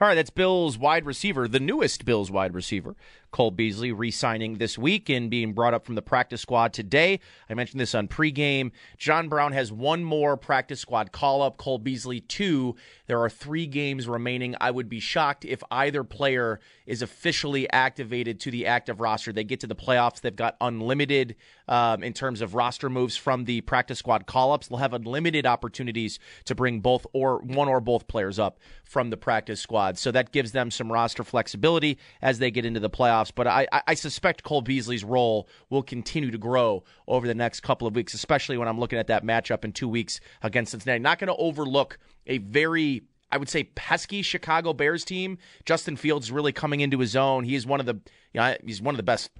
All 0.01 0.07
right, 0.07 0.15
that's 0.15 0.31
Bills 0.31 0.77
wide 0.77 1.05
receiver, 1.05 1.47
the 1.47 1.59
newest 1.59 2.03
Bills 2.03 2.31
wide 2.31 2.55
receiver, 2.55 2.95
Cole 3.33 3.51
Beasley, 3.51 3.91
re 3.91 4.11
signing 4.11 4.59
this 4.59 4.77
week 4.77 5.09
and 5.09 5.29
being 5.29 5.53
brought 5.53 5.73
up 5.73 5.85
from 5.85 5.95
the 5.95 6.01
practice 6.01 6.39
squad 6.39 6.71
today. 6.71 7.19
I 7.49 7.55
mentioned 7.55 7.81
this 7.81 7.95
on 7.95 8.07
pregame. 8.07 8.71
John 8.97 9.27
Brown 9.27 9.51
has 9.51 9.71
one 9.71 10.03
more 10.03 10.37
practice 10.37 10.79
squad 10.79 11.11
call 11.11 11.41
up, 11.41 11.57
Cole 11.57 11.79
Beasley, 11.79 12.21
two. 12.21 12.75
There 13.07 13.19
are 13.19 13.29
three 13.29 13.65
games 13.65 14.07
remaining. 14.07 14.55
I 14.61 14.71
would 14.71 14.87
be 14.87 14.99
shocked 14.99 15.45
if 15.45 15.63
either 15.71 16.03
player 16.03 16.59
is 16.85 17.01
officially 17.01 17.69
activated 17.71 18.39
to 18.41 18.51
the 18.51 18.67
active 18.67 19.01
roster. 19.01 19.33
They 19.33 19.43
get 19.43 19.59
to 19.61 19.67
the 19.67 19.75
playoffs, 19.75 20.21
they've 20.21 20.35
got 20.35 20.55
unlimited 20.61 21.35
um, 21.67 22.03
in 22.03 22.13
terms 22.13 22.41
of 22.41 22.55
roster 22.55 22.89
moves 22.89 23.15
from 23.15 23.45
the 23.45 23.61
practice 23.61 23.99
squad 23.99 24.27
call 24.27 24.51
ups. 24.51 24.67
They'll 24.67 24.77
have 24.77 24.93
unlimited 24.93 25.45
opportunities 25.45 26.19
to 26.45 26.55
bring 26.55 26.81
both 26.81 27.07
or 27.13 27.39
one 27.39 27.67
or 27.67 27.79
both 27.79 28.07
players 28.07 28.37
up 28.37 28.59
from 28.83 29.09
the 29.09 29.17
practice 29.17 29.59
squad. 29.59 29.97
So 29.97 30.11
that 30.11 30.31
gives 30.31 30.51
them 30.51 30.69
some 30.69 30.91
roster 30.91 31.23
flexibility 31.23 31.97
as 32.21 32.39
they 32.39 32.51
get 32.51 32.65
into 32.65 32.79
the 32.79 32.89
playoffs. 32.89 33.22
But 33.31 33.47
I, 33.47 33.67
I- 33.87 33.93
suspect 33.93 34.43
Cole 34.43 34.61
Beasley's 34.61 35.03
role 35.03 35.47
will 35.69 35.83
continue 35.83 36.31
to 36.31 36.37
grow 36.37 36.83
over 37.07 37.27
the 37.27 37.35
next 37.35 37.61
couple 37.61 37.87
of 37.87 37.95
weeks, 37.95 38.13
especially 38.13 38.57
when 38.57 38.67
I'm 38.67 38.79
looking 38.79 38.99
at 38.99 39.07
that 39.07 39.23
matchup 39.23 39.63
in 39.63 39.71
two 39.71 39.87
weeks 39.87 40.19
against 40.41 40.71
Cincinnati. 40.71 40.99
Not 40.99 41.19
going 41.19 41.27
to 41.27 41.35
overlook 41.35 41.97
a 42.27 42.39
very 42.39 43.03
I 43.31 43.37
would 43.37 43.49
say 43.49 43.63
pesky 43.63 44.21
Chicago 44.21 44.73
Bears 44.73 45.03
team. 45.03 45.39
Justin 45.65 45.95
Fields 45.95 46.31
really 46.31 46.51
coming 46.51 46.81
into 46.81 46.99
his 46.99 47.15
own. 47.15 47.43
He 47.45 47.55
is 47.55 47.65
one 47.65 47.79
of 47.79 47.87
the 47.87 47.95
you 48.33 48.41
know, 48.41 48.55
he's 48.63 48.81
one 48.81 48.93
of 48.93 48.97
the 48.97 49.03
best 49.03 49.31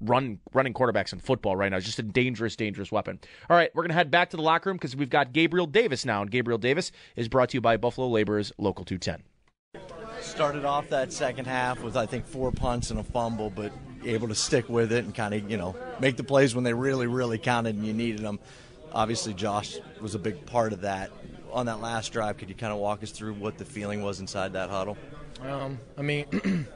run 0.00 0.38
running 0.52 0.74
quarterbacks 0.74 1.12
in 1.12 1.18
football 1.18 1.56
right 1.56 1.70
now. 1.70 1.76
He's 1.76 1.86
just 1.86 1.98
a 1.98 2.02
dangerous, 2.02 2.56
dangerous 2.56 2.92
weapon. 2.92 3.18
All 3.48 3.56
right, 3.56 3.70
we're 3.74 3.82
gonna 3.84 3.94
head 3.94 4.10
back 4.10 4.30
to 4.30 4.36
the 4.36 4.42
locker 4.42 4.70
room 4.70 4.76
because 4.76 4.94
we've 4.94 5.10
got 5.10 5.32
Gabriel 5.32 5.66
Davis 5.66 6.04
now, 6.04 6.22
and 6.22 6.30
Gabriel 6.30 6.58
Davis 6.58 6.92
is 7.16 7.28
brought 7.28 7.48
to 7.50 7.56
you 7.56 7.60
by 7.60 7.76
Buffalo 7.76 8.08
Laborers 8.08 8.52
Local 8.58 8.84
210. 8.84 9.22
Started 10.20 10.64
off 10.64 10.88
that 10.90 11.12
second 11.12 11.46
half 11.46 11.82
with 11.82 11.96
I 11.96 12.06
think 12.06 12.26
four 12.26 12.52
punts 12.52 12.90
and 12.90 13.00
a 13.00 13.02
fumble, 13.02 13.50
but 13.50 13.72
able 14.04 14.28
to 14.28 14.34
stick 14.34 14.68
with 14.68 14.92
it 14.92 15.04
and 15.04 15.14
kind 15.14 15.34
of 15.34 15.50
you 15.50 15.56
know 15.56 15.74
make 16.00 16.16
the 16.16 16.24
plays 16.24 16.54
when 16.54 16.64
they 16.64 16.72
really 16.72 17.06
really 17.06 17.38
counted 17.38 17.76
and 17.76 17.86
you 17.86 17.92
needed 17.92 18.20
them. 18.20 18.38
Obviously, 18.92 19.34
Josh 19.34 19.78
was 20.00 20.14
a 20.14 20.18
big 20.18 20.46
part 20.46 20.72
of 20.72 20.80
that. 20.82 21.10
On 21.52 21.66
that 21.66 21.80
last 21.80 22.12
drive, 22.12 22.36
could 22.36 22.48
you 22.48 22.54
kind 22.54 22.72
of 22.72 22.78
walk 22.78 23.02
us 23.02 23.10
through 23.10 23.34
what 23.34 23.58
the 23.58 23.64
feeling 23.64 24.02
was 24.02 24.20
inside 24.20 24.52
that 24.54 24.70
huddle? 24.70 24.96
Um, 25.42 25.78
I 25.96 26.02
mean, 26.02 26.26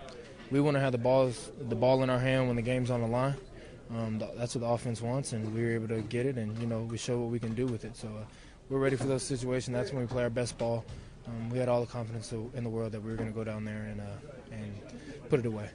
we 0.50 0.60
want 0.60 0.76
to 0.76 0.80
have 0.80 0.92
the 0.92 0.98
balls, 0.98 1.50
the 1.68 1.74
ball 1.74 2.02
in 2.02 2.10
our 2.10 2.18
hand 2.18 2.46
when 2.46 2.56
the 2.56 2.62
game's 2.62 2.90
on 2.90 3.00
the 3.00 3.06
line. 3.06 3.34
Um, 3.90 4.22
that's 4.36 4.54
what 4.54 4.60
the 4.60 4.66
offense 4.66 5.02
wants, 5.02 5.32
and 5.32 5.54
we 5.54 5.62
were 5.62 5.72
able 5.72 5.88
to 5.88 6.00
get 6.02 6.24
it, 6.24 6.36
and 6.36 6.56
you 6.58 6.66
know 6.66 6.80
we 6.82 6.96
show 6.96 7.18
what 7.18 7.30
we 7.30 7.38
can 7.38 7.54
do 7.54 7.66
with 7.66 7.84
it. 7.84 7.96
So 7.96 8.08
uh, 8.08 8.24
we're 8.68 8.78
ready 8.78 8.96
for 8.96 9.04
those 9.04 9.22
situations. 9.22 9.74
That's 9.74 9.92
when 9.92 10.00
we 10.00 10.06
play 10.06 10.22
our 10.22 10.30
best 10.30 10.56
ball. 10.56 10.84
Um, 11.26 11.50
we 11.50 11.58
had 11.58 11.68
all 11.68 11.80
the 11.80 11.86
confidence 11.86 12.32
in 12.32 12.64
the 12.64 12.70
world 12.70 12.92
that 12.92 13.02
we 13.02 13.10
were 13.10 13.16
going 13.16 13.28
to 13.28 13.34
go 13.34 13.44
down 13.44 13.64
there 13.64 13.82
and 13.84 14.00
uh, 14.00 14.04
and 14.50 14.80
put 15.28 15.40
it 15.40 15.46
away. 15.46 15.68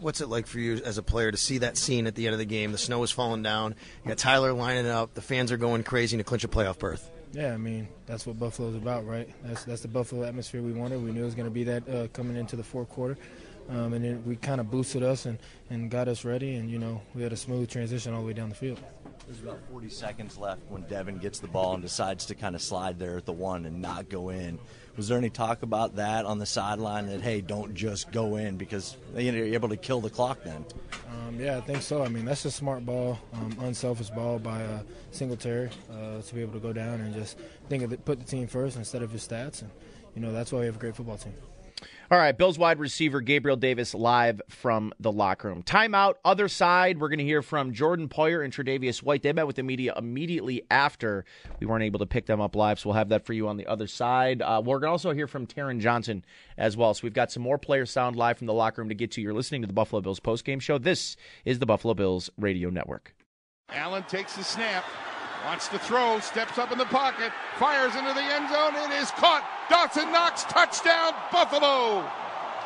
What's 0.00 0.20
it 0.20 0.28
like 0.28 0.46
for 0.46 0.58
you 0.58 0.80
as 0.84 0.98
a 0.98 1.02
player 1.02 1.30
to 1.30 1.36
see 1.36 1.58
that 1.58 1.76
scene 1.76 2.06
at 2.06 2.14
the 2.14 2.26
end 2.26 2.32
of 2.32 2.38
the 2.38 2.44
game? 2.44 2.72
The 2.72 2.78
snow 2.78 3.02
is 3.02 3.10
falling 3.10 3.42
down. 3.42 3.74
You 4.02 4.08
got 4.08 4.18
Tyler 4.18 4.52
lining 4.52 4.86
up. 4.86 5.14
The 5.14 5.22
fans 5.22 5.52
are 5.52 5.56
going 5.56 5.84
crazy 5.84 6.16
to 6.16 6.24
clinch 6.24 6.42
a 6.44 6.48
playoff 6.48 6.78
berth. 6.78 7.10
Yeah, 7.32 7.52
I 7.52 7.58
mean 7.58 7.88
that's 8.06 8.26
what 8.26 8.38
Buffalo's 8.38 8.74
about, 8.74 9.06
right? 9.06 9.28
That's 9.44 9.64
that's 9.64 9.82
the 9.82 9.88
Buffalo 9.88 10.24
atmosphere 10.24 10.62
we 10.62 10.72
wanted. 10.72 11.02
We 11.02 11.12
knew 11.12 11.22
it 11.22 11.26
was 11.26 11.34
going 11.34 11.46
to 11.46 11.52
be 11.52 11.64
that 11.64 11.88
uh, 11.88 12.08
coming 12.08 12.36
into 12.36 12.56
the 12.56 12.64
fourth 12.64 12.88
quarter, 12.88 13.18
um, 13.68 13.92
and 13.92 14.04
it, 14.04 14.26
we 14.26 14.36
kind 14.36 14.60
of 14.60 14.70
boosted 14.70 15.02
us 15.02 15.26
and, 15.26 15.38
and 15.68 15.90
got 15.90 16.08
us 16.08 16.24
ready. 16.24 16.54
And 16.54 16.70
you 16.70 16.78
know 16.78 17.02
we 17.14 17.22
had 17.22 17.32
a 17.32 17.36
smooth 17.36 17.68
transition 17.68 18.14
all 18.14 18.22
the 18.22 18.26
way 18.26 18.32
down 18.32 18.48
the 18.48 18.54
field. 18.54 18.80
There's 19.26 19.40
about 19.40 19.58
40 19.70 19.90
seconds 19.90 20.38
left 20.38 20.62
when 20.68 20.82
Devin 20.82 21.18
gets 21.18 21.38
the 21.38 21.48
ball 21.48 21.74
and 21.74 21.82
decides 21.82 22.26
to 22.26 22.34
kind 22.34 22.54
of 22.54 22.62
slide 22.62 22.98
there 22.98 23.16
at 23.16 23.26
the 23.26 23.32
one 23.32 23.66
and 23.66 23.82
not 23.82 24.08
go 24.08 24.30
in. 24.30 24.58
Was 24.96 25.08
there 25.08 25.18
any 25.18 25.30
talk 25.30 25.62
about 25.62 25.96
that 25.96 26.24
on 26.24 26.38
the 26.38 26.46
sideline 26.46 27.06
that 27.06 27.20
hey, 27.20 27.40
don't 27.40 27.74
just 27.74 28.10
go 28.10 28.36
in 28.36 28.56
because 28.56 28.96
you 29.16 29.30
know, 29.30 29.38
you're 29.38 29.54
able 29.54 29.68
to 29.68 29.76
kill 29.76 30.00
the 30.00 30.10
clock 30.10 30.42
then? 30.42 30.64
Um, 31.10 31.38
yeah, 31.38 31.58
I 31.58 31.60
think 31.60 31.82
so. 31.82 32.02
I 32.02 32.08
mean, 32.08 32.24
that's 32.24 32.44
a 32.44 32.50
smart 32.50 32.84
ball, 32.84 33.18
um, 33.34 33.56
unselfish 33.60 34.10
ball 34.10 34.38
by 34.38 34.62
uh, 34.62 34.80
Singletary 35.12 35.70
uh, 35.92 36.20
to 36.22 36.34
be 36.34 36.40
able 36.40 36.54
to 36.54 36.58
go 36.58 36.72
down 36.72 37.00
and 37.00 37.14
just 37.14 37.38
think 37.68 37.82
of 37.82 37.92
it, 37.92 38.04
put 38.04 38.18
the 38.18 38.24
team 38.24 38.46
first 38.46 38.76
instead 38.76 39.02
of 39.02 39.10
his 39.12 39.26
stats, 39.26 39.62
and 39.62 39.70
you 40.14 40.22
know 40.22 40.32
that's 40.32 40.52
why 40.52 40.60
we 40.60 40.66
have 40.66 40.76
a 40.76 40.80
great 40.80 40.96
football 40.96 41.16
team. 41.16 41.34
All 42.10 42.16
right, 42.16 42.36
Bills 42.36 42.58
wide 42.58 42.78
receiver 42.78 43.20
Gabriel 43.20 43.58
Davis 43.58 43.94
live 43.94 44.40
from 44.48 44.94
the 44.98 45.12
locker 45.12 45.48
room. 45.48 45.62
Timeout, 45.62 46.14
other 46.24 46.48
side. 46.48 46.98
We're 46.98 47.10
going 47.10 47.18
to 47.18 47.24
hear 47.24 47.42
from 47.42 47.74
Jordan 47.74 48.08
Poyer 48.08 48.42
and 48.42 48.50
Tre'Davious 48.50 49.02
White. 49.02 49.22
They 49.22 49.30
met 49.34 49.46
with 49.46 49.56
the 49.56 49.62
media 49.62 49.92
immediately 49.94 50.62
after 50.70 51.26
we 51.60 51.66
weren't 51.66 51.84
able 51.84 51.98
to 51.98 52.06
pick 52.06 52.24
them 52.24 52.40
up 52.40 52.56
live, 52.56 52.78
so 52.78 52.88
we'll 52.88 52.96
have 52.96 53.10
that 53.10 53.26
for 53.26 53.34
you 53.34 53.46
on 53.46 53.58
the 53.58 53.66
other 53.66 53.86
side. 53.86 54.40
Uh, 54.40 54.62
we're 54.64 54.78
going 54.78 54.88
to 54.88 54.92
also 54.92 55.10
hear 55.10 55.26
from 55.26 55.46
Taron 55.46 55.80
Johnson 55.80 56.24
as 56.56 56.78
well. 56.78 56.94
So 56.94 57.00
we've 57.02 57.12
got 57.12 57.30
some 57.30 57.42
more 57.42 57.58
player 57.58 57.84
sound 57.84 58.16
live 58.16 58.38
from 58.38 58.46
the 58.46 58.54
locker 58.54 58.80
room 58.80 58.88
to 58.88 58.94
get 58.94 59.10
to. 59.12 59.20
You're 59.20 59.34
listening 59.34 59.60
to 59.60 59.66
the 59.66 59.74
Buffalo 59.74 60.00
Bills 60.00 60.18
postgame 60.18 60.62
show. 60.62 60.78
This 60.78 61.14
is 61.44 61.58
the 61.58 61.66
Buffalo 61.66 61.92
Bills 61.92 62.30
Radio 62.38 62.70
Network. 62.70 63.14
Allen 63.68 64.04
takes 64.08 64.34
the 64.34 64.44
snap, 64.44 64.86
wants 65.48 65.68
to 65.68 65.78
throw, 65.78 66.20
steps 66.20 66.58
up 66.58 66.72
in 66.72 66.76
the 66.76 66.84
pocket, 66.84 67.32
fires 67.56 67.96
into 67.96 68.12
the 68.12 68.20
end 68.20 68.50
zone. 68.50 68.74
It 68.74 69.00
is 69.00 69.10
caught. 69.12 69.48
Dawson 69.70 70.12
Knox, 70.12 70.44
touchdown, 70.44 71.14
Buffalo. 71.32 72.06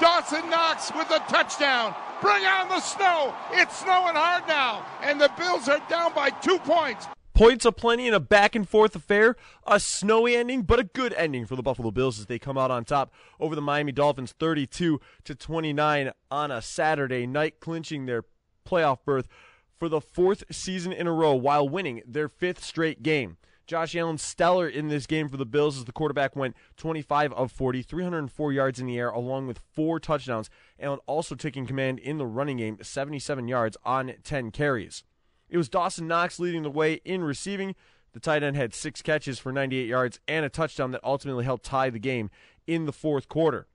Dawson 0.00 0.50
Knox 0.50 0.90
with 0.92 1.08
a 1.12 1.20
touchdown. 1.30 1.94
Bring 2.20 2.44
on 2.44 2.68
the 2.68 2.80
snow. 2.80 3.36
It's 3.52 3.78
snowing 3.78 4.16
hard 4.16 4.48
now, 4.48 4.84
and 5.00 5.20
the 5.20 5.30
Bills 5.38 5.68
are 5.68 5.80
down 5.88 6.12
by 6.12 6.30
two 6.30 6.58
points. 6.58 7.06
Points 7.34 7.64
aplenty 7.64 8.08
in 8.08 8.14
a 8.14 8.20
back 8.20 8.56
and 8.56 8.68
forth 8.68 8.96
affair. 8.96 9.36
A 9.64 9.78
snowy 9.78 10.34
ending, 10.34 10.62
but 10.62 10.80
a 10.80 10.84
good 10.84 11.12
ending 11.12 11.46
for 11.46 11.54
the 11.54 11.62
Buffalo 11.62 11.92
Bills 11.92 12.18
as 12.18 12.26
they 12.26 12.40
come 12.40 12.58
out 12.58 12.72
on 12.72 12.84
top 12.84 13.14
over 13.38 13.54
the 13.54 13.62
Miami 13.62 13.92
Dolphins 13.92 14.34
32 14.40 15.00
to 15.22 15.34
29 15.36 16.10
on 16.32 16.50
a 16.50 16.60
Saturday 16.60 17.28
night, 17.28 17.60
clinching 17.60 18.06
their 18.06 18.24
playoff 18.66 18.98
berth 19.04 19.28
for 19.82 19.88
the 19.88 20.00
fourth 20.00 20.44
season 20.48 20.92
in 20.92 21.08
a 21.08 21.12
row 21.12 21.34
while 21.34 21.68
winning 21.68 22.02
their 22.06 22.28
fifth 22.28 22.62
straight 22.62 23.02
game. 23.02 23.36
Josh 23.66 23.96
Allen 23.96 24.16
stellar 24.16 24.68
in 24.68 24.86
this 24.86 25.08
game 25.08 25.28
for 25.28 25.36
the 25.36 25.44
Bills 25.44 25.76
as 25.76 25.86
the 25.86 25.92
quarterback 25.92 26.36
went 26.36 26.54
25 26.76 27.32
of 27.32 27.50
40, 27.50 27.82
304 27.82 28.52
yards 28.52 28.78
in 28.78 28.86
the 28.86 28.96
air, 28.96 29.08
along 29.08 29.48
with 29.48 29.58
four 29.72 29.98
touchdowns. 29.98 30.48
Allen 30.78 31.00
also 31.08 31.34
taking 31.34 31.66
command 31.66 31.98
in 31.98 32.18
the 32.18 32.26
running 32.26 32.58
game, 32.58 32.78
77 32.80 33.48
yards 33.48 33.76
on 33.84 34.12
10 34.22 34.52
carries. 34.52 35.02
It 35.50 35.56
was 35.56 35.68
Dawson 35.68 36.06
Knox 36.06 36.38
leading 36.38 36.62
the 36.62 36.70
way 36.70 37.00
in 37.04 37.24
receiving. 37.24 37.74
The 38.12 38.20
tight 38.20 38.44
end 38.44 38.54
had 38.54 38.74
six 38.74 39.02
catches 39.02 39.40
for 39.40 39.50
98 39.50 39.88
yards 39.88 40.20
and 40.28 40.44
a 40.44 40.48
touchdown 40.48 40.92
that 40.92 41.02
ultimately 41.02 41.44
helped 41.44 41.64
tie 41.64 41.90
the 41.90 41.98
game 41.98 42.30
in 42.68 42.86
the 42.86 42.92
fourth 42.92 43.28
quarter. 43.28 43.66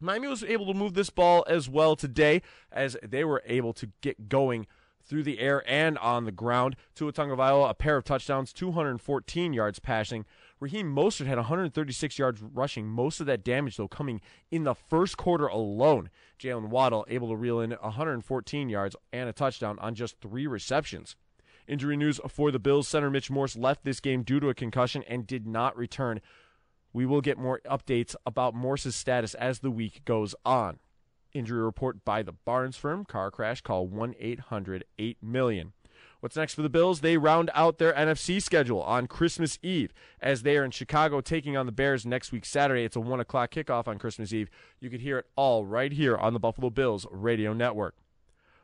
Miami 0.00 0.26
was 0.26 0.42
able 0.42 0.66
to 0.66 0.74
move 0.74 0.94
this 0.94 1.10
ball 1.10 1.44
as 1.46 1.68
well 1.68 1.94
today 1.94 2.42
as 2.72 2.96
they 3.00 3.22
were 3.22 3.44
able 3.46 3.72
to 3.74 3.92
get 4.00 4.28
going 4.28 4.66
through 5.06 5.22
the 5.22 5.38
air 5.38 5.62
and 5.66 5.96
on 5.98 6.24
the 6.24 6.32
ground. 6.32 6.76
Tua 6.94 7.12
Tagovailoa, 7.12 7.70
a 7.70 7.74
pair 7.74 7.96
of 7.96 8.04
touchdowns, 8.04 8.52
214 8.52 9.52
yards 9.52 9.78
passing. 9.78 10.24
Raheem 10.58 10.94
Mostert 10.94 11.26
had 11.26 11.38
136 11.38 12.18
yards 12.18 12.42
rushing. 12.42 12.86
Most 12.86 13.20
of 13.20 13.26
that 13.26 13.44
damage, 13.44 13.76
though, 13.76 13.88
coming 13.88 14.20
in 14.50 14.64
the 14.64 14.74
first 14.74 15.16
quarter 15.16 15.46
alone. 15.46 16.10
Jaylen 16.38 16.68
Waddle 16.68 17.06
able 17.08 17.28
to 17.28 17.36
reel 17.36 17.60
in 17.60 17.70
114 17.72 18.68
yards 18.68 18.96
and 19.12 19.28
a 19.28 19.32
touchdown 19.32 19.78
on 19.80 19.94
just 19.94 20.20
three 20.20 20.46
receptions. 20.46 21.16
Injury 21.66 21.96
news 21.96 22.20
for 22.28 22.50
the 22.50 22.58
Bills. 22.58 22.88
Center 22.88 23.10
Mitch 23.10 23.30
Morse 23.30 23.56
left 23.56 23.84
this 23.84 24.00
game 24.00 24.22
due 24.22 24.40
to 24.40 24.48
a 24.48 24.54
concussion 24.54 25.02
and 25.08 25.26
did 25.26 25.46
not 25.46 25.76
return. 25.76 26.20
We 26.92 27.04
will 27.04 27.20
get 27.20 27.38
more 27.38 27.60
updates 27.66 28.14
about 28.24 28.54
Morse's 28.54 28.96
status 28.96 29.34
as 29.34 29.58
the 29.58 29.70
week 29.70 30.04
goes 30.04 30.34
on. 30.44 30.78
Injury 31.38 31.62
report 31.62 32.04
by 32.04 32.22
the 32.22 32.32
Barnes 32.32 32.76
firm. 32.76 33.04
Car 33.04 33.30
crash. 33.30 33.60
Call 33.60 33.86
1 33.86 34.14
800 34.18 34.84
8 34.98 35.22
million. 35.22 35.72
What's 36.20 36.36
next 36.36 36.54
for 36.54 36.62
the 36.62 36.68
Bills? 36.68 37.02
They 37.02 37.18
round 37.18 37.50
out 37.54 37.78
their 37.78 37.92
NFC 37.92 38.42
schedule 38.42 38.82
on 38.82 39.06
Christmas 39.06 39.58
Eve 39.62 39.92
as 40.20 40.42
they 40.42 40.56
are 40.56 40.64
in 40.64 40.70
Chicago 40.70 41.20
taking 41.20 41.56
on 41.56 41.66
the 41.66 41.72
Bears 41.72 42.06
next 42.06 42.32
week, 42.32 42.44
Saturday. 42.44 42.84
It's 42.84 42.96
a 42.96 43.00
1 43.00 43.20
o'clock 43.20 43.50
kickoff 43.50 43.86
on 43.86 43.98
Christmas 43.98 44.32
Eve. 44.32 44.48
You 44.80 44.90
can 44.90 45.00
hear 45.00 45.18
it 45.18 45.26
all 45.36 45.64
right 45.64 45.92
here 45.92 46.16
on 46.16 46.32
the 46.32 46.40
Buffalo 46.40 46.70
Bills 46.70 47.06
radio 47.10 47.52
network. 47.52 47.96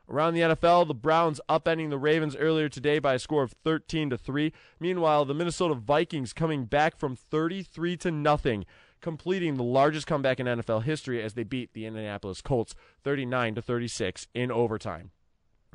Around 0.09 0.33
the 0.33 0.41
NFL, 0.41 0.87
the 0.87 0.93
Browns 0.93 1.39
upending 1.47 1.89
the 1.89 1.97
Ravens 1.97 2.35
earlier 2.35 2.67
today 2.67 2.99
by 2.99 3.13
a 3.13 3.19
score 3.19 3.43
of 3.43 3.53
13 3.63 4.09
to 4.09 4.17
3. 4.17 4.51
Meanwhile, 4.79 5.23
the 5.23 5.33
Minnesota 5.33 5.75
Vikings 5.75 6.33
coming 6.33 6.65
back 6.65 6.97
from 6.97 7.15
33 7.15 7.95
to 7.97 8.11
nothing 8.11 8.65
completing 9.03 9.55
the 9.55 9.63
largest 9.63 10.07
comeback 10.07 10.39
in 10.39 10.47
NFL 10.47 10.83
history 10.83 11.21
as 11.21 11.33
they 11.33 11.43
beat 11.43 11.73
the 11.73 11.85
Indianapolis 11.85 12.41
Colts 12.41 12.73
39 13.03 13.55
to 13.55 13.61
36 13.61 14.27
in 14.33 14.49
overtime. 14.49 15.11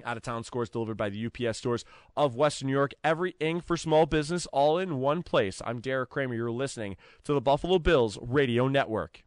Out 0.05 0.16
of 0.16 0.22
town 0.22 0.45
scores 0.45 0.70
delivered 0.70 0.97
by 0.97 1.11
the 1.11 1.26
UPS 1.26 1.59
stores 1.59 1.85
of 2.16 2.37
Western 2.37 2.68
New 2.68 2.72
York. 2.72 2.93
Every 3.05 3.35
ink 3.39 3.64
for 3.64 3.76
small 3.76 4.07
business 4.07 4.47
all 4.47 4.79
in 4.79 4.99
one 4.99 5.22
place. 5.22 5.61
I'm 5.64 5.81
Derek 5.81 6.11
Kromer. 6.11 6.37
You're 6.37 6.51
listening 6.51 6.97
to 7.24 7.35
the 7.35 7.41
Buffalo 7.41 7.79
Bills 7.79 8.18
Radio 8.22 8.66
Network. 8.66 9.24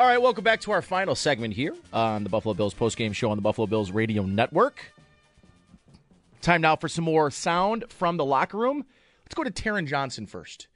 All 0.00 0.06
right, 0.06 0.22
welcome 0.22 0.42
back 0.42 0.62
to 0.62 0.70
our 0.70 0.80
final 0.80 1.14
segment 1.14 1.52
here 1.52 1.76
on 1.92 2.24
the 2.24 2.30
Buffalo 2.30 2.54
Bills 2.54 2.72
postgame 2.72 3.14
show 3.14 3.30
on 3.30 3.36
the 3.36 3.42
Buffalo 3.42 3.66
Bills 3.66 3.90
Radio 3.90 4.22
Network. 4.22 4.94
Time 6.40 6.62
now 6.62 6.74
for 6.74 6.88
some 6.88 7.04
more 7.04 7.30
sound 7.30 7.84
from 7.90 8.16
the 8.16 8.24
locker 8.24 8.56
room. 8.56 8.86
Let's 9.24 9.34
go 9.34 9.44
to 9.44 9.50
Taron 9.50 9.86
Johnson 9.86 10.24
first. 10.24 10.68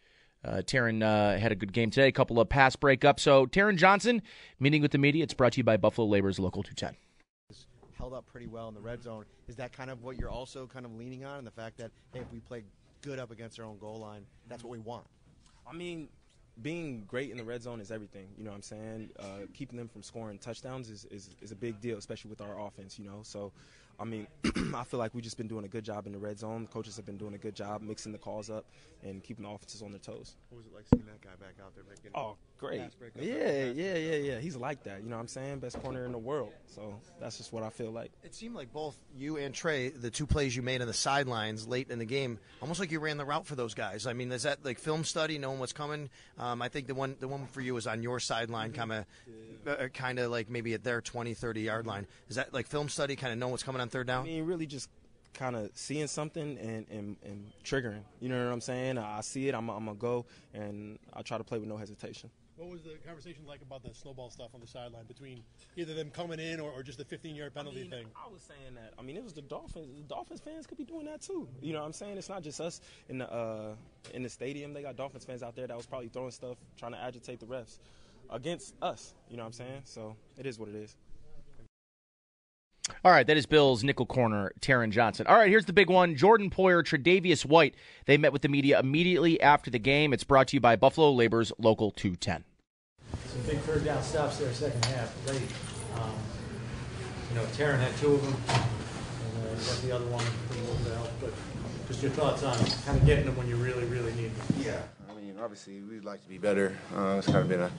Uh, 0.44 0.56
Taron 0.56 1.02
uh, 1.02 1.38
had 1.38 1.52
a 1.52 1.54
good 1.54 1.72
game 1.72 1.88
today, 1.88 2.08
a 2.08 2.12
couple 2.12 2.38
of 2.38 2.50
pass 2.50 2.76
breakups. 2.76 3.20
So, 3.20 3.46
Taron 3.46 3.78
Johnson 3.78 4.20
meeting 4.60 4.82
with 4.82 4.90
the 4.90 4.98
media. 4.98 5.22
It's 5.22 5.32
brought 5.32 5.52
to 5.54 5.56
you 5.56 5.64
by 5.64 5.78
Buffalo 5.78 6.06
Labor's 6.06 6.38
Local 6.38 6.62
210. 6.62 6.94
Held 7.96 8.12
up 8.12 8.26
pretty 8.26 8.46
well 8.46 8.68
in 8.68 8.74
the 8.74 8.82
red 8.82 9.02
zone. 9.02 9.24
Is 9.48 9.56
that 9.56 9.72
kind 9.72 9.88
of 9.88 10.02
what 10.02 10.18
you're 10.18 10.28
also 10.28 10.66
kind 10.66 10.84
of 10.84 10.94
leaning 10.96 11.24
on? 11.24 11.38
And 11.38 11.46
the 11.46 11.50
fact 11.50 11.78
that, 11.78 11.92
hey, 12.12 12.20
if 12.20 12.30
we 12.30 12.40
play 12.40 12.62
good 13.00 13.18
up 13.18 13.30
against 13.30 13.58
our 13.58 13.64
own 13.64 13.78
goal 13.78 13.96
line, 13.96 14.26
that's 14.48 14.62
what 14.62 14.70
we 14.70 14.80
want? 14.80 15.06
I 15.66 15.74
mean, 15.74 16.10
being 16.62 17.04
great 17.06 17.30
in 17.30 17.36
the 17.36 17.44
red 17.44 17.62
zone 17.62 17.80
is 17.80 17.90
everything. 17.90 18.28
You 18.36 18.44
know 18.44 18.50
what 18.50 18.56
I'm 18.56 18.62
saying? 18.62 19.10
Uh, 19.18 19.46
keeping 19.52 19.76
them 19.76 19.88
from 19.88 20.02
scoring 20.02 20.38
touchdowns 20.38 20.88
is, 20.88 21.04
is, 21.10 21.30
is 21.40 21.52
a 21.52 21.56
big 21.56 21.80
deal, 21.80 21.98
especially 21.98 22.30
with 22.30 22.40
our 22.40 22.60
offense, 22.60 22.98
you 22.98 23.04
know? 23.04 23.20
So, 23.22 23.52
I 23.98 24.04
mean, 24.04 24.26
I 24.74 24.84
feel 24.84 24.98
like 24.98 25.14
we've 25.14 25.24
just 25.24 25.36
been 25.36 25.48
doing 25.48 25.64
a 25.64 25.68
good 25.68 25.84
job 25.84 26.06
in 26.06 26.12
the 26.12 26.18
red 26.18 26.38
zone. 26.38 26.62
The 26.62 26.68
coaches 26.68 26.96
have 26.96 27.06
been 27.06 27.16
doing 27.16 27.34
a 27.34 27.38
good 27.38 27.54
job 27.54 27.82
mixing 27.82 28.12
the 28.12 28.18
calls 28.18 28.50
up 28.50 28.66
and 29.02 29.22
keeping 29.22 29.44
the 29.44 29.50
offenses 29.50 29.82
on 29.82 29.90
their 29.90 30.00
toes. 30.00 30.36
What 30.50 30.58
was 30.58 30.66
it 30.66 30.74
like 30.74 30.84
seeing 30.94 31.06
that 31.06 31.20
guy 31.20 31.30
back 31.40 31.54
out 31.64 31.74
there 31.74 31.84
making 31.88 32.10
Oh, 32.14 32.36
great. 32.58 32.82
Yeah, 33.20 33.66
yeah, 33.72 33.94
yeah, 33.96 34.16
yeah. 34.16 34.38
He's 34.38 34.56
like 34.56 34.84
that. 34.84 35.02
You 35.02 35.08
know 35.08 35.16
what 35.16 35.22
I'm 35.22 35.28
saying? 35.28 35.58
Best 35.58 35.80
corner 35.82 36.04
in 36.04 36.12
the 36.12 36.18
world. 36.18 36.52
So 36.66 36.94
that's 37.20 37.36
just 37.38 37.52
what 37.52 37.62
I 37.62 37.70
feel 37.70 37.90
like. 37.90 38.10
It 38.22 38.34
seemed 38.34 38.54
like 38.54 38.72
both 38.72 38.96
you 39.16 39.36
and 39.36 39.54
Tre, 39.54 39.90
the 39.90 40.10
two 40.10 40.26
plays 40.26 40.54
you 40.56 40.62
made 40.62 40.80
on 40.80 40.86
the 40.86 40.94
sidelines 40.94 41.66
late 41.66 41.90
in 41.90 41.98
the 41.98 42.04
game, 42.04 42.38
almost 42.60 42.80
like 42.80 42.90
you 42.90 43.00
ran 43.00 43.16
the 43.16 43.24
route 43.24 43.46
for 43.46 43.54
those 43.54 43.74
guys. 43.74 44.06
I 44.06 44.12
mean, 44.12 44.32
is 44.32 44.42
that 44.44 44.64
like 44.64 44.78
film 44.78 45.04
study, 45.04 45.38
knowing 45.38 45.58
what's 45.58 45.72
coming? 45.72 46.10
Um, 46.38 46.62
I 46.62 46.68
think 46.68 46.86
the 46.86 46.94
one 46.94 47.16
the 47.20 47.28
one 47.28 47.46
for 47.46 47.60
you 47.60 47.74
was 47.74 47.86
on 47.86 48.02
your 48.02 48.20
sideline, 48.20 48.72
kind 48.72 48.92
of, 48.92 49.04
uh, 49.66 49.88
kind 49.88 50.18
of 50.18 50.30
like 50.30 50.50
maybe 50.50 50.74
at 50.74 50.84
their 50.84 51.00
20, 51.00 51.34
30 51.34 51.60
yard 51.60 51.86
line. 51.86 52.06
Is 52.28 52.36
that 52.36 52.52
like 52.52 52.66
film 52.66 52.88
study, 52.88 53.16
kind 53.16 53.32
of 53.32 53.38
knowing 53.38 53.52
what's 53.52 53.62
coming 53.62 53.80
on 53.80 53.88
third 53.88 54.06
down? 54.06 54.22
I 54.22 54.26
down? 54.26 54.34
mean, 54.34 54.44
really 54.46 54.66
just 54.66 54.88
kind 55.34 55.56
of 55.56 55.70
seeing 55.74 56.06
something 56.06 56.58
and, 56.58 56.86
and, 56.90 57.16
and 57.24 57.50
triggering. 57.64 58.02
You 58.20 58.28
know 58.28 58.44
what 58.44 58.52
I'm 58.52 58.60
saying? 58.60 58.98
I 58.98 59.20
see 59.20 59.48
it, 59.48 59.54
I'm, 59.54 59.68
I'm 59.68 59.84
going 59.84 59.96
to 59.96 60.00
go, 60.00 60.26
and 60.54 60.98
I 61.12 61.22
try 61.22 61.38
to 61.38 61.44
play 61.44 61.58
with 61.58 61.68
no 61.68 61.76
hesitation. 61.76 62.30
What 62.56 62.70
was 62.70 62.82
the 62.82 62.94
conversation 63.04 63.44
like 63.46 63.62
about 63.62 63.82
the 63.82 63.92
snowball 63.92 64.30
stuff 64.30 64.50
on 64.54 64.60
the 64.60 64.66
sideline 64.66 65.06
between 65.06 65.42
either 65.76 65.92
them 65.92 66.10
coming 66.10 66.38
in 66.38 66.60
or, 66.60 66.70
or 66.70 66.82
just 66.82 66.98
the 66.98 67.04
15 67.04 67.34
yard 67.34 67.52
penalty 67.52 67.80
I 67.80 67.82
mean, 67.82 67.90
thing? 67.90 68.06
I 68.14 68.32
was 68.32 68.42
saying 68.42 68.74
that. 68.76 68.92
I 68.98 69.02
mean, 69.02 69.16
it 69.16 69.24
was 69.24 69.32
the 69.32 69.42
Dolphins. 69.42 69.88
The 69.96 70.02
Dolphins 70.02 70.40
fans 70.40 70.66
could 70.66 70.78
be 70.78 70.84
doing 70.84 71.06
that 71.06 71.20
too. 71.20 71.48
You 71.60 71.72
know 71.72 71.80
what 71.80 71.86
I'm 71.86 71.92
saying? 71.92 72.16
It's 72.16 72.28
not 72.28 72.42
just 72.42 72.60
us 72.60 72.80
in 73.08 73.18
the 73.18 73.32
uh, 73.32 73.74
in 74.12 74.22
the 74.22 74.28
stadium. 74.28 74.72
They 74.72 74.82
got 74.82 74.96
Dolphins 74.96 75.24
fans 75.24 75.42
out 75.42 75.56
there 75.56 75.66
that 75.66 75.76
was 75.76 75.86
probably 75.86 76.08
throwing 76.08 76.30
stuff, 76.30 76.56
trying 76.76 76.92
to 76.92 77.02
agitate 77.02 77.40
the 77.40 77.46
refs 77.46 77.78
against 78.30 78.74
us. 78.82 79.14
You 79.28 79.36
know 79.36 79.42
what 79.42 79.48
I'm 79.48 79.52
saying? 79.52 79.82
So 79.84 80.16
it 80.38 80.46
is 80.46 80.58
what 80.58 80.68
it 80.68 80.76
is. 80.76 80.96
All 83.02 83.10
right, 83.10 83.26
that 83.26 83.36
is 83.38 83.46
Bill's 83.46 83.82
nickel 83.82 84.04
corner, 84.04 84.52
Taron 84.60 84.90
Johnson. 84.90 85.26
All 85.26 85.36
right, 85.36 85.48
here's 85.48 85.64
the 85.64 85.72
big 85.72 85.88
one. 85.88 86.16
Jordan 86.16 86.50
Poyer, 86.50 86.82
Tre'Davious 86.82 87.44
White. 87.44 87.74
They 88.04 88.18
met 88.18 88.32
with 88.32 88.42
the 88.42 88.48
media 88.48 88.78
immediately 88.78 89.40
after 89.40 89.70
the 89.70 89.78
game. 89.78 90.12
It's 90.12 90.24
brought 90.24 90.48
to 90.48 90.56
you 90.56 90.60
by 90.60 90.76
Buffalo 90.76 91.10
Labor's 91.10 91.50
Local 91.58 91.90
210. 91.90 92.44
Some 93.26 93.42
big 93.46 93.58
third 93.60 93.86
down 93.86 94.02
stops 94.02 94.36
there, 94.36 94.52
second 94.52 94.84
half, 94.86 95.14
late. 95.26 95.40
Um, 95.96 96.12
you 97.30 97.36
know, 97.36 97.44
Taron 97.52 97.78
had 97.78 97.96
two 97.96 98.12
of 98.12 98.22
them, 98.22 98.36
and 98.58 99.48
uh, 99.48 99.54
got 99.54 99.82
the 99.82 99.92
other 99.92 100.06
one 100.06 100.24
a 100.24 100.60
little 100.60 100.76
bit 100.84 100.92
of 100.92 100.96
help. 100.98 101.10
But 101.20 101.32
just 101.88 102.02
your 102.02 102.12
thoughts 102.12 102.42
on 102.42 102.54
kind 102.84 102.98
of 102.98 103.06
getting 103.06 103.24
them 103.24 103.36
when 103.36 103.48
you 103.48 103.56
really, 103.56 103.84
really 103.84 104.12
need 104.12 104.34
them. 104.36 104.56
Yeah, 104.60 104.82
I 105.10 105.14
mean, 105.14 105.36
obviously 105.42 105.80
we'd 105.80 106.04
like 106.04 106.22
to 106.22 106.28
be 106.28 106.36
better. 106.36 106.76
Uh, 106.94 107.16
it's 107.18 107.28
kind 107.28 107.38
of 107.38 107.48
been 107.48 107.62
a 107.62 107.70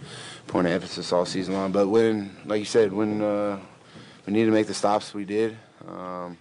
point 0.47 0.65
of 0.65 0.73
emphasis 0.73 1.13
all 1.13 1.25
season 1.27 1.53
long. 1.53 1.71
But 1.71 1.89
when, 1.89 2.35
like 2.45 2.59
you 2.59 2.65
said, 2.65 2.91
when 2.91 3.21
uh, 3.21 3.59
we 4.25 4.33
needed 4.33 4.47
to 4.47 4.51
make 4.51 4.67
the 4.67 4.73
stops, 4.73 5.13
we 5.13 5.25
did. 5.25 5.57
Um, 5.87 6.37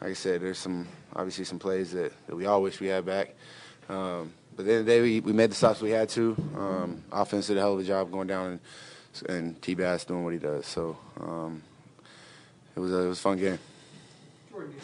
like 0.00 0.10
I 0.10 0.14
said, 0.14 0.40
there's 0.42 0.58
some 0.58 0.86
obviously 1.14 1.44
some 1.44 1.58
plays 1.58 1.92
that, 1.92 2.12
that 2.26 2.36
we 2.36 2.46
all 2.46 2.62
wish 2.62 2.80
we 2.80 2.88
had 2.88 3.04
back. 3.06 3.34
Um, 3.88 4.32
but 4.56 4.62
at 4.62 4.66
the 4.66 4.72
end 4.72 4.80
of 4.80 4.86
the 4.86 4.92
day, 4.92 5.00
we, 5.00 5.20
we 5.20 5.32
made 5.32 5.50
the 5.50 5.54
stops 5.54 5.80
we 5.80 5.90
had 5.90 6.08
to. 6.10 6.36
Um, 6.56 7.04
offense 7.12 7.46
did 7.46 7.56
a 7.56 7.60
hell 7.60 7.74
of 7.74 7.80
a 7.80 7.84
job 7.84 8.10
going 8.10 8.26
down 8.26 8.60
and, 9.26 9.28
and 9.28 9.62
T-Bass 9.62 10.04
doing 10.04 10.24
what 10.24 10.32
he 10.32 10.38
does. 10.38 10.66
So 10.66 10.96
um, 11.20 11.62
it 12.76 12.80
was 12.80 12.92
a, 12.92 12.98
it 12.98 13.08
was 13.08 13.18
a 13.18 13.22
fun 13.22 13.38
game. 13.38 13.58
Jordan, 14.50 14.74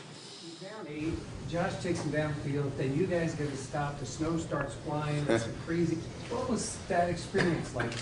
down 0.61 0.87
eight. 0.89 1.15
Josh 1.49 1.83
takes 1.83 2.01
him 2.01 2.13
downfield. 2.13 2.77
Then 2.77 2.97
you 2.97 3.07
guys 3.07 3.35
get 3.35 3.49
a 3.49 3.57
stop. 3.57 3.99
The 3.99 4.07
snow 4.07 4.39
starts 4.39 4.75
flying. 4.87 5.25
It's 5.29 5.49
crazy. 5.67 5.99
What 6.29 6.49
was 6.49 6.79
that 6.89 7.09
experience 7.09 7.75
like? 7.75 7.93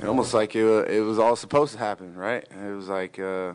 It 0.00 0.06
Almost 0.06 0.34
like 0.34 0.54
it, 0.56 0.64
it 0.90 1.00
was 1.00 1.18
all 1.18 1.36
supposed 1.36 1.72
to 1.74 1.78
happen, 1.78 2.14
right? 2.14 2.44
It 2.50 2.74
was 2.74 2.88
like, 2.88 3.18
uh, 3.18 3.52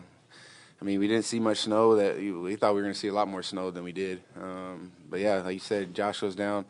I 0.82 0.84
mean, 0.84 1.00
we 1.00 1.08
didn't 1.08 1.26
see 1.26 1.40
much 1.40 1.60
snow. 1.60 1.96
That 1.96 2.18
we 2.18 2.56
thought 2.56 2.72
we 2.72 2.78
were 2.78 2.82
going 2.82 2.94
to 2.94 3.00
see 3.00 3.10
a 3.10 3.14
lot 3.14 3.28
more 3.28 3.44
snow 3.44 3.70
than 3.70 3.84
we 3.84 3.92
did. 3.92 4.22
Um, 4.42 4.92
but 5.10 5.20
yeah, 5.20 5.42
like 5.42 5.54
you 5.54 5.60
said, 5.60 5.94
Josh 5.94 6.20
goes 6.22 6.36
down, 6.36 6.66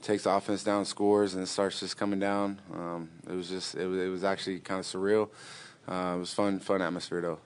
takes 0.00 0.24
the 0.24 0.30
offense 0.30 0.64
down, 0.64 0.86
scores, 0.86 1.34
and 1.34 1.42
it 1.42 1.46
starts 1.46 1.80
just 1.80 1.96
coming 1.98 2.18
down. 2.18 2.58
Um, 2.72 3.10
it 3.28 3.34
was 3.34 3.50
just, 3.50 3.74
it 3.74 3.86
was, 3.86 4.00
it 4.00 4.08
was 4.08 4.24
actually 4.24 4.60
kind 4.60 4.80
of 4.80 4.86
surreal. 4.86 5.28
Uh, 5.86 6.14
it 6.16 6.20
was 6.20 6.32
fun, 6.32 6.58
fun 6.58 6.80
atmosphere 6.80 7.20
though. 7.20 7.38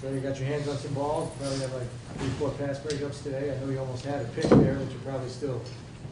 Tre, 0.00 0.14
you 0.14 0.20
got 0.20 0.38
your 0.38 0.48
hands 0.48 0.68
on 0.68 0.76
some 0.76 0.94
balls. 0.94 1.34
Probably 1.38 1.58
had 1.58 1.72
like 1.72 1.88
three, 2.18 2.28
four 2.30 2.50
pass 2.50 2.78
breakups 2.78 3.22
today. 3.22 3.54
I 3.54 3.64
know 3.64 3.70
you 3.70 3.78
almost 3.78 4.04
had 4.04 4.22
a 4.22 4.28
pick 4.28 4.44
there 4.44 4.74
that 4.74 4.90
you're 4.90 5.00
probably 5.00 5.28
still 5.30 5.62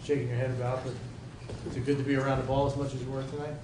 shaking 0.03 0.29
your 0.29 0.37
head 0.37 0.51
about. 0.51 0.85
But 0.85 0.95
is 1.71 1.77
it 1.77 1.85
good 1.85 1.99
to 1.99 2.05
be 2.05 2.17
around 2.17 2.39
the 2.39 2.45
ball 2.45 2.67
as 2.67 2.77
much 2.77 2.95
as 2.95 3.03
you 3.03 3.11
were 3.11 3.23
tonight? 3.25 3.55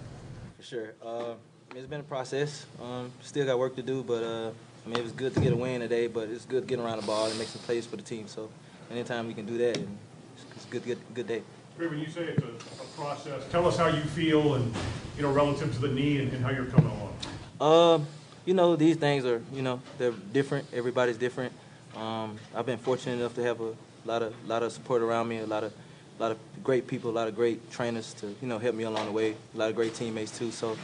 For 0.57 0.63
sure. 0.63 0.95
Uh, 1.03 1.35
it's 1.77 1.87
been 1.87 2.01
a 2.01 2.05
process. 2.05 2.67
Um, 2.81 3.11
still 3.23 3.47
got 3.47 3.59
work 3.59 3.75
to 3.77 3.83
do, 3.83 4.03
but 4.03 4.23
uh, 4.23 4.51
I 4.85 4.89
mean, 4.89 4.99
it 4.99 5.03
was 5.03 5.13
good 5.13 5.35
to 5.35 5.41
get 5.41 5.53
a 5.53 5.57
win 5.57 5.81
today. 5.81 6.07
But 6.07 6.29
it's 6.29 6.45
good 6.45 6.67
getting 6.67 6.85
around 6.85 7.01
the 7.01 7.07
ball 7.07 7.27
and 7.27 7.39
make 7.39 7.49
some 7.49 7.63
plays 7.63 7.87
for 7.87 7.97
the 7.97 8.03
team. 8.03 8.29
So 8.29 8.49
anytime 8.91 9.27
we 9.27 9.35
can 9.35 9.47
do 9.47 9.59
that, 9.59 9.77
it's, 9.77 10.45
it's 10.55 10.67
a 10.67 10.69
good, 10.69 10.85
good, 10.85 10.99
good 11.15 11.27
day. 11.27 11.43
When 11.77 11.99
you 11.99 12.09
say 12.09 12.23
it's 12.23 12.43
a, 12.43 12.83
a 12.83 12.87
process, 12.97 13.43
tell 13.51 13.67
us 13.67 13.77
how 13.77 13.89
you 13.89 14.03
feel 14.03 14.55
and, 14.55 14.73
you 15.17 15.23
know, 15.23 15.33
relative 15.33 15.75
to 15.75 15.81
the 15.81 15.89
knee 15.89 16.21
and, 16.21 16.33
and 16.33 16.45
how 16.45 16.51
you're 16.51 16.67
coming 16.67 16.93
along. 16.93 17.99
Um, 18.01 18.07
you 18.45 18.55
know, 18.55 18.77
these 18.77 18.97
things 18.97 19.25
are, 19.25 19.43
you 19.53 19.63
know, 19.63 19.81
they're 19.99 20.13
different. 20.33 20.69
Everybody's 20.73 21.17
different. 21.17 21.53
Um, 21.97 22.37
I've 22.55 22.67
been 22.67 22.79
fortunate 22.79 23.19
enough 23.19 23.35
to 23.35 23.43
have 23.43 23.61
a 23.61 23.75
lot 24.05 24.23
of, 24.23 24.35
lot 24.47 24.63
of 24.63 24.71
support 24.71 25.03
around 25.03 25.27
me, 25.29 25.39
a 25.39 25.47
lot 25.47 25.65
of, 25.65 25.73
a 26.19 26.23
lot 26.23 26.31
of 26.31 26.39
great 26.63 26.87
people, 26.87 27.11
a 27.11 27.13
lot 27.13 27.27
of 27.27 27.35
great 27.35 27.73
trainers 27.73 28.15
to, 28.15 28.29
you 28.41 28.47
know, 28.47 28.59
help 28.59 28.77
me 28.77 28.85
along 28.85 29.07
the 29.07 29.13
way. 29.13 29.35
A 29.55 29.59
lot 29.59 29.71
of 29.71 29.75
great 29.75 29.95
teammates 29.95 30.39
too. 30.39 30.53
So, 30.53 30.77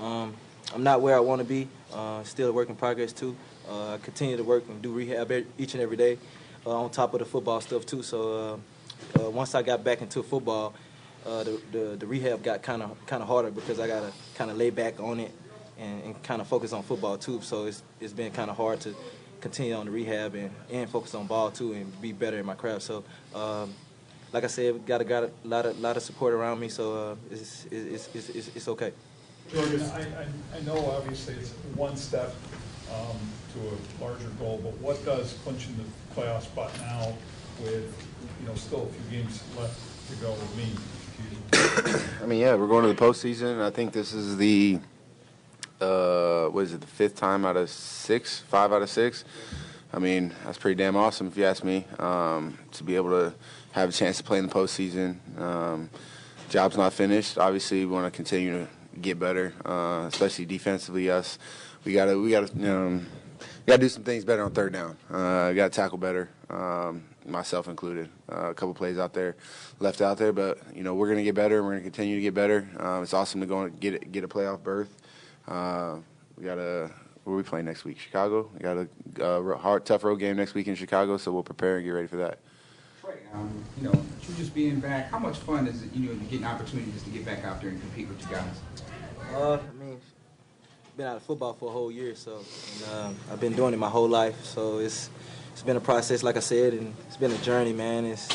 um, 0.00 0.34
I'm 0.74 0.82
not 0.82 1.00
where 1.00 1.16
I 1.16 1.20
want 1.20 1.40
to 1.40 1.44
be. 1.44 1.68
Uh, 1.92 2.22
still 2.24 2.50
a 2.50 2.52
work 2.52 2.68
in 2.68 2.76
progress 2.76 3.12
too. 3.12 3.36
Uh, 3.68 3.94
I 3.94 3.98
continue 3.98 4.36
to 4.36 4.44
work 4.44 4.68
and 4.68 4.82
do 4.82 4.92
rehab 4.92 5.32
each 5.58 5.74
and 5.74 5.82
every 5.82 5.96
day, 5.96 6.18
uh, 6.66 6.70
on 6.70 6.90
top 6.90 7.14
of 7.14 7.20
the 7.20 7.24
football 7.24 7.60
stuff 7.60 7.86
too. 7.86 8.02
So, 8.02 8.60
uh, 9.16 9.20
uh, 9.20 9.30
once 9.30 9.54
I 9.54 9.62
got 9.62 9.84
back 9.84 10.02
into 10.02 10.22
football, 10.22 10.74
uh, 11.26 11.44
the, 11.44 11.60
the 11.72 11.78
the 11.96 12.06
rehab 12.06 12.42
got 12.42 12.62
kind 12.62 12.82
of 12.82 12.96
kind 13.06 13.22
of 13.22 13.28
harder 13.28 13.50
because 13.50 13.80
I 13.80 13.86
gotta 13.86 14.12
kind 14.34 14.50
of 14.50 14.56
lay 14.56 14.70
back 14.70 15.00
on 15.00 15.20
it 15.20 15.32
and, 15.78 16.02
and 16.04 16.22
kind 16.22 16.40
of 16.40 16.46
focus 16.46 16.72
on 16.72 16.82
football 16.82 17.16
too. 17.16 17.40
So 17.40 17.66
it's 17.66 17.82
it's 18.00 18.12
been 18.12 18.32
kind 18.32 18.50
of 18.50 18.56
hard 18.56 18.80
to 18.80 18.94
continue 19.40 19.74
on 19.74 19.86
the 19.86 19.92
rehab 19.92 20.34
and, 20.34 20.50
and 20.70 20.88
focus 20.88 21.14
on 21.14 21.26
ball 21.26 21.50
too 21.50 21.72
and 21.72 22.00
be 22.00 22.12
better 22.12 22.38
in 22.38 22.46
my 22.46 22.54
craft. 22.54 22.82
So 22.82 23.04
um, 23.34 23.72
like 24.32 24.44
I 24.44 24.48
said, 24.48 24.84
got 24.84 25.00
a 25.00 25.04
got 25.04 25.24
a 25.24 25.30
lot 25.44 25.66
of 25.66 25.78
lot 25.80 25.96
of 25.96 26.02
support 26.02 26.34
around 26.34 26.60
me. 26.60 26.68
So 26.68 27.16
it's, 27.30 27.66
it's, 27.70 28.08
it's, 28.14 28.28
it's 28.28 28.48
it's 28.56 28.68
okay. 28.68 28.92
Jordan, 29.54 29.82
I, 29.92 30.00
I, 30.00 30.26
I 30.56 30.60
know 30.62 30.76
obviously 30.86 31.34
it's 31.34 31.50
one 31.76 31.96
step 31.96 32.34
um, 32.92 33.16
to 33.52 33.60
a 33.68 34.04
larger 34.04 34.28
goal, 34.40 34.60
but 34.60 34.72
what 34.78 35.04
does 35.04 35.34
clinching 35.44 35.76
the 35.76 36.20
playoff 36.20 36.42
spot 36.42 36.72
now 36.80 37.12
with, 37.62 37.94
you 38.40 38.48
know, 38.48 38.54
still 38.56 38.82
a 38.82 38.86
few 38.86 39.18
games 39.18 39.44
left 39.56 39.78
to 40.10 40.16
go 40.16 40.36
mean? 40.56 40.76
I 42.20 42.26
mean, 42.26 42.40
yeah, 42.40 42.56
we're 42.56 42.66
going 42.66 42.82
to 42.82 42.88
the 42.88 43.00
postseason. 43.00 43.62
I 43.62 43.70
think 43.70 43.92
this 43.92 44.12
is 44.12 44.36
the, 44.36 44.80
uh, 45.80 46.46
what 46.46 46.64
is 46.64 46.74
it, 46.74 46.80
the 46.80 46.88
fifth 46.88 47.14
time 47.14 47.44
out 47.44 47.56
of 47.56 47.70
six, 47.70 48.40
five 48.40 48.72
out 48.72 48.82
of 48.82 48.90
six. 48.90 49.24
I 49.92 50.00
mean, 50.00 50.34
that's 50.44 50.58
pretty 50.58 50.74
damn 50.74 50.96
awesome 50.96 51.28
if 51.28 51.36
you 51.36 51.44
ask 51.44 51.62
me. 51.62 51.86
Um, 52.00 52.58
to 52.72 52.82
be 52.82 52.96
able 52.96 53.10
to 53.10 53.32
have 53.70 53.90
a 53.90 53.92
chance 53.92 54.16
to 54.16 54.24
play 54.24 54.38
in 54.38 54.48
the 54.48 54.52
postseason. 54.52 55.16
Um, 55.40 55.90
job's 56.48 56.76
not 56.76 56.92
finished. 56.92 57.38
Obviously, 57.38 57.86
we 57.86 57.92
want 57.92 58.12
to 58.12 58.16
continue 58.16 58.58
to 58.58 58.68
get 59.00 59.18
better, 59.18 59.52
uh, 59.64 60.06
especially 60.08 60.46
defensively. 60.46 61.10
Us, 61.10 61.38
we 61.84 61.92
gotta, 61.92 62.18
we 62.18 62.30
gotta, 62.30 62.52
we 62.54 63.02
gotta 63.66 63.78
do 63.78 63.88
some 63.88 64.04
things 64.04 64.24
better 64.24 64.42
on 64.42 64.52
third 64.52 64.72
down. 64.72 64.96
Uh, 65.10 65.52
gotta 65.52 65.70
tackle 65.70 65.98
better. 65.98 66.30
Um, 66.50 67.04
myself 67.26 67.68
included. 67.68 68.08
Uh, 68.30 68.50
a 68.50 68.54
couple 68.54 68.74
plays 68.74 68.98
out 68.98 69.12
there 69.14 69.36
left 69.80 70.00
out 70.00 70.18
there, 70.18 70.32
but 70.32 70.58
you 70.74 70.82
know 70.82 70.94
we're 70.94 71.14
to 71.14 71.22
get 71.22 71.34
better. 71.34 71.62
We're 71.62 71.76
to 71.76 71.80
continue 71.80 72.16
to 72.16 72.22
get 72.22 72.34
better. 72.34 72.68
Um, 72.78 73.02
it's 73.02 73.14
awesome 73.14 73.40
to 73.40 73.46
go 73.46 73.62
and 73.62 73.80
get 73.80 74.12
get 74.12 74.24
a 74.24 74.28
playoff 74.28 74.62
berth. 74.62 74.94
Uh, 75.46 75.96
we 76.36 76.44
got 76.44 76.58
a 76.58 76.90
where 77.24 77.36
we 77.36 77.42
playing 77.42 77.64
next 77.64 77.84
week? 77.84 77.98
Chicago. 77.98 78.50
We 78.52 78.60
got 78.60 78.86
a 79.20 79.56
hard, 79.56 79.86
tough 79.86 80.04
road 80.04 80.16
game 80.16 80.36
next 80.36 80.54
week 80.54 80.68
in 80.68 80.74
Chicago, 80.74 81.16
so 81.16 81.32
we'll 81.32 81.42
prepare 81.42 81.76
and 81.76 81.84
get 81.84 81.90
ready 81.90 82.06
for 82.06 82.16
that. 82.16 82.38
Um, 83.32 83.64
you 83.76 83.84
know, 83.88 84.04
you 84.28 84.34
just 84.36 84.54
being 84.54 84.78
back, 84.78 85.10
how 85.10 85.18
much 85.18 85.38
fun 85.38 85.66
is 85.66 85.82
it, 85.82 85.92
you 85.92 86.08
know, 86.08 86.18
to 86.18 86.24
get 86.26 86.40
an 86.40 86.46
opportunity 86.46 86.92
just 86.92 87.04
to 87.06 87.10
get 87.10 87.24
back 87.24 87.44
out 87.44 87.60
there 87.60 87.70
and 87.70 87.80
compete 87.80 88.08
with 88.08 88.20
you 88.20 88.28
guys? 88.28 88.83
Uh, 89.32 89.58
I 89.58 89.84
mean, 89.84 90.00
been 90.96 91.06
out 91.06 91.16
of 91.16 91.22
football 91.22 91.54
for 91.54 91.68
a 91.68 91.72
whole 91.72 91.90
year, 91.90 92.14
so 92.14 92.38
and, 92.38 92.94
um, 92.94 93.16
I've 93.30 93.40
been 93.40 93.54
doing 93.54 93.74
it 93.74 93.78
my 93.78 93.88
whole 93.88 94.08
life. 94.08 94.44
So 94.44 94.78
it's 94.78 95.10
it's 95.52 95.62
been 95.62 95.76
a 95.76 95.80
process, 95.80 96.22
like 96.22 96.36
I 96.36 96.40
said, 96.40 96.72
and 96.72 96.94
it's 97.06 97.16
been 97.16 97.32
a 97.32 97.38
journey, 97.38 97.72
man. 97.72 98.04
It's 98.04 98.28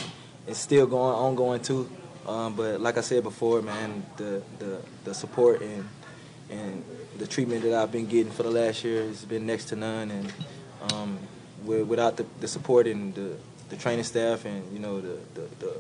it's 0.48 0.60
still 0.60 0.88
going 0.88 1.16
ongoing 1.16 1.62
too. 1.62 1.90
Um, 2.28 2.56
but 2.56 2.80
like 2.82 2.98
I 2.98 3.02
said 3.02 3.24
before, 3.24 3.62
man, 3.62 4.06
the 4.18 4.42
the, 4.60 4.82
the 5.04 5.14
support 5.14 5.62
and 5.62 5.88
and 6.50 6.84
the 7.18 7.28
treatment 7.28 7.64
that 7.64 7.74
I've 7.74 7.92
been 7.92 8.08
getting 8.08 8.32
for 8.32 8.44
the 8.44 8.52
last 8.52 8.84
year 8.84 9.04
has 9.04 9.26
been 9.26 9.46
next 9.46 9.66
to 9.66 9.76
none. 9.76 10.12
And 10.12 10.34
um, 10.92 11.20
without 11.64 12.18
the, 12.18 12.26
the 12.40 12.48
support 12.48 12.88
and 12.88 13.14
the, 13.14 13.36
the 13.70 13.76
training 13.76 14.06
staff 14.06 14.46
and 14.46 14.72
you 14.74 14.80
know 14.80 15.02
the 15.02 15.20
the, 15.34 15.42
the 15.60 15.78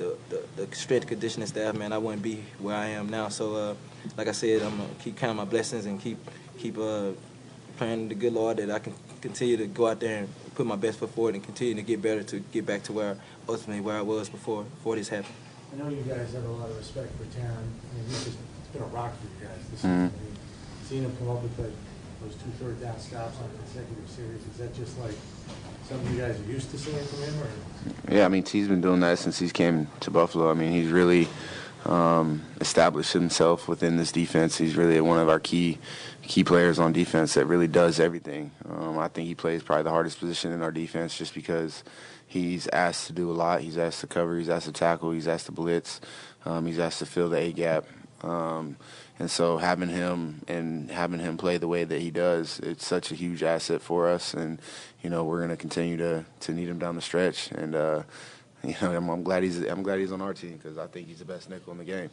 the, 0.00 0.16
the, 0.30 0.64
the 0.64 0.74
strength 0.74 1.06
conditioning 1.06 1.46
staff, 1.46 1.74
man, 1.74 1.92
I 1.92 1.98
wouldn't 1.98 2.22
be 2.22 2.42
where 2.58 2.74
I 2.74 2.86
am 2.86 3.10
now. 3.10 3.28
So, 3.28 3.54
uh, 3.54 3.74
like 4.16 4.28
I 4.28 4.32
said, 4.32 4.62
I'm 4.62 4.76
gonna 4.76 4.88
keep 5.00 5.16
counting 5.16 5.36
my 5.36 5.44
blessings 5.44 5.86
and 5.86 6.00
keep 6.00 6.18
keep 6.58 6.76
uh, 6.78 7.10
praying 7.76 8.08
to 8.08 8.14
the 8.14 8.20
good 8.20 8.32
Lord 8.32 8.58
that 8.58 8.70
I 8.70 8.78
can 8.78 8.94
continue 9.20 9.56
to 9.58 9.66
go 9.66 9.86
out 9.88 10.00
there 10.00 10.18
and 10.20 10.28
put 10.54 10.66
my 10.66 10.76
best 10.76 10.98
foot 10.98 11.10
forward 11.10 11.34
and 11.34 11.44
continue 11.44 11.74
to 11.74 11.82
get 11.82 12.00
better 12.02 12.22
to 12.22 12.40
get 12.52 12.66
back 12.66 12.82
to 12.84 12.92
where 12.92 13.16
ultimately 13.48 13.80
where 13.80 13.96
I 13.96 14.02
was 14.02 14.28
before 14.28 14.64
before 14.64 14.96
this 14.96 15.08
happened. 15.08 15.34
I 15.72 15.76
know 15.78 15.88
you 15.88 16.02
guys 16.02 16.32
have 16.32 16.44
a 16.44 16.48
lot 16.48 16.68
of 16.68 16.76
respect 16.76 17.12
for 17.16 17.24
Taron. 17.24 17.50
I 17.50 17.96
mean, 17.96 18.04
he's 18.08 18.24
just, 18.24 18.38
it's 18.58 18.68
been 18.72 18.82
a 18.82 18.86
rock 18.86 19.12
for 19.20 19.26
you 19.26 19.46
guys 19.48 19.58
this 19.70 19.80
Mhm. 19.80 19.82
season. 19.82 19.92
I 19.92 20.02
mean, 20.02 20.36
seeing 20.88 21.02
him 21.04 21.16
come 21.18 21.30
up 21.30 21.42
with 21.42 21.58
like 21.58 21.72
those 22.22 22.34
two 22.34 22.50
third 22.58 22.80
down 22.80 22.98
stops 22.98 23.36
on 23.38 23.48
consecutive 23.64 24.08
series, 24.10 24.42
is 24.50 24.56
that 24.58 24.74
just 24.74 24.98
like 24.98 25.14
something 25.88 26.12
you 26.14 26.20
guys 26.20 26.38
are 26.40 26.50
used 26.50 26.70
to 26.72 26.78
seeing 26.78 26.96
from 26.98 27.18
him, 27.22 27.34
or? 27.40 28.14
Yeah, 28.14 28.24
I 28.24 28.28
mean 28.28 28.42
T's 28.42 28.68
been 28.68 28.80
doing 28.80 29.00
that 29.00 29.18
since 29.18 29.38
he's 29.38 29.52
came 29.52 29.86
to 30.00 30.10
Buffalo. 30.10 30.50
I 30.50 30.54
mean 30.54 30.72
he's 30.72 30.90
really 30.90 31.28
um, 31.84 32.42
establish 32.60 33.12
himself 33.12 33.68
within 33.68 33.96
this 33.96 34.12
defense. 34.12 34.58
He's 34.58 34.76
really 34.76 35.00
one 35.00 35.18
of 35.18 35.28
our 35.28 35.40
key 35.40 35.78
key 36.22 36.44
players 36.44 36.78
on 36.78 36.92
defense 36.92 37.34
that 37.34 37.46
really 37.46 37.66
does 37.66 37.98
everything. 37.98 38.52
Um, 38.68 38.98
I 38.98 39.08
think 39.08 39.26
he 39.26 39.34
plays 39.34 39.62
probably 39.62 39.84
the 39.84 39.90
hardest 39.90 40.20
position 40.20 40.52
in 40.52 40.62
our 40.62 40.70
defense 40.70 41.16
just 41.16 41.34
because 41.34 41.82
he's 42.26 42.68
asked 42.68 43.08
to 43.08 43.12
do 43.12 43.30
a 43.30 43.32
lot. 43.32 43.62
He's 43.62 43.76
asked 43.76 44.00
to 44.02 44.06
cover. 44.06 44.38
He's 44.38 44.48
asked 44.48 44.66
to 44.66 44.72
tackle. 44.72 45.10
He's 45.10 45.26
asked 45.26 45.46
to 45.46 45.52
blitz. 45.52 46.00
Um, 46.44 46.66
he's 46.66 46.78
asked 46.78 47.00
to 47.00 47.06
fill 47.06 47.30
the 47.30 47.38
A 47.38 47.52
gap. 47.52 47.86
Um, 48.22 48.76
and 49.18 49.30
so 49.30 49.58
having 49.58 49.88
him 49.88 50.42
and 50.46 50.90
having 50.90 51.20
him 51.20 51.36
play 51.36 51.58
the 51.58 51.68
way 51.68 51.84
that 51.84 52.00
he 52.00 52.10
does, 52.10 52.60
it's 52.60 52.86
such 52.86 53.10
a 53.10 53.14
huge 53.14 53.42
asset 53.42 53.82
for 53.82 54.08
us. 54.08 54.34
And 54.34 54.60
you 55.02 55.10
know 55.10 55.24
we're 55.24 55.38
going 55.38 55.50
to 55.50 55.56
continue 55.56 55.96
to 55.96 56.24
to 56.40 56.52
need 56.52 56.68
him 56.68 56.78
down 56.78 56.96
the 56.96 57.02
stretch. 57.02 57.50
And 57.50 57.74
uh, 57.74 58.02
you 58.64 58.74
know 58.82 58.92
I'm, 58.92 59.08
I'm 59.08 59.22
glad 59.22 59.42
he's 59.42 59.60
I'm 59.62 59.82
glad 59.82 59.98
he's 59.98 60.12
on 60.12 60.20
our 60.20 60.34
team 60.34 60.58
because 60.62 60.78
I 60.78 60.86
think 60.86 61.08
he's 61.08 61.18
the 61.18 61.24
best 61.24 61.48
nickel 61.48 61.72
in 61.72 61.78
the 61.78 61.84
game. 61.84 62.10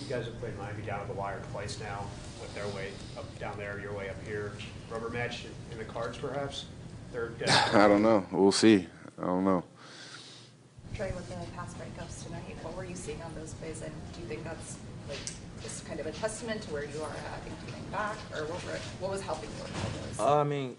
You 0.00 0.08
guys 0.08 0.26
have 0.26 0.38
played 0.40 0.56
Miami 0.58 0.82
down 0.82 1.00
at 1.00 1.08
the 1.08 1.14
wire 1.14 1.40
twice 1.52 1.80
now, 1.80 2.04
with 2.40 2.54
their 2.54 2.66
way 2.68 2.90
up 3.16 3.38
down 3.38 3.56
there, 3.56 3.80
your 3.80 3.92
way 3.92 4.08
up 4.08 4.16
here. 4.26 4.52
Rubber 4.90 5.10
match 5.10 5.44
in, 5.44 5.50
in 5.72 5.78
the 5.78 5.84
cards, 5.84 6.16
perhaps. 6.18 6.66
They're 7.12 7.32
I 7.72 7.88
don't 7.88 8.02
know. 8.02 8.24
We'll 8.30 8.52
see. 8.52 8.86
I 9.20 9.26
don't 9.26 9.44
know. 9.44 9.64
Tre, 10.94 11.12
with 11.12 11.28
the 11.28 11.34
pass 11.56 11.74
breakups 11.74 12.24
tonight, 12.24 12.56
what 12.62 12.76
were 12.76 12.84
you 12.84 12.94
seeing 12.94 13.20
on 13.22 13.34
those 13.34 13.54
plays, 13.54 13.82
and 13.82 13.92
do 14.14 14.20
you 14.20 14.26
think 14.26 14.44
that's 14.44 14.76
like 15.08 15.18
just 15.62 15.86
kind 15.86 16.00
of 16.00 16.06
a 16.06 16.12
testament 16.12 16.62
to 16.62 16.72
where 16.72 16.84
you 16.84 17.00
are 17.02 17.10
at, 17.10 17.34
I 17.34 17.38
think 17.38 17.66
getting 17.66 17.90
back, 17.90 18.16
or 18.34 18.44
what, 18.44 18.64
were, 18.64 18.78
what 19.00 19.10
was 19.12 19.22
helping 19.22 19.48
you 19.50 19.62
with 19.62 19.74
all 19.76 19.90
those? 20.06 20.20
Uh, 20.20 20.40
I 20.40 20.44
mean, 20.44 20.76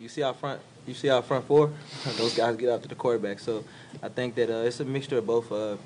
you 0.00 0.08
see 0.08 0.22
our 0.22 0.34
front, 0.34 0.60
you 0.86 0.94
see 0.94 1.10
our 1.10 1.22
front 1.22 1.46
four. 1.46 1.70
Those 2.16 2.34
guys 2.34 2.56
get 2.56 2.70
after 2.70 2.88
the 2.88 2.94
quarterback. 2.94 3.38
So 3.38 3.64
I 4.02 4.08
think 4.08 4.34
that 4.36 4.50
uh, 4.50 4.66
it's 4.66 4.80
a 4.80 4.84
mixture 4.84 5.18
of 5.18 5.26
both 5.26 5.52
uh, 5.52 5.76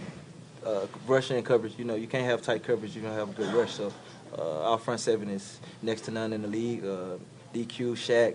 uh, 0.65 0.86
rushing 1.07 1.36
and 1.36 1.45
coverage. 1.45 1.74
You 1.77 1.85
know, 1.85 1.97
you 1.97 2.07
can't 2.07 2.24
have 2.24 2.41
tight 2.41 2.62
coverage. 2.62 2.95
You 2.95 3.03
don't 3.03 3.12
have 3.12 3.31
a 3.31 3.32
good 3.32 3.53
rush. 3.53 3.73
So 3.73 3.93
uh, 4.39 4.70
our 4.70 4.78
front 4.78 5.01
seven 5.01 5.28
is 5.28 5.59
next 5.82 6.03
to 6.03 6.12
none 6.12 6.32
in 6.32 6.43
the 6.43 6.49
league. 6.49 6.85
Uh, 6.85 7.16
DQ, 7.53 7.93
Shaq. 7.93 8.35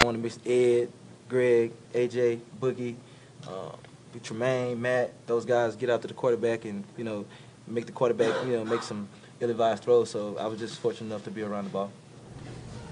I 0.00 0.04
want 0.04 0.16
to 0.16 0.22
miss 0.22 0.38
Ed, 0.46 0.92
Greg, 1.28 1.72
AJ, 1.92 2.38
Boogie, 2.60 2.94
uh, 3.48 3.72
Tremaine, 4.22 4.80
Matt. 4.80 5.12
Those 5.26 5.44
guys 5.44 5.74
get 5.74 5.90
out 5.90 6.02
to 6.02 6.08
the 6.08 6.14
quarterback 6.14 6.64
and 6.66 6.84
you 6.96 7.02
know 7.02 7.24
make 7.66 7.86
the 7.86 7.90
quarterback 7.90 8.46
you 8.46 8.52
know 8.52 8.64
make 8.64 8.82
some 8.84 9.08
ill-advised 9.40 9.82
throws. 9.82 10.10
So 10.10 10.36
I 10.38 10.46
was 10.46 10.60
just 10.60 10.78
fortunate 10.78 11.08
enough 11.08 11.24
to 11.24 11.32
be 11.32 11.42
around 11.42 11.64
the 11.64 11.70
ball. 11.70 11.90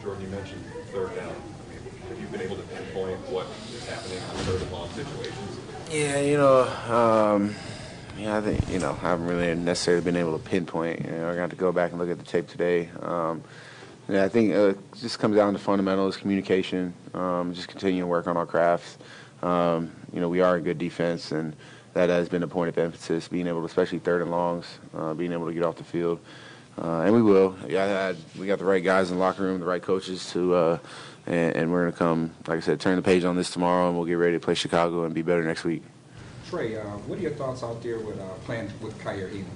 Jordan, 0.02 0.24
you 0.24 0.28
mentioned 0.30 0.64
third 0.92 1.14
down. 1.14 1.32
Have 2.08 2.20
you 2.20 2.26
been 2.26 2.40
able 2.40 2.56
to 2.56 2.62
pinpoint 2.62 3.20
what 3.30 3.46
is 3.72 3.86
happening 3.86 4.18
in 4.18 4.44
third 4.44 4.62
and 4.62 4.72
long 4.72 4.90
situations? 4.90 5.60
Yeah, 5.92 6.20
you 6.22 6.38
know, 6.38 6.62
um, 6.92 7.54
yeah, 8.18 8.36
I 8.36 8.40
think 8.40 8.68
you 8.68 8.80
know 8.80 8.90
I 8.90 9.10
haven't 9.10 9.28
really 9.28 9.54
necessarily 9.54 10.02
been 10.02 10.16
able 10.16 10.36
to 10.36 10.44
pinpoint. 10.44 11.04
You 11.04 11.12
know, 11.12 11.30
I 11.30 11.36
got 11.36 11.50
to 11.50 11.56
go 11.56 11.70
back 11.70 11.92
and 11.92 12.00
look 12.00 12.10
at 12.10 12.18
the 12.18 12.24
tape 12.24 12.48
today. 12.48 12.90
Um, 13.00 13.44
yeah, 14.08 14.24
I 14.24 14.28
think 14.28 14.54
uh, 14.54 14.68
it 14.68 14.78
just 14.96 15.18
comes 15.18 15.36
down 15.36 15.52
to 15.52 15.58
fundamentals, 15.58 16.16
communication, 16.16 16.94
um, 17.14 17.52
just 17.54 17.68
continuing 17.68 18.02
to 18.02 18.06
work 18.06 18.26
on 18.26 18.36
our 18.36 18.46
crafts. 18.46 18.98
Um, 19.42 19.90
you 20.12 20.20
know, 20.20 20.28
we 20.28 20.40
are 20.40 20.56
a 20.56 20.60
good 20.60 20.78
defense, 20.78 21.32
and 21.32 21.54
that 21.94 22.08
has 22.08 22.28
been 22.28 22.42
a 22.42 22.48
point 22.48 22.68
of 22.68 22.78
emphasis, 22.78 23.28
being 23.28 23.46
able 23.46 23.60
to, 23.60 23.66
especially 23.66 23.98
third 23.98 24.22
and 24.22 24.30
longs, 24.30 24.66
uh, 24.96 25.14
being 25.14 25.32
able 25.32 25.46
to 25.46 25.52
get 25.52 25.62
off 25.62 25.76
the 25.76 25.84
field. 25.84 26.20
Uh, 26.80 27.00
and 27.00 27.14
we 27.14 27.22
will. 27.22 27.56
Yeah, 27.66 27.84
I 27.84 27.86
had, 27.86 28.16
we 28.38 28.46
got 28.46 28.58
the 28.58 28.64
right 28.64 28.84
guys 28.84 29.10
in 29.10 29.16
the 29.16 29.22
locker 29.22 29.42
room, 29.42 29.60
the 29.60 29.66
right 29.66 29.82
coaches 29.82 30.30
to, 30.32 30.54
uh, 30.54 30.78
and, 31.26 31.56
and 31.56 31.72
we're 31.72 31.82
going 31.82 31.92
to 31.92 31.98
come, 31.98 32.34
like 32.46 32.58
I 32.58 32.60
said, 32.60 32.80
turn 32.80 32.96
the 32.96 33.02
page 33.02 33.24
on 33.24 33.34
this 33.34 33.50
tomorrow, 33.50 33.88
and 33.88 33.96
we'll 33.96 34.06
get 34.06 34.14
ready 34.14 34.34
to 34.34 34.40
play 34.40 34.54
Chicago 34.54 35.04
and 35.04 35.14
be 35.14 35.22
better 35.22 35.42
next 35.42 35.64
week. 35.64 35.82
Tre, 36.48 36.76
uh, 36.76 36.82
what 36.82 37.18
are 37.18 37.22
your 37.22 37.32
thoughts 37.32 37.62
out 37.62 37.82
there 37.82 37.98
with 37.98 38.20
uh, 38.20 38.28
playing 38.44 38.70
with 38.80 38.96
Kaiir 39.02 39.30
Elam? 39.30 39.46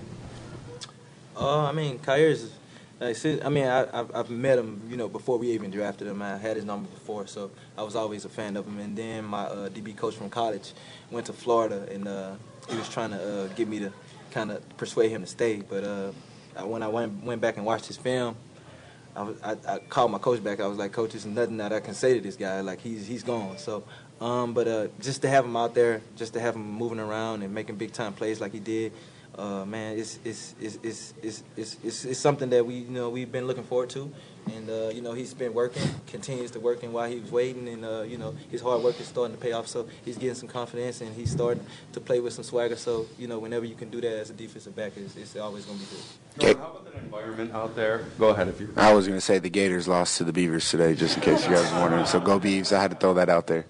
Uh, 1.36 1.68
I 1.68 1.72
mean, 1.72 1.98
Kaiir's. 2.00 2.52
Like, 3.00 3.16
since, 3.16 3.42
I 3.42 3.48
mean, 3.48 3.66
I, 3.66 3.86
I've, 3.98 4.14
I've 4.14 4.30
met 4.30 4.58
him, 4.58 4.82
you 4.88 4.96
know, 4.98 5.08
before 5.08 5.38
we 5.38 5.50
even 5.52 5.70
drafted 5.70 6.06
him. 6.06 6.20
I 6.20 6.36
had 6.36 6.56
his 6.56 6.66
number 6.66 6.86
before, 6.90 7.26
so 7.26 7.50
I 7.78 7.82
was 7.82 7.96
always 7.96 8.26
a 8.26 8.28
fan 8.28 8.58
of 8.58 8.66
him. 8.66 8.78
And 8.78 8.94
then 8.94 9.24
my 9.24 9.44
uh, 9.44 9.68
DB 9.70 9.96
coach 9.96 10.14
from 10.14 10.28
college 10.28 10.72
went 11.10 11.24
to 11.26 11.32
Florida, 11.32 11.88
and 11.90 12.06
uh, 12.06 12.34
he 12.68 12.76
was 12.76 12.90
trying 12.90 13.10
to 13.10 13.44
uh, 13.44 13.46
get 13.54 13.68
me 13.68 13.78
to 13.78 13.92
kind 14.32 14.50
of 14.50 14.76
persuade 14.76 15.10
him 15.10 15.22
to 15.22 15.26
stay. 15.26 15.62
But 15.66 15.82
uh, 15.82 16.12
when 16.66 16.82
I 16.82 16.88
went 16.88 17.24
went 17.24 17.40
back 17.40 17.56
and 17.56 17.64
watched 17.64 17.86
his 17.86 17.96
film, 17.96 18.36
I, 19.16 19.22
was, 19.22 19.42
I, 19.42 19.56
I 19.66 19.78
called 19.78 20.10
my 20.10 20.18
coach 20.18 20.44
back. 20.44 20.60
I 20.60 20.66
was 20.66 20.78
like, 20.78 20.92
Coach, 20.92 21.12
there's 21.12 21.24
nothing 21.24 21.56
that 21.56 21.72
I 21.72 21.80
can 21.80 21.94
say 21.94 22.14
to 22.14 22.20
this 22.20 22.36
guy. 22.36 22.60
Like 22.60 22.80
he's 22.80 23.06
he's 23.06 23.22
gone. 23.22 23.56
So, 23.56 23.82
um, 24.20 24.52
but 24.52 24.68
uh, 24.68 24.88
just 25.00 25.22
to 25.22 25.28
have 25.28 25.46
him 25.46 25.56
out 25.56 25.74
there, 25.74 26.02
just 26.16 26.34
to 26.34 26.40
have 26.40 26.54
him 26.54 26.70
moving 26.70 27.00
around 27.00 27.42
and 27.42 27.54
making 27.54 27.76
big 27.76 27.92
time 27.92 28.12
plays 28.12 28.40
like 28.40 28.52
he 28.52 28.60
did, 28.60 28.92
uh, 29.38 29.64
man, 29.64 29.98
it's 29.98 30.18
it's, 30.24 30.54
it's 30.60 30.78
it's 30.82 31.14
it's 31.22 31.44
it's 31.56 31.76
it's 31.84 32.04
it's 32.04 32.20
something 32.20 32.50
that 32.50 32.66
we 32.66 32.74
you 32.74 32.90
know 32.90 33.08
we've 33.08 33.30
been 33.30 33.46
looking 33.46 33.62
forward 33.62 33.88
to, 33.90 34.12
and 34.54 34.68
uh, 34.68 34.88
you 34.88 35.00
know 35.00 35.12
he's 35.12 35.32
been 35.34 35.54
working, 35.54 35.82
continues 36.06 36.50
to 36.50 36.60
working 36.60 36.92
while 36.92 37.08
he 37.08 37.20
was 37.20 37.30
waiting, 37.30 37.68
and 37.68 37.84
uh, 37.84 38.02
you 38.02 38.18
know 38.18 38.34
his 38.50 38.60
hard 38.60 38.82
work 38.82 38.98
is 39.00 39.06
starting 39.06 39.36
to 39.36 39.40
pay 39.40 39.52
off. 39.52 39.68
So 39.68 39.88
he's 40.04 40.18
getting 40.18 40.34
some 40.34 40.48
confidence, 40.48 41.00
and 41.00 41.14
he's 41.14 41.30
starting 41.30 41.64
to 41.92 42.00
play 42.00 42.20
with 42.20 42.32
some 42.32 42.44
swagger. 42.44 42.76
So 42.76 43.06
you 43.18 43.28
know 43.28 43.38
whenever 43.38 43.64
you 43.64 43.74
can 43.74 43.88
do 43.88 44.00
that 44.00 44.12
as 44.18 44.30
a 44.30 44.34
defensive 44.34 44.74
back, 44.74 44.92
it's, 44.96 45.16
it's 45.16 45.36
always 45.36 45.64
going 45.64 45.78
to 45.78 45.84
be 45.84 45.90
good. 45.90 46.04
Jordan, 46.40 46.62
how 46.62 46.70
about 46.70 46.92
the 46.92 46.98
environment 46.98 47.52
out 47.52 47.76
there? 47.76 48.04
Go 48.18 48.30
ahead 48.30 48.48
if 48.48 48.60
you. 48.60 48.72
I 48.76 48.92
was 48.92 49.06
going 49.06 49.18
to 49.18 49.24
say 49.24 49.38
the 49.38 49.50
Gators 49.50 49.86
lost 49.86 50.18
to 50.18 50.24
the 50.24 50.32
Beavers 50.32 50.68
today, 50.68 50.94
just 50.94 51.16
in 51.16 51.22
case 51.22 51.46
you 51.46 51.54
guys 51.54 51.72
were 51.72 51.80
wondering. 51.80 52.06
So 52.06 52.20
go 52.20 52.40
Beavs! 52.40 52.72
I 52.72 52.82
had 52.82 52.90
to 52.90 52.96
throw 52.96 53.14
that 53.14 53.28
out 53.28 53.46
there. 53.46 53.66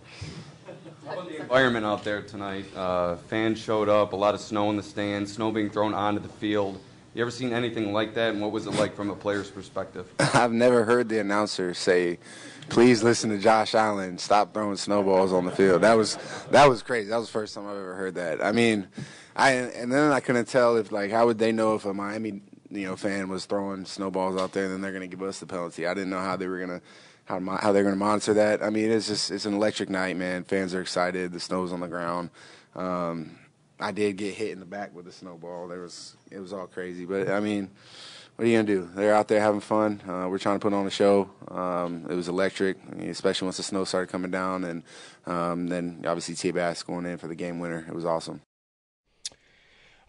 How 1.10 1.18
about 1.18 1.28
the 1.28 1.40
environment 1.40 1.84
out 1.84 2.04
there 2.04 2.22
tonight? 2.22 2.66
Uh, 2.76 3.16
fans 3.16 3.58
showed 3.58 3.88
up, 3.88 4.12
a 4.12 4.16
lot 4.16 4.36
of 4.36 4.40
snow 4.40 4.70
in 4.70 4.76
the 4.76 4.82
stands, 4.84 5.32
snow 5.32 5.50
being 5.50 5.68
thrown 5.68 5.92
onto 5.92 6.20
the 6.20 6.28
field. 6.28 6.80
You 7.14 7.22
ever 7.22 7.32
seen 7.32 7.52
anything 7.52 7.92
like 7.92 8.14
that, 8.14 8.32
and 8.32 8.40
what 8.40 8.52
was 8.52 8.68
it 8.68 8.74
like 8.74 8.94
from 8.94 9.10
a 9.10 9.16
player's 9.16 9.50
perspective? 9.50 10.06
I've 10.34 10.52
never 10.52 10.84
heard 10.84 11.08
the 11.08 11.18
announcer 11.18 11.74
say, 11.74 12.20
"Please 12.68 13.02
listen 13.02 13.28
to 13.30 13.38
Josh 13.38 13.74
Allen. 13.74 14.18
Stop 14.18 14.54
throwing 14.54 14.76
snowballs 14.76 15.32
on 15.32 15.46
the 15.46 15.50
field." 15.50 15.82
That 15.82 15.94
was 15.94 16.16
that 16.52 16.68
was 16.68 16.80
crazy. 16.80 17.10
That 17.10 17.16
was 17.16 17.26
the 17.26 17.32
first 17.32 17.56
time 17.56 17.66
I've 17.66 17.76
ever 17.76 17.96
heard 17.96 18.14
that. 18.14 18.40
I 18.40 18.52
mean, 18.52 18.86
I 19.34 19.50
and 19.54 19.90
then 19.90 20.12
I 20.12 20.20
couldn't 20.20 20.46
tell 20.46 20.76
if 20.76 20.92
like 20.92 21.10
how 21.10 21.26
would 21.26 21.38
they 21.38 21.50
know 21.50 21.74
if 21.74 21.84
a 21.86 21.92
Miami 21.92 22.42
you 22.70 22.86
know 22.86 22.94
fan 22.94 23.28
was 23.28 23.46
throwing 23.46 23.84
snowballs 23.84 24.40
out 24.40 24.52
there, 24.52 24.66
and 24.66 24.74
then 24.74 24.80
they're 24.80 24.92
going 24.92 25.10
to 25.10 25.16
give 25.16 25.26
us 25.26 25.40
the 25.40 25.46
penalty. 25.46 25.88
I 25.88 25.94
didn't 25.94 26.10
know 26.10 26.20
how 26.20 26.36
they 26.36 26.46
were 26.46 26.58
going 26.64 26.78
to. 26.78 26.82
How, 27.30 27.38
how 27.58 27.70
they're 27.70 27.84
going 27.84 27.94
to 27.94 27.98
monitor 27.98 28.34
that? 28.34 28.60
I 28.60 28.70
mean, 28.70 28.90
it's 28.90 29.06
just 29.06 29.30
it's 29.30 29.46
an 29.46 29.54
electric 29.54 29.88
night, 29.88 30.16
man. 30.16 30.42
Fans 30.42 30.74
are 30.74 30.80
excited. 30.80 31.30
The 31.30 31.38
snow's 31.38 31.72
on 31.72 31.78
the 31.78 31.86
ground. 31.86 32.30
Um, 32.74 33.38
I 33.78 33.92
did 33.92 34.16
get 34.16 34.34
hit 34.34 34.50
in 34.50 34.58
the 34.58 34.66
back 34.66 34.92
with 34.92 35.06
a 35.06 35.12
snowball. 35.12 35.68
There 35.68 35.78
was 35.78 36.16
it 36.28 36.40
was 36.40 36.52
all 36.52 36.66
crazy, 36.66 37.04
but 37.04 37.30
I 37.30 37.38
mean, 37.38 37.70
what 38.34 38.46
are 38.46 38.48
you 38.48 38.58
gonna 38.58 38.66
do? 38.66 38.90
They're 38.96 39.14
out 39.14 39.28
there 39.28 39.40
having 39.40 39.60
fun. 39.60 40.02
Uh, 40.08 40.26
we're 40.28 40.38
trying 40.38 40.58
to 40.58 40.62
put 40.62 40.74
on 40.74 40.88
a 40.88 40.90
show. 40.90 41.30
Um, 41.46 42.04
it 42.10 42.14
was 42.14 42.26
electric, 42.26 42.78
especially 42.98 43.46
once 43.46 43.58
the 43.58 43.62
snow 43.62 43.84
started 43.84 44.10
coming 44.10 44.32
down, 44.32 44.64
and 44.64 44.82
um, 45.26 45.68
then 45.68 46.02
obviously 46.08 46.34
T-Bass 46.34 46.82
going 46.82 47.06
in 47.06 47.16
for 47.16 47.28
the 47.28 47.36
game 47.36 47.60
winner. 47.60 47.86
It 47.88 47.94
was 47.94 48.04
awesome. 48.04 48.40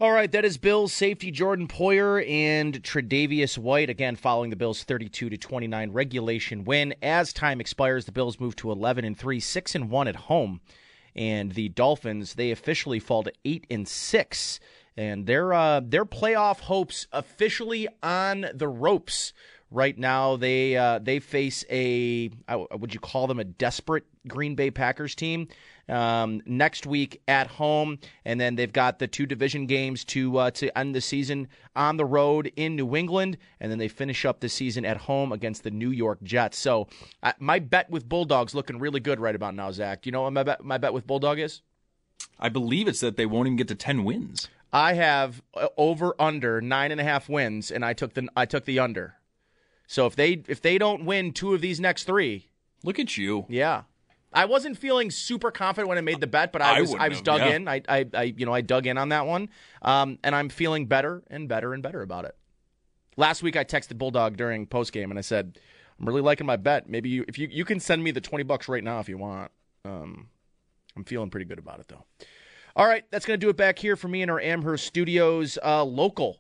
All 0.02 0.12
right, 0.12 0.32
that 0.32 0.46
is 0.46 0.58
Bills 0.58 0.92
safety 0.92 1.30
Jordan 1.30 1.68
Poyer 1.68 2.28
and 2.28 2.82
Tre'Davious 2.82 3.60
White 3.60 3.88
again 3.88 4.16
following 4.16 4.50
the 4.50 4.56
Bills 4.56 4.84
32 4.84 5.30
to 5.30 5.38
29 5.38 5.92
regulation 5.92 6.64
win. 6.64 6.96
As 7.04 7.32
time 7.32 7.62
expires, 7.62 8.06
the 8.06 8.12
Bills 8.12 8.40
move 8.40 8.56
to 8.56 8.72
11 8.72 9.06
and 9.06 9.16
3, 9.16 9.40
6 9.40 9.76
and 9.76 9.92
1 9.92 10.08
at 10.08 10.16
home. 10.16 10.60
And 11.16 11.52
the 11.52 11.70
Dolphins, 11.70 12.34
they 12.34 12.50
officially 12.50 12.98
fall 12.98 13.22
to 13.22 13.32
8 13.46 13.68
and 13.70 13.88
6 13.88 14.60
and 14.98 15.28
their 15.28 15.54
uh, 15.54 15.82
their 15.84 16.06
playoff 16.06 16.62
hopes 16.62 17.06
officially 17.12 17.88
on 18.02 18.48
the 18.56 18.68
ropes 18.68 19.34
right 19.70 19.98
now. 19.98 20.36
They 20.36 20.76
uh, 20.78 20.98
they 20.98 21.20
face 21.20 21.64
a 21.70 22.32
would 22.50 22.94
you 22.94 23.00
call 23.00 23.28
them 23.28 23.40
a 23.40 23.44
desperate 23.44 24.06
Green 24.28 24.56
Bay 24.56 24.72
Packers 24.72 25.14
team 25.14 25.48
um, 25.92 26.42
next 26.46 26.86
week 26.86 27.22
at 27.28 27.48
home, 27.48 28.00
and 28.26 28.40
then 28.40 28.56
they've 28.56 28.72
got 28.72 29.00
the 29.00 29.08
two 29.08 29.26
division 29.26 29.66
games 29.66 30.04
to 30.06 30.38
uh, 30.38 30.52
to 30.52 30.76
end 30.78 30.96
the 30.96 31.02
season 31.02 31.48
on 31.76 31.98
the 31.98 32.06
road 32.06 32.52
in 32.56 32.76
New 32.76 32.96
England, 32.96 33.38
and 33.60 33.72
then 33.72 33.78
they 33.78 33.88
finish 33.88 34.26
up 34.26 34.40
the 34.40 34.50
season 34.50 34.86
at 34.86 34.98
home 34.98 35.32
against 35.32 35.64
the 35.64 35.72
New 35.72 35.92
York 35.92 36.22
Jets. 36.24 36.58
So 36.58 36.88
my 37.40 37.60
bet 37.60 37.90
with 37.90 38.08
Bulldogs 38.08 38.56
looking 38.56 38.80
really 38.80 39.00
good 39.00 39.20
right 39.20 39.36
about 39.36 39.56
now, 39.56 39.72
Zach. 39.72 40.02
Do 40.02 40.08
you 40.08 40.12
know 40.12 40.24
what 40.24 40.34
my 40.34 40.44
bet 40.44 40.64
my 40.64 40.78
bet 40.78 40.94
with 40.94 41.06
Bulldog 41.06 41.40
is? 41.40 41.62
I 42.40 42.50
believe 42.50 42.88
it's 42.88 43.02
that 43.02 43.18
they 43.18 43.26
won't 43.26 43.48
even 43.48 43.58
get 43.58 43.68
to 43.68 43.76
ten 43.76 44.04
wins. 44.04 44.48
I 44.74 44.94
have 44.94 45.42
uh, 45.54 45.68
over 45.78 46.16
under 46.20 46.62
nine 46.62 46.92
and 46.92 47.02
a 47.02 47.04
half 47.04 47.28
wins, 47.28 47.72
and 47.72 47.84
I 47.84 47.94
took 47.94 48.14
the 48.14 48.28
I 48.36 48.46
took 48.46 48.66
the 48.66 48.80
under. 48.80 49.16
So 49.88 50.06
if 50.06 50.16
they 50.16 50.44
if 50.48 50.62
they 50.62 50.78
don't 50.78 51.06
win 51.06 51.34
two 51.34 51.54
of 51.54 51.62
these 51.62 51.80
next 51.80 52.06
three, 52.06 52.50
look 52.84 52.98
at 52.98 53.18
you. 53.18 53.46
Yeah, 53.50 53.84
I 54.34 54.46
wasn't 54.46 54.78
feeling 54.78 55.12
super 55.12 55.52
confident 55.52 55.90
when 55.90 55.98
I 55.98 56.02
made 56.02 56.22
the 56.22 56.28
bet, 56.28 56.52
but 56.52 56.62
I 56.62 56.80
was 56.80 56.94
I, 56.96 57.10
was 57.10 57.18
have, 57.18 57.26
dug 57.26 57.42
yeah. 57.42 57.56
in. 57.56 57.68
I, 57.68 57.82
I 57.88 58.06
I 58.14 58.24
you 58.24 58.46
know 58.46 58.54
I 58.54 58.62
dug 58.62 58.88
in 58.88 58.98
on 58.98 59.10
that 59.10 59.26
one, 59.26 59.50
um, 59.82 60.20
and 60.24 60.34
I'm 60.36 60.50
feeling 60.50 60.86
better 60.86 61.24
and 61.30 61.50
better 61.50 61.74
and 61.74 61.84
better 61.84 62.02
about 62.02 62.26
it. 62.26 62.36
Last 63.18 63.44
week 63.44 63.58
I 63.58 63.64
texted 63.64 63.98
Bulldog 63.98 64.38
during 64.38 64.68
post 64.68 64.94
game 64.94 65.12
and 65.12 65.18
I 65.18 65.22
said 65.22 65.60
I'm 66.00 66.08
really 66.08 66.22
liking 66.22 66.48
my 66.48 66.56
bet. 66.56 66.90
Maybe 66.90 67.10
you 67.10 67.26
if 67.28 67.38
you 67.38 67.48
you 67.52 67.66
can 67.66 67.80
send 67.80 68.04
me 68.04 68.12
the 68.12 68.22
twenty 68.22 68.44
bucks 68.44 68.70
right 68.70 68.84
now 68.84 69.00
if 69.00 69.10
you 69.10 69.18
want. 69.18 69.52
Um, 69.84 70.30
I'm 70.96 71.04
feeling 71.04 71.30
pretty 71.30 71.46
good 71.46 71.60
about 71.60 71.80
it 71.80 71.88
though. 71.88 72.06
All 72.76 72.88
right, 72.88 73.04
that's 73.12 73.26
going 73.26 73.38
to 73.38 73.46
do 73.46 73.50
it 73.50 73.58
back 73.58 73.80
here 73.80 73.98
for 73.98 74.08
me 74.08 74.22
in 74.22 74.30
our 74.30 74.40
Amherst 74.40 74.86
studios. 74.86 75.58
Uh, 75.62 75.84
local 75.84 76.40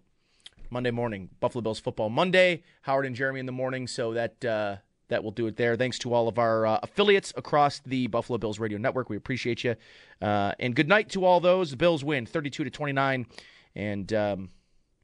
Monday 0.69 0.91
morning, 0.91 1.29
Buffalo 1.41 1.61
Bills 1.61 1.79
football 1.79 2.09
Monday. 2.09 2.63
Howard 2.83 3.05
and 3.05 3.15
Jeremy 3.15 3.41
in 3.41 3.45
the 3.45 3.51
morning, 3.51 3.85
so 3.85 4.13
that 4.13 4.45
uh, 4.45 4.77
that 5.11 5.23
will 5.23 5.31
do 5.31 5.45
it 5.45 5.57
there. 5.57 5.75
Thanks 5.75 5.99
to 5.99 6.13
all 6.13 6.27
of 6.27 6.39
our 6.39 6.65
uh, 6.65 6.79
affiliates 6.81 7.31
across 7.35 7.79
the 7.85 8.07
Buffalo 8.07 8.39
Bills 8.39 8.59
radio 8.59 8.77
network. 8.77 9.09
We 9.09 9.17
appreciate 9.17 9.63
you. 9.63 9.75
Uh, 10.21 10.53
and 10.59 10.75
good 10.75 10.87
night 10.87 11.09
to 11.09 11.23
all 11.25 11.39
those. 11.39 11.69
The 11.69 11.77
Bills 11.77 12.03
win 12.03 12.25
32 12.25 12.63
to 12.63 12.69
29, 12.69 13.27
and 13.75 14.13
um, 14.13 14.49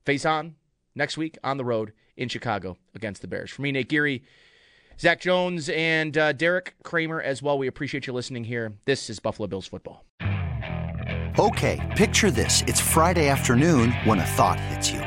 face 0.05 0.25
on 0.25 0.55
next 0.95 1.17
week 1.17 1.38
on 1.43 1.57
the 1.57 1.65
road 1.65 1.93
in 2.15 2.29
Chicago 2.29 2.77
against 2.95 3.21
the 3.21 3.27
Bears. 3.27 3.51
For 3.51 3.61
me, 3.61 3.71
Nate 3.71 3.89
Geary. 3.89 4.23
Zach 4.99 5.21
Jones 5.21 5.69
and 5.69 6.17
uh, 6.17 6.34
Derek 6.34 6.73
Kromer 6.84 7.23
as 7.23 7.43
well. 7.43 7.59
We 7.59 7.67
appreciate 7.67 8.07
you 8.07 8.13
listening 8.13 8.45
here. 8.45 8.73
This 8.85 9.11
is 9.11 9.19
Buffalo 9.19 9.45
Bills 9.45 9.67
football. 9.67 10.03
Okay, 11.38 11.93
picture 11.95 12.31
this. 12.31 12.63
It's 12.65 12.79
Friday 12.79 13.27
afternoon 13.27 13.91
when 14.05 14.17
a 14.17 14.25
thought 14.25 14.59
hits 14.59 14.89
you. 14.89 15.06